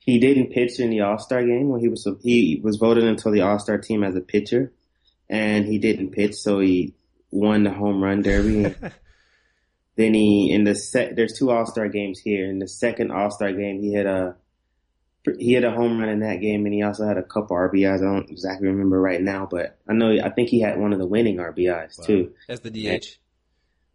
he 0.00 0.18
didn't 0.18 0.52
pitch 0.52 0.80
in 0.80 0.90
the 0.90 1.00
All 1.00 1.18
Star 1.18 1.44
game 1.44 1.68
when 1.68 1.80
he 1.80 1.88
was 1.88 2.06
he 2.22 2.60
was 2.62 2.76
voted 2.76 3.04
into 3.04 3.30
the 3.30 3.42
All 3.42 3.58
Star 3.58 3.78
team 3.78 4.02
as 4.02 4.16
a 4.16 4.20
pitcher, 4.20 4.72
and 5.30 5.64
he 5.64 5.78
didn't 5.78 6.10
pitch, 6.10 6.34
so 6.34 6.58
he 6.58 6.94
won 7.30 7.62
the 7.62 7.70
home 7.70 8.02
run 8.02 8.22
derby. 8.22 8.74
then 9.96 10.14
he 10.14 10.50
in 10.52 10.64
the 10.64 10.74
set 10.74 11.16
there's 11.16 11.38
two 11.38 11.50
All 11.50 11.64
Star 11.64 11.88
games 11.88 12.18
here. 12.18 12.50
In 12.50 12.58
the 12.58 12.68
second 12.68 13.12
All 13.12 13.30
Star 13.30 13.52
game, 13.52 13.80
he 13.80 13.92
hit 13.92 14.06
a 14.06 14.34
he 15.38 15.54
hit 15.54 15.64
a 15.64 15.70
home 15.70 15.98
run 15.98 16.08
in 16.08 16.20
that 16.20 16.40
game, 16.40 16.66
and 16.66 16.74
he 16.74 16.82
also 16.82 17.06
had 17.06 17.18
a 17.18 17.22
couple 17.22 17.56
RBIs. 17.56 18.00
I 18.00 18.04
don't 18.04 18.30
exactly 18.30 18.68
remember 18.68 19.00
right 19.00 19.22
now, 19.22 19.48
but 19.50 19.78
I 19.88 19.92
know 19.92 20.10
I 20.10 20.30
think 20.30 20.48
he 20.48 20.60
had 20.60 20.78
one 20.78 20.92
of 20.92 20.98
the 20.98 21.06
winning 21.06 21.36
RBIs 21.36 22.04
too. 22.04 22.32
As 22.48 22.60
the 22.60 22.70
DH. 22.70 23.18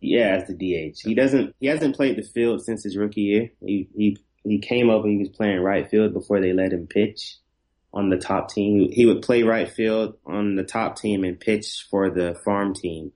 Yeah, 0.01 0.35
as 0.41 0.47
the 0.47 0.55
DH. 0.55 0.97
He 1.03 1.13
doesn't. 1.13 1.55
He 1.59 1.67
hasn't 1.67 1.95
played 1.95 2.17
the 2.17 2.23
field 2.23 2.63
since 2.65 2.83
his 2.83 2.97
rookie 2.97 3.21
year. 3.21 3.51
He 3.63 3.87
he 3.95 4.17
he 4.43 4.59
came 4.59 4.89
up 4.89 5.03
and 5.03 5.11
he 5.13 5.17
was 5.19 5.29
playing 5.29 5.59
right 5.61 5.87
field 5.89 6.13
before 6.13 6.41
they 6.41 6.53
let 6.53 6.73
him 6.73 6.87
pitch 6.87 7.37
on 7.93 8.09
the 8.09 8.17
top 8.17 8.49
team. 8.49 8.89
He 8.91 9.05
would 9.05 9.21
play 9.21 9.43
right 9.43 9.69
field 9.69 10.15
on 10.25 10.55
the 10.55 10.63
top 10.63 10.97
team 10.97 11.23
and 11.23 11.39
pitch 11.39 11.85
for 11.91 12.09
the 12.09 12.35
farm 12.43 12.73
team. 12.73 13.11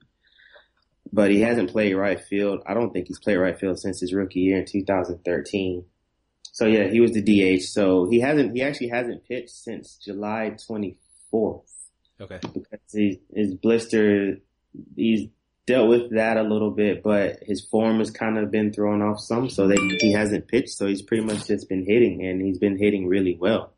But 1.12 1.30
he 1.30 1.40
hasn't 1.40 1.70
played 1.70 1.94
right 1.94 2.20
field. 2.20 2.62
I 2.66 2.74
don't 2.74 2.92
think 2.92 3.08
he's 3.08 3.18
played 3.18 3.36
right 3.36 3.58
field 3.58 3.78
since 3.80 4.00
his 4.00 4.12
rookie 4.14 4.40
year 4.40 4.58
in 4.58 4.66
2013. 4.66 5.84
So 6.52 6.66
yeah, 6.66 6.88
he 6.88 7.00
was 7.00 7.12
the 7.12 7.22
DH. 7.22 7.62
So 7.64 8.06
he 8.08 8.20
hasn't. 8.20 8.54
He 8.54 8.62
actually 8.62 8.88
hasn't 8.88 9.26
pitched 9.26 9.50
since 9.50 9.96
July 9.96 10.56
24th 10.70 11.62
Okay. 12.20 12.38
because 12.54 12.80
he, 12.92 13.20
his 13.34 13.54
blister, 13.54 14.38
he's 14.94 15.28
dealt 15.66 15.88
with 15.88 16.12
that 16.12 16.36
a 16.36 16.42
little 16.42 16.70
bit, 16.70 17.02
but 17.02 17.40
his 17.42 17.60
form 17.60 17.98
has 17.98 18.10
kind 18.10 18.38
of 18.38 18.50
been 18.50 18.72
thrown 18.72 19.02
off 19.02 19.20
some, 19.20 19.50
so 19.50 19.66
that 19.68 19.98
he 20.00 20.12
hasn't 20.12 20.48
pitched, 20.48 20.70
so 20.70 20.86
he's 20.86 21.02
pretty 21.02 21.24
much 21.24 21.46
just 21.46 21.68
been 21.68 21.84
hitting, 21.84 22.24
and 22.24 22.40
he's 22.40 22.58
been 22.58 22.78
hitting 22.78 23.06
really 23.08 23.36
well. 23.38 23.72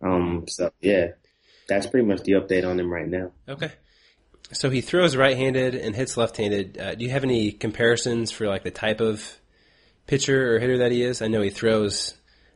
Um, 0.00 0.46
so 0.48 0.70
yeah, 0.80 1.08
that's 1.68 1.86
pretty 1.86 2.06
much 2.06 2.22
the 2.22 2.32
update 2.32 2.68
on 2.68 2.80
him 2.80 2.90
right 2.90 3.08
now. 3.08 3.32
Okay. 3.48 3.70
So 4.52 4.70
he 4.70 4.80
throws 4.80 5.14
right-handed 5.14 5.74
and 5.74 5.94
hits 5.94 6.16
left-handed. 6.16 6.78
Uh, 6.78 6.94
do 6.94 7.04
you 7.04 7.10
have 7.10 7.24
any 7.24 7.52
comparisons 7.52 8.30
for 8.30 8.46
like 8.46 8.62
the 8.62 8.70
type 8.70 9.02
of 9.02 9.38
pitcher 10.06 10.54
or 10.54 10.58
hitter 10.58 10.78
that 10.78 10.92
he 10.92 11.02
is? 11.02 11.20
I 11.20 11.28
know 11.28 11.42
he 11.42 11.50
throws 11.50 12.14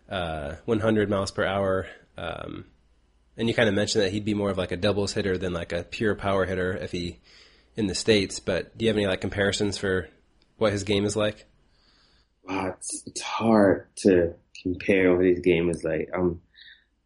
uh, 0.08 0.54
100 0.64 1.10
miles 1.10 1.30
per 1.30 1.44
hour, 1.44 1.86
um, 2.16 2.64
and 3.36 3.48
you 3.48 3.54
kind 3.54 3.68
of 3.68 3.74
mentioned 3.74 4.04
that 4.04 4.12
he'd 4.12 4.24
be 4.24 4.32
more 4.32 4.48
of 4.48 4.56
like 4.56 4.72
a 4.72 4.76
doubles 4.78 5.12
hitter 5.12 5.36
than 5.36 5.52
like 5.52 5.72
a 5.72 5.82
pure 5.82 6.14
power 6.14 6.46
hitter 6.46 6.74
if 6.74 6.92
he 6.92 7.18
in 7.76 7.86
the 7.86 7.94
states. 7.94 8.38
But 8.40 8.76
do 8.76 8.84
you 8.84 8.88
have 8.88 8.96
any 8.96 9.06
like 9.06 9.20
comparisons 9.20 9.78
for 9.78 10.08
what 10.56 10.72
his 10.72 10.84
game 10.84 11.04
is 11.04 11.16
like? 11.16 11.46
Wow, 12.44 12.74
it's, 12.76 13.02
it's 13.06 13.20
hard 13.20 13.88
to 13.98 14.34
compare 14.62 15.14
what 15.14 15.24
his 15.24 15.40
game 15.40 15.70
is 15.70 15.84
like. 15.84 16.10
I'm, 16.14 16.40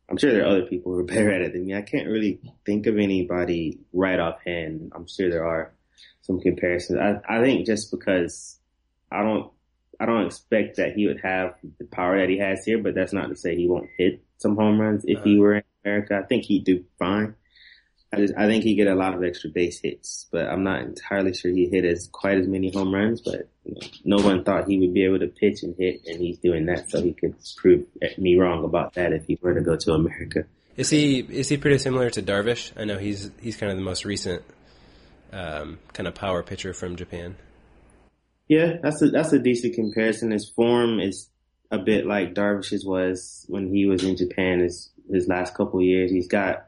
I'm 0.08 0.16
sure 0.16 0.32
there 0.32 0.44
are 0.44 0.48
other 0.48 0.66
people 0.66 0.92
who 0.92 1.00
are 1.00 1.04
better 1.04 1.32
at 1.32 1.42
it 1.42 1.52
than 1.52 1.66
me. 1.66 1.74
I 1.74 1.82
can't 1.82 2.08
really 2.08 2.40
think 2.64 2.86
of 2.86 2.96
anybody 2.96 3.80
right 3.92 4.18
offhand. 4.18 4.92
I'm 4.94 5.06
sure 5.08 5.30
there 5.30 5.46
are 5.46 5.72
some 6.22 6.40
comparisons. 6.40 6.98
I, 6.98 7.38
I 7.38 7.42
think 7.42 7.66
just 7.66 7.90
because 7.90 8.58
I 9.10 9.22
don't, 9.22 9.50
I 9.98 10.06
don't 10.06 10.26
expect 10.26 10.76
that 10.76 10.92
he 10.94 11.06
would 11.06 11.20
have 11.22 11.54
the 11.78 11.86
power 11.86 12.18
that 12.18 12.28
he 12.28 12.38
has 12.38 12.64
here, 12.64 12.78
but 12.78 12.94
that's 12.94 13.12
not 13.12 13.28
to 13.28 13.36
say 13.36 13.56
he 13.56 13.68
won't 13.68 13.88
hit 13.96 14.22
some 14.38 14.56
home 14.56 14.80
runs 14.80 15.04
if 15.06 15.22
he 15.22 15.32
uh-huh. 15.32 15.40
were 15.40 15.54
in 15.56 15.62
America. 15.84 16.20
I 16.22 16.26
think 16.26 16.44
he'd 16.44 16.64
do 16.64 16.84
fine. 16.98 17.34
I 18.12 18.18
just, 18.18 18.34
I 18.36 18.46
think 18.46 18.62
he 18.62 18.76
get 18.76 18.86
a 18.86 18.94
lot 18.94 19.14
of 19.14 19.24
extra 19.24 19.50
base 19.50 19.80
hits, 19.80 20.26
but 20.30 20.46
I'm 20.46 20.62
not 20.62 20.82
entirely 20.82 21.34
sure 21.34 21.50
he 21.50 21.66
hit 21.66 21.84
as 21.84 22.08
quite 22.12 22.38
as 22.38 22.46
many 22.46 22.70
home 22.70 22.94
runs. 22.94 23.20
But 23.20 23.48
you 23.64 23.74
know, 23.74 24.16
no 24.18 24.24
one 24.24 24.44
thought 24.44 24.68
he 24.68 24.78
would 24.78 24.94
be 24.94 25.04
able 25.04 25.18
to 25.18 25.26
pitch 25.26 25.62
and 25.62 25.74
hit, 25.76 26.02
and 26.06 26.20
he's 26.20 26.38
doing 26.38 26.66
that, 26.66 26.88
so 26.90 27.02
he 27.02 27.12
could 27.12 27.34
prove 27.56 27.84
me 28.16 28.36
wrong 28.36 28.64
about 28.64 28.94
that 28.94 29.12
if 29.12 29.26
he 29.26 29.38
were 29.42 29.54
to 29.54 29.60
go 29.60 29.76
to 29.76 29.92
America. 29.92 30.44
Is 30.76 30.90
he 30.90 31.20
is 31.20 31.48
he 31.48 31.56
pretty 31.56 31.78
similar 31.78 32.10
to 32.10 32.22
Darvish? 32.22 32.72
I 32.76 32.84
know 32.84 32.98
he's 32.98 33.30
he's 33.40 33.56
kind 33.56 33.72
of 33.72 33.78
the 33.78 33.84
most 33.84 34.04
recent 34.04 34.42
um, 35.32 35.78
kind 35.92 36.06
of 36.06 36.14
power 36.14 36.42
pitcher 36.42 36.72
from 36.72 36.96
Japan. 36.96 37.36
Yeah, 38.48 38.74
that's 38.82 39.02
a 39.02 39.08
that's 39.08 39.32
a 39.32 39.38
decent 39.38 39.74
comparison. 39.74 40.30
His 40.30 40.48
form 40.48 41.00
is 41.00 41.28
a 41.70 41.78
bit 41.78 42.06
like 42.06 42.34
Darvish's 42.34 42.84
was 42.84 43.44
when 43.48 43.74
he 43.74 43.86
was 43.86 44.04
in 44.04 44.16
Japan. 44.16 44.60
His 44.60 44.90
his 45.10 45.26
last 45.26 45.54
couple 45.54 45.80
of 45.80 45.86
years, 45.86 46.10
he's 46.10 46.28
got 46.28 46.65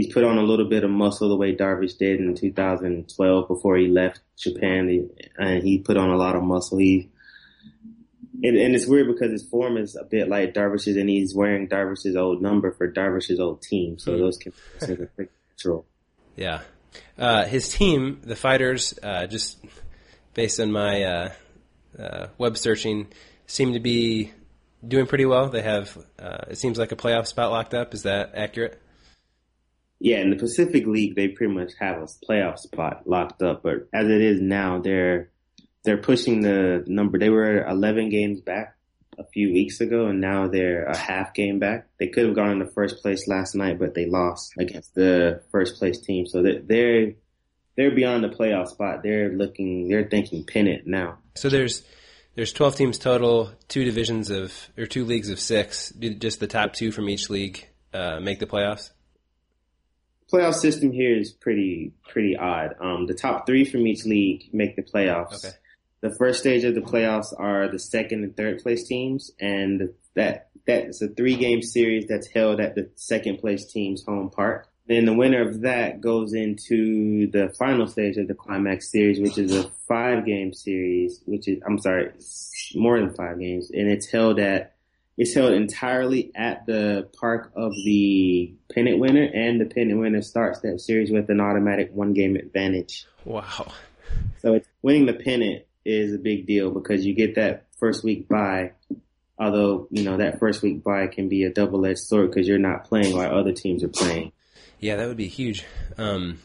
he's 0.00 0.12
put 0.12 0.24
on 0.24 0.38
a 0.38 0.42
little 0.42 0.68
bit 0.68 0.82
of 0.82 0.90
muscle 0.90 1.28
the 1.28 1.36
way 1.36 1.54
Darvish 1.54 1.98
did 1.98 2.20
in 2.20 2.34
2012 2.34 3.48
before 3.48 3.76
he 3.76 3.88
left 3.88 4.20
Japan, 4.38 5.10
and 5.36 5.62
he 5.62 5.78
put 5.78 5.96
on 5.96 6.10
a 6.10 6.16
lot 6.16 6.36
of 6.36 6.42
muscle. 6.42 6.78
He 6.78 7.10
and, 8.42 8.56
and 8.56 8.74
it's 8.74 8.86
weird 8.86 9.08
because 9.08 9.30
his 9.30 9.46
form 9.46 9.76
is 9.76 9.96
a 9.96 10.04
bit 10.04 10.28
like 10.28 10.54
Darvish's, 10.54 10.96
and 10.96 11.10
he's 11.10 11.34
wearing 11.34 11.68
Darvish's 11.68 12.16
old 12.16 12.40
number 12.40 12.72
for 12.72 12.90
Darvish's 12.90 13.38
old 13.38 13.60
team. 13.60 13.98
So 13.98 14.16
those 14.16 14.38
comparisons 14.38 15.00
are 15.00 15.06
pretty 15.14 15.30
natural. 15.50 15.86
Yeah. 16.36 16.60
Uh, 17.18 17.44
his 17.44 17.68
team, 17.68 18.20
the 18.22 18.36
Fighters, 18.36 18.98
uh, 19.02 19.26
just 19.26 19.58
based 20.32 20.58
on 20.58 20.72
my 20.72 21.02
uh, 21.02 21.32
uh, 21.98 22.26
web 22.38 22.56
searching, 22.56 23.08
seem 23.46 23.74
to 23.74 23.80
be 23.80 24.32
doing 24.86 25.06
pretty 25.06 25.26
well. 25.26 25.50
They 25.50 25.60
have, 25.60 25.98
uh, 26.18 26.44
it 26.48 26.56
seems 26.56 26.78
like 26.78 26.92
a 26.92 26.96
playoff 26.96 27.26
spot 27.26 27.50
locked 27.50 27.74
up. 27.74 27.92
Is 27.92 28.04
that 28.04 28.32
accurate? 28.34 28.80
Yeah, 30.00 30.20
in 30.20 30.30
the 30.30 30.36
Pacific 30.36 30.86
League, 30.86 31.14
they 31.14 31.28
pretty 31.28 31.52
much 31.52 31.72
have 31.78 31.98
a 31.98 32.06
playoff 32.26 32.58
spot 32.58 33.02
locked 33.06 33.42
up. 33.42 33.62
But 33.62 33.88
as 33.92 34.06
it 34.06 34.22
is 34.22 34.40
now, 34.40 34.80
they're 34.80 35.30
they're 35.84 35.98
pushing 35.98 36.40
the 36.40 36.82
number. 36.86 37.18
They 37.18 37.30
were 37.30 37.66
11 37.66 38.08
games 38.08 38.40
back 38.40 38.76
a 39.18 39.24
few 39.24 39.52
weeks 39.52 39.80
ago, 39.80 40.06
and 40.06 40.20
now 40.20 40.48
they're 40.48 40.84
a 40.84 40.96
half 40.96 41.34
game 41.34 41.58
back. 41.58 41.88
They 41.98 42.08
could 42.08 42.24
have 42.26 42.34
gone 42.34 42.50
in 42.50 42.58
the 42.58 42.72
first 42.74 43.02
place 43.02 43.28
last 43.28 43.54
night, 43.54 43.78
but 43.78 43.94
they 43.94 44.06
lost 44.06 44.54
against 44.58 44.94
the 44.94 45.42
first 45.52 45.76
place 45.76 46.00
team. 46.00 46.26
So 46.26 46.42
they're 46.42 47.12
they're, 47.76 47.94
beyond 47.94 48.24
the 48.24 48.28
playoff 48.28 48.68
spot. 48.68 49.02
They're 49.02 49.30
looking. 49.30 49.88
They're 49.88 50.08
thinking 50.08 50.44
pennant 50.44 50.86
now. 50.86 51.18
So 51.34 51.50
there's 51.50 51.82
there's 52.36 52.52
12 52.52 52.76
teams 52.76 52.98
total, 52.98 53.52
two 53.68 53.84
divisions 53.84 54.30
of 54.30 54.54
or 54.78 54.86
two 54.86 55.04
leagues 55.04 55.28
of 55.28 55.38
six. 55.38 55.92
Just 55.92 56.40
the 56.40 56.46
top 56.46 56.72
two 56.72 56.90
from 56.90 57.08
each 57.10 57.28
league 57.28 57.66
uh, 57.92 58.20
make 58.20 58.38
the 58.38 58.46
playoffs? 58.46 58.90
Playoff 60.30 60.54
system 60.54 60.92
here 60.92 61.16
is 61.16 61.32
pretty 61.32 61.92
pretty 62.08 62.36
odd. 62.36 62.74
Um, 62.80 63.06
the 63.06 63.14
top 63.14 63.46
three 63.46 63.64
from 63.64 63.86
each 63.86 64.04
league 64.04 64.48
make 64.52 64.76
the 64.76 64.82
playoffs. 64.82 65.44
Okay. 65.44 65.54
The 66.02 66.14
first 66.14 66.40
stage 66.40 66.64
of 66.64 66.74
the 66.74 66.80
playoffs 66.80 67.38
are 67.38 67.68
the 67.68 67.78
second 67.78 68.24
and 68.24 68.36
third 68.36 68.62
place 68.62 68.86
teams, 68.86 69.30
and 69.38 69.90
that 70.14 70.48
that's 70.66 71.02
a 71.02 71.08
three 71.08 71.36
game 71.36 71.62
series 71.62 72.06
that's 72.06 72.28
held 72.28 72.60
at 72.60 72.74
the 72.74 72.90
second 72.94 73.38
place 73.38 73.66
team's 73.66 74.04
home 74.04 74.30
park. 74.30 74.68
Then 74.86 75.04
the 75.04 75.14
winner 75.14 75.48
of 75.48 75.60
that 75.60 76.00
goes 76.00 76.32
into 76.32 77.30
the 77.30 77.54
final 77.58 77.86
stage 77.86 78.16
of 78.16 78.26
the 78.26 78.34
climax 78.34 78.90
series, 78.90 79.20
which 79.20 79.38
is 79.38 79.54
a 79.54 79.70
five 79.86 80.26
game 80.26 80.52
series, 80.52 81.20
which 81.26 81.48
is 81.48 81.60
I'm 81.66 81.78
sorry, 81.78 82.10
more 82.74 82.98
than 82.98 83.14
five 83.14 83.38
games, 83.38 83.70
and 83.70 83.88
it's 83.88 84.10
held 84.10 84.40
at 84.40 84.74
it's 85.20 85.34
held 85.34 85.52
entirely 85.52 86.32
at 86.34 86.64
the 86.64 87.06
park 87.20 87.52
of 87.54 87.72
the 87.84 88.54
pennant 88.72 88.98
winner, 88.98 89.22
and 89.22 89.60
the 89.60 89.66
pennant 89.66 90.00
winner 90.00 90.22
starts 90.22 90.60
that 90.60 90.80
series 90.80 91.10
with 91.10 91.28
an 91.28 91.42
automatic 91.42 91.90
one 91.92 92.14
game 92.14 92.36
advantage. 92.36 93.04
Wow. 93.26 93.70
So 94.38 94.54
it's 94.54 94.66
winning 94.80 95.04
the 95.04 95.12
pennant 95.12 95.66
is 95.84 96.14
a 96.14 96.18
big 96.18 96.46
deal 96.46 96.70
because 96.70 97.04
you 97.04 97.12
get 97.12 97.34
that 97.34 97.66
first 97.78 98.02
week 98.02 98.28
bye. 98.28 98.72
Although 99.38 99.88
you 99.90 100.04
know 100.04 100.16
that 100.16 100.38
first 100.40 100.62
week 100.62 100.82
bye 100.82 101.06
can 101.08 101.28
be 101.28 101.44
a 101.44 101.52
double 101.52 101.84
edged 101.84 101.98
sword 101.98 102.30
because 102.30 102.48
you're 102.48 102.58
not 102.58 102.84
playing 102.84 103.14
while 103.14 103.38
other 103.38 103.52
teams 103.52 103.84
are 103.84 103.88
playing. 103.88 104.32
Yeah, 104.78 104.96
that 104.96 105.06
would 105.06 105.18
be 105.18 105.28
huge. 105.28 105.66
Um, 105.98 106.38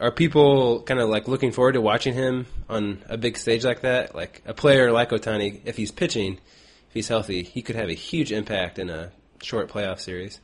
are 0.00 0.10
people 0.10 0.82
kind 0.84 1.00
of 1.00 1.10
like 1.10 1.28
looking 1.28 1.52
forward 1.52 1.72
to 1.72 1.82
watching 1.82 2.14
him 2.14 2.46
on 2.66 3.02
a 3.10 3.18
big 3.18 3.36
stage 3.36 3.62
like 3.62 3.82
that? 3.82 4.14
Like 4.14 4.40
a 4.46 4.54
player 4.54 4.90
like 4.90 5.10
Otani, 5.10 5.60
if 5.66 5.76
he's 5.76 5.90
pitching, 5.90 6.38
if 6.92 6.96
he's 6.96 7.08
healthy, 7.08 7.42
he 7.42 7.62
could 7.62 7.74
have 7.74 7.88
a 7.88 7.94
huge 7.94 8.30
impact 8.30 8.78
in 8.78 8.90
a 8.90 9.10
short 9.42 9.70
playoff 9.70 9.98
series. 9.98 10.40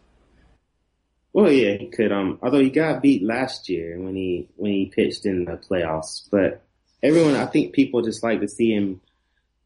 Well, 1.34 1.52
yeah, 1.52 1.74
he 1.74 1.88
could. 1.88 2.10
Um, 2.10 2.38
although 2.42 2.60
he 2.60 2.70
got 2.70 3.02
beat 3.02 3.22
last 3.22 3.68
year 3.68 4.00
when 4.00 4.14
he 4.14 4.48
when 4.56 4.72
he 4.72 4.86
pitched 4.86 5.26
in 5.26 5.44
the 5.44 5.58
playoffs, 5.58 6.26
but 6.30 6.64
everyone, 7.02 7.34
I 7.34 7.44
think 7.44 7.74
people 7.74 8.00
just 8.00 8.22
like 8.22 8.40
to 8.40 8.48
see 8.48 8.72
him 8.72 9.02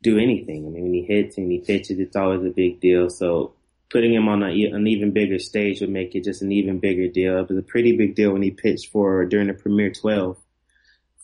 do 0.03 0.19
anything. 0.19 0.67
I 0.67 0.71
mean, 0.71 0.83
when 0.83 0.93
he 0.93 1.05
hits 1.05 1.39
and 1.39 1.53
he 1.53 1.61
pitches, 1.61 2.01
it's 2.01 2.17
always 2.17 2.45
a 2.45 2.51
big 2.51 2.81
deal. 2.81 3.09
So 3.11 3.55
putting 3.89 4.13
him 4.13 4.27
on 4.27 4.43
a, 4.43 4.49
an 4.49 4.89
even 4.89 5.13
bigger 5.13 5.39
stage 5.39 5.83
would 5.83 5.91
make 5.91 6.17
it 6.17 6.25
just 6.25 6.43
an 6.43 6.51
even 6.51 6.81
bigger 6.81 7.07
deal. 7.07 7.39
It 7.39 7.49
was 7.49 7.59
a 7.59 7.63
pretty 7.63 7.97
big 7.97 8.17
deal 8.17 8.33
when 8.33 8.43
he 8.43 8.51
pitched 8.51 8.91
for 8.91 9.25
during 9.25 9.47
the 9.47 9.55
Premier 9.55 9.93
12 9.93 10.37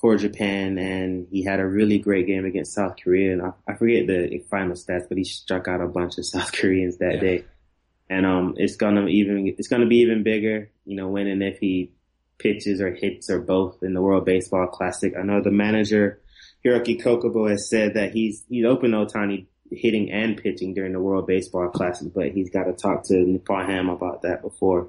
for 0.00 0.16
Japan, 0.16 0.78
and 0.78 1.26
he 1.30 1.42
had 1.42 1.58
a 1.60 1.66
really 1.66 1.98
great 1.98 2.26
game 2.26 2.44
against 2.44 2.72
South 2.72 2.96
Korea. 3.02 3.32
And 3.32 3.42
I, 3.42 3.50
I 3.66 3.74
forget 3.74 4.06
the 4.06 4.44
final 4.50 4.74
stats, 4.74 5.08
but 5.08 5.18
he 5.18 5.24
struck 5.24 5.66
out 5.66 5.80
a 5.80 5.88
bunch 5.88 6.18
of 6.18 6.26
South 6.34 6.52
Koreans 6.52 6.98
that 6.98 7.14
Yeah. 7.14 7.20
day. 7.20 7.44
And 8.10 8.24
um, 8.24 8.54
it's 8.56 8.76
gonna 8.76 9.06
even 9.08 9.54
it's 9.58 9.68
gonna 9.68 9.86
be 9.86 9.98
even 9.98 10.22
bigger, 10.22 10.70
you 10.86 10.96
know, 10.96 11.08
when 11.08 11.26
and 11.26 11.42
if 11.42 11.58
he 11.58 11.92
pitches 12.38 12.80
or 12.80 12.94
hits 12.94 13.28
or 13.28 13.40
both 13.40 13.82
in 13.82 13.92
the 13.92 14.00
World 14.00 14.24
Baseball 14.24 14.66
Classic. 14.68 15.12
I 15.18 15.22
know 15.22 15.42
the 15.42 15.50
manager 15.50 16.20
Hiroki 16.64 17.02
Kokubo 17.02 17.50
has 17.50 17.68
said 17.68 17.94
that 17.94 18.12
he's 18.12 18.44
he's 18.48 18.64
open 18.64 18.92
to 18.92 18.98
Otani 18.98 19.46
hitting 19.70 20.10
and 20.10 20.36
pitching 20.38 20.72
during 20.72 20.92
the 20.92 21.00
World 21.00 21.26
Baseball 21.26 21.68
Classic, 21.68 22.08
but 22.14 22.30
he's 22.30 22.48
got 22.50 22.64
to 22.64 22.72
talk 22.72 23.04
to 23.08 23.14
Nippon 23.14 23.66
Ham 23.66 23.90
about 23.90 24.22
that 24.22 24.40
before 24.40 24.88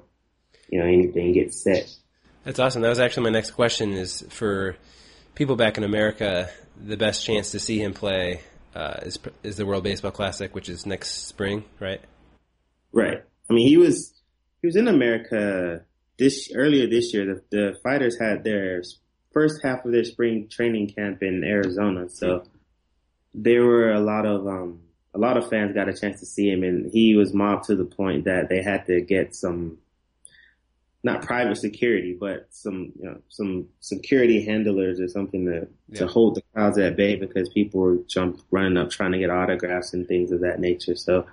you 0.70 0.78
know 0.78 0.86
anything 0.86 1.32
gets 1.32 1.62
set. 1.62 1.92
That's 2.44 2.58
awesome. 2.58 2.80
That 2.80 2.88
was 2.88 3.00
actually 3.00 3.24
my 3.24 3.30
next 3.30 3.50
question. 3.50 3.92
Is 3.92 4.24
for 4.30 4.76
people 5.34 5.56
back 5.56 5.78
in 5.78 5.84
America, 5.84 6.48
the 6.82 6.96
best 6.96 7.24
chance 7.24 7.52
to 7.52 7.58
see 7.58 7.78
him 7.78 7.92
play 7.92 8.40
uh, 8.74 9.00
is 9.02 9.18
is 9.42 9.56
the 9.56 9.66
World 9.66 9.84
Baseball 9.84 10.10
Classic, 10.10 10.54
which 10.54 10.68
is 10.68 10.86
next 10.86 11.26
spring, 11.26 11.64
right? 11.78 12.00
Right. 12.92 13.22
I 13.48 13.52
mean, 13.52 13.66
he 13.66 13.76
was 13.76 14.12
he 14.60 14.68
was 14.68 14.76
in 14.76 14.88
America 14.88 15.84
this 16.18 16.50
earlier 16.54 16.88
this 16.88 17.12
year. 17.12 17.26
The, 17.26 17.42
the 17.50 17.78
fighters 17.82 18.18
had 18.18 18.44
their 18.44 18.82
first 19.32 19.60
half 19.62 19.84
of 19.84 19.92
their 19.92 20.04
spring 20.04 20.48
training 20.50 20.90
camp 20.90 21.22
in 21.22 21.42
Arizona, 21.44 22.08
so 22.08 22.44
there 23.34 23.64
were 23.64 23.92
a 23.92 24.00
lot 24.00 24.26
of 24.26 24.46
um 24.46 24.82
a 25.14 25.18
lot 25.18 25.36
of 25.36 25.48
fans 25.48 25.74
got 25.74 25.88
a 25.88 25.92
chance 25.92 26.20
to 26.20 26.26
see 26.26 26.48
him, 26.48 26.62
and 26.62 26.92
he 26.92 27.16
was 27.16 27.34
mobbed 27.34 27.64
to 27.64 27.76
the 27.76 27.84
point 27.84 28.24
that 28.24 28.48
they 28.48 28.62
had 28.62 28.86
to 28.86 29.00
get 29.00 29.34
some 29.34 29.78
not 31.02 31.22
private 31.22 31.56
security, 31.56 32.16
but 32.18 32.46
some 32.50 32.92
you 32.98 33.04
know 33.04 33.20
some 33.28 33.68
security 33.80 34.44
handlers 34.44 35.00
or 35.00 35.08
something 35.08 35.46
to 35.46 35.96
to 35.96 36.06
hold 36.06 36.34
the 36.34 36.42
crowds 36.52 36.78
at 36.78 36.96
bay 36.96 37.16
because 37.16 37.48
people 37.50 37.80
were 37.80 37.98
jump 38.06 38.40
running 38.50 38.76
up 38.76 38.90
trying 38.90 39.12
to 39.12 39.18
get 39.18 39.30
autographs 39.30 39.94
and 39.94 40.06
things 40.06 40.30
of 40.30 40.40
that 40.40 40.60
nature. 40.60 40.94
So 40.94 41.26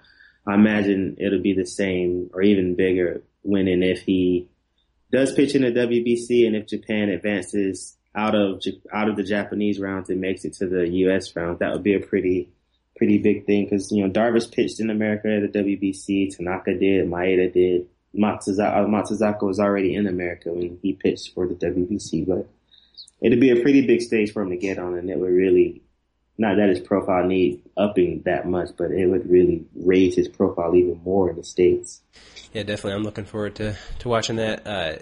I 0.46 0.54
imagine 0.54 1.18
it'll 1.20 1.42
be 1.42 1.54
the 1.54 1.66
same 1.66 2.30
or 2.34 2.42
even 2.42 2.76
bigger 2.76 3.24
when 3.42 3.68
and 3.68 3.84
if 3.84 4.02
he 4.02 4.50
does 5.12 5.34
pitch 5.34 5.56
in 5.56 5.62
the 5.62 5.72
WBC 5.72 6.46
and 6.48 6.56
if 6.56 6.68
Japan 6.68 7.10
advances 7.10 7.98
out 8.16 8.36
of 8.36 8.62
out 8.94 9.10
of 9.10 9.16
the 9.16 9.24
Japanese 9.24 9.80
rounds 9.80 10.10
and 10.10 10.22
makes 10.22 10.46
it 10.46 10.54
to 10.56 10.68
the 10.68 10.88
U.S. 10.90 11.36
round, 11.36 11.60
that 11.60 11.72
would 11.74 11.84
be 11.84 11.94
a 11.94 12.00
pretty 12.00 12.50
pretty 12.98 13.20
big 13.20 13.46
thing 13.46 13.66
because 13.66 13.92
you 13.92 14.04
know 14.04 14.12
Darvish 14.12 14.52
pitched 14.52 14.80
in 14.80 14.90
America 14.90 15.28
at 15.28 15.52
the 15.52 15.60
WBC, 15.60 16.36
Tanaka 16.36 16.74
did, 16.74 17.08
Maeda 17.08 17.54
did, 17.54 17.88
Matsuzaka, 18.16 18.78
uh, 18.78 18.86
Matsuzaka 18.86 19.44
was 19.44 19.60
already 19.60 19.96
in 19.96 20.08
America 20.08 20.52
when 20.52 20.80
he 20.82 20.94
pitched 20.94 21.34
for 21.34 21.48
the 21.48 21.56
WBC, 21.56 22.28
but 22.28 22.48
it'd 23.22 23.40
be 23.40 23.52
a 23.52 23.62
pretty 23.62 23.86
big 23.86 24.02
stage 24.02 24.32
for 24.32 24.42
him 24.42 24.50
to 24.50 24.58
get 24.58 24.80
on, 24.80 24.98
and 24.98 25.10
it 25.10 25.20
would 25.20 25.32
really 25.32 25.82
not 26.38 26.58
that 26.58 26.70
his 26.70 26.80
profile 26.80 27.26
needs 27.26 27.62
upping 27.76 28.22
that 28.26 28.48
much, 28.48 28.70
but 28.78 28.92
it 28.92 29.08
would 29.08 29.30
really 29.30 29.66
raise 29.76 30.16
his 30.16 30.28
profile 30.28 30.76
even 30.76 31.02
more 31.04 31.30
in 31.30 31.36
the 31.36 31.44
states. 31.44 32.02
Yeah, 32.54 32.64
definitely. 32.64 32.94
I'm 32.94 33.04
looking 33.04 33.26
forward 33.26 33.56
to, 33.56 33.76
to 34.00 34.10
watching 34.10 34.36
that. 34.36 34.66
Uh, 34.68 34.98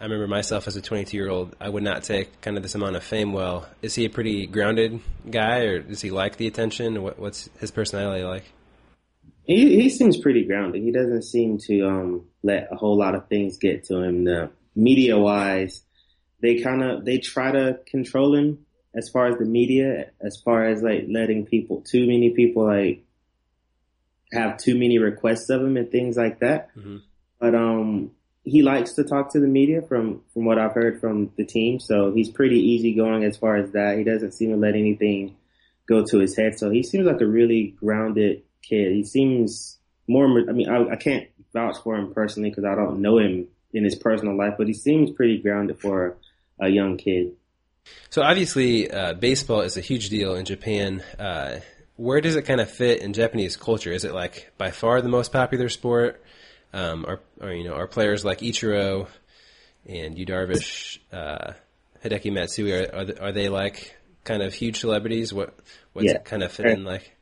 I 0.00 0.04
remember 0.04 0.28
myself 0.28 0.66
as 0.68 0.76
a 0.76 0.82
22 0.82 1.16
year 1.16 1.28
old, 1.28 1.54
I 1.60 1.68
would 1.68 1.82
not 1.82 2.04
take 2.04 2.40
kind 2.40 2.56
of 2.56 2.62
this 2.62 2.74
amount 2.74 2.96
of 2.96 3.02
fame 3.02 3.32
well. 3.32 3.68
Is 3.82 3.94
he 3.94 4.04
a 4.04 4.10
pretty 4.10 4.46
grounded 4.46 5.00
guy, 5.28 5.60
or 5.60 5.80
does 5.80 6.00
he 6.00 6.10
like 6.10 6.36
the 6.36 6.46
attention? 6.46 7.02
What, 7.02 7.18
what's 7.18 7.48
his 7.58 7.70
personality 7.70 8.24
like? 8.24 8.44
He 9.44 9.80
he 9.80 9.88
seems 9.88 10.16
pretty 10.16 10.44
grounded. 10.44 10.82
He 10.82 10.92
doesn't 10.92 11.22
seem 11.22 11.58
to 11.66 11.86
um 11.88 12.26
let 12.42 12.68
a 12.70 12.76
whole 12.76 12.96
lot 12.96 13.14
of 13.14 13.28
things 13.28 13.58
get 13.58 13.84
to 13.84 13.98
him. 14.02 14.24
The 14.24 14.50
media 14.74 15.18
wise, 15.18 15.82
they 16.40 16.60
kind 16.60 16.82
of 16.82 17.04
they 17.04 17.18
try 17.18 17.50
to 17.52 17.80
control 17.86 18.34
him 18.34 18.66
as 18.94 19.08
far 19.08 19.26
as 19.28 19.38
the 19.38 19.44
media, 19.44 20.10
as 20.20 20.40
far 20.44 20.66
as 20.66 20.82
like 20.82 21.06
letting 21.08 21.46
people 21.46 21.82
too 21.82 22.06
many 22.06 22.30
people 22.30 22.66
like 22.66 23.04
have 24.32 24.58
too 24.58 24.78
many 24.78 24.98
requests 24.98 25.50
of 25.50 25.60
him 25.62 25.76
and 25.76 25.90
things 25.90 26.16
like 26.16 26.40
that. 26.40 26.74
Mhm. 26.76 27.00
But 27.38 27.54
um 27.54 28.12
he 28.44 28.62
likes 28.62 28.94
to 28.94 29.04
talk 29.04 29.32
to 29.32 29.40
the 29.40 29.46
media 29.46 29.82
from 29.82 30.22
from 30.32 30.44
what 30.44 30.58
I've 30.58 30.72
heard 30.72 31.00
from 31.00 31.30
the 31.36 31.44
team. 31.44 31.80
So 31.80 32.12
he's 32.12 32.30
pretty 32.30 32.60
easygoing 32.60 33.24
as 33.24 33.36
far 33.36 33.56
as 33.56 33.72
that. 33.72 33.98
He 33.98 34.04
doesn't 34.04 34.32
seem 34.32 34.50
to 34.50 34.56
let 34.56 34.74
anything 34.74 35.36
go 35.86 36.04
to 36.04 36.18
his 36.18 36.36
head. 36.36 36.58
So 36.58 36.70
he 36.70 36.82
seems 36.82 37.06
like 37.06 37.20
a 37.20 37.26
really 37.26 37.74
grounded 37.78 38.42
kid. 38.62 38.92
He 38.92 39.04
seems 39.04 39.78
more. 40.06 40.26
I 40.26 40.52
mean, 40.52 40.68
I, 40.68 40.90
I 40.90 40.96
can't 40.96 41.28
vouch 41.52 41.76
for 41.82 41.96
him 41.96 42.12
personally 42.14 42.50
because 42.50 42.64
I 42.64 42.74
don't 42.74 43.00
know 43.00 43.18
him 43.18 43.48
in 43.72 43.84
his 43.84 43.94
personal 43.94 44.36
life, 44.36 44.54
but 44.58 44.66
he 44.66 44.74
seems 44.74 45.10
pretty 45.10 45.38
grounded 45.38 45.78
for 45.80 46.16
a 46.60 46.68
young 46.68 46.96
kid. 46.96 47.32
So 48.10 48.22
obviously, 48.22 48.90
uh, 48.90 49.14
baseball 49.14 49.62
is 49.62 49.76
a 49.76 49.80
huge 49.80 50.08
deal 50.08 50.34
in 50.34 50.44
Japan. 50.44 51.02
Uh, 51.18 51.60
where 51.96 52.20
does 52.20 52.36
it 52.36 52.42
kind 52.42 52.60
of 52.60 52.70
fit 52.70 53.00
in 53.00 53.12
Japanese 53.12 53.56
culture? 53.56 53.92
Is 53.92 54.04
it 54.04 54.14
like 54.14 54.52
by 54.56 54.70
far 54.70 55.00
the 55.02 55.08
most 55.08 55.32
popular 55.32 55.68
sport? 55.68 56.22
Um, 56.72 57.04
are, 57.06 57.20
are 57.40 57.52
you 57.52 57.64
know 57.64 57.74
are 57.74 57.86
players 57.86 58.24
like 58.24 58.38
Ichiro 58.38 59.08
and 59.86 60.16
Yu 60.16 60.24
Darvish, 60.24 60.98
uh, 61.12 61.52
Hideki 62.04 62.32
Matsui 62.32 62.72
are 62.72 62.94
are 62.94 63.04
they, 63.04 63.14
are 63.18 63.32
they 63.32 63.48
like 63.48 63.96
kind 64.24 64.42
of 64.42 64.54
huge 64.54 64.80
celebrities? 64.80 65.32
What 65.32 65.54
what's 65.92 66.06
Yeah. 66.06 66.16
it 66.16 66.24
kind 66.24 66.42
of 66.42 66.52
fit 66.52 66.66
in 66.66 66.84
like? 66.84 67.16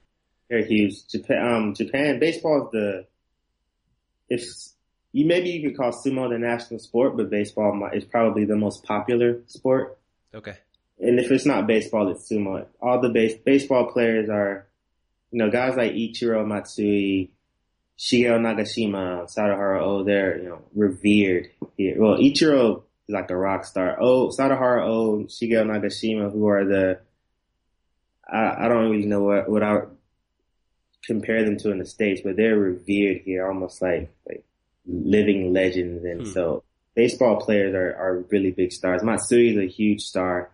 Huge. 0.51 1.07
Japan, 1.09 1.55
um, 1.55 1.75
Japan 1.75 2.19
baseball 2.19 2.67
is 2.67 2.73
the 2.73 3.07
if 4.29 4.45
you 5.13 5.27
maybe 5.27 5.51
you 5.51 5.69
could 5.69 5.77
call 5.77 5.93
sumo 5.93 6.29
the 6.31 6.39
national 6.39 6.81
sport, 6.81 7.17
but 7.17 7.31
baseball 7.31 7.89
is 7.93 8.05
probably 8.05 8.45
the 8.45 8.57
most 8.57 8.85
popular 8.85 9.41
sport. 9.47 9.99
Okay, 10.35 10.57
And 11.01 11.19
if 11.19 11.31
it's 11.31 11.47
not 11.47 11.67
baseball, 11.67 12.09
it's 12.09 12.31
sumo. 12.31 12.67
All 12.81 13.01
the 13.01 13.09
base 13.09 13.35
baseball 13.35 13.91
players 13.93 14.29
are, 14.29 14.67
you 15.33 15.39
know, 15.39 15.51
guys 15.51 15.77
like 15.77 15.93
Ichiro 15.93 16.47
Matsui, 16.47 17.31
Shigeo 17.99 18.39
Nagashima, 18.39 19.27
Sadaharu 19.33 19.81
Oh, 19.83 20.05
they're 20.05 20.39
you 20.39 20.49
know 20.49 20.63
revered 20.75 21.51
here. 21.77 21.97
Well, 21.99 22.19
Ichiro 22.19 22.83
is 23.09 23.13
like 23.13 23.31
a 23.31 23.37
rock 23.37 23.65
star. 23.65 23.99
Oh, 24.01 24.29
Sadaharu 24.29 24.87
Oh, 24.87 25.25
Shigeo 25.27 25.65
Nagashima, 25.65 26.33
who 26.33 26.47
are 26.47 26.65
the 26.65 27.01
I, 28.29 28.67
I 28.67 28.69
don't 28.69 28.91
really 28.91 29.07
know 29.07 29.23
what 29.23 29.51
what 29.51 29.63
I 29.65 29.73
would 29.75 29.89
compare 31.07 31.45
them 31.45 31.57
to 31.59 31.71
in 31.71 31.79
the 31.79 31.87
states, 31.87 32.21
but 32.25 32.37
they're 32.37 32.59
revered 32.59 33.23
here, 33.25 33.47
almost 33.47 33.81
like 33.83 34.11
like 34.29 34.45
living 34.87 35.53
legends. 35.53 36.05
And 36.05 36.23
Hmm. 36.23 36.33
so 36.33 36.63
baseball 36.95 37.41
players 37.41 37.75
are 37.75 37.95
are 37.95 38.25
really 38.31 38.51
big 38.51 38.73
stars. 38.73 39.03
Matsui 39.03 39.51
is 39.51 39.57
a 39.57 39.67
huge 39.67 40.03
star, 40.03 40.51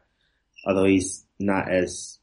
although 0.65 0.85
he's 0.85 1.25
not 1.39 1.71
as 1.71 2.19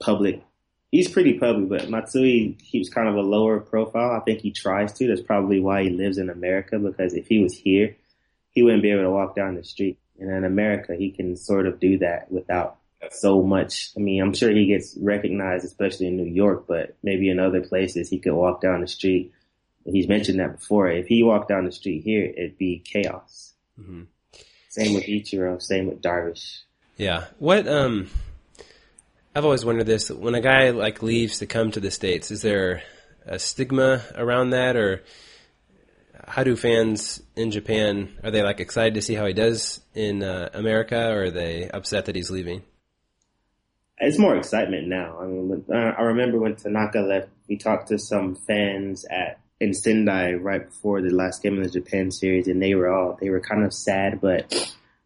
public. 0.00 0.42
He's 0.90 1.10
pretty 1.10 1.38
public, 1.38 1.68
but 1.68 1.90
Matsui 1.90 2.56
keeps 2.62 2.88
kind 2.88 3.08
of 3.08 3.14
a 3.16 3.20
lower 3.20 3.60
profile. 3.60 4.12
I 4.12 4.20
think 4.20 4.40
he 4.40 4.50
tries 4.52 4.94
to. 4.94 5.06
That's 5.06 5.20
probably 5.20 5.60
why 5.60 5.82
he 5.82 5.90
lives 5.90 6.16
in 6.16 6.30
America 6.30 6.78
because 6.78 7.12
if 7.14 7.26
he 7.26 7.42
was 7.42 7.54
here, 7.54 7.94
he 8.52 8.62
wouldn't 8.62 8.82
be 8.82 8.90
able 8.90 9.02
to 9.02 9.10
walk 9.10 9.36
down 9.36 9.54
the 9.56 9.64
street. 9.64 9.98
And 10.18 10.30
in 10.30 10.44
America, 10.44 10.96
he 10.96 11.10
can 11.10 11.36
sort 11.36 11.66
of 11.66 11.78
do 11.78 11.98
that 11.98 12.32
without 12.32 12.77
so 13.10 13.42
much. 13.42 13.90
I 13.96 14.00
mean, 14.00 14.22
I'm 14.22 14.34
sure 14.34 14.50
he 14.50 14.66
gets 14.66 14.96
recognized, 15.00 15.64
especially 15.64 16.08
in 16.08 16.16
New 16.16 16.32
York, 16.32 16.66
but 16.66 16.96
maybe 17.02 17.30
in 17.30 17.38
other 17.38 17.60
places 17.60 18.08
he 18.08 18.18
could 18.18 18.34
walk 18.34 18.60
down 18.60 18.80
the 18.80 18.86
street. 18.88 19.32
He's 19.84 20.08
mentioned 20.08 20.40
that 20.40 20.58
before. 20.58 20.88
If 20.90 21.06
he 21.06 21.22
walked 21.22 21.48
down 21.48 21.64
the 21.64 21.72
street 21.72 22.02
here, 22.04 22.24
it'd 22.24 22.58
be 22.58 22.78
chaos. 22.84 23.54
hmm 23.76 24.02
Same 24.68 24.94
with 24.94 25.04
Ichiro, 25.04 25.60
same 25.62 25.86
with 25.86 26.02
Darvish. 26.02 26.58
yeah. 26.96 27.26
What 27.38 27.66
um, 27.66 28.08
I've 29.34 29.44
always 29.44 29.64
wondered 29.64 29.86
this: 29.86 30.10
when 30.10 30.34
a 30.34 30.40
guy 30.40 30.70
like 30.70 31.02
leaves 31.02 31.38
to 31.38 31.46
come 31.46 31.70
to 31.70 31.80
the 31.80 31.90
states, 31.90 32.30
is 32.30 32.42
there 32.42 32.82
a 33.24 33.38
stigma 33.38 34.02
around 34.14 34.50
that, 34.50 34.76
or 34.76 35.04
how 36.26 36.44
do 36.44 36.56
fans 36.56 37.22
in 37.36 37.50
Japan 37.50 38.14
are 38.22 38.30
they 38.30 38.42
like 38.42 38.60
excited 38.60 38.94
to 38.94 39.02
see 39.02 39.14
how 39.14 39.24
he 39.26 39.32
does 39.32 39.80
in 39.94 40.22
uh, 40.22 40.50
America, 40.52 41.10
or 41.10 41.24
are 41.24 41.30
they 41.30 41.70
upset 41.70 42.06
that 42.06 42.16
he's 42.16 42.30
leaving? 42.30 42.62
It's 44.00 44.18
more 44.18 44.36
excitement 44.36 44.86
now. 44.86 45.18
I 45.20 45.26
mean, 45.26 45.64
uh, 45.72 45.74
I 45.74 46.02
remember 46.02 46.38
when 46.38 46.54
Tanaka 46.54 47.00
left, 47.00 47.28
we 47.48 47.56
talked 47.56 47.88
to 47.88 47.98
some 47.98 48.36
fans 48.36 49.04
at 49.10 49.40
in 49.60 49.74
Sendai 49.74 50.34
right 50.34 50.64
before 50.64 51.02
the 51.02 51.10
last 51.10 51.42
game 51.42 51.58
of 51.58 51.64
the 51.64 51.80
Japan 51.80 52.10
series, 52.10 52.46
and 52.46 52.62
they 52.62 52.74
were 52.74 52.88
all 52.88 53.18
they 53.20 53.30
were 53.30 53.40
kind 53.40 53.64
of 53.64 53.74
sad, 53.74 54.20
but 54.20 54.54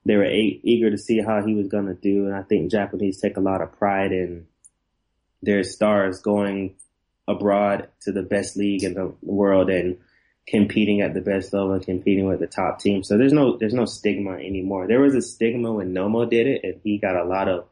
they 0.05 0.16
were 0.16 0.26
e- 0.26 0.61
eager 0.62 0.90
to 0.90 0.99
see 0.99 1.20
how 1.20 1.45
he 1.45 1.55
was 1.55 1.68
going 1.68 1.86
to 1.86 1.95
do. 1.95 2.26
And 2.26 2.34
I 2.34 2.43
think 2.43 2.70
Japanese 2.70 3.20
take 3.20 3.36
a 3.36 3.40
lot 3.40 3.62
of 3.62 3.72
pride 3.72 4.12
in 4.12 4.47
their 5.43 5.64
stars 5.64 6.20
going 6.20 6.74
abroad 7.26 7.88
to 8.03 8.12
the 8.12 8.22
best 8.22 8.57
league 8.57 8.84
in 8.84 8.95
the 8.95 9.14
world, 9.22 9.70
and 9.70 9.99
competing 10.47 11.01
at 11.01 11.14
the 11.14 11.20
best 11.20 11.53
level, 11.55 11.78
competing 11.80 12.26
with 12.26 12.40
the 12.40 12.47
top 12.47 12.78
team. 12.80 13.03
So 13.03 13.16
there's 13.16 13.32
no 13.32 13.57
there's 13.57 13.74
no 13.74 13.86
stigma 13.86 14.32
anymore. 14.32 14.86
There 14.86 15.01
was 15.01 15.14
a 15.14 15.22
stigma 15.22 15.72
when 15.72 15.95
Nomo 15.95 16.28
did 16.28 16.47
it, 16.47 16.61
and 16.62 16.80
he 16.84 16.99
got 16.99 17.16
a 17.16 17.24
lot 17.24 17.49
of 17.49 17.64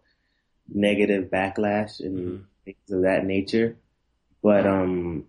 negative 0.73 1.31
backlash 1.31 2.01
and 2.01 2.45
things 2.65 2.91
of 2.91 3.03
that 3.03 3.25
nature. 3.25 3.77
But 4.43 4.67
um, 4.67 5.27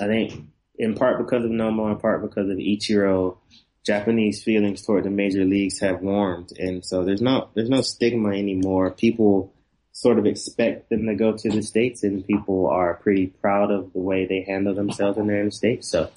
I 0.00 0.06
think 0.06 0.44
in 0.76 0.94
part 0.94 1.18
because 1.18 1.44
of 1.44 1.50
Nomo, 1.50 1.92
in 1.92 1.98
part 1.98 2.22
because 2.22 2.50
of 2.50 2.58
Ichiro, 2.58 3.38
Japanese 3.84 4.42
feelings 4.42 4.82
toward 4.82 5.04
the 5.04 5.10
major 5.10 5.44
leagues 5.44 5.80
have 5.80 6.02
warmed, 6.02 6.52
and 6.58 6.84
so 6.84 7.04
there's 7.04 7.22
no 7.22 7.48
there's 7.54 7.70
no 7.70 7.82
stigma 7.82 8.30
anymore. 8.30 8.92
People 8.92 9.52
sort 9.92 10.18
of 10.18 10.26
expect 10.26 10.88
them 10.88 11.06
to 11.06 11.14
go 11.14 11.36
to 11.36 11.50
the 11.50 11.62
states, 11.62 12.02
and 12.02 12.26
people 12.26 12.68
are 12.68 12.94
pretty 12.94 13.26
proud 13.26 13.70
of 13.70 13.92
the 13.92 13.98
way 13.98 14.26
they 14.26 14.44
handle 14.46 14.74
themselves 14.74 15.18
when 15.18 15.26
they're 15.26 15.40
in 15.40 15.46
the 15.46 15.52
states. 15.52 15.88
So 15.88 16.10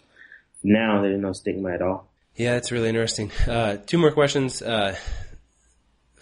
now 0.64 1.02
there's 1.02 1.20
no 1.20 1.34
stigma 1.34 1.72
at 1.72 1.82
all. 1.82 2.10
Yeah, 2.36 2.56
it's 2.56 2.72
really 2.72 2.90
interesting. 2.90 3.32
Uh, 3.48 3.78
two 3.78 3.98
more 3.98 4.12
questions. 4.12 4.62
Uh, 4.62 4.96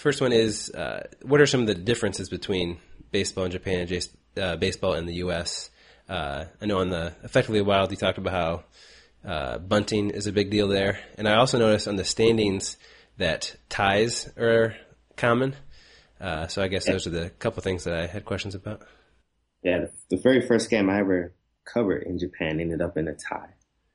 first 0.03 0.19
one 0.19 0.33
is, 0.33 0.69
uh, 0.69 1.07
what 1.21 1.39
are 1.39 1.45
some 1.45 1.61
of 1.61 1.67
the 1.67 1.75
differences 1.75 2.27
between 2.27 2.77
baseball 3.11 3.45
in 3.45 3.51
Japan 3.51 3.87
and 3.87 4.09
uh, 4.37 4.57
baseball 4.57 4.95
in 4.95 5.05
the 5.05 5.15
U.S.? 5.15 5.69
Uh, 6.09 6.43
I 6.61 6.65
know 6.65 6.79
on 6.79 6.89
the 6.89 7.13
Effectively 7.23 7.61
Wild, 7.61 7.89
you 7.89 7.95
talked 7.95 8.17
about 8.17 8.33
how 8.33 8.63
uh, 9.25 9.57
bunting 9.59 10.09
is 10.09 10.27
a 10.27 10.33
big 10.33 10.51
deal 10.51 10.67
there, 10.67 10.99
and 11.17 11.25
I 11.25 11.35
also 11.35 11.57
noticed 11.57 11.87
on 11.87 11.95
the 11.95 12.03
standings 12.03 12.75
that 13.17 13.55
ties 13.69 14.29
are 14.37 14.75
common. 15.15 15.55
Uh, 16.19 16.47
so 16.47 16.61
I 16.61 16.67
guess 16.67 16.85
those 16.85 17.07
are 17.07 17.11
the 17.11 17.29
couple 17.29 17.63
things 17.63 17.85
that 17.85 17.93
I 17.93 18.05
had 18.05 18.25
questions 18.25 18.55
about. 18.55 18.81
Yeah, 19.63 19.85
the 20.09 20.17
very 20.17 20.45
first 20.45 20.69
game 20.69 20.89
I 20.89 20.99
ever 20.99 21.33
covered 21.63 22.03
in 22.03 22.19
Japan 22.19 22.59
ended 22.59 22.81
up 22.81 22.97
in 22.97 23.07
a 23.07 23.13
tie. 23.13 23.53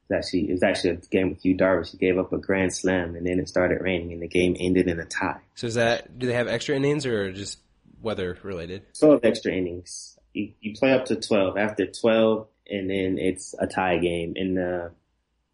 It 0.08 0.14
was 0.14 0.24
actually, 0.24 0.48
it 0.48 0.52
was 0.52 0.62
actually 0.62 0.90
a 0.90 0.96
game 0.96 1.30
with 1.30 1.44
Yu 1.44 1.56
Darvish. 1.56 1.90
He 1.90 1.98
gave 1.98 2.18
up 2.18 2.32
a 2.32 2.38
grand 2.38 2.74
slam, 2.74 3.14
and 3.14 3.26
then 3.26 3.38
it 3.38 3.48
started 3.48 3.80
raining, 3.80 4.12
and 4.12 4.22
the 4.22 4.28
game 4.28 4.56
ended 4.58 4.88
in 4.88 4.98
a 4.98 5.04
tie. 5.04 5.40
So 5.54 5.66
is 5.66 5.74
that 5.74 6.18
do 6.18 6.26
they 6.26 6.34
have 6.34 6.48
extra 6.48 6.76
innings 6.76 7.04
or 7.04 7.32
just 7.32 7.58
weather 8.00 8.38
related? 8.42 8.82
12 8.98 9.20
extra 9.24 9.52
innings. 9.52 10.18
You, 10.32 10.52
you 10.60 10.74
play 10.74 10.92
up 10.92 11.06
to 11.06 11.16
12. 11.16 11.58
After 11.58 11.86
12, 11.86 12.46
and 12.70 12.90
then 12.90 13.18
it's 13.18 13.54
a 13.58 13.66
tie 13.66 13.98
game. 13.98 14.34
In 14.36 14.54
the 14.54 14.92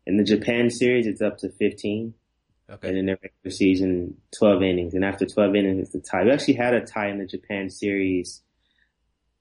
in 0.07 0.17
the 0.17 0.25
Japan 0.25 0.71
series, 0.71 1.07
it's 1.07 1.23
up 1.23 1.39
to 1.39 1.49
15. 1.49 2.15
Okay. 2.71 2.89
And 2.89 2.97
in 2.97 3.07
the 3.07 3.13
regular 3.13 3.51
season, 3.51 4.17
12 4.39 4.63
innings. 4.63 4.95
And 4.95 5.05
after 5.05 5.27
12 5.27 5.55
innings, 5.55 5.81
it's 5.81 5.91
the 5.91 6.01
tie. 6.01 6.25
We 6.25 6.31
actually 6.31 6.55
had 6.55 6.75
a 6.75 6.81
tie 6.81 7.09
in 7.09 7.19
the 7.19 7.27
Japan 7.27 7.71
series. 7.71 8.41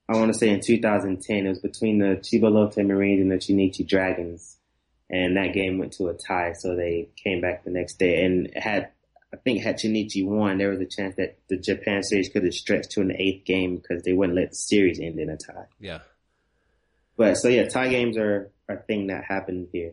I 0.08 0.16
want 0.16 0.32
to 0.32 0.38
say 0.38 0.50
in 0.50 0.60
2010. 0.60 1.46
It 1.46 1.48
was 1.48 1.58
between 1.58 1.98
the 1.98 2.16
Chiba 2.16 2.52
Lotte 2.52 2.84
Marines 2.84 3.22
and 3.22 3.30
the 3.30 3.36
Chunichi 3.36 3.86
Dragons. 3.86 4.58
And 5.10 5.36
that 5.36 5.52
game 5.52 5.78
went 5.78 5.92
to 5.94 6.08
a 6.08 6.14
tie, 6.14 6.54
so 6.54 6.74
they 6.74 7.08
came 7.22 7.40
back 7.40 7.64
the 7.64 7.70
next 7.70 7.98
day. 7.98 8.24
And 8.24 8.50
had, 8.56 8.88
I 9.32 9.36
think 9.36 9.62
had 9.62 9.76
Chunichi 9.76 10.26
won, 10.26 10.58
there 10.58 10.70
was 10.70 10.80
a 10.80 10.86
chance 10.86 11.16
that 11.16 11.38
the 11.48 11.56
Japan 11.56 12.02
series 12.02 12.30
could 12.30 12.44
have 12.44 12.54
stretched 12.54 12.92
to 12.92 13.00
an 13.00 13.12
eighth 13.12 13.44
game 13.44 13.76
because 13.76 14.02
they 14.02 14.12
wouldn't 14.12 14.36
let 14.36 14.50
the 14.50 14.56
series 14.56 14.98
end 15.00 15.18
in 15.18 15.28
a 15.28 15.36
tie. 15.36 15.66
Yeah. 15.78 15.98
But 17.16 17.36
so 17.36 17.48
yeah, 17.48 17.68
tie 17.68 17.88
games 17.88 18.16
are 18.16 18.50
a 18.68 18.76
thing 18.76 19.08
that 19.08 19.24
happen 19.24 19.68
here. 19.72 19.92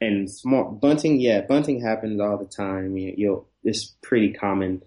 And 0.00 0.30
small 0.30 0.70
bunting, 0.70 1.20
yeah, 1.20 1.40
bunting 1.40 1.80
happens 1.80 2.20
all 2.20 2.36
the 2.36 2.44
time. 2.44 2.96
You, 2.96 3.14
you'll 3.16 3.48
it's 3.62 3.94
pretty 4.02 4.32
common 4.32 4.82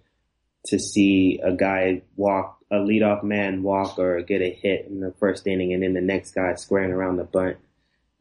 to 0.68 0.80
see 0.80 1.40
a 1.44 1.54
guy 1.54 2.04
walk, 2.16 2.60
a 2.70 2.76
leadoff 2.76 3.24
man 3.24 3.64
walk 3.64 3.98
or 3.98 4.22
get 4.22 4.42
a 4.42 4.52
hit 4.52 4.86
in 4.88 5.00
the 5.00 5.14
first 5.20 5.48
inning, 5.48 5.74
and 5.74 5.82
then 5.82 5.94
the 5.94 6.02
next 6.02 6.32
guy 6.32 6.54
squaring 6.56 6.92
around 6.92 7.18
the 7.18 7.24
bunt. 7.24 7.58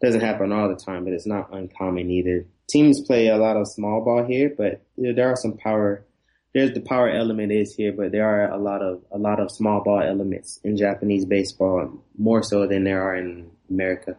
Doesn't 0.02 0.20
happen 0.20 0.52
all 0.52 0.68
the 0.68 0.76
time, 0.76 1.04
but 1.04 1.12
it's 1.12 1.26
not 1.26 1.54
uncommon 1.54 2.10
either. 2.10 2.46
Teams 2.68 3.00
play 3.00 3.28
a 3.28 3.38
lot 3.38 3.56
of 3.56 3.66
small 3.68 4.04
ball 4.04 4.24
here, 4.24 4.52
but 4.56 4.82
there 4.96 5.30
are 5.30 5.36
some 5.36 5.56
power. 5.56 6.04
There's 6.52 6.72
the 6.72 6.80
power 6.80 7.08
element 7.08 7.52
is 7.52 7.74
here, 7.74 7.92
but 7.92 8.12
there 8.12 8.26
are 8.26 8.50
a 8.50 8.58
lot 8.58 8.82
of 8.82 9.02
a 9.10 9.18
lot 9.18 9.40
of 9.40 9.50
small 9.50 9.82
ball 9.82 10.02
elements 10.02 10.60
in 10.64 10.76
Japanese 10.76 11.24
baseball, 11.24 12.02
more 12.18 12.42
so 12.42 12.66
than 12.66 12.84
there 12.84 13.02
are 13.02 13.16
in 13.16 13.50
America. 13.70 14.16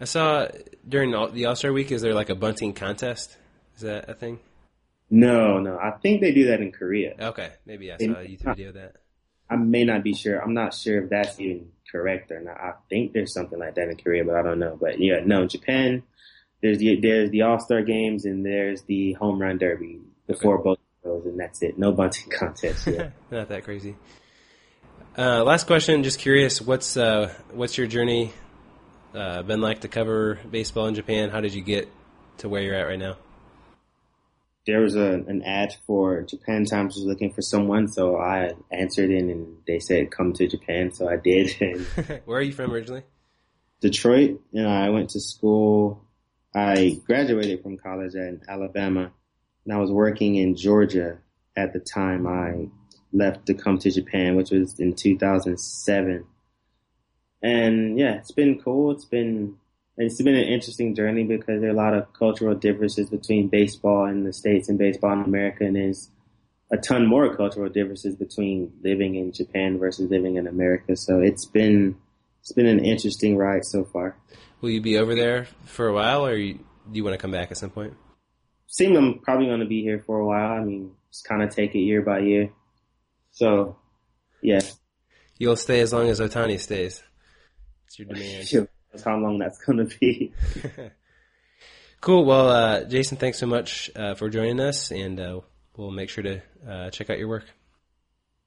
I 0.00 0.04
saw 0.04 0.48
during 0.88 1.10
the 1.10 1.46
All 1.46 1.56
Star 1.56 1.72
Week. 1.72 1.92
Is 1.92 2.02
there 2.02 2.14
like 2.14 2.30
a 2.30 2.34
bunting 2.34 2.72
contest? 2.72 3.36
Is 3.76 3.82
that 3.82 4.08
a 4.08 4.14
thing? 4.14 4.40
No, 5.10 5.58
no. 5.60 5.78
I 5.78 5.92
think 6.02 6.22
they 6.22 6.32
do 6.32 6.46
that 6.46 6.60
in 6.60 6.72
Korea. 6.72 7.14
Okay, 7.20 7.50
maybe 7.66 7.92
I 7.92 7.98
saw 7.98 8.04
a 8.04 8.24
YouTube 8.24 8.56
video 8.56 8.68
of 8.68 8.74
that. 8.74 8.96
I 9.54 9.56
may 9.56 9.84
not 9.84 10.02
be 10.02 10.14
sure. 10.14 10.42
I'm 10.42 10.52
not 10.52 10.74
sure 10.74 11.04
if 11.04 11.10
that's 11.10 11.38
even 11.38 11.68
correct 11.90 12.32
or 12.32 12.40
not. 12.40 12.60
I 12.60 12.72
think 12.90 13.12
there's 13.12 13.32
something 13.32 13.58
like 13.58 13.76
that 13.76 13.88
in 13.88 13.96
Korea, 13.96 14.24
but 14.24 14.34
I 14.34 14.42
don't 14.42 14.58
know. 14.58 14.76
But 14.80 14.98
yeah, 14.98 15.20
no, 15.24 15.42
in 15.42 15.48
Japan, 15.48 16.02
there's 16.60 16.78
the 16.78 16.98
there's 17.00 17.30
the 17.30 17.42
All 17.42 17.60
Star 17.60 17.82
games 17.82 18.24
and 18.24 18.44
there's 18.44 18.82
the 18.82 19.12
home 19.12 19.40
run 19.40 19.58
derby 19.58 20.00
before 20.26 20.58
both 20.58 20.78
of 20.78 21.04
those, 21.04 21.26
and 21.26 21.38
that's 21.38 21.62
it. 21.62 21.78
No 21.78 21.92
bunting 21.92 22.30
contest. 22.36 22.88
Yeah. 22.88 23.10
Not 23.30 23.48
that 23.48 23.62
crazy. 23.62 23.94
Uh, 25.16 25.44
last 25.44 25.68
question. 25.68 26.02
Just 26.02 26.18
curious, 26.18 26.60
what's 26.60 26.96
uh, 26.96 27.32
what's 27.52 27.78
your 27.78 27.86
journey 27.86 28.32
uh, 29.14 29.42
been 29.42 29.60
like 29.60 29.82
to 29.82 29.88
cover 29.88 30.40
baseball 30.50 30.88
in 30.88 30.96
Japan? 30.96 31.30
How 31.30 31.40
did 31.40 31.54
you 31.54 31.62
get 31.62 31.88
to 32.38 32.48
where 32.48 32.60
you're 32.60 32.74
at 32.74 32.88
right 32.88 32.98
now? 32.98 33.18
There 34.66 34.80
was 34.80 34.96
a, 34.96 35.12
an 35.26 35.42
ad 35.42 35.74
for 35.86 36.22
Japan 36.22 36.64
Times 36.64 36.96
was 36.96 37.04
looking 37.04 37.32
for 37.32 37.42
someone, 37.42 37.88
so 37.88 38.16
I 38.16 38.52
answered 38.70 39.10
in 39.10 39.30
and 39.30 39.56
they 39.66 39.78
said 39.78 40.10
come 40.10 40.32
to 40.34 40.46
Japan, 40.46 40.92
so 40.92 41.08
I 41.08 41.16
did. 41.16 41.54
And 41.60 41.86
Where 42.24 42.38
are 42.38 42.42
you 42.42 42.52
from 42.52 42.72
originally? 42.72 43.02
Detroit, 43.80 44.40
you 44.52 44.62
know, 44.62 44.70
I 44.70 44.88
went 44.88 45.10
to 45.10 45.20
school. 45.20 46.02
I 46.54 47.00
graduated 47.06 47.62
from 47.62 47.76
college 47.76 48.14
in 48.14 48.40
Alabama, 48.48 49.12
and 49.64 49.74
I 49.74 49.78
was 49.78 49.90
working 49.90 50.36
in 50.36 50.56
Georgia 50.56 51.18
at 51.56 51.72
the 51.72 51.80
time 51.80 52.26
I 52.26 52.68
left 53.12 53.46
to 53.46 53.54
come 53.54 53.78
to 53.78 53.90
Japan, 53.90 54.36
which 54.36 54.50
was 54.50 54.78
in 54.80 54.94
2007. 54.94 56.24
And 57.42 57.98
yeah, 57.98 58.14
it's 58.14 58.32
been 58.32 58.60
cool. 58.60 58.92
It's 58.92 59.04
been 59.04 59.56
it's 59.96 60.20
been 60.22 60.34
an 60.34 60.48
interesting 60.48 60.94
journey 60.94 61.24
because 61.24 61.60
there 61.60 61.70
are 61.70 61.72
a 61.72 61.76
lot 61.76 61.94
of 61.94 62.12
cultural 62.12 62.54
differences 62.54 63.10
between 63.10 63.48
baseball 63.48 64.06
in 64.06 64.24
the 64.24 64.32
states 64.32 64.68
and 64.68 64.78
baseball 64.78 65.12
in 65.12 65.22
America, 65.22 65.64
and 65.64 65.76
there's 65.76 66.10
a 66.72 66.76
ton 66.76 67.06
more 67.06 67.36
cultural 67.36 67.68
differences 67.68 68.16
between 68.16 68.72
living 68.82 69.14
in 69.14 69.32
Japan 69.32 69.78
versus 69.78 70.10
living 70.10 70.36
in 70.36 70.46
America. 70.46 70.96
So 70.96 71.20
it's 71.20 71.46
been 71.46 71.96
it's 72.40 72.52
been 72.52 72.66
an 72.66 72.84
interesting 72.84 73.36
ride 73.36 73.64
so 73.64 73.84
far. 73.84 74.16
Will 74.60 74.70
you 74.70 74.80
be 74.80 74.98
over 74.98 75.14
there 75.14 75.46
for 75.64 75.88
a 75.88 75.92
while, 75.92 76.26
or 76.26 76.34
you, 76.34 76.54
do 76.54 76.62
you 76.92 77.04
want 77.04 77.14
to 77.14 77.18
come 77.18 77.30
back 77.30 77.50
at 77.50 77.58
some 77.58 77.70
point? 77.70 77.94
Seem 78.66 78.96
I'm 78.96 79.20
probably 79.20 79.46
going 79.46 79.60
to 79.60 79.66
be 79.66 79.82
here 79.82 80.02
for 80.04 80.18
a 80.18 80.26
while. 80.26 80.52
I 80.52 80.64
mean, 80.64 80.92
just 81.10 81.24
kind 81.28 81.42
of 81.42 81.54
take 81.54 81.74
it 81.74 81.80
year 81.80 82.02
by 82.02 82.20
year. 82.20 82.50
So, 83.30 83.76
yeah, 84.42 84.60
You'll 85.38 85.56
stay 85.56 85.80
as 85.80 85.92
long 85.92 86.08
as 86.08 86.20
Otani 86.20 86.60
stays. 86.60 87.02
It's 87.86 87.98
your 87.98 88.08
demand. 88.08 88.48
Sure. 88.48 88.68
That's 88.94 89.04
how 89.04 89.18
long 89.18 89.38
that's 89.38 89.58
going 89.58 89.86
to 89.86 89.98
be. 89.98 90.32
Cool. 92.04 92.26
Well, 92.26 92.50
uh, 92.50 92.84
Jason, 92.84 93.16
thanks 93.16 93.38
so 93.38 93.46
much 93.46 93.90
uh, 93.96 94.14
for 94.14 94.28
joining 94.28 94.60
us, 94.60 94.92
and 94.92 95.18
uh, 95.18 95.40
we'll 95.74 95.90
make 95.90 96.10
sure 96.10 96.22
to 96.22 96.42
uh, 96.68 96.90
check 96.90 97.08
out 97.08 97.18
your 97.18 97.28
work. 97.28 97.46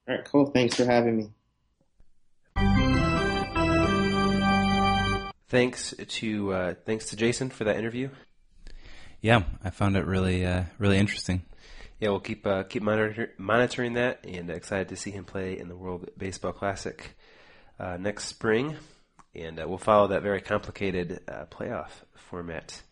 All 0.08 0.14
right, 0.14 0.24
cool. 0.24 0.46
Thanks 0.52 0.76
for 0.76 0.84
having 0.84 1.16
me. 1.16 1.30
Thanks 5.48 5.92
to 6.06 6.52
uh, 6.52 6.74
thanks 6.86 7.10
to 7.10 7.16
Jason 7.16 7.50
for 7.50 7.64
that 7.64 7.76
interview. 7.76 8.10
Yeah, 9.20 9.42
I 9.64 9.70
found 9.70 9.96
it 9.96 10.06
really, 10.06 10.46
uh, 10.46 10.66
really 10.78 10.98
interesting. 10.98 11.42
Yeah, 11.98 12.10
we'll 12.10 12.20
keep 12.20 12.46
uh, 12.46 12.62
keep 12.62 12.84
monitor- 12.84 13.32
monitoring 13.38 13.94
that, 13.94 14.24
and 14.24 14.50
excited 14.50 14.90
to 14.90 14.96
see 14.96 15.10
him 15.10 15.24
play 15.24 15.58
in 15.58 15.66
the 15.66 15.76
World 15.76 16.10
Baseball 16.16 16.52
Classic 16.52 17.16
uh, 17.80 17.96
next 17.96 18.26
spring, 18.26 18.76
and 19.34 19.60
uh, 19.60 19.68
we'll 19.68 19.78
follow 19.78 20.08
that 20.08 20.22
very 20.22 20.40
complicated 20.40 21.20
uh, 21.28 21.44
playoff 21.50 21.90
format 22.14 22.82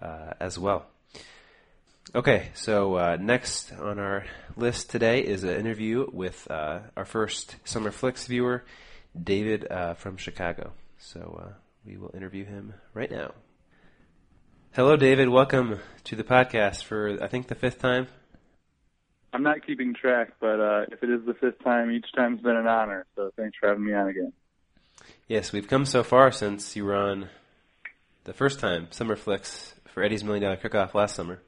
uh, 0.00 0.34
as 0.40 0.58
well. 0.58 0.86
Okay, 2.14 2.50
so 2.54 2.96
uh, 2.96 3.16
next 3.20 3.72
on 3.72 3.98
our 3.98 4.24
list 4.56 4.90
today 4.90 5.20
is 5.20 5.42
an 5.42 5.56
interview 5.56 6.06
with 6.12 6.48
uh, 6.50 6.80
our 6.96 7.04
first 7.04 7.56
Summer 7.64 7.90
Flicks 7.90 8.26
viewer, 8.26 8.64
David 9.20 9.66
uh, 9.70 9.94
from 9.94 10.16
Chicago. 10.16 10.72
So 10.98 11.54
we 11.84 11.96
will 11.96 12.12
interview 12.14 12.44
him 12.44 12.74
right 12.92 13.10
now. 13.10 13.32
Hello, 14.72 14.96
David. 14.96 15.28
Welcome 15.28 15.80
to 16.04 16.16
the 16.16 16.24
podcast 16.24 16.84
for 16.84 17.22
I 17.22 17.28
think 17.28 17.48
the 17.48 17.54
fifth 17.54 17.78
time. 17.78 18.08
I'm 19.32 19.42
not 19.42 19.66
keeping 19.66 19.94
track, 19.94 20.32
but 20.40 20.60
if 20.92 21.02
it 21.02 21.10
is 21.10 21.24
the 21.26 21.34
fifth 21.34 21.62
time, 21.64 21.90
each 21.90 22.06
time's 22.14 22.40
been 22.40 22.56
an 22.56 22.66
honor. 22.66 23.06
So 23.16 23.32
thanks 23.36 23.56
for 23.58 23.68
having 23.68 23.84
me 23.84 23.92
on 23.92 24.08
again. 24.08 24.32
Yes, 25.26 25.52
we've 25.52 25.68
come 25.68 25.86
so 25.86 26.02
far 26.02 26.30
since 26.30 26.76
you 26.76 26.84
were 26.84 26.94
on 26.94 27.30
the 28.24 28.34
first 28.34 28.60
time 28.60 28.88
Summer 28.90 29.16
Flicks 29.16 29.74
for 29.86 30.02
Eddie's 30.02 30.22
Million 30.22 30.42
Dollar 30.42 30.56
Cook-Off 30.56 30.94
last 30.94 31.14
summer. 31.14 31.40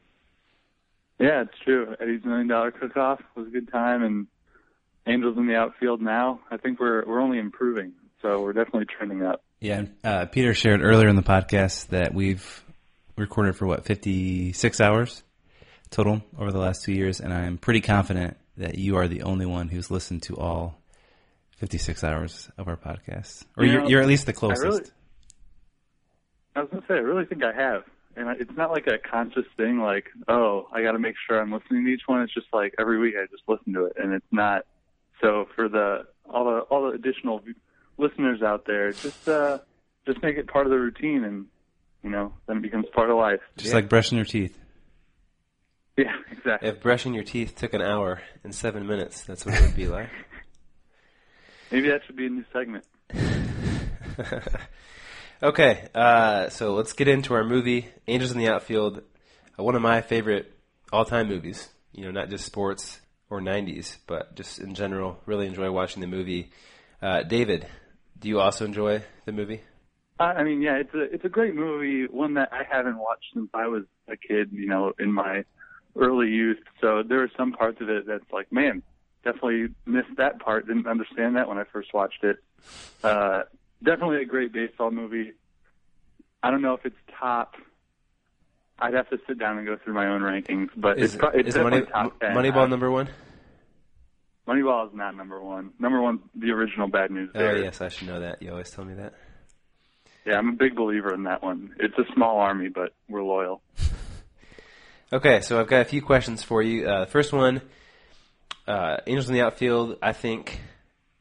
Yeah, 1.18 1.42
it's 1.42 1.58
true. 1.62 1.94
Eddie's 2.00 2.24
Million 2.24 2.48
Dollar 2.48 2.70
Cook-Off 2.70 3.20
was 3.34 3.48
a 3.48 3.50
good 3.50 3.70
time, 3.70 4.02
and 4.02 4.26
Angels 5.06 5.36
in 5.36 5.46
the 5.46 5.54
outfield 5.54 6.00
now. 6.00 6.40
I 6.50 6.56
think 6.56 6.80
we're 6.80 7.04
we're 7.06 7.20
only 7.20 7.38
improving, 7.38 7.92
so 8.22 8.42
we're 8.42 8.52
definitely 8.52 8.86
trending 8.86 9.22
up. 9.22 9.42
Yeah, 9.60 9.84
uh, 10.02 10.26
Peter 10.26 10.52
shared 10.52 10.82
earlier 10.82 11.08
in 11.08 11.14
the 11.14 11.22
podcast 11.22 11.88
that 11.88 12.12
we've 12.12 12.64
recorded 13.16 13.56
for 13.56 13.66
what 13.66 13.84
fifty 13.84 14.52
six 14.52 14.80
hours 14.80 15.22
total 15.90 16.22
over 16.36 16.50
the 16.50 16.58
last 16.58 16.82
two 16.82 16.92
years, 16.92 17.20
and 17.20 17.32
I'm 17.32 17.56
pretty 17.56 17.82
confident 17.82 18.36
that 18.56 18.78
you 18.78 18.96
are 18.96 19.06
the 19.06 19.22
only 19.22 19.46
one 19.46 19.68
who's 19.68 19.92
listened 19.92 20.22
to 20.24 20.36
all 20.36 20.80
fifty 21.57 21.78
six 21.78 22.04
hours 22.04 22.50
of 22.59 22.68
our 22.68 22.76
podcast, 22.76 23.44
or 23.57 23.64
You 23.64 23.72
you're, 23.72 23.80
know, 23.82 23.88
you're 23.88 24.00
at 24.00 24.07
least 24.09 24.26
the 24.26 24.32
I 24.32 24.34
closest. 24.34 24.62
really- 24.64 24.84
I 26.54 26.61
was 26.61 26.70
gonna 26.70 26.84
say, 26.88 26.94
I 26.94 26.98
really 26.98 27.26
think 27.26 27.42
I 27.44 27.52
have, 27.52 27.82
and 28.16 28.28
I, 28.30 28.32
it's 28.40 28.57
not 28.57 28.70
like 28.70 28.86
a 28.86 28.96
conscious 28.98 29.44
thing. 29.59 29.78
Like, 29.78 30.07
oh, 30.26 30.68
I 30.72 30.82
got 30.82 30.92
to 30.92 30.98
make 30.98 31.16
sure 31.26 31.38
I'm 31.38 31.52
listening 31.52 31.84
to 31.84 31.90
each 31.90 32.02
one. 32.07 32.22
It's 32.22 32.32
just 32.32 32.46
like 32.52 32.74
every 32.78 32.98
week 32.98 33.14
I 33.20 33.26
just 33.26 33.42
listen 33.46 33.74
to 33.74 33.84
it, 33.86 33.92
and 34.02 34.14
it's 34.14 34.24
not. 34.32 34.64
So 35.20 35.46
for 35.54 35.68
the 35.68 36.07
all 36.28 36.44
the 36.46 36.59
all 36.70 36.82
the 36.90 36.92
additional 36.96 37.42
listeners 37.98 38.40
out 38.42 38.64
there, 38.66 38.92
just 38.92 39.28
uh, 39.28 39.59
just 40.07 40.22
make 40.22 40.36
it 40.38 40.46
part 40.46 40.66
of 40.66 40.70
the 40.70 40.78
routine, 40.78 41.24
and 41.24 41.46
you 42.02 42.09
know, 42.11 42.32
then 42.46 42.57
it 42.59 42.62
becomes 42.62 42.86
part 42.94 43.11
of 43.11 43.16
life. 43.18 43.40
Just 43.59 43.74
like 43.74 43.90
brushing 43.90 44.16
your 44.16 44.24
teeth. 44.24 44.59
Yeah, 45.98 46.12
exactly. 46.30 46.68
If 46.70 46.80
brushing 46.80 47.12
your 47.12 47.24
teeth 47.24 47.54
took 47.54 47.74
an 47.74 47.82
hour 47.82 48.22
and 48.44 48.54
seven 48.54 48.86
minutes, 48.86 49.22
that's 49.24 49.44
what 49.44 49.54
it 49.57 49.62
would 49.62 49.76
be 49.76 49.88
like. 49.88 50.09
Maybe 51.70 51.88
that 51.88 52.02
should 52.06 52.16
be 52.16 52.26
a 52.26 52.30
new 52.30 52.44
segment. 52.52 52.84
okay, 55.42 55.88
uh, 55.94 56.48
so 56.48 56.74
let's 56.74 56.92
get 56.92 57.08
into 57.08 57.34
our 57.34 57.44
movie, 57.44 57.88
Angels 58.06 58.32
in 58.32 58.38
the 58.38 58.48
Outfield. 58.48 59.02
Uh, 59.58 59.62
one 59.62 59.74
of 59.74 59.82
my 59.82 60.00
favorite 60.00 60.52
all-time 60.92 61.28
movies. 61.28 61.68
You 61.92 62.04
know, 62.04 62.10
not 62.10 62.28
just 62.28 62.44
sports 62.44 63.00
or 63.30 63.40
'90s, 63.40 63.96
but 64.06 64.36
just 64.36 64.58
in 64.58 64.74
general. 64.74 65.18
Really 65.26 65.46
enjoy 65.46 65.70
watching 65.70 66.00
the 66.00 66.06
movie. 66.06 66.50
Uh, 67.00 67.22
David, 67.22 67.66
do 68.18 68.28
you 68.28 68.40
also 68.40 68.64
enjoy 68.64 69.02
the 69.24 69.32
movie? 69.32 69.62
I 70.18 70.24
I 70.24 70.44
mean, 70.44 70.62
yeah, 70.62 70.76
it's 70.76 70.94
a 70.94 71.02
it's 71.02 71.24
a 71.24 71.28
great 71.28 71.54
movie, 71.54 72.06
one 72.06 72.34
that 72.34 72.50
I 72.52 72.62
haven't 72.70 72.98
watched 72.98 73.26
since 73.34 73.48
I 73.54 73.66
was 73.66 73.84
a 74.08 74.16
kid, 74.16 74.50
you 74.52 74.66
know, 74.66 74.92
in 74.98 75.12
my 75.12 75.44
early 75.96 76.28
youth. 76.28 76.58
So 76.80 77.02
there 77.02 77.22
are 77.22 77.30
some 77.36 77.52
parts 77.52 77.80
of 77.80 77.88
it 77.88 78.06
that's 78.06 78.30
like, 78.32 78.52
man, 78.52 78.82
definitely 79.26 79.74
missed 79.84 80.16
that 80.16 80.38
part. 80.38 80.66
Didn't 80.66 80.86
understand 80.86 81.36
that 81.36 81.48
when 81.48 81.58
I 81.58 81.64
first 81.64 81.92
watched 81.92 82.22
it. 82.22 82.38
Uh, 83.02 83.42
definitely 83.82 84.22
a 84.22 84.24
great 84.24 84.52
baseball 84.52 84.90
movie. 84.90 85.32
I 86.42 86.50
don't 86.50 86.62
know 86.62 86.74
if 86.74 86.86
it's 86.86 86.96
top. 87.18 87.54
I'd 88.78 88.94
have 88.94 89.08
to 89.10 89.18
sit 89.26 89.38
down 89.38 89.58
and 89.58 89.66
go 89.66 89.76
through 89.82 89.94
my 89.94 90.06
own 90.06 90.20
rankings, 90.20 90.68
but 90.76 90.98
Is, 90.98 91.14
it's, 91.14 91.16
pro- 91.16 91.30
it's 91.30 91.48
is 91.48 91.54
definitely 91.54 91.80
Money, 91.80 91.90
top 91.90 92.20
ten. 92.20 92.34
Moneyball 92.34 92.70
number 92.70 92.90
one? 92.90 93.08
Moneyball 94.46 94.88
is 94.88 94.94
not 94.94 95.16
number 95.16 95.42
one. 95.42 95.70
Number 95.78 96.00
one, 96.00 96.20
the 96.34 96.50
original 96.50 96.86
Bad 96.86 97.10
News 97.10 97.30
Oh 97.34 97.54
yes, 97.54 97.80
I 97.80 97.88
should 97.88 98.06
know 98.06 98.20
that. 98.20 98.42
You 98.42 98.50
always 98.52 98.70
tell 98.70 98.84
me 98.84 98.94
that. 98.94 99.14
Yeah, 100.24 100.38
I'm 100.38 100.50
a 100.50 100.52
big 100.52 100.76
believer 100.76 101.12
in 101.14 101.24
that 101.24 101.42
one. 101.42 101.74
It's 101.80 101.96
a 101.98 102.04
small 102.14 102.38
army, 102.38 102.68
but 102.68 102.92
we're 103.08 103.22
loyal. 103.22 103.62
Okay, 105.12 105.40
so 105.40 105.60
I've 105.60 105.68
got 105.68 105.82
a 105.82 105.84
few 105.84 106.02
questions 106.02 106.42
for 106.42 106.60
you. 106.60 106.84
Uh, 106.88 107.04
the 107.04 107.06
first 107.06 107.32
one, 107.32 107.62
uh, 108.66 108.98
Angels 109.06 109.28
in 109.28 109.34
the 109.34 109.42
Outfield, 109.42 109.98
I 110.02 110.12
think 110.12 110.60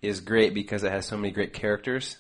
is 0.02 0.20
great 0.22 0.54
because 0.54 0.84
it 0.84 0.92
has 0.92 1.06
so 1.06 1.18
many 1.18 1.32
great 1.32 1.54
characters. 1.54 2.18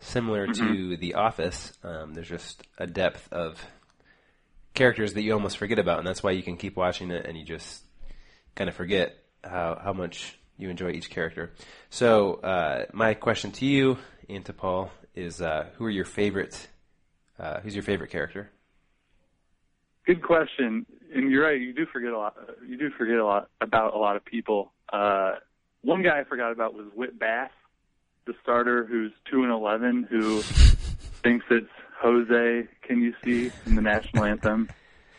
Similar 0.00 0.46
to 0.48 0.62
Mhm. 0.62 0.98
The 0.98 1.14
Office, 1.14 1.78
um, 1.82 2.14
there's 2.14 2.28
just 2.28 2.62
a 2.78 2.86
depth 2.86 3.32
of 3.32 3.64
characters 4.74 5.14
that 5.14 5.22
you 5.22 5.32
almost 5.32 5.56
forget 5.56 5.78
about, 5.78 5.98
and 5.98 6.06
that's 6.06 6.22
why 6.22 6.32
you 6.32 6.42
can 6.42 6.56
keep 6.56 6.76
watching 6.76 7.10
it 7.10 7.26
and 7.26 7.38
you 7.38 7.44
just 7.44 7.84
kind 8.54 8.68
of 8.68 8.74
forget 8.74 9.16
how 9.42 9.80
how 9.82 9.92
much 9.92 10.36
you 10.58 10.68
enjoy 10.70 10.90
each 10.90 11.10
character. 11.10 11.52
So, 11.90 12.34
uh, 12.34 12.86
my 12.92 13.14
question 13.14 13.52
to 13.52 13.66
you 13.66 13.98
and 14.28 14.44
to 14.46 14.52
Paul 14.52 14.90
is, 15.14 15.40
uh, 15.40 15.70
who 15.76 15.84
are 15.84 15.90
your 15.90 16.04
favorite? 16.04 16.68
Uh, 17.38 17.60
who's 17.60 17.74
your 17.74 17.82
favorite 17.82 18.10
character? 18.10 18.50
Good 20.06 20.22
question, 20.22 20.86
and 21.14 21.30
you're 21.30 21.44
right. 21.44 21.60
You 21.60 21.72
do 21.72 21.86
forget 21.86 22.12
a 22.12 22.18
lot. 22.18 22.36
You 22.66 22.76
do 22.76 22.90
forget 22.90 23.16
a 23.16 23.24
lot 23.24 23.48
about 23.60 23.94
a 23.94 23.98
lot 23.98 24.16
of 24.16 24.24
people. 24.24 24.72
Uh, 24.92 25.32
one 25.82 26.02
guy 26.02 26.20
I 26.20 26.24
forgot 26.24 26.52
about 26.52 26.74
was 26.74 26.86
Whit 26.94 27.18
Bass, 27.18 27.50
the 28.26 28.34
starter 28.42 28.84
who's 28.84 29.12
two 29.30 29.42
and 29.42 29.52
eleven, 29.52 30.02
who 30.08 30.42
thinks 30.42 31.44
it's 31.50 31.68
Jose. 32.00 32.68
Can 32.82 33.00
you 33.02 33.14
see 33.24 33.50
in 33.66 33.74
the 33.74 33.82
national 33.82 34.24
anthem? 34.32 34.68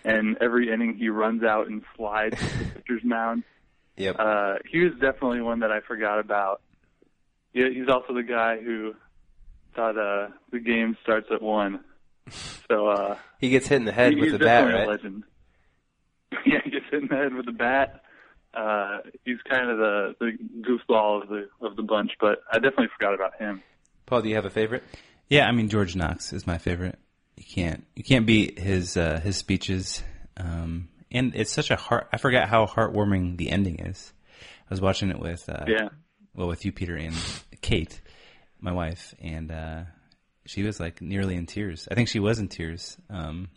And 0.03 0.37
every 0.39 0.71
inning 0.71 0.95
he 0.95 1.09
runs 1.09 1.43
out 1.43 1.65
and 1.67 1.81
slides 1.97 2.37
to 2.39 2.57
the 2.59 2.65
pitcher's 2.75 3.03
mound. 3.03 3.43
Yep. 3.97 4.15
Uh, 4.19 4.55
he 4.69 4.79
was 4.83 4.93
definitely 4.93 5.41
one 5.41 5.61
that 5.61 5.71
I 5.71 5.79
forgot 5.79 6.19
about. 6.19 6.61
Yeah, 7.53 7.69
he's 7.73 7.87
also 7.89 8.13
the 8.13 8.21
guy 8.21 8.57
who 8.61 8.93
thought 9.75 9.97
uh, 9.97 10.27
the 10.51 10.59
game 10.59 10.95
starts 11.01 11.27
at 11.31 11.41
one. 11.41 11.79
So 12.69 12.87
uh, 12.87 13.17
He 13.39 13.49
gets 13.49 13.67
hit 13.67 13.77
in 13.77 13.85
the 13.85 13.91
head 13.91 14.13
he- 14.13 14.19
with 14.21 14.31
the 14.33 14.39
bat, 14.39 14.65
right? 14.71 14.85
a 14.85 14.89
legend. 14.89 15.23
yeah, 16.45 16.59
he 16.63 16.71
gets 16.71 16.85
hit 16.91 17.03
in 17.03 17.07
the 17.09 17.15
head 17.15 17.33
with 17.33 17.45
the 17.45 17.51
bat. 17.51 18.01
Uh, 18.53 18.99
he's 19.25 19.37
kind 19.49 19.69
of 19.69 19.77
the 19.77 20.15
the 20.19 20.31
goofball 20.61 21.23
of 21.23 21.29
the 21.29 21.49
of 21.61 21.75
the 21.75 21.83
bunch, 21.83 22.11
but 22.21 22.39
I 22.51 22.55
definitely 22.55 22.87
forgot 22.97 23.13
about 23.13 23.35
him. 23.37 23.61
Paul, 24.05 24.21
do 24.21 24.29
you 24.29 24.35
have 24.35 24.45
a 24.45 24.49
favorite? 24.49 24.83
Yeah, 25.27 25.47
I 25.47 25.51
mean 25.51 25.67
George 25.69 25.95
Knox 25.95 26.31
is 26.31 26.47
my 26.47 26.57
favorite. 26.57 26.97
You 27.35 27.43
can't 27.43 27.85
you 27.95 28.03
can't 28.03 28.25
beat 28.25 28.57
his 28.59 28.95
uh, 28.95 29.19
his 29.19 29.35
speeches, 29.35 30.03
um, 30.37 30.87
and 31.11 31.35
it's 31.35 31.51
such 31.51 31.69
a 31.69 31.75
heart. 31.75 32.07
I 32.13 32.17
forgot 32.17 32.47
how 32.47 32.65
heartwarming 32.65 33.35
the 33.37 33.49
ending 33.49 33.79
is. 33.79 34.13
I 34.41 34.67
was 34.73 34.79
watching 34.81 35.09
it 35.09 35.19
with 35.19 35.49
uh, 35.49 35.65
Yeah. 35.67 35.89
well 36.33 36.47
with 36.47 36.63
you, 36.63 36.71
Peter, 36.71 36.95
and 36.95 37.15
Kate, 37.61 37.99
my 38.61 38.71
wife, 38.71 39.13
and 39.21 39.51
uh, 39.51 39.81
she 40.45 40.63
was 40.63 40.79
like 40.79 41.01
nearly 41.01 41.35
in 41.35 41.45
tears. 41.45 41.89
I 41.91 41.95
think 41.95 42.07
she 42.07 42.19
was 42.19 42.39
in 42.39 42.47
tears 42.47 42.95
um, 43.09 43.49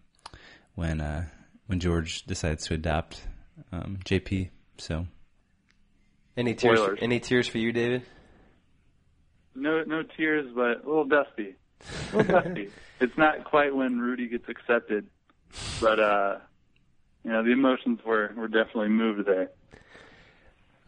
when 0.75 1.01
uh, 1.01 1.27
when 1.69 1.79
George 1.79 2.25
decides 2.25 2.67
to 2.67 2.75
adopt 2.75 3.23
um, 3.71 3.99
JP. 4.05 4.51
So 4.79 5.07
Any 6.37 6.55
tears? 6.55 6.79
Spoilers. 6.79 6.99
Any 7.01 7.21
tears 7.21 7.47
for 7.47 7.59
you, 7.59 7.71
David? 7.73 8.03
No 9.55 9.85
no 9.85 10.03
tears, 10.17 10.47
but 10.55 10.85
a 10.85 10.89
little 10.89 11.05
dusty. 11.05 11.55
A 12.13 12.17
little 12.17 12.41
dusty. 12.43 12.71
It's 13.01 13.17
not 13.17 13.45
quite 13.45 13.73
when 13.73 14.01
Rudy 14.01 14.27
gets 14.27 14.49
accepted, 14.49 15.07
but 15.81 16.01
uh, 16.01 16.39
you 17.23 17.31
know 17.31 17.45
the 17.45 17.53
emotions 17.53 18.01
were 18.05 18.33
were 18.37 18.49
definitely 18.49 18.89
moved 18.89 19.25
there. 19.25 19.51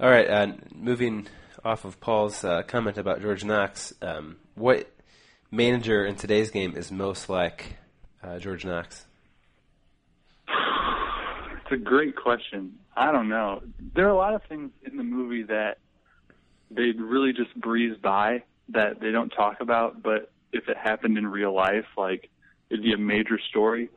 All 0.00 0.10
right. 0.10 0.28
Uh, 0.28 0.46
moving 0.74 1.28
off 1.64 1.84
of 1.84 2.00
Paul's 2.00 2.42
uh, 2.44 2.62
comment 2.62 2.98
about 2.98 3.20
George 3.20 3.44
Knox, 3.44 3.92
um, 4.02 4.38
what 4.56 4.90
manager 5.52 6.04
in 6.04 6.16
today's 6.16 6.50
game 6.50 6.76
is 6.76 6.90
most 6.90 7.28
like 7.28 7.76
uh, 8.24 8.40
George 8.40 8.64
Knox? 8.64 9.06
It's 11.70 11.80
a 11.80 11.84
great 11.84 12.16
question. 12.16 12.80
I 12.96 13.12
don't 13.12 13.28
know. 13.28 13.62
There 13.94 14.06
are 14.06 14.10
a 14.10 14.16
lot 14.16 14.34
of 14.34 14.42
things 14.48 14.72
in 14.84 14.96
the 14.96 15.04
movie 15.04 15.44
that 15.44 15.78
they 16.68 16.90
really 16.98 17.32
just 17.32 17.54
breeze 17.54 17.96
by 18.02 18.42
that 18.70 18.98
they 19.00 19.12
don't 19.12 19.28
talk 19.28 19.60
about, 19.60 20.02
but 20.02 20.32
if 20.52 20.68
it 20.68 20.76
happened 20.76 21.16
in 21.16 21.28
real 21.28 21.54
life, 21.54 21.84
like 21.96 22.28
it'd 22.70 22.82
be 22.82 22.92
a 22.92 22.98
major 22.98 23.38
story. 23.50 23.88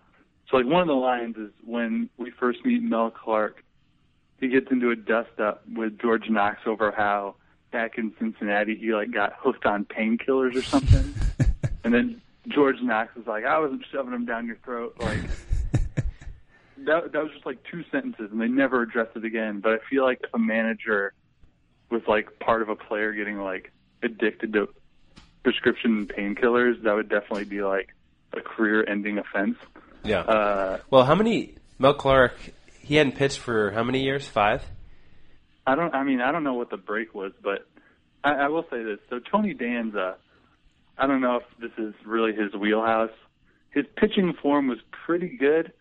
So 0.52 0.58
like 0.58 0.68
one 0.68 0.82
of 0.82 0.88
the 0.88 0.94
lines 0.94 1.36
is 1.36 1.50
when 1.66 2.12
we 2.18 2.30
first 2.30 2.64
meet 2.64 2.84
Mel 2.84 3.10
Clark, 3.10 3.64
he 4.40 4.50
gets 4.50 4.68
into 4.70 4.92
a 4.92 4.96
dust 4.96 5.40
up 5.40 5.64
with 5.68 6.00
George 6.00 6.30
Knox 6.30 6.60
over 6.68 6.92
how 6.92 7.38
back 7.72 7.98
in 7.98 8.14
Cincinnati 8.20 8.76
he 8.76 8.94
like 8.94 9.10
got 9.10 9.34
hooked 9.40 9.66
on 9.66 9.86
painkillers 9.86 10.56
or 10.56 10.62
something. 10.62 11.12
and 11.84 11.92
then 11.92 12.22
George 12.50 12.78
Knox 12.84 13.16
was 13.16 13.26
like, 13.26 13.46
I 13.46 13.58
wasn't 13.58 13.84
shoving 13.92 14.12
them 14.12 14.28
down 14.28 14.46
your 14.46 14.58
throat 14.58 14.96
like 15.00 15.22
that 16.86 17.12
that 17.12 17.24
was 17.24 17.32
just 17.34 17.46
like 17.46 17.60
two 17.70 17.84
sentences 17.92 18.30
and 18.32 18.40
they 18.40 18.48
never 18.48 18.82
addressed 18.82 19.16
it 19.16 19.26
again. 19.26 19.60
But 19.60 19.74
I 19.74 19.78
feel 19.90 20.04
like 20.04 20.22
if 20.24 20.34
a 20.34 20.40
manager 20.40 21.14
was 21.90 22.02
like 22.08 22.40
part 22.40 22.62
of 22.62 22.70
a 22.70 22.76
player 22.76 23.14
getting 23.14 23.38
like 23.38 23.72
addicted 24.02 24.54
to 24.54 24.70
prescription 25.44 26.08
painkillers, 26.08 26.82
that 26.84 26.94
would 26.94 27.10
definitely 27.10 27.46
be 27.46 27.62
like 27.62 27.94
a 28.34 28.42
career 28.42 28.86
ending 28.88 29.18
offense. 29.18 29.58
Yeah. 30.04 30.22
Uh 30.22 30.80
well, 30.90 31.06
how 31.06 31.16
many? 31.16 31.56
Mel 31.80 31.94
Clark, 31.94 32.38
he 32.82 32.96
hadn't 32.96 33.16
pitched 33.16 33.40
for 33.40 33.72
how 33.72 33.84
many 33.84 34.04
years? 34.04 34.28
Five. 34.28 34.64
I 35.66 35.76
don't 35.76 35.94
I 35.94 36.04
mean 36.04 36.22
I 36.22 36.32
don't 36.32 36.44
know 36.44 36.56
what 36.56 36.70
the 36.70 36.78
break 36.78 37.14
was, 37.14 37.32
but 37.42 37.68
I, 38.24 38.34
I 38.34 38.48
will 38.50 38.66
say 38.70 38.84
this. 38.84 39.00
So 39.10 39.20
Tony 39.20 39.54
Danza, 39.54 40.16
I 40.98 41.08
don't 41.08 41.22
know 41.22 41.38
if 41.38 41.60
this 41.60 41.72
is 41.78 41.94
really 42.06 42.34
his 42.34 42.54
wheelhouse. 42.54 43.12
His 43.72 43.86
pitching 43.98 44.34
form 44.42 44.68
was 44.68 44.78
pretty 45.06 45.36
good, 45.36 45.74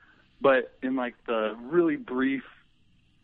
but 0.42 0.74
in 0.82 0.96
like 0.96 1.14
the 1.26 1.56
really 1.62 1.96
brief, 1.96 2.42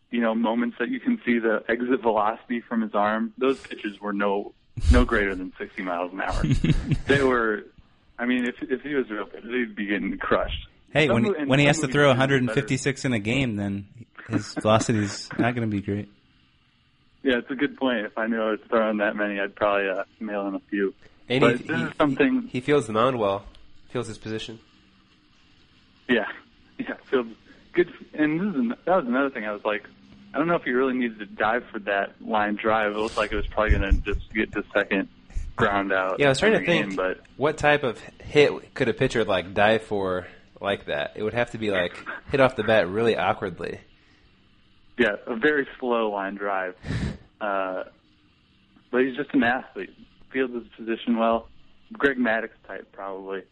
you 0.09 0.21
know, 0.21 0.33
moments 0.33 0.77
that 0.79 0.89
you 0.89 0.99
can 0.99 1.21
see 1.25 1.37
the 1.37 1.63
exit 1.67 2.01
velocity 2.01 2.61
from 2.61 2.81
his 2.81 2.95
arm, 2.95 3.33
those 3.37 3.59
pitches 3.59 3.99
were 3.99 4.13
no 4.13 4.53
no 4.91 5.03
greater 5.03 5.35
than 5.35 5.51
60 5.57 5.81
miles 5.83 6.13
an 6.13 6.21
hour. 6.21 6.41
they 7.07 7.21
were, 7.21 7.65
I 8.17 8.25
mean, 8.25 8.45
if 8.45 8.55
if 8.61 8.81
he 8.81 8.95
was 8.95 9.09
real 9.09 9.25
good, 9.25 9.43
he'd 9.43 9.75
be 9.75 9.85
getting 9.85 10.17
crushed. 10.17 10.67
hey, 10.93 11.07
Some 11.07 11.15
when 11.15 11.23
he, 11.25 11.45
when 11.45 11.59
he 11.59 11.65
has 11.65 11.79
to 11.79 11.87
throw 11.87 12.13
do 12.13 12.17
better. 12.17 12.35
156 12.35 13.05
in 13.05 13.13
a 13.13 13.19
game, 13.19 13.57
then 13.57 13.87
his 14.29 14.53
velocity's 14.55 15.29
not 15.37 15.55
going 15.55 15.69
to 15.69 15.75
be 15.75 15.81
great. 15.81 16.09
Yeah, 17.21 17.39
it's 17.39 17.51
a 17.51 17.55
good 17.55 17.75
point. 17.75 18.05
If 18.05 18.17
I 18.17 18.27
knew 18.27 18.41
I 18.41 18.51
was 18.51 18.59
throwing 18.69 18.97
that 18.99 19.15
many, 19.15 19.39
I'd 19.39 19.53
probably 19.53 19.89
uh, 19.89 20.05
mail 20.21 20.47
in 20.47 20.55
a 20.55 20.61
few. 20.69 20.93
And 21.27 21.41
but 21.41 21.57
he, 21.57 21.63
this 21.63 21.77
he, 21.77 21.83
is 21.83 21.91
something. 21.97 22.47
he 22.49 22.61
feels 22.61 22.87
the 22.87 22.93
mound 22.93 23.19
well. 23.19 23.43
Feels 23.89 24.07
his 24.07 24.17
position. 24.17 24.59
Yeah, 26.07 26.25
yeah, 26.87 26.95
Fields 27.09 27.29
good. 27.73 27.91
And 28.13 28.39
this 28.39 28.47
is 28.47 28.55
an, 28.55 28.69
that 28.85 28.95
was 28.95 29.05
another 29.05 29.29
thing. 29.29 29.45
I 29.45 29.51
was 29.51 29.63
like, 29.63 29.83
I 30.33 30.37
don't 30.37 30.47
know 30.47 30.55
if 30.55 30.63
he 30.63 30.71
really 30.71 30.93
needed 30.93 31.19
to 31.19 31.25
dive 31.25 31.65
for 31.71 31.79
that 31.79 32.13
line 32.21 32.55
drive. 32.55 32.91
It 32.91 32.97
looked 32.97 33.17
like 33.17 33.31
it 33.31 33.35
was 33.35 33.47
probably 33.47 33.77
going 33.77 34.01
to 34.03 34.13
just 34.13 34.31
get 34.33 34.51
the 34.51 34.63
second 34.73 35.09
ground 35.55 35.91
out. 35.91 36.19
Yeah, 36.19 36.27
I 36.27 36.29
was 36.29 36.39
trying 36.39 36.53
to 36.53 36.65
think 36.65 36.89
game, 36.89 36.95
but 36.95 37.19
what 37.37 37.57
type 37.57 37.83
of 37.83 37.99
hit 38.21 38.73
could 38.73 38.87
a 38.89 38.93
pitcher 38.93 39.23
like 39.25 39.53
dive 39.53 39.83
for 39.83 40.27
like 40.61 40.85
that? 40.85 41.13
It 41.15 41.23
would 41.23 41.33
have 41.33 41.51
to 41.51 41.57
be 41.57 41.71
like 41.71 41.97
hit 42.31 42.39
off 42.39 42.55
the 42.55 42.63
bat 42.63 42.87
really 42.87 43.17
awkwardly. 43.17 43.79
yeah, 44.97 45.15
a 45.27 45.35
very 45.35 45.67
slow 45.79 46.09
line 46.11 46.35
drive. 46.35 46.75
Uh, 47.41 47.85
but 48.91 49.01
he's 49.01 49.15
just 49.15 49.33
an 49.33 49.43
athlete. 49.43 49.91
Fields 50.29 50.53
his 50.53 50.67
position 50.75 51.17
well. 51.17 51.47
Greg 51.93 52.17
Maddux 52.17 52.49
type, 52.67 52.85
probably. 52.91 53.43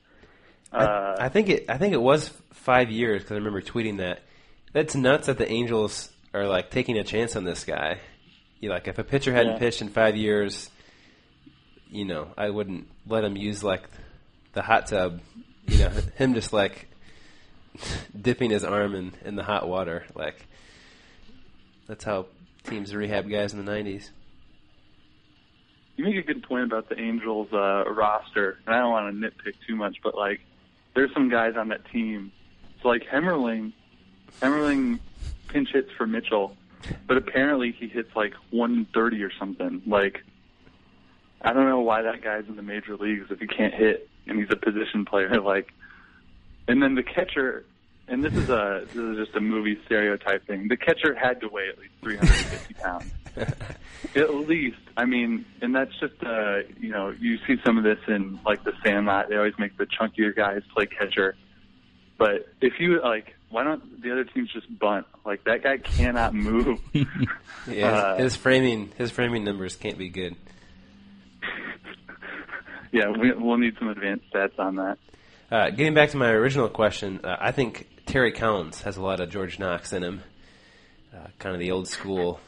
Uh, 0.74 1.15
I, 1.20 1.26
I 1.26 1.30
think 1.30 1.49
it. 1.49 1.65
I 1.70 1.78
think 1.78 1.93
it 1.93 2.01
was 2.01 2.30
five 2.53 2.91
years 2.91 3.22
because 3.22 3.32
I 3.34 3.36
remember 3.36 3.61
tweeting 3.61 3.97
that. 3.97 4.22
That's 4.74 4.95
nuts 4.95 5.28
that 5.28 5.38
the 5.38 5.49
Angels 5.49 6.09
are 6.34 6.45
like 6.45 6.70
taking 6.72 6.97
a 6.97 7.03
chance 7.03 7.36
on 7.36 7.43
this 7.45 7.63
guy. 7.63 7.99
You 8.59 8.70
like 8.70 8.88
if 8.88 8.97
a 8.99 9.03
pitcher 9.03 9.34
hadn't 9.34 9.53
Yeah. 9.53 9.59
pitched 9.59 9.82
in 9.82 9.89
five 9.89 10.15
years, 10.15 10.70
you 11.89 12.05
know, 12.05 12.28
I 12.38 12.49
wouldn't 12.49 12.88
let 13.07 13.24
him 13.24 13.38
use 13.38 13.63
like 13.63 13.84
the 14.53 14.61
hot 14.61 14.88
tub. 14.88 15.22
You 15.68 15.80
know, 15.80 15.89
him 16.15 16.34
just 16.34 16.51
like 16.53 16.88
dipping 18.22 18.51
his 18.51 18.63
arm 18.63 18.93
in 18.95 19.13
in 19.24 19.36
the 19.36 19.43
hot 19.43 19.68
water. 19.68 20.05
Like 20.15 20.45
that's 21.88 22.03
how 22.03 22.26
teams 22.65 22.93
rehab 22.93 23.30
guys 23.30 23.53
in 23.53 23.59
the 23.63 23.72
nineties. 23.72 24.11
you 25.95 26.03
make 26.03 26.18
a 26.18 26.22
good 26.22 26.43
point 26.43 26.63
about 26.65 26.89
the 26.89 26.99
Angels 26.99 27.47
uh, 27.53 27.86
roster, 27.89 28.57
and 28.68 28.76
I 28.76 28.80
don't 28.80 28.91
want 28.91 29.15
to 29.15 29.28
nitpick 29.28 29.53
too 29.68 29.76
much, 29.76 29.97
but 30.03 30.15
like, 30.15 30.41
there's 30.97 31.13
some 31.13 31.29
guys 31.29 31.53
on 31.55 31.67
that 31.67 31.85
team. 31.91 32.31
So 32.81 32.87
like 32.87 33.03
Hemmerling, 33.03 33.71
Hemmerling 34.41 34.99
pinch 35.47 35.69
hits 35.71 35.91
for 35.95 36.07
Mitchell, 36.07 36.57
but 37.05 37.17
apparently 37.17 37.71
he 37.71 37.87
hits 37.87 38.09
like 38.15 38.33
130 38.49 39.21
or 39.21 39.31
something. 39.37 39.83
Like, 39.85 40.23
I 41.39 41.53
don't 41.53 41.69
know 41.69 41.81
why 41.81 42.01
that 42.01 42.23
guy's 42.23 42.47
in 42.47 42.55
the 42.55 42.63
major 42.63 42.97
leagues 42.97 43.27
if 43.29 43.39
he 43.39 43.45
can't 43.45 43.75
hit 43.75 44.09
and 44.25 44.39
he's 44.39 44.49
a 44.49 44.55
position 44.55 45.05
player. 45.05 45.39
Like, 45.43 45.71
and 46.67 46.81
then 46.81 46.95
the 46.95 47.03
catcher, 47.03 47.63
and 48.07 48.23
this 48.23 48.33
is 48.33 48.49
a 48.49 48.83
this 48.87 48.95
is 48.95 49.17
just 49.17 49.37
a 49.37 49.39
movie 49.39 49.79
stereotype 49.85 50.47
thing. 50.47 50.67
The 50.67 50.77
catcher 50.77 51.13
had 51.13 51.39
to 51.41 51.47
weigh 51.47 51.69
at 51.69 51.77
least 51.77 51.93
350 52.01 52.73
pounds. 52.73 53.13
At 54.15 54.33
least, 54.35 54.77
I 54.95 55.05
mean, 55.05 55.45
and 55.61 55.75
that's 55.75 55.91
just 55.99 56.13
uh, 56.23 56.59
you 56.79 56.89
know, 56.91 57.13
you 57.19 57.38
see 57.47 57.55
some 57.65 57.77
of 57.77 57.83
this 57.83 57.99
in 58.07 58.39
like 58.45 58.63
the 58.63 58.73
Sandlot. 58.83 59.29
They 59.29 59.35
always 59.35 59.57
make 59.57 59.77
the 59.77 59.85
chunkier 59.85 60.35
guys 60.35 60.61
play 60.73 60.85
catcher. 60.85 61.35
But 62.17 62.47
if 62.61 62.73
you 62.79 63.01
like, 63.01 63.35
why 63.49 63.63
don't 63.63 64.01
the 64.01 64.11
other 64.11 64.23
teams 64.23 64.51
just 64.51 64.67
bunt? 64.79 65.05
Like 65.25 65.43
that 65.43 65.63
guy 65.63 65.77
cannot 65.77 66.33
move. 66.33 66.79
Yeah, 67.69 67.88
Uh, 67.91 68.17
his 68.17 68.38
framing 68.38 68.93
his 68.97 69.11
framing 69.11 69.43
numbers 69.43 69.75
can't 69.75 69.97
be 69.97 70.07
good. 70.07 70.35
yeah, 72.93 73.09
we, 73.09 73.33
we'll 73.33 73.57
need 73.57 73.75
some 73.77 73.89
advanced 73.89 74.23
stats 74.33 74.57
on 74.57 74.77
that. 74.77 74.97
Uh, 75.51 75.69
getting 75.71 75.93
back 75.93 76.11
to 76.11 76.17
my 76.17 76.29
original 76.29 76.69
question, 76.69 77.19
uh, 77.25 77.35
I 77.39 77.51
think 77.51 77.88
Terry 78.05 78.31
Collins 78.31 78.81
has 78.83 78.95
a 78.95 79.01
lot 79.01 79.19
of 79.19 79.29
George 79.29 79.59
Knox 79.59 79.91
in 79.91 80.01
him. 80.03 80.23
Uh, 81.13 81.27
kind 81.39 81.55
of 81.55 81.59
the 81.59 81.71
old 81.71 81.88
school 81.89 82.39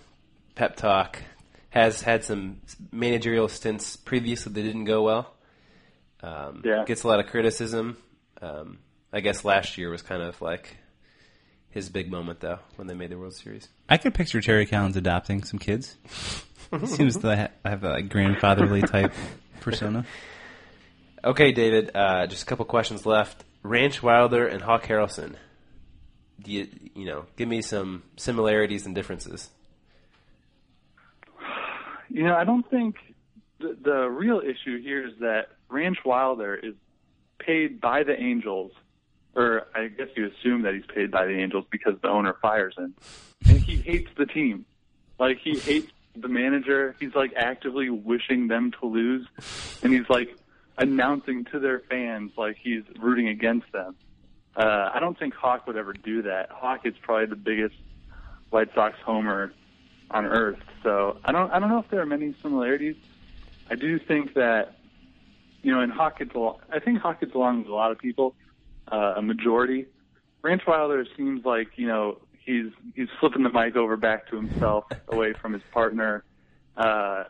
pep 0.60 0.76
talk. 0.76 1.22
Has 1.70 2.01
had 2.01 2.24
some 2.26 2.62
managerial 2.91 3.47
stints 3.47 3.95
previously 3.95 4.51
that 4.51 4.62
didn't 4.62 4.84
go 4.86 5.03
well. 5.03 5.34
Um, 6.22 6.64
Yeah. 6.66 6.84
Gets 6.86 7.03
a 7.03 7.07
lot 7.07 7.20
of 7.22 7.28
criticism. 7.28 7.95
Um, 8.41 8.80
I 9.14 9.22
guess 9.22 9.45
last 9.45 9.78
year 9.78 9.89
was 9.89 10.01
kind 10.01 10.22
of 10.22 10.41
like 10.41 10.76
his 11.70 11.89
big 11.89 12.12
moment, 12.12 12.39
though, 12.41 12.60
when 12.76 12.88
they 12.88 12.93
made 12.93 13.12
the 13.12 13.18
World 13.18 13.36
Series. 13.36 13.70
I 13.88 13.97
could 13.97 14.14
picture 14.14 14.41
Terry 14.41 14.66
Collins 14.66 14.97
adopting 14.97 15.43
some 15.43 15.60
kids. 15.60 15.95
Seems 16.86 17.18
to 17.20 17.36
ha- 17.36 17.47
have 17.70 17.84
a 17.84 18.01
grandfatherly 18.01 18.82
type 18.82 19.14
persona. 19.62 20.05
Okay, 21.24 21.51
David. 21.51 21.91
Uh, 21.95 22.28
just 22.28 22.43
a 22.43 22.45
couple 22.45 22.66
questions 22.66 23.05
left. 23.05 23.43
Ranch 23.64 24.01
Wilder 24.03 24.47
and 24.47 24.62
Hawk 24.62 24.84
Harrelson. 24.86 25.36
Do 26.41 26.51
you 26.51 26.68
you 26.95 27.05
know? 27.05 27.26
Give 27.38 27.47
me 27.47 27.62
some 27.62 28.03
similarities 28.18 28.86
and 28.86 28.95
differences. 28.95 29.49
You 32.10 32.24
know, 32.24 32.36
I 32.36 32.43
don't 32.43 32.70
think 32.70 32.95
the, 33.60 33.78
the 33.82 34.10
real 34.10 34.39
issue 34.39 34.82
here 34.82 35.07
is 35.07 35.14
that 35.20 35.49
Ranch 35.70 35.99
Wilder 36.03 36.55
is 36.55 36.76
paid 37.38 37.80
by 37.80 38.03
the 38.03 38.20
Angels, 38.20 38.72
or 39.36 39.68
I 39.76 39.88
guess 39.88 40.07
you 40.16 40.28
assume 40.28 40.64
that 40.64 40.74
he's 40.74 40.86
paid 40.93 41.12
by 41.12 41.26
the 41.26 41.34
Angels 41.34 41.66
because 41.70 41.93
the 42.01 42.10
owner 42.10 42.36
fires 42.41 42.76
him, 42.78 42.95
and 43.47 43.60
he 43.60 43.78
hates 43.78 44.10
the 44.18 44.26
team. 44.26 44.66
Like 45.20 45.38
he 45.38 45.60
hates 45.60 45.91
the 46.16 46.28
manager. 46.28 46.95
He's 46.99 47.14
like 47.14 47.34
actively 47.36 47.89
wishing 47.89 48.47
them 48.47 48.72
to 48.80 48.88
lose, 48.88 49.28
and 49.84 49.93
he's 49.93 50.10
like 50.10 50.36
announcing 50.78 51.45
to 51.45 51.60
their 51.60 51.80
fans 51.89 52.32
like 52.38 52.57
he's 52.62 52.84
rooting 52.99 53.28
against 53.28 53.72
them. 53.72 53.95
Uh, 54.55 54.89
I 54.93 54.99
don't 54.99 55.18
think 55.18 55.34
Hawk 55.36 55.68
would 55.68 55.78
ever 55.78 55.93
do 55.93 56.24
that. 56.24 56.49
Hawk 56.49 56.86
is 56.86 56.93
probably 57.01 57.28
the 57.28 57.36
biggest 57.36 57.76
White 58.49 58.74
Sox 58.74 58.97
homer 59.05 59.53
on 60.12 60.26
earth. 60.26 60.60
So 60.84 61.18
I 61.24 61.32
don't 61.32 61.51
I 61.51 61.60
don't 61.60 61.70
know 61.70 61.80
if 61.80 61.89
there 61.89 62.01
are 62.01 62.05
many 62.05 62.34
similarities. 62.41 62.95
I 63.70 63.76
do 63.76 63.99
think 63.99 64.34
that 64.34 64.80
you 65.62 65.74
know, 65.74 65.82
in 65.82 65.89
Hawk 65.89 66.20
gets 66.20 66.34
along, 66.34 66.60
I 66.72 66.80
think 66.80 66.99
Hawk 66.99 67.20
gets 67.20 67.36
along 67.36 67.60
with 67.60 67.68
a 67.68 67.76
lot 67.76 67.91
of 67.91 67.97
people, 67.97 68.36
uh, 68.91 69.16
a 69.18 69.22
majority. 69.22 69.88
Ranch 70.41 70.64
Wilder 70.66 71.05
seems 71.18 71.43
like 71.45 71.70
you 71.76 71.88
know 71.88 72.20
he's 72.45 72.72
he's 72.95 73.10
flipping 73.20 73.43
the 73.43 73.49
mic 73.49 73.76
over 73.76 73.97
back 73.97 74.30
to 74.30 74.36
himself, 74.36 74.86
away 75.10 75.34
from 75.34 75.53
his 75.53 75.64
partner. 75.72 76.24
Uh, 76.78 77.26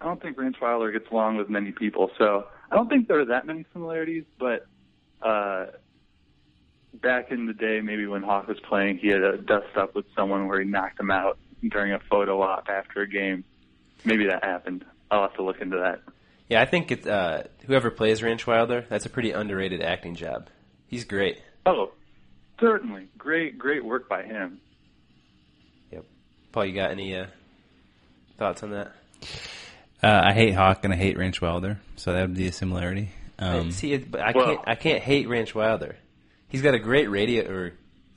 I 0.00 0.04
don't 0.04 0.20
think 0.20 0.38
Ranch 0.38 0.56
Wilder 0.60 0.90
gets 0.90 1.10
along 1.10 1.36
with 1.36 1.48
many 1.48 1.72
people, 1.72 2.10
so 2.18 2.46
I 2.70 2.74
don't 2.74 2.88
think 2.88 3.08
there 3.08 3.20
are 3.20 3.26
that 3.26 3.46
many 3.46 3.64
similarities. 3.72 4.24
But 4.38 4.66
uh, 5.22 5.66
back 6.94 7.30
in 7.30 7.46
the 7.46 7.52
day, 7.52 7.80
maybe 7.80 8.06
when 8.06 8.22
Hawk 8.22 8.48
was 8.48 8.58
playing, 8.60 8.98
he 8.98 9.08
had 9.08 9.22
a 9.22 9.38
dust 9.38 9.76
up 9.76 9.94
with 9.94 10.06
someone 10.16 10.48
where 10.48 10.60
he 10.60 10.68
knocked 10.68 10.98
him 10.98 11.12
out 11.12 11.38
during 11.66 11.92
a 11.92 11.98
photo 11.98 12.40
op 12.42 12.68
after 12.68 13.02
a 13.02 13.08
game. 13.08 13.44
Maybe 14.04 14.26
that 14.26 14.44
happened. 14.44 14.84
I'll 15.10 15.22
have 15.22 15.34
to 15.34 15.42
look 15.42 15.60
into 15.60 15.78
that. 15.78 16.00
Yeah, 16.48 16.62
I 16.62 16.64
think 16.66 16.90
it, 16.90 17.06
uh, 17.06 17.42
whoever 17.66 17.90
plays 17.90 18.22
Ranch 18.22 18.46
Wilder, 18.46 18.84
that's 18.88 19.06
a 19.06 19.10
pretty 19.10 19.32
underrated 19.32 19.82
acting 19.82 20.14
job. 20.14 20.48
He's 20.86 21.04
great. 21.04 21.40
Oh, 21.66 21.92
certainly. 22.60 23.08
Great, 23.18 23.58
great 23.58 23.84
work 23.84 24.08
by 24.08 24.22
him. 24.22 24.60
Yep. 25.92 26.04
Paul, 26.52 26.64
you 26.66 26.74
got 26.74 26.90
any 26.90 27.14
uh, 27.16 27.26
thoughts 28.38 28.62
on 28.62 28.70
that? 28.70 28.92
Uh, 30.02 30.20
I 30.24 30.32
hate 30.32 30.54
Hawk 30.54 30.84
and 30.84 30.92
I 30.92 30.96
hate 30.96 31.18
Ranch 31.18 31.40
Wilder, 31.42 31.80
so 31.96 32.12
that 32.12 32.22
would 32.22 32.36
be 32.36 32.46
a 32.46 32.52
similarity. 32.52 33.10
Um, 33.38 33.70
See, 33.72 33.96
but 33.98 34.20
I 34.20 34.32
Well- 34.34 34.46
can't. 34.46 34.60
I 34.66 34.74
can't 34.74 35.02
hate 35.02 35.28
Ranch 35.28 35.54
Wilder. 35.54 35.96
He's 36.48 36.62
got 36.62 36.74
a 36.74 36.78
great 36.78 37.08
radio, 37.10 37.50
or 37.50 37.72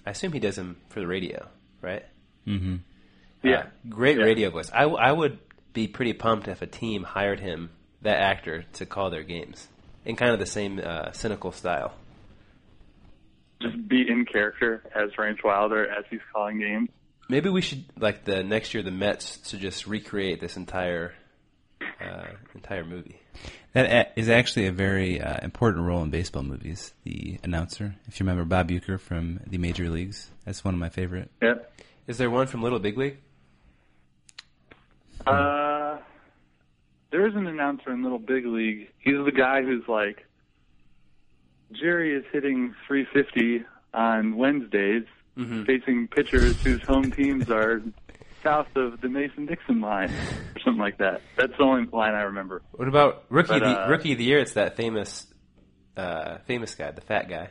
I 0.05 0.11
assume 0.11 0.31
he 0.31 0.39
does 0.39 0.55
them 0.55 0.77
for 0.89 0.99
the 1.01 1.07
radio, 1.07 1.47
right? 1.81 2.03
hmm 2.45 2.77
Yeah. 3.43 3.67
Great 3.89 4.17
Yeah. 4.17 4.23
radio 4.25 4.49
voice. 4.49 4.69
I, 4.73 4.83
I 4.83 5.11
would 5.11 5.39
be 5.73 5.87
pretty 5.87 6.13
pumped 6.13 6.47
if 6.47 6.61
a 6.61 6.67
team 6.67 7.03
hired 7.03 7.39
him, 7.39 7.69
that 8.01 8.17
actor, 8.19 8.65
to 8.73 8.85
call 8.85 9.09
their 9.09 9.23
games 9.23 9.67
in 10.05 10.15
kind 10.15 10.31
of 10.31 10.39
the 10.39 10.45
same 10.45 10.79
uh, 10.83 11.11
cynical 11.11 11.51
style. 11.51 11.93
Just 13.61 13.87
be 13.87 14.01
in 14.09 14.25
character 14.25 14.83
as 14.95 15.15
Ranch 15.17 15.39
Wilder 15.43 15.87
as 15.87 16.03
he's 16.09 16.19
calling 16.33 16.59
games. 16.59 16.89
Maybe 17.29 17.49
we 17.49 17.61
should 17.61 17.85
like 17.97 18.25
the 18.25 18.43
next 18.43 18.73
year 18.73 18.81
the 18.83 18.91
Mets 18.91 19.47
should 19.47 19.59
just 19.59 19.85
recreate 19.87 20.41
this 20.41 20.57
entire 20.57 21.13
uh, 22.01 22.25
entire 22.55 22.83
movie. 22.83 23.19
That 23.73 24.13
is 24.17 24.27
actually 24.29 24.65
a 24.65 24.71
very 24.71 25.21
uh, 25.21 25.37
important 25.43 25.85
role 25.85 26.01
in 26.03 26.09
baseball 26.09 26.43
movies. 26.43 26.93
The 27.03 27.39
announcer, 27.43 27.95
if 28.07 28.19
you 28.19 28.25
remember 28.25 28.43
Bob 28.45 28.69
Uecker 28.69 28.99
from 28.99 29.39
the 29.47 29.57
major 29.59 29.87
leagues, 29.89 30.29
that's 30.43 30.65
one 30.65 30.73
of 30.73 30.79
my 30.79 30.89
favorite. 30.89 31.29
Yeah. 31.41 31.53
Is 32.07 32.17
there 32.17 32.29
one 32.29 32.47
from 32.47 32.63
Little 32.63 32.79
Big 32.79 32.97
League? 32.97 33.17
Uh, 35.27 35.97
there 37.11 37.27
is 37.27 37.35
an 37.35 37.47
announcer 37.47 37.91
in 37.93 38.03
Little 38.03 38.19
Big 38.19 38.45
League. 38.45 38.89
He's 38.99 39.15
the 39.25 39.31
guy 39.31 39.61
who's 39.63 39.83
like, 39.87 40.25
Jerry 41.73 42.15
is 42.15 42.23
hitting 42.31 42.73
350 42.87 43.65
on 43.93 44.37
Wednesdays, 44.37 45.03
Mm-hmm. 45.37 45.63
facing 45.63 46.09
pitchers 46.09 46.61
whose 46.61 46.81
home 46.83 47.09
teams 47.09 47.49
are 47.49 47.81
south 48.43 48.67
of 48.75 48.99
the 48.99 49.07
Mason 49.07 49.45
Dixon 49.45 49.79
line, 49.79 50.09
or 50.09 50.59
something 50.61 50.77
like 50.81 50.97
that. 50.97 51.21
That's 51.37 51.53
the 51.57 51.63
only 51.63 51.89
line 51.89 52.13
I 52.13 52.23
remember. 52.23 52.61
What 52.73 52.89
about 52.89 53.23
rookie 53.29 53.47
But, 53.47 53.63
of 53.63 53.69
the 53.69 53.81
uh, 53.85 53.87
rookie 53.87 54.11
of 54.11 54.17
the 54.17 54.25
year? 54.25 54.39
It's 54.39 54.53
that 54.53 54.75
famous 54.75 55.25
uh, 55.95 56.39
famous 56.47 56.75
guy, 56.75 56.91
the 56.91 56.99
fat 56.99 57.29
guy, 57.29 57.47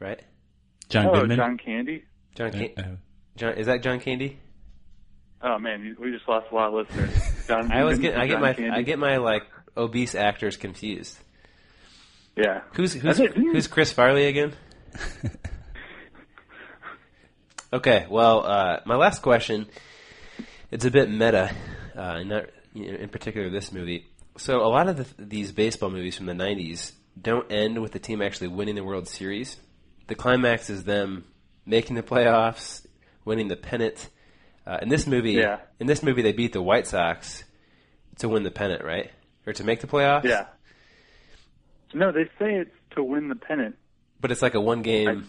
right? 0.00 0.20
John 0.88 1.08
oh, 1.08 1.20
Goodman. 1.20 1.36
John 1.36 1.58
Candy. 1.58 2.04
John, 2.34 2.50
Can- 2.50 2.70
Uh, 2.78 2.80
uh, 2.80 2.84
John 3.36 3.52
is 3.52 3.66
that 3.66 3.82
John 3.82 4.00
Candy? 4.00 4.38
Oh 5.40 5.58
man, 5.58 5.96
we 6.00 6.10
just 6.10 6.28
lost 6.28 6.46
a 6.50 6.54
lot 6.54 6.68
of 6.68 6.74
listeners. 6.74 7.46
John 7.46 7.70
I 7.70 7.82
always 7.82 7.98
get 7.98 8.16
I 8.16 8.26
get 8.26 8.40
my 8.40 8.52
Candy. 8.52 8.70
I 8.70 8.82
get 8.82 8.98
my 8.98 9.18
like 9.18 9.44
obese 9.76 10.14
actors 10.14 10.56
confused. 10.56 11.16
yeah. 12.36 12.62
Who's 12.74 12.92
who's 12.92 13.20
it. 13.20 13.34
who's 13.34 13.66
Chris 13.66 13.92
Farley 13.92 14.26
again? 14.26 14.52
Okay, 17.70 18.06
well, 18.08 18.46
uh, 18.46 18.80
my 18.86 18.96
last 18.96 19.20
question, 19.20 19.66
it's 20.70 20.86
a 20.86 20.90
bit 20.90 21.10
meta, 21.10 21.54
uh, 21.94 22.22
not 22.22 22.46
you 22.72 22.90
know, 22.90 22.98
in 22.98 23.10
particular 23.10 23.50
this 23.50 23.72
movie. 23.72 24.06
So 24.38 24.62
a 24.62 24.68
lot 24.68 24.88
of 24.88 24.96
the, 24.96 25.06
these 25.22 25.52
baseball 25.52 25.90
movies 25.90 26.16
from 26.16 26.24
the 26.24 26.32
'90s 26.32 26.92
don't 27.20 27.52
end 27.52 27.82
with 27.82 27.92
the 27.92 27.98
team 27.98 28.22
actually 28.22 28.48
winning 28.48 28.74
the 28.74 28.84
World 28.84 29.06
Series. 29.06 29.58
The 30.06 30.14
climax 30.14 30.70
is 30.70 30.84
them 30.84 31.26
making 31.66 31.96
the 31.96 32.02
playoffs, 32.02 32.86
winning 33.26 33.48
the 33.48 33.56
pennant. 33.56 34.08
Uh, 34.68 34.78
in 34.82 34.90
this 34.90 35.06
movie, 35.06 35.32
Yeah. 35.32 35.60
in 35.80 35.86
this 35.86 36.02
movie, 36.02 36.20
they 36.20 36.32
beat 36.32 36.52
the 36.52 36.60
White 36.60 36.86
Sox 36.86 37.44
to 38.18 38.28
win 38.28 38.42
the 38.42 38.50
pennant, 38.50 38.84
right, 38.84 39.10
or 39.46 39.54
to 39.54 39.64
make 39.64 39.80
the 39.80 39.86
playoffs. 39.86 40.24
Yeah. 40.24 40.44
No, 41.94 42.12
they 42.12 42.24
say 42.38 42.56
it's 42.56 42.70
to 42.94 43.02
win 43.02 43.28
the 43.28 43.34
pennant. 43.34 43.76
but 44.20 44.30
it's 44.30 44.42
like 44.42 44.54
a 44.54 44.60
one 44.60 44.82
game. 44.82 45.26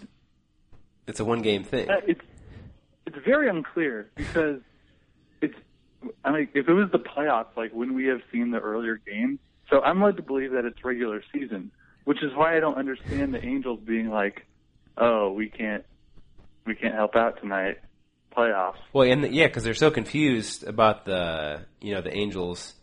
It's 1.08 1.20
a 1.20 1.26
one 1.26 1.42
game 1.42 1.64
thing. 1.64 1.90
Uh, 1.90 2.02
It's 2.06 2.22
it's 3.06 3.18
very 3.26 3.48
unclear 3.50 4.10
because 4.16 4.60
it's. 5.42 5.56
I 6.26 6.32
mean, 6.32 6.50
if 6.54 6.68
it 6.68 6.74
was 6.74 6.92
the 6.92 7.00
playoffs, 7.00 7.56
like 7.56 7.72
wouldn't 7.74 7.96
we 7.96 8.06
have 8.08 8.22
seen 8.32 8.52
the 8.52 8.60
earlier 8.60 8.98
games? 8.98 9.40
So 9.70 9.82
I'm 9.82 10.02
led 10.02 10.18
to 10.18 10.24
believe 10.24 10.52
that 10.52 10.66
it's 10.66 10.84
regular 10.84 11.22
season, 11.32 11.72
which 12.04 12.22
is 12.24 12.34
why 12.36 12.58
I 12.58 12.60
don't 12.60 12.78
understand 12.78 13.34
the 13.34 13.44
Angels 13.46 13.80
being 13.86 14.10
like, 14.10 14.46
"Oh, 14.98 15.32
we 15.32 15.48
can't, 15.50 15.86
we 16.66 16.76
can't 16.76 16.96
help 16.96 17.16
out 17.16 17.40
tonight, 17.42 17.78
playoffs." 18.36 18.78
Well, 18.94 19.10
and 19.10 19.34
yeah, 19.34 19.48
because 19.48 19.64
they're 19.64 19.74
so 19.74 19.92
confused 19.92 20.64
about 20.64 21.06
the 21.06 21.66
you 21.82 21.94
know 21.94 22.02
the 22.02 22.16
Angels 22.16 22.76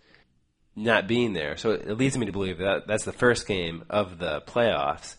not 0.75 1.09
being 1.09 1.33
there, 1.33 1.57
so 1.57 1.71
it 1.71 1.97
leads 1.97 2.19
me 2.19 2.27
to 2.27 2.33
believe 2.33 2.59
that 2.59 2.87
that's 2.87 3.05
the 3.05 3.13
first 3.13 3.47
game 3.47 3.85
of 3.89 4.19
the 4.19 4.43
playoffs, 4.43 5.17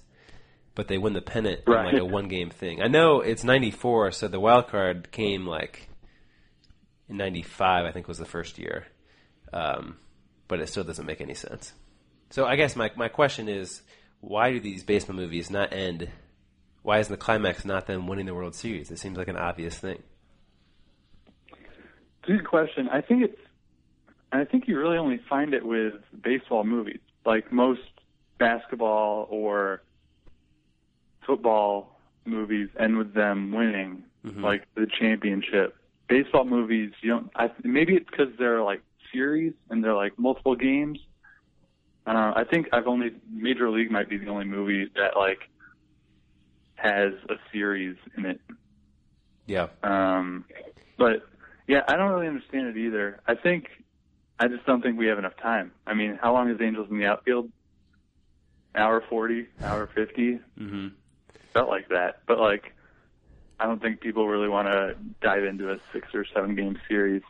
but 0.75 0.87
they 0.87 0.97
win 0.97 1.13
the 1.13 1.21
pennant 1.21 1.61
in 1.65 1.73
like 1.73 1.97
a 1.97 2.05
one 2.05 2.27
game 2.27 2.49
thing. 2.49 2.81
I 2.81 2.87
know 2.87 3.21
it's 3.21 3.43
'94, 3.43 4.11
so 4.11 4.27
the 4.27 4.39
wild 4.39 4.67
card 4.67 5.11
came 5.11 5.47
like 5.47 5.89
in 7.09 7.17
'95. 7.17 7.85
I 7.85 7.91
think 7.91 8.07
was 8.07 8.19
the 8.19 8.25
first 8.25 8.59
year, 8.59 8.85
um, 9.51 9.97
but 10.47 10.59
it 10.59 10.69
still 10.69 10.83
doesn't 10.83 11.05
make 11.05 11.21
any 11.21 11.33
sense. 11.33 11.73
So 12.29 12.45
I 12.45 12.55
guess 12.55 12.75
my 12.75 12.91
my 12.95 13.07
question 13.07 13.49
is, 13.49 13.81
why 14.19 14.51
do 14.51 14.59
these 14.59 14.83
baseball 14.83 15.15
movies 15.15 15.49
not 15.49 15.73
end? 15.73 16.09
Why 16.83 16.99
is 16.99 17.07
the 17.07 17.17
climax 17.17 17.65
not 17.65 17.87
them 17.87 18.07
winning 18.07 18.25
the 18.25 18.35
World 18.35 18.55
Series? 18.55 18.91
It 18.91 18.99
seems 18.99 19.17
like 19.17 19.27
an 19.27 19.37
obvious 19.37 19.77
thing. 19.77 20.03
Good 22.27 22.45
question. 22.45 22.89
I 22.89 23.01
think 23.01 23.23
it's. 23.23 23.39
I 24.33 24.43
think 24.43 24.67
you 24.67 24.77
really 24.77 24.97
only 24.97 25.21
find 25.29 25.53
it 25.53 25.65
with 25.65 25.93
baseball 26.21 26.65
movies, 26.65 26.99
like 27.25 27.51
most 27.53 27.79
basketball 28.37 29.25
or 29.29 29.81
football 31.25 31.97
movies 32.25 32.67
end 32.77 32.97
with 32.97 33.13
them 33.13 33.53
winning, 33.53 34.03
like 34.35 34.63
the 34.75 34.85
championship. 34.99 35.77
Baseball 36.09 36.43
movies, 36.43 36.91
you 37.01 37.11
don't. 37.11 37.31
I, 37.37 37.49
maybe 37.63 37.95
it's 37.95 38.09
because 38.09 38.27
they're 38.37 38.61
like 38.61 38.81
series 39.13 39.53
and 39.69 39.81
they're 39.81 39.95
like 39.95 40.19
multiple 40.19 40.55
games. 40.55 40.99
Uh, 42.05 42.33
I 42.35 42.43
think 42.49 42.67
I've 42.73 42.87
only 42.87 43.11
Major 43.31 43.69
League 43.69 43.91
might 43.91 44.09
be 44.09 44.17
the 44.17 44.27
only 44.27 44.45
movie 44.45 44.89
that 44.95 45.15
like 45.15 45.39
has 46.75 47.13
a 47.29 47.35
series 47.53 47.95
in 48.17 48.25
it. 48.25 48.41
Yeah. 49.45 49.67
Um, 49.83 50.43
but 50.97 51.25
yeah, 51.67 51.81
I 51.87 51.95
don't 51.95 52.11
really 52.11 52.27
understand 52.27 52.67
it 52.67 52.77
either. 52.77 53.19
I 53.27 53.35
think 53.35 53.67
I 54.39 54.47
just 54.47 54.65
don't 54.65 54.81
think 54.81 54.97
we 54.97 55.07
have 55.07 55.19
enough 55.19 55.35
time. 55.37 55.71
I 55.85 55.93
mean, 55.93 56.17
how 56.21 56.33
long 56.33 56.49
is 56.49 56.61
Angels 56.61 56.87
in 56.89 56.97
the 56.97 57.05
outfield? 57.05 57.51
Hour 58.75 59.03
forty, 59.09 59.47
hour 59.63 59.87
50 59.93 60.39
Mm-hmm. 60.59 60.87
Felt 61.53 61.69
like 61.69 61.89
that, 61.89 62.19
but 62.27 62.39
like, 62.39 62.73
I 63.59 63.65
don't 63.65 63.81
think 63.81 64.01
people 64.01 64.27
really 64.27 64.47
want 64.47 64.67
to 64.67 64.95
dive 65.21 65.43
into 65.43 65.71
a 65.71 65.79
six 65.91 66.13
or 66.13 66.23
seven 66.25 66.55
game 66.55 66.77
series. 66.87 67.23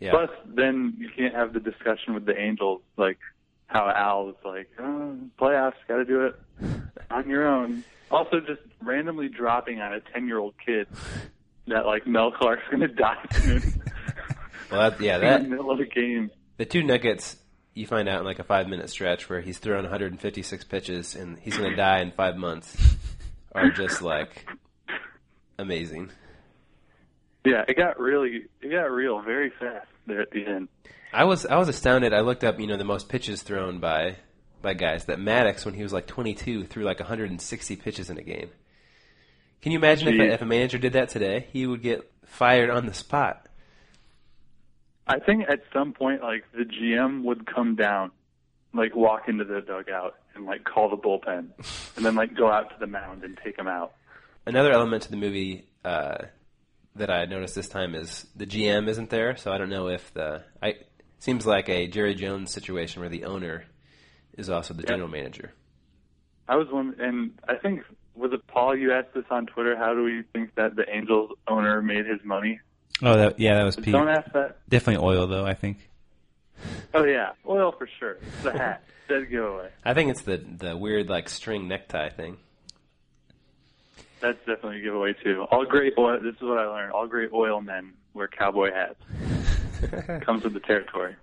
Yeah. 0.00 0.10
Plus, 0.10 0.30
then 0.46 0.96
you 0.98 1.08
can't 1.16 1.34
have 1.34 1.54
the 1.54 1.60
discussion 1.60 2.12
with 2.12 2.26
the 2.26 2.38
Angels, 2.38 2.82
like 2.98 3.18
how 3.66 3.88
Al 3.88 4.26
was 4.26 4.34
like, 4.44 4.68
oh, 4.78 5.16
playoffs, 5.40 5.74
got 5.88 5.96
to 5.96 6.04
do 6.04 6.26
it 6.26 6.34
on 7.10 7.28
your 7.28 7.46
own. 7.46 7.84
Also, 8.10 8.40
just 8.40 8.60
randomly 8.82 9.28
dropping 9.28 9.80
on 9.80 9.94
a 9.94 10.00
ten-year-old 10.00 10.54
kid 10.64 10.86
that 11.70 11.86
like 11.86 12.06
Mel 12.06 12.30
Clark's 12.30 12.62
going 12.70 12.80
to 12.80 12.88
die 12.88 13.24
soon 13.32 13.62
Well, 14.70 14.90
that, 14.90 15.00
yeah, 15.00 15.16
in 15.16 15.20
that 15.22 15.42
the 15.42 15.48
middle 15.48 15.70
of 15.70 15.80
a 15.80 15.84
game. 15.84 16.30
the 16.56 16.64
two 16.64 16.82
Nuggets 16.82 17.36
you 17.74 17.86
find 17.86 18.08
out 18.08 18.20
in 18.20 18.24
like 18.24 18.38
a 18.38 18.44
five 18.44 18.68
minute 18.68 18.90
stretch 18.90 19.28
where 19.28 19.40
he's 19.40 19.58
thrown 19.58 19.82
156 19.82 20.64
pitches 20.64 21.14
and 21.16 21.38
he's 21.38 21.56
going 21.56 21.70
to 21.70 21.76
die 21.76 22.00
in 22.00 22.12
five 22.12 22.36
months 22.36 22.76
are 23.52 23.70
just 23.70 24.02
like 24.02 24.46
amazing. 25.58 26.10
Yeah, 27.44 27.64
it 27.66 27.76
got 27.76 27.98
really, 27.98 28.46
it 28.60 28.70
got 28.70 28.90
real 28.90 29.20
very 29.22 29.50
fast 29.50 29.88
there 30.06 30.20
at 30.20 30.30
the 30.30 30.44
end. 30.46 30.68
I 31.12 31.24
was 31.24 31.46
I 31.46 31.56
was 31.56 31.68
astounded. 31.68 32.12
I 32.12 32.20
looked 32.20 32.44
up 32.44 32.60
you 32.60 32.66
know 32.66 32.76
the 32.76 32.84
most 32.84 33.08
pitches 33.08 33.42
thrown 33.42 33.80
by 33.80 34.16
by 34.62 34.74
guys 34.74 35.06
that 35.06 35.18
Maddux 35.18 35.64
when 35.64 35.74
he 35.74 35.82
was 35.82 35.92
like 35.92 36.06
22 36.06 36.64
threw 36.64 36.84
like 36.84 37.00
160 37.00 37.76
pitches 37.76 38.10
in 38.10 38.18
a 38.18 38.22
game. 38.22 38.50
Can 39.62 39.72
you 39.72 39.78
imagine 39.78 40.08
if 40.08 40.14
a, 40.20 40.32
if 40.34 40.42
a 40.42 40.46
manager 40.46 40.78
did 40.78 40.94
that 40.94 41.10
today? 41.10 41.46
He 41.52 41.66
would 41.66 41.82
get 41.82 42.10
fired 42.24 42.70
on 42.70 42.86
the 42.86 42.94
spot. 42.94 43.46
I 45.06 45.18
think 45.18 45.44
at 45.48 45.60
some 45.72 45.92
point, 45.92 46.22
like 46.22 46.44
the 46.52 46.64
GM 46.64 47.24
would 47.24 47.46
come 47.52 47.74
down, 47.74 48.12
like 48.72 48.94
walk 48.94 49.28
into 49.28 49.44
the 49.44 49.60
dugout 49.60 50.14
and 50.34 50.46
like 50.46 50.64
call 50.64 50.88
the 50.88 50.96
bullpen, 50.96 51.48
and 51.96 52.04
then 52.06 52.14
like 52.14 52.34
go 52.36 52.50
out 52.50 52.70
to 52.70 52.76
the 52.78 52.86
mound 52.86 53.24
and 53.24 53.38
take 53.44 53.58
him 53.58 53.66
out. 53.66 53.92
Another 54.46 54.72
element 54.72 55.02
to 55.04 55.10
the 55.10 55.16
movie 55.16 55.66
uh, 55.84 56.18
that 56.96 57.10
I 57.10 57.24
noticed 57.26 57.54
this 57.54 57.68
time 57.68 57.94
is 57.94 58.26
the 58.36 58.46
GM 58.46 58.88
isn't 58.88 59.10
there, 59.10 59.36
so 59.36 59.52
I 59.52 59.58
don't 59.58 59.68
know 59.70 59.88
if 59.88 60.12
the 60.14 60.44
I 60.62 60.76
seems 61.18 61.44
like 61.44 61.68
a 61.68 61.86
Jerry 61.86 62.14
Jones 62.14 62.50
situation 62.52 63.00
where 63.00 63.10
the 63.10 63.24
owner 63.24 63.64
is 64.38 64.48
also 64.48 64.72
the 64.72 64.82
Yeah. 64.84 64.90
general 64.90 65.08
manager. 65.08 65.52
I 66.48 66.56
was 66.56 66.68
one, 66.70 66.94
and 66.98 67.32
I 67.48 67.56
think 67.56 67.82
was 68.14 68.32
it 68.32 68.46
Paul? 68.46 68.76
You 68.76 68.92
asked 68.92 69.14
this 69.14 69.24
on 69.30 69.46
Twitter. 69.46 69.76
How 69.76 69.94
do 69.94 70.02
we 70.02 70.22
think 70.32 70.54
that 70.56 70.76
the 70.76 70.84
Angels 70.88 71.32
owner 71.48 71.80
made 71.82 72.06
his 72.06 72.20
money? 72.24 72.60
Oh, 73.02 73.16
that 73.16 73.40
yeah, 73.40 73.54
that 73.54 73.64
was 73.64 73.76
Pete. 73.76 73.92
Don't 73.92 74.08
ask 74.08 74.30
that. 74.32 74.58
Definitely 74.68 75.06
oil 75.06 75.26
though. 75.26 75.46
I 75.46 75.54
think. 75.54 75.78
Oh 76.92 77.04
yeah, 77.04 77.30
oil 77.48 77.72
for 77.72 77.88
sure. 77.98 78.18
It's 78.20 78.42
the 78.42 78.52
hat. 78.52 78.82
Dead 79.08 79.28
giveaway. 79.28 79.70
I 79.84 79.94
think 79.94 80.10
it's 80.10 80.22
the 80.22 80.36
the 80.36 80.76
weird 80.76 81.08
like 81.08 81.28
string 81.28 81.66
necktie 81.66 82.10
thing. 82.10 82.36
That's 84.20 84.38
definitely 84.38 84.80
a 84.80 84.82
giveaway 84.82 85.14
too. 85.24 85.46
All 85.50 85.64
great 85.64 85.94
oil. 85.98 86.20
This 86.22 86.34
is 86.36 86.42
what 86.42 86.58
I 86.58 86.66
learned. 86.66 86.92
All 86.92 87.06
great 87.06 87.32
oil 87.32 87.60
men 87.60 87.94
wear 88.12 88.28
cowboy 88.28 88.70
hats. 88.72 89.00
Comes 90.24 90.44
with 90.44 90.52
the 90.52 90.60
territory. 90.60 91.16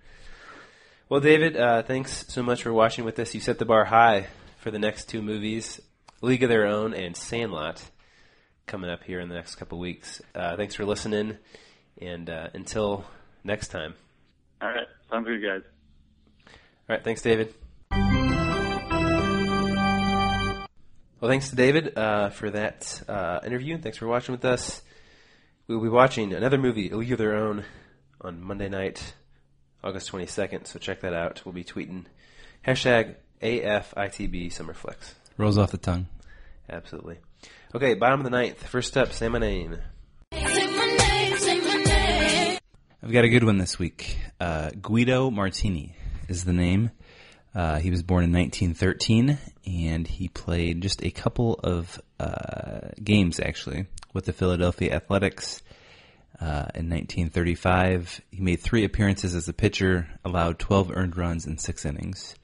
Well, 1.09 1.21
David, 1.21 1.55
uh, 1.55 1.83
thanks 1.83 2.25
so 2.27 2.43
much 2.43 2.63
for 2.63 2.73
watching 2.73 3.05
with 3.05 3.17
us. 3.19 3.33
You 3.33 3.39
set 3.39 3.59
the 3.59 3.65
bar 3.65 3.85
high 3.85 4.27
for 4.57 4.71
the 4.71 4.79
next 4.79 5.05
two 5.05 5.21
movies, 5.21 5.79
League 6.21 6.43
of 6.43 6.49
Their 6.49 6.65
Own 6.65 6.93
and 6.93 7.15
Sandlot, 7.15 7.83
coming 8.65 8.89
up 8.89 9.03
here 9.03 9.19
in 9.19 9.29
the 9.29 9.35
next 9.35 9.55
couple 9.55 9.79
weeks. 9.79 10.21
Uh, 10.33 10.55
thanks 10.55 10.75
for 10.75 10.85
listening, 10.85 11.37
and 12.01 12.29
uh, 12.29 12.49
until 12.53 13.05
next 13.43 13.67
time. 13.69 13.93
All 14.61 14.69
right, 14.69 14.87
sounds 15.11 15.27
good, 15.27 15.41
guys. 15.41 15.61
All 16.89 16.95
right, 16.95 17.03
thanks, 17.03 17.21
David. 17.21 17.53
Well, 21.19 21.31
thanks 21.31 21.49
to 21.49 21.55
David 21.55 21.97
uh, 21.97 22.29
for 22.29 22.51
that 22.51 23.01
uh, 23.07 23.39
interview. 23.43 23.73
And 23.73 23.83
thanks 23.83 23.97
for 23.97 24.07
watching 24.07 24.33
with 24.33 24.45
us. 24.45 24.83
We'll 25.67 25.81
be 25.81 25.89
watching 25.89 26.31
another 26.31 26.59
movie, 26.59 26.91
A 26.91 26.95
League 26.95 27.11
of 27.11 27.17
Their 27.17 27.35
Own, 27.35 27.65
on 28.21 28.41
Monday 28.41 28.69
night, 28.69 29.15
August 29.83 30.11
22nd. 30.11 30.67
So 30.67 30.79
check 30.79 31.01
that 31.01 31.13
out. 31.13 31.41
We'll 31.43 31.53
be 31.53 31.63
tweeting 31.63 32.05
hashtag 32.65 33.15
AFITB 33.41 34.53
Summerflex. 34.53 35.13
Rolls 35.37 35.57
off 35.57 35.71
the 35.71 35.77
tongue. 35.77 36.07
Absolutely. 36.69 37.19
Okay, 37.73 37.93
bottom 37.93 38.19
of 38.19 38.23
the 38.23 38.29
ninth. 38.31 38.65
First 38.67 38.97
up, 38.97 39.13
say 39.13 39.29
my 39.29 39.39
name. 39.39 39.77
I've 43.03 43.11
got 43.11 43.23
a 43.23 43.29
good 43.29 43.43
one 43.43 43.57
this 43.57 43.77
week. 43.77 44.17
Uh, 44.39 44.71
Guido 44.81 45.29
Martini 45.29 45.95
is 46.27 46.43
the 46.43 46.53
name. 46.53 46.91
Uh, 47.53 47.77
he 47.79 47.89
was 47.89 48.03
born 48.03 48.23
in 48.23 48.33
1913, 48.33 49.37
and 49.65 50.07
he 50.07 50.27
played 50.27 50.81
just 50.81 51.03
a 51.03 51.11
couple 51.11 51.53
of 51.63 52.01
uh, 52.19 52.89
games 53.03 53.39
actually 53.39 53.85
with 54.13 54.25
the 54.25 54.33
Philadelphia 54.33 54.93
Athletics. 54.93 55.61
Uh, 56.39 56.69
in 56.75 56.89
1935, 56.89 58.21
he 58.31 58.41
made 58.41 58.59
three 58.59 58.83
appearances 58.83 59.33
as 59.33 59.47
a 59.47 59.53
pitcher, 59.53 60.07
allowed 60.25 60.59
12 60.59 60.91
earned 60.91 61.17
runs 61.17 61.47
in 61.47 61.57
six 61.57 61.85
innings. 61.85 62.35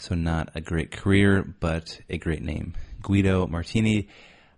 So 0.00 0.16
not 0.16 0.50
a 0.56 0.60
great 0.60 0.90
career, 0.90 1.44
but 1.60 2.00
a 2.08 2.18
great 2.18 2.42
name, 2.42 2.74
Guido 3.02 3.46
Martini. 3.46 4.08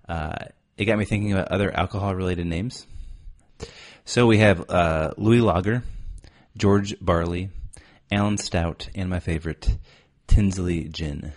Uh, 0.09 0.47
it 0.79 0.87
got 0.87 0.99
me 0.99 1.05
thinking 1.05 1.33
about 1.33 1.49
other 1.49 1.71
alcohol-related 1.71 2.47
names. 2.47 2.87
So 4.05 4.27
we 4.27 4.39
have 4.39 4.71
uh, 4.71 5.13
Louis 5.19 5.41
Lager, 5.41 5.83
George 6.57 6.95
Barley, 7.01 7.51
Allyn 8.11 8.39
Stout, 8.39 8.89
and 8.95 9.11
my 9.11 9.21
favorite, 9.21 9.77
Tinsley 10.27 10.85
Ginn. 10.89 11.33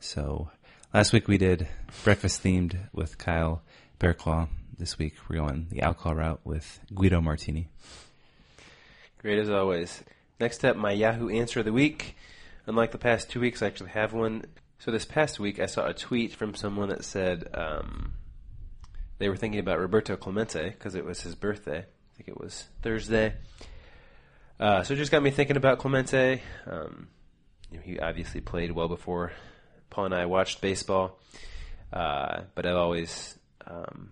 So 0.00 0.50
Last 0.94 1.12
week 1.12 1.28
we 1.28 1.36
did 1.36 1.68
breakfast 2.02 2.42
themed 2.42 2.78
with 2.94 3.18
Kyle 3.18 3.60
Barraclough. 4.00 4.48
This 4.78 4.98
week 4.98 5.16
we're 5.28 5.36
going 5.36 5.66
the 5.70 5.82
alcohol 5.82 6.14
route 6.14 6.40
with 6.44 6.80
Guido 6.94 7.20
Martini. 7.20 7.68
Great 9.18 9.38
as 9.38 9.50
always. 9.50 10.02
Next 10.40 10.64
up, 10.64 10.78
my 10.78 10.92
Yahoo 10.92 11.28
answer 11.28 11.58
of 11.58 11.66
the 11.66 11.74
week. 11.74 12.16
Unlike 12.68 12.92
the 12.92 12.98
past 12.98 13.30
two 13.30 13.40
weeks, 13.40 13.62
I 13.62 13.66
actually 13.66 13.90
have 13.90 14.12
one. 14.12 14.44
So 14.78 14.90
this 14.90 15.06
past 15.06 15.40
week, 15.40 15.58
I 15.58 15.64
saw 15.64 15.86
a 15.86 15.94
tweet 15.94 16.34
from 16.34 16.54
someone 16.54 16.90
that 16.90 17.02
said 17.02 17.48
um, 17.54 18.12
they 19.16 19.30
were 19.30 19.36
thinking 19.36 19.58
about 19.58 19.80
Roberto 19.80 20.16
Clemente 20.16 20.68
because 20.68 20.94
it 20.94 21.02
was 21.02 21.22
his 21.22 21.34
birthday. 21.34 21.78
I 21.78 22.16
think 22.16 22.28
it 22.28 22.38
was 22.38 22.66
Thursday. 22.82 23.32
Uh, 24.60 24.82
so 24.82 24.92
it 24.92 24.98
just 24.98 25.10
got 25.10 25.22
me 25.22 25.30
thinking 25.30 25.56
about 25.56 25.78
Clemente. 25.78 26.42
Um, 26.66 27.08
you 27.70 27.78
know, 27.78 27.82
he 27.82 27.98
obviously 27.98 28.42
played 28.42 28.72
well 28.72 28.88
before 28.88 29.32
Paul 29.88 30.04
and 30.04 30.14
I 30.14 30.26
watched 30.26 30.60
baseball, 30.60 31.18
uh, 31.90 32.42
but 32.54 32.66
I've 32.66 32.76
always 32.76 33.38
um, 33.66 34.10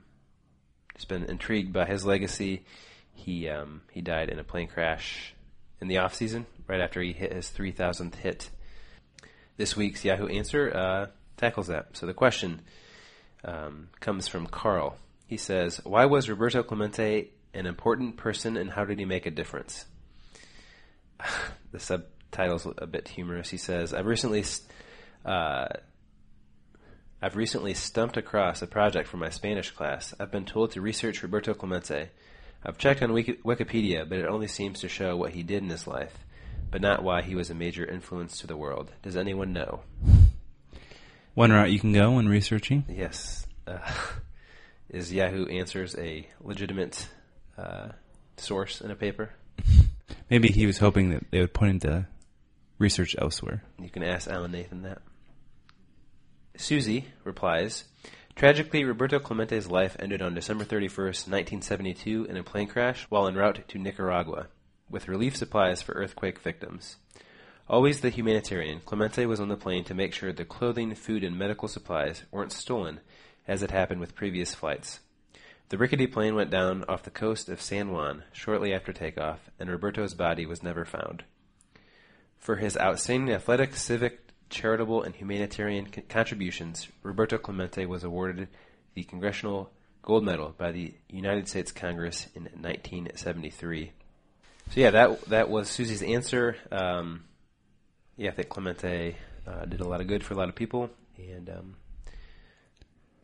just 0.95 1.09
been 1.09 1.25
intrigued 1.25 1.75
by 1.75 1.85
his 1.85 2.07
legacy. 2.07 2.65
He 3.13 3.51
um, 3.51 3.83
he 3.93 4.01
died 4.01 4.31
in 4.31 4.39
a 4.39 4.45
plane 4.45 4.69
crash 4.69 5.36
in 5.81 5.89
the 5.89 5.99
off 5.99 6.15
season, 6.15 6.47
right 6.67 6.81
after 6.81 7.03
he 7.03 7.13
hit 7.13 7.33
his 7.33 7.51
3,000th 7.51 8.15
hit. 8.17 8.51
This 9.57 9.77
week's 9.77 10.05
Yahoo 10.05 10.27
answer 10.27 10.75
uh, 10.75 11.07
tackles 11.37 11.69
that. 11.69 11.97
So 11.97 12.07
the 12.07 12.15
question 12.15 12.63
um, 13.45 13.89
comes 14.01 14.29
from 14.29 14.47
Carl. 14.47 14.97
He 15.27 15.37
says, 15.37 15.81
"Why 15.85 16.05
was 16.05 16.29
Roberto 16.29 16.63
Clemente 16.63 17.31
an 17.55 17.67
important 17.67 18.17
person, 18.17 18.57
and 18.57 18.71
how 18.71 18.85
did 18.85 18.99
he 18.99 19.05
make 19.05 19.27
a 19.27 19.31
difference?" 19.31 19.87
the 21.73 21.81
subtitle's 21.81 22.67
a 22.79 22.87
bit 22.87 23.09
humorous. 23.09 23.51
He 23.51 23.57
says, 23.57 23.95
"I've 23.95 24.07
recently." 24.07 24.45
Uh, 25.25 25.67
I've 27.21 27.35
recently 27.35 27.73
stumped 27.73 28.19
across 28.19 28.61
a 28.61 28.67
project 28.67 29.09
for 29.09 29.17
my 29.17 29.31
Spanish 29.31 29.71
class. 29.71 30.15
I've 30.21 30.31
been 30.31 30.45
told 30.45 30.73
to 30.73 30.83
research 30.83 31.23
Roberto 31.23 31.55
Clemente. 31.55 32.11
I've 32.67 32.79
checked 32.79 33.01
on 33.01 33.13
Wiki- 33.13 33.39
Wikipedia, 33.45 34.09
but 34.09 34.19
it 34.19 34.27
only 34.27 34.49
seems 34.49 34.81
to 34.81 34.89
show 34.89 35.17
what 35.17 35.31
he 35.31 35.45
did 35.45 35.63
in 35.63 35.71
his 35.71 35.87
life, 35.87 36.19
but 36.69 36.81
not 36.81 37.05
why 37.05 37.23
he 37.23 37.37
was 37.37 37.49
a 37.49 37.55
major 37.55 37.87
influence 37.87 38.39
to 38.39 38.49
the 38.49 38.57
world. 38.57 38.91
Does 39.03 39.17
anyone 39.17 39.53
know? 39.53 39.83
One 41.35 41.53
route 41.53 41.71
you 41.71 41.79
can 41.79 41.93
go 41.93 42.13
when 42.13 42.29
researching. 42.29 42.85
Yes. 42.89 43.47
Uh, 43.69 43.79
is 44.91 45.13
Yahoo 45.13 45.47
Answers 45.47 45.95
a 45.97 46.27
legitimate 46.41 47.07
uh, 47.57 47.91
source 48.37 48.81
in 48.81 48.91
a 48.91 48.97
paper? 48.97 49.31
Maybe 50.31 50.49
he 50.49 50.67
was 50.67 50.79
hoping 50.79 51.11
that 51.11 51.23
they 51.31 51.39
would 51.39 51.55
point 51.55 51.85
him 51.85 51.91
to 51.91 52.09
research 52.81 53.15
elsewhere. 53.17 53.63
You 53.81 53.91
can 53.91 54.03
ask 54.03 54.29
Alan 54.29 54.51
Nathan 54.51 54.83
that. 54.83 55.03
Susie 56.57 57.05
replies 57.23 57.85
Tragically, 58.37 58.85
Roberto 58.85 59.19
Clemente's 59.19 59.71
life 59.71 59.97
ended 59.99 60.21
on 60.21 60.35
December 60.35 60.63
31st, 60.63 61.27
1972, 61.27 62.27
in 62.27 62.37
a 62.37 62.43
plane 62.43 62.69
crash 62.69 63.07
while 63.09 63.27
en 63.27 63.35
route 63.35 63.67
to 63.67 63.79
Nicaragua, 63.79 64.49
with 64.91 65.09
relief 65.09 65.35
supplies 65.35 65.81
for 65.81 65.93
earthquake 65.93 66.39
victims. 66.41 66.97
Always 67.67 68.03
the 68.03 68.11
humanitarian, 68.11 68.83
Clemente 68.85 69.25
was 69.25 69.41
on 69.41 69.49
the 69.49 69.57
plane 69.57 69.85
to 69.85 69.95
make 69.95 70.13
sure 70.13 70.35
the 70.35 70.45
clothing, 70.45 70.95
food, 70.95 71.25
and 71.25 71.39
medical 71.39 71.67
supplies 71.67 72.25
weren't 72.31 72.53
stolen, 72.53 73.01
as 73.49 73.63
had 73.63 73.71
happened 73.71 74.01
with 74.01 74.15
previous 74.15 74.55
flights. 74.55 75.01
The 75.71 75.79
rickety 75.79 76.07
plane 76.07 76.35
went 76.35 76.51
down 76.51 76.85
off 76.91 77.05
the 77.05 77.11
coast 77.11 77.49
of 77.49 77.63
San 77.63 77.91
Juan 77.91 78.25
shortly 78.33 78.75
after 78.75 78.93
takeoff, 78.93 79.49
and 79.59 79.71
Roberto's 79.71 80.13
body 80.13 80.45
was 80.45 80.63
never 80.63 80.85
found. 80.85 81.25
For 82.37 82.57
his 82.57 82.77
outstanding 82.77 83.35
athletic, 83.35 83.75
civic, 83.77 84.26
charitable, 84.51 85.03
and 85.03 85.15
humanitarian 85.15 85.87
con- 85.87 86.05
contributions, 86.09 86.89
Roberto 87.03 87.39
Clemente 87.39 87.87
was 87.87 88.05
awarded 88.05 88.49
the 88.95 89.05
Congressional 89.05 89.71
Gold 90.03 90.25
Medal 90.25 90.55
by 90.57 90.73
the 90.73 90.95
United 91.09 91.49
States 91.49 91.73
Congress 91.73 92.29
in 92.35 92.45
1973. 92.45 93.93
So 94.71 94.81
yeah, 94.81 94.91
that 94.91 95.23
that 95.27 95.49
was 95.49 95.69
Susie's 95.69 96.03
answer. 96.03 96.57
Um, 96.73 97.25
yeah, 98.17 98.31
I 98.31 98.35
think 98.35 98.49
Clemente 98.49 99.17
uh, 99.47 99.65
did 99.67 99.81
a 99.81 99.87
lot 99.89 100.01
of 100.01 100.07
good 100.07 100.25
for 100.25 100.35
a 100.35 100.37
lot 100.37 100.49
of 100.49 100.55
people, 100.55 100.91
and 101.19 101.49
um, 101.51 101.77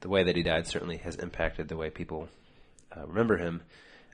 the 0.00 0.08
way 0.08 0.24
that 0.24 0.36
he 0.36 0.42
died 0.42 0.66
certainly 0.66 0.98
has 0.98 1.16
impacted 1.16 1.68
the 1.68 1.76
way 1.76 1.90
people 1.90 2.28
uh, 2.96 3.06
remember 3.06 3.38
him. 3.38 3.62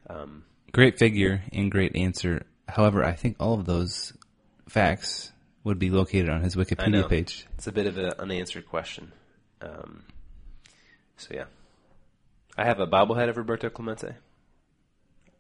Um, 0.09 0.45
Great 0.73 0.99
figure 0.99 1.43
and 1.53 1.71
great 1.71 1.97
answer. 1.97 2.45
However, 2.69 3.03
I 3.03 3.13
think 3.13 3.37
all 3.41 3.55
of 3.55 3.65
those 3.65 4.13
facts 4.69 5.33
would 5.65 5.79
be 5.79 5.91
located 5.91 6.29
on 6.29 6.43
his 6.43 6.57
Wikipedia 6.57 7.09
page. 7.09 7.47
It's 7.57 7.67
a 7.67 7.73
bit 7.73 7.87
of 7.87 7.99
an 7.99 8.13
unanswered 8.19 8.69
question. 8.69 9.13
Um, 9.61 10.05
so 11.17 11.35
yeah, 11.35 11.45
I 12.57 12.65
have 12.65 12.81
a 12.81 12.87
bobblehead 12.87 13.29
of 13.29 13.37
Roberto 13.37 13.69
Clemente 13.71 14.15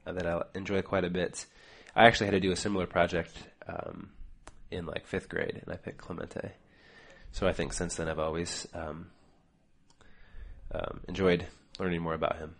uh, 0.06 0.12
that 0.12 0.26
I 0.26 0.42
enjoy 0.54 0.82
quite 0.82 1.04
a 1.04 1.10
bit. 1.10 1.46
I 1.94 2.06
actually 2.06 2.26
had 2.26 2.32
to 2.32 2.40
do 2.40 2.52
a 2.52 2.56
similar 2.56 2.86
project 2.86 3.36
um, 3.66 4.10
in 4.70 4.86
like 4.86 5.06
fifth 5.06 5.28
grade, 5.28 5.60
and 5.64 5.72
I 5.72 5.76
picked 5.76 5.98
Clemente. 5.98 6.52
So 7.32 7.46
I 7.46 7.52
think 7.52 7.72
since 7.72 7.96
then 7.96 8.08
I've 8.08 8.18
always 8.18 8.66
um, 8.74 9.10
um, 10.72 11.00
enjoyed 11.08 11.46
learning 11.78 12.02
more 12.02 12.14
about 12.14 12.38
him. 12.38 12.56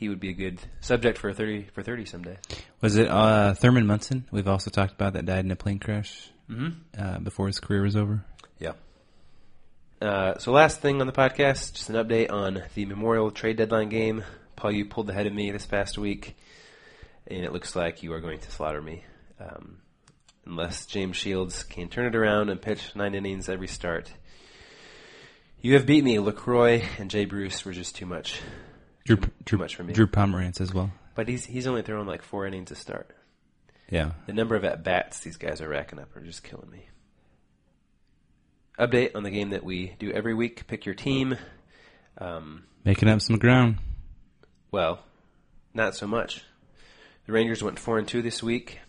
He 0.00 0.08
would 0.08 0.18
be 0.18 0.30
a 0.30 0.32
good 0.32 0.58
subject 0.80 1.18
for 1.18 1.30
thirty 1.34 1.66
for 1.74 1.82
thirty 1.82 2.06
someday. 2.06 2.38
Was 2.80 2.96
it 2.96 3.06
uh, 3.08 3.52
Thurman 3.52 3.86
Munson? 3.86 4.24
We've 4.30 4.48
also 4.48 4.70
talked 4.70 4.94
about 4.94 5.12
that 5.12 5.26
died 5.26 5.44
in 5.44 5.50
a 5.50 5.56
plane 5.56 5.78
crash 5.78 6.30
Mhm. 6.50 6.74
uh, 6.98 7.18
before 7.18 7.46
his 7.48 7.60
career 7.60 7.82
was 7.82 7.96
over. 7.96 8.24
Yeah. 8.58 8.72
Uh, 10.00 10.38
so 10.38 10.52
last 10.52 10.80
thing 10.80 11.02
on 11.02 11.06
the 11.06 11.12
podcast, 11.12 11.74
just 11.74 11.90
an 11.90 11.96
update 11.96 12.32
on 12.32 12.62
the 12.74 12.86
Memorial 12.86 13.30
Trade 13.30 13.58
Deadline 13.58 13.90
game. 13.90 14.24
Paul, 14.56 14.72
you 14.72 14.86
pulled 14.86 15.10
ahead 15.10 15.26
of 15.26 15.34
me 15.34 15.50
this 15.50 15.66
past 15.66 15.98
week, 15.98 16.34
and 17.26 17.44
it 17.44 17.52
looks 17.52 17.76
like 17.76 18.02
you 18.02 18.14
are 18.14 18.20
going 18.20 18.38
to 18.38 18.50
slaughter 18.50 18.80
me. 18.80 19.04
Um, 19.38 19.82
unless 20.46 20.86
James 20.86 21.18
Shields 21.18 21.62
can 21.64 21.88
turn 21.90 22.06
it 22.06 22.16
around 22.16 22.48
and 22.48 22.60
pitch 22.60 22.96
nine 22.96 23.14
innings 23.14 23.50
every 23.50 23.68
start. 23.68 24.10
You 25.60 25.74
have 25.74 25.84
beat 25.84 26.02
me. 26.04 26.16
Lucroy 26.16 26.82
and 26.98 27.10
Jay 27.10 27.26
Bruce 27.26 27.66
were 27.66 27.72
just 27.72 27.94
too 27.96 28.06
much. 28.06 28.40
Drew, 29.06 29.16
too, 29.16 29.30
Drew, 29.44 29.58
much 29.58 29.74
for 29.76 29.84
me. 29.84 29.92
Drew 29.92 30.06
Pomeranz 30.06 30.60
as 30.60 30.72
well. 30.74 30.90
But 31.14 31.28
he's 31.28 31.44
he's 31.44 31.66
only 31.66 31.82
thrown 31.82 32.06
like 32.06 32.22
four 32.22 32.46
innings 32.46 32.68
to 32.68 32.74
start. 32.74 33.14
Yeah. 33.90 34.12
The 34.26 34.32
number 34.32 34.54
of 34.56 34.64
at 34.64 34.84
bats 34.84 35.20
these 35.20 35.36
guys 35.36 35.60
are 35.60 35.68
racking 35.68 35.98
up 35.98 36.14
are 36.16 36.20
just 36.20 36.42
killing 36.44 36.70
me. 36.70 36.86
Update 38.78 39.14
on 39.14 39.22
the 39.24 39.30
game 39.30 39.50
that 39.50 39.64
we 39.64 39.94
do 39.98 40.10
every 40.10 40.34
week. 40.34 40.66
Pick 40.66 40.86
your 40.86 40.94
team. 40.94 41.36
Um, 42.18 42.64
Making 42.84 43.08
up 43.08 43.20
some 43.20 43.38
ground. 43.38 43.76
well, 44.70 45.00
not 45.74 45.94
so 45.94 46.06
much. 46.06 46.44
The 47.26 47.32
Rangers 47.32 47.62
went 47.62 47.78
four 47.78 47.98
and 47.98 48.08
two 48.08 48.22
this 48.22 48.42
week, 48.42 48.80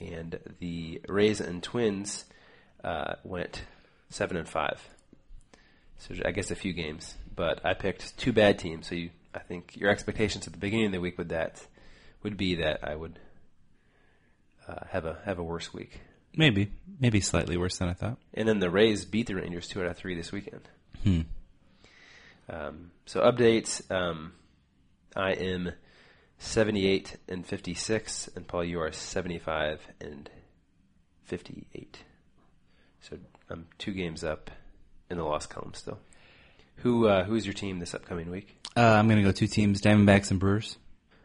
and 0.00 0.38
the 0.60 1.00
Rays 1.08 1.40
and 1.40 1.62
Twins 1.62 2.24
uh, 2.82 3.14
went 3.24 3.62
seven 4.08 4.36
and 4.36 4.48
five. 4.48 4.80
So 5.98 6.14
I 6.24 6.30
guess 6.30 6.50
a 6.50 6.56
few 6.56 6.72
games, 6.72 7.16
but 7.34 7.64
I 7.66 7.74
picked 7.74 8.16
two 8.16 8.32
bad 8.32 8.58
teams. 8.58 8.88
So 8.88 8.94
you, 8.94 9.10
I 9.34 9.40
think 9.40 9.76
your 9.76 9.90
expectations 9.90 10.46
at 10.46 10.52
the 10.52 10.58
beginning 10.58 10.86
of 10.86 10.92
the 10.92 11.00
week 11.00 11.18
with 11.18 11.28
that 11.28 11.66
would 12.22 12.36
be 12.36 12.56
that 12.56 12.80
I 12.82 12.94
would 12.94 13.18
uh, 14.66 14.84
have 14.90 15.04
a 15.04 15.18
have 15.24 15.38
a 15.38 15.42
worse 15.44 15.72
week. 15.72 16.00
Maybe. 16.36 16.70
Maybe 17.00 17.20
slightly 17.20 17.56
worse 17.56 17.78
than 17.78 17.88
I 17.88 17.94
thought. 17.94 18.18
And 18.34 18.48
then 18.48 18.58
the 18.58 18.70
Rays 18.70 19.04
beat 19.04 19.26
the 19.26 19.34
Rangers 19.34 19.68
two 19.68 19.80
out 19.80 19.86
of 19.86 19.96
three 19.96 20.14
this 20.14 20.32
weekend. 20.32 20.68
Hmm. 21.02 21.20
Um, 22.48 22.90
so 23.06 23.20
updates. 23.20 23.90
Um, 23.90 24.32
I 25.16 25.32
am 25.32 25.72
seventy-eight 26.38 27.16
and 27.28 27.46
fifty-six, 27.46 28.28
and 28.34 28.46
Paul, 28.46 28.64
you 28.64 28.80
are 28.80 28.92
seventy-five 28.92 29.86
and 30.00 30.30
fifty-eight. 31.24 31.98
So 33.00 33.18
I'm 33.50 33.66
two 33.78 33.92
games 33.92 34.24
up 34.24 34.50
in 35.10 35.16
the 35.16 35.24
loss 35.24 35.46
column 35.46 35.74
still. 35.74 35.98
Who 36.78 37.06
uh, 37.06 37.24
who 37.24 37.34
is 37.34 37.44
your 37.46 37.54
team 37.54 37.78
this 37.78 37.94
upcoming 37.94 38.30
week? 38.30 38.56
Uh, 38.76 38.80
I'm 38.80 39.08
going 39.08 39.18
to 39.18 39.24
go 39.24 39.32
two 39.32 39.46
teams 39.46 39.80
Diamondbacks 39.80 40.30
and 40.30 40.38
Brewers. 40.38 40.76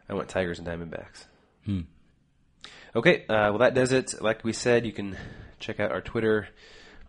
I 0.10 0.14
went 0.16 0.30
Tigers 0.30 0.60
and 0.60 0.68
Diamondbacks. 0.68 1.26
Hmm. 1.66 1.82
Okay, 2.96 3.26
uh, 3.28 3.50
well 3.50 3.60
that 3.60 3.74
does 3.74 3.92
it. 3.92 4.22
Like 4.22 4.44
we 4.44 4.54
said, 4.54 4.86
you 4.86 4.92
can 4.92 5.18
check 5.60 5.80
out 5.80 5.92
our 5.92 6.02
Twitter 6.02 6.48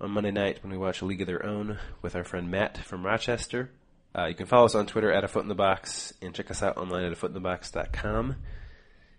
on 0.00 0.10
Monday 0.10 0.30
night 0.30 0.62
when 0.62 0.72
we 0.72 0.78
watch 0.78 1.02
A 1.02 1.04
League 1.04 1.20
of 1.20 1.26
Their 1.26 1.44
Own 1.44 1.78
with 2.02 2.16
our 2.16 2.24
friend 2.24 2.50
Matt 2.50 2.78
from 2.78 3.04
Rochester. 3.04 3.70
Uh, 4.16 4.26
you 4.26 4.34
can 4.34 4.46
follow 4.46 4.66
us 4.66 4.74
on 4.74 4.86
Twitter 4.86 5.12
at 5.12 5.24
A 5.24 5.28
Foot 5.28 5.42
in 5.42 5.48
the 5.48 5.54
Box 5.54 6.12
and 6.22 6.34
check 6.34 6.50
us 6.50 6.62
out 6.62 6.76
online 6.76 7.04
at 7.04 7.18
afootinthebox.com. 7.18 8.36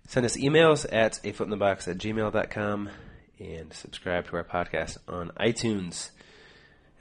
Send 0.07 0.26
us 0.26 0.38
emails 0.38 0.85
at 0.91 1.14
afootinthebox 1.23 1.88
at 1.88 1.97
gmail.com 1.97 2.89
and 3.39 3.73
subscribe 3.73 4.27
to 4.27 4.38
our 4.38 4.43
podcast 4.43 4.97
on 5.07 5.31
iTunes. 5.39 6.11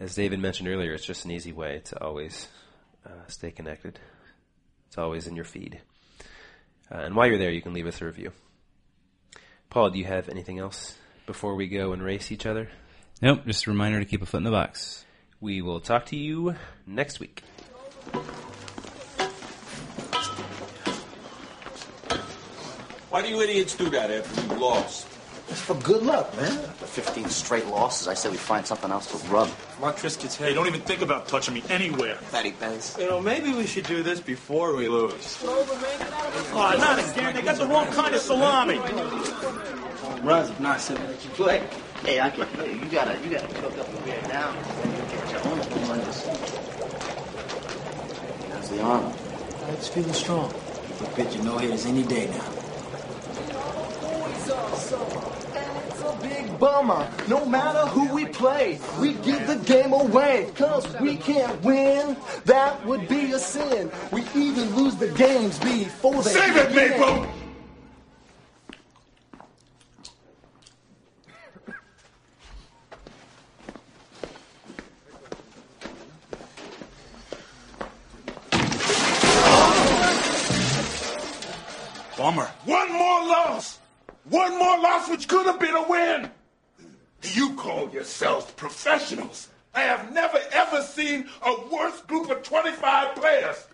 As 0.01 0.15
David 0.15 0.41
mentioned 0.41 0.69
earlier, 0.69 0.93
it's 0.93 1.05
just 1.05 1.25
an 1.25 1.31
easy 1.31 1.53
way 1.53 1.81
to 1.85 2.03
always 2.03 2.49
uh, 3.07 3.27
stay 3.29 3.51
connected. 3.51 4.01
It's 4.89 4.99
always 4.99 5.27
in 5.27 5.37
your 5.37 5.45
feed. 5.45 5.81
Uh, 6.91 6.99
and 6.99 7.15
while 7.15 7.27
you're 7.27 7.39
there, 7.39 7.51
you 7.51 7.63
can 7.63 7.73
leave 7.73 7.87
us 7.87 8.03
a 8.03 8.07
review. 8.07 8.33
Paul, 9.71 9.91
do 9.91 9.99
you 9.99 10.05
have 10.05 10.29
anything 10.29 10.59
else 10.59 10.97
before 11.27 11.55
we 11.55 11.69
go 11.69 11.93
and 11.93 12.03
race 12.03 12.33
each 12.33 12.47
other? 12.47 12.69
Nope, 13.23 13.47
just 13.47 13.67
a 13.67 13.71
reminder 13.71 14.01
to 14.01 14.05
keep 14.05 14.23
a 14.23 14.27
foot 14.27 14.39
in 14.39 14.45
the 14.45 14.51
box. 14.51 15.05
We 15.41 15.63
will 15.63 15.81
talk 15.81 16.07
to 16.07 16.17
you 16.17 16.57
next 16.87 17.21
week. 17.21 17.43
Why 23.11 23.23
do 23.23 23.29
you 23.29 23.41
idiots 23.41 23.77
do 23.77 23.89
that 23.91 24.11
after 24.11 24.55
you 24.55 24.61
lost? 24.61 25.14
It's 25.49 25.61
for 25.61 25.75
good 25.75 26.03
luck, 26.03 26.35
man. 26.37 26.53
After 26.53 26.87
15 26.87 27.29
straight 27.29 27.67
losses, 27.67 28.09
I 28.09 28.15
said 28.15 28.33
we 28.33 28.39
find 28.39 28.67
something 28.67 28.91
else 28.91 29.07
to 29.11 29.29
rub. 29.29 29.51
My 29.81 29.93
Triscuit's 29.93 30.37
head. 30.37 30.49
Hey, 30.49 30.55
don't 30.55 30.67
even 30.67 30.81
think 30.81 31.03
about 31.03 31.29
touching 31.29 31.55
me 31.55 31.63
anywhere. 31.69 32.17
Fatty 32.17 32.53
Benz. 32.53 32.97
You 32.99 33.09
know, 33.09 33.21
maybe 33.21 33.53
we 33.53 33.67
should 33.67 33.87
do 33.87 34.03
this 34.03 34.21
before 34.21 34.75
we 34.75 34.89
lose. 34.89 35.39
Oh, 35.45 36.75
not 36.79 36.99
again. 36.99 37.35
They 37.35 37.43
got 37.43 37.57
the 37.57 37.67
wrong 37.67 37.87
kind 37.89 38.15
of 38.15 38.21
salami. 38.21 38.79
Runs 40.23 40.51
if 40.51 40.61
not 40.61 40.81
something 40.81 41.07
you 41.09 41.31
play. 41.31 41.67
Hey, 42.05 42.21
I 42.21 42.31
can. 42.31 42.47
Hey, 42.49 42.73
you 42.75 42.87
gotta, 42.87 43.19
you 43.23 43.31
gotta 43.31 43.49
cook 43.55 43.79
up 43.79 43.89
and 43.89 44.07
wear 44.07 44.19
it 44.19 44.29
down. 44.29 44.55
Get 44.55 45.31
your 45.31 45.49
own 45.49 45.59
runs. 45.89 46.25
How's 48.51 48.71
the 48.71 48.81
arm? 48.81 49.13
It's 49.69 49.89
feeling 49.89 50.13
strong. 50.15 50.53
The 50.99 51.05
pitcher 51.15 51.43
no 51.43 51.59
hitters 51.59 51.85
any 51.85 52.03
day 52.03 52.29
now. 52.29 52.51
It's 56.55 56.61
a 56.61 56.61
big 56.61 56.61
bummer. 56.61 57.11
No 57.29 57.45
matter 57.45 57.81
who 57.91 58.13
we 58.15 58.27
play, 58.27 58.79
we 59.01 59.15
give 59.15 59.47
the 59.47 59.57
game 59.57 59.93
away. 59.93 60.51
Cause 60.55 60.87
we 61.01 61.17
can't 61.17 61.61
win. 61.63 62.17
That 62.45 62.85
would 62.87 63.09
be 63.09 63.33
a 63.33 63.39
sin. 63.39 63.91
We 64.13 64.23
even 64.35 64.75
lose 64.77 64.97
the 64.97 65.09
games 65.09 65.59
before 65.59 66.23
they 66.23 66.31
Save 66.31 66.57
it, 66.57 66.69
begin. 66.69 66.91
Maple! 66.91 67.27
Bummer. 82.17 82.47
One 82.65 82.93
more 82.93 83.27
loss! 83.27 83.79
One 84.31 84.59
more 84.59 84.79
loss 84.79 85.11
which 85.11 85.29
could 85.29 85.45
have 85.47 85.61
been 85.61 85.75
a 85.75 85.87
win! 85.87 86.31
You 87.33 87.55
call 87.55 87.91
yourselves 87.91 88.51
professionals. 88.53 89.49
I 89.75 89.81
have 89.83 90.13
never 90.13 90.39
ever 90.53 90.83
seen 90.83 91.29
a 91.45 91.55
worse 91.69 92.01
group 92.03 92.31
of 92.31 92.43
25 92.43 93.17
players. 93.17 93.67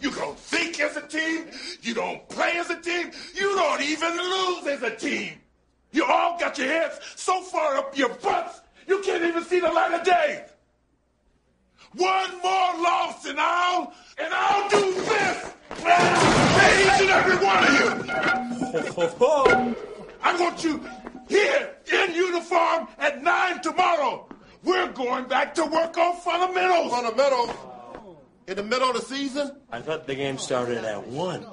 You 0.00 0.10
don't 0.10 0.38
think 0.38 0.80
as 0.80 0.96
a 0.96 1.06
team, 1.06 1.46
you 1.82 1.94
don't 1.94 2.26
play 2.28 2.52
as 2.56 2.70
a 2.70 2.80
team, 2.80 3.10
you 3.34 3.54
don't 3.54 3.80
even 3.82 4.16
lose 4.16 4.66
as 4.66 4.82
a 4.82 4.94
team. 4.94 5.32
You 5.92 6.04
all 6.04 6.38
got 6.38 6.58
your 6.58 6.68
heads 6.68 7.00
so 7.16 7.40
far 7.42 7.76
up 7.76 7.96
your 7.96 8.10
butts, 8.10 8.60
you 8.86 9.00
can't 9.00 9.24
even 9.24 9.44
see 9.44 9.60
the 9.60 9.70
light 9.70 9.94
of 9.94 10.04
day. 10.04 10.44
One 11.94 12.30
more 12.42 12.82
loss 12.82 13.24
and 13.26 13.38
I'll, 13.40 13.94
and 14.18 14.32
I'll 14.32 14.68
do 14.68 14.94
this! 14.94 15.52
Each 15.70 17.00
and 17.00 17.10
every 17.10 17.36
one 17.44 17.64
of 17.64 17.70
you! 17.70 18.06
I 20.22 20.36
want 20.40 20.64
you 20.64 20.84
here 21.28 21.74
in 21.92 22.14
uniform 22.14 22.88
at 22.98 23.22
nine 23.22 23.60
tomorrow. 23.62 24.28
We're 24.62 24.90
going 24.92 25.26
back 25.26 25.54
to 25.54 25.64
work 25.64 25.96
on 25.96 26.16
fundamentals. 26.16 26.92
Fundamentals? 26.92 27.50
In 28.46 28.56
the 28.56 28.62
middle 28.62 28.88
of 28.88 28.94
the 28.96 29.02
season? 29.02 29.52
I 29.70 29.80
thought 29.80 30.06
the 30.06 30.14
game 30.14 30.38
started 30.38 30.84
at 30.84 31.06
one. 31.06 31.46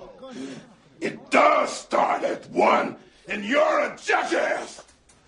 It 1.01 1.31
does 1.31 1.71
start 1.75 2.23
at 2.23 2.49
one, 2.49 2.95
and 3.27 3.43
you're 3.43 3.79
a 3.79 3.97
jackass. 3.97 4.83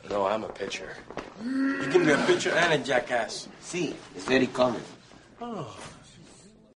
No, 0.09 0.25
I'm 0.25 0.43
a 0.43 0.49
pitcher. 0.49 0.95
You 1.43 1.87
can 1.91 2.05
be 2.05 2.11
a 2.11 2.17
pitcher 2.25 2.51
and 2.51 2.73
a 2.73 2.85
jackass. 2.85 3.47
See, 3.61 3.95
it's 4.15 4.25
very 4.25 4.47
common. 4.47 4.81
Oh. 5.41 5.75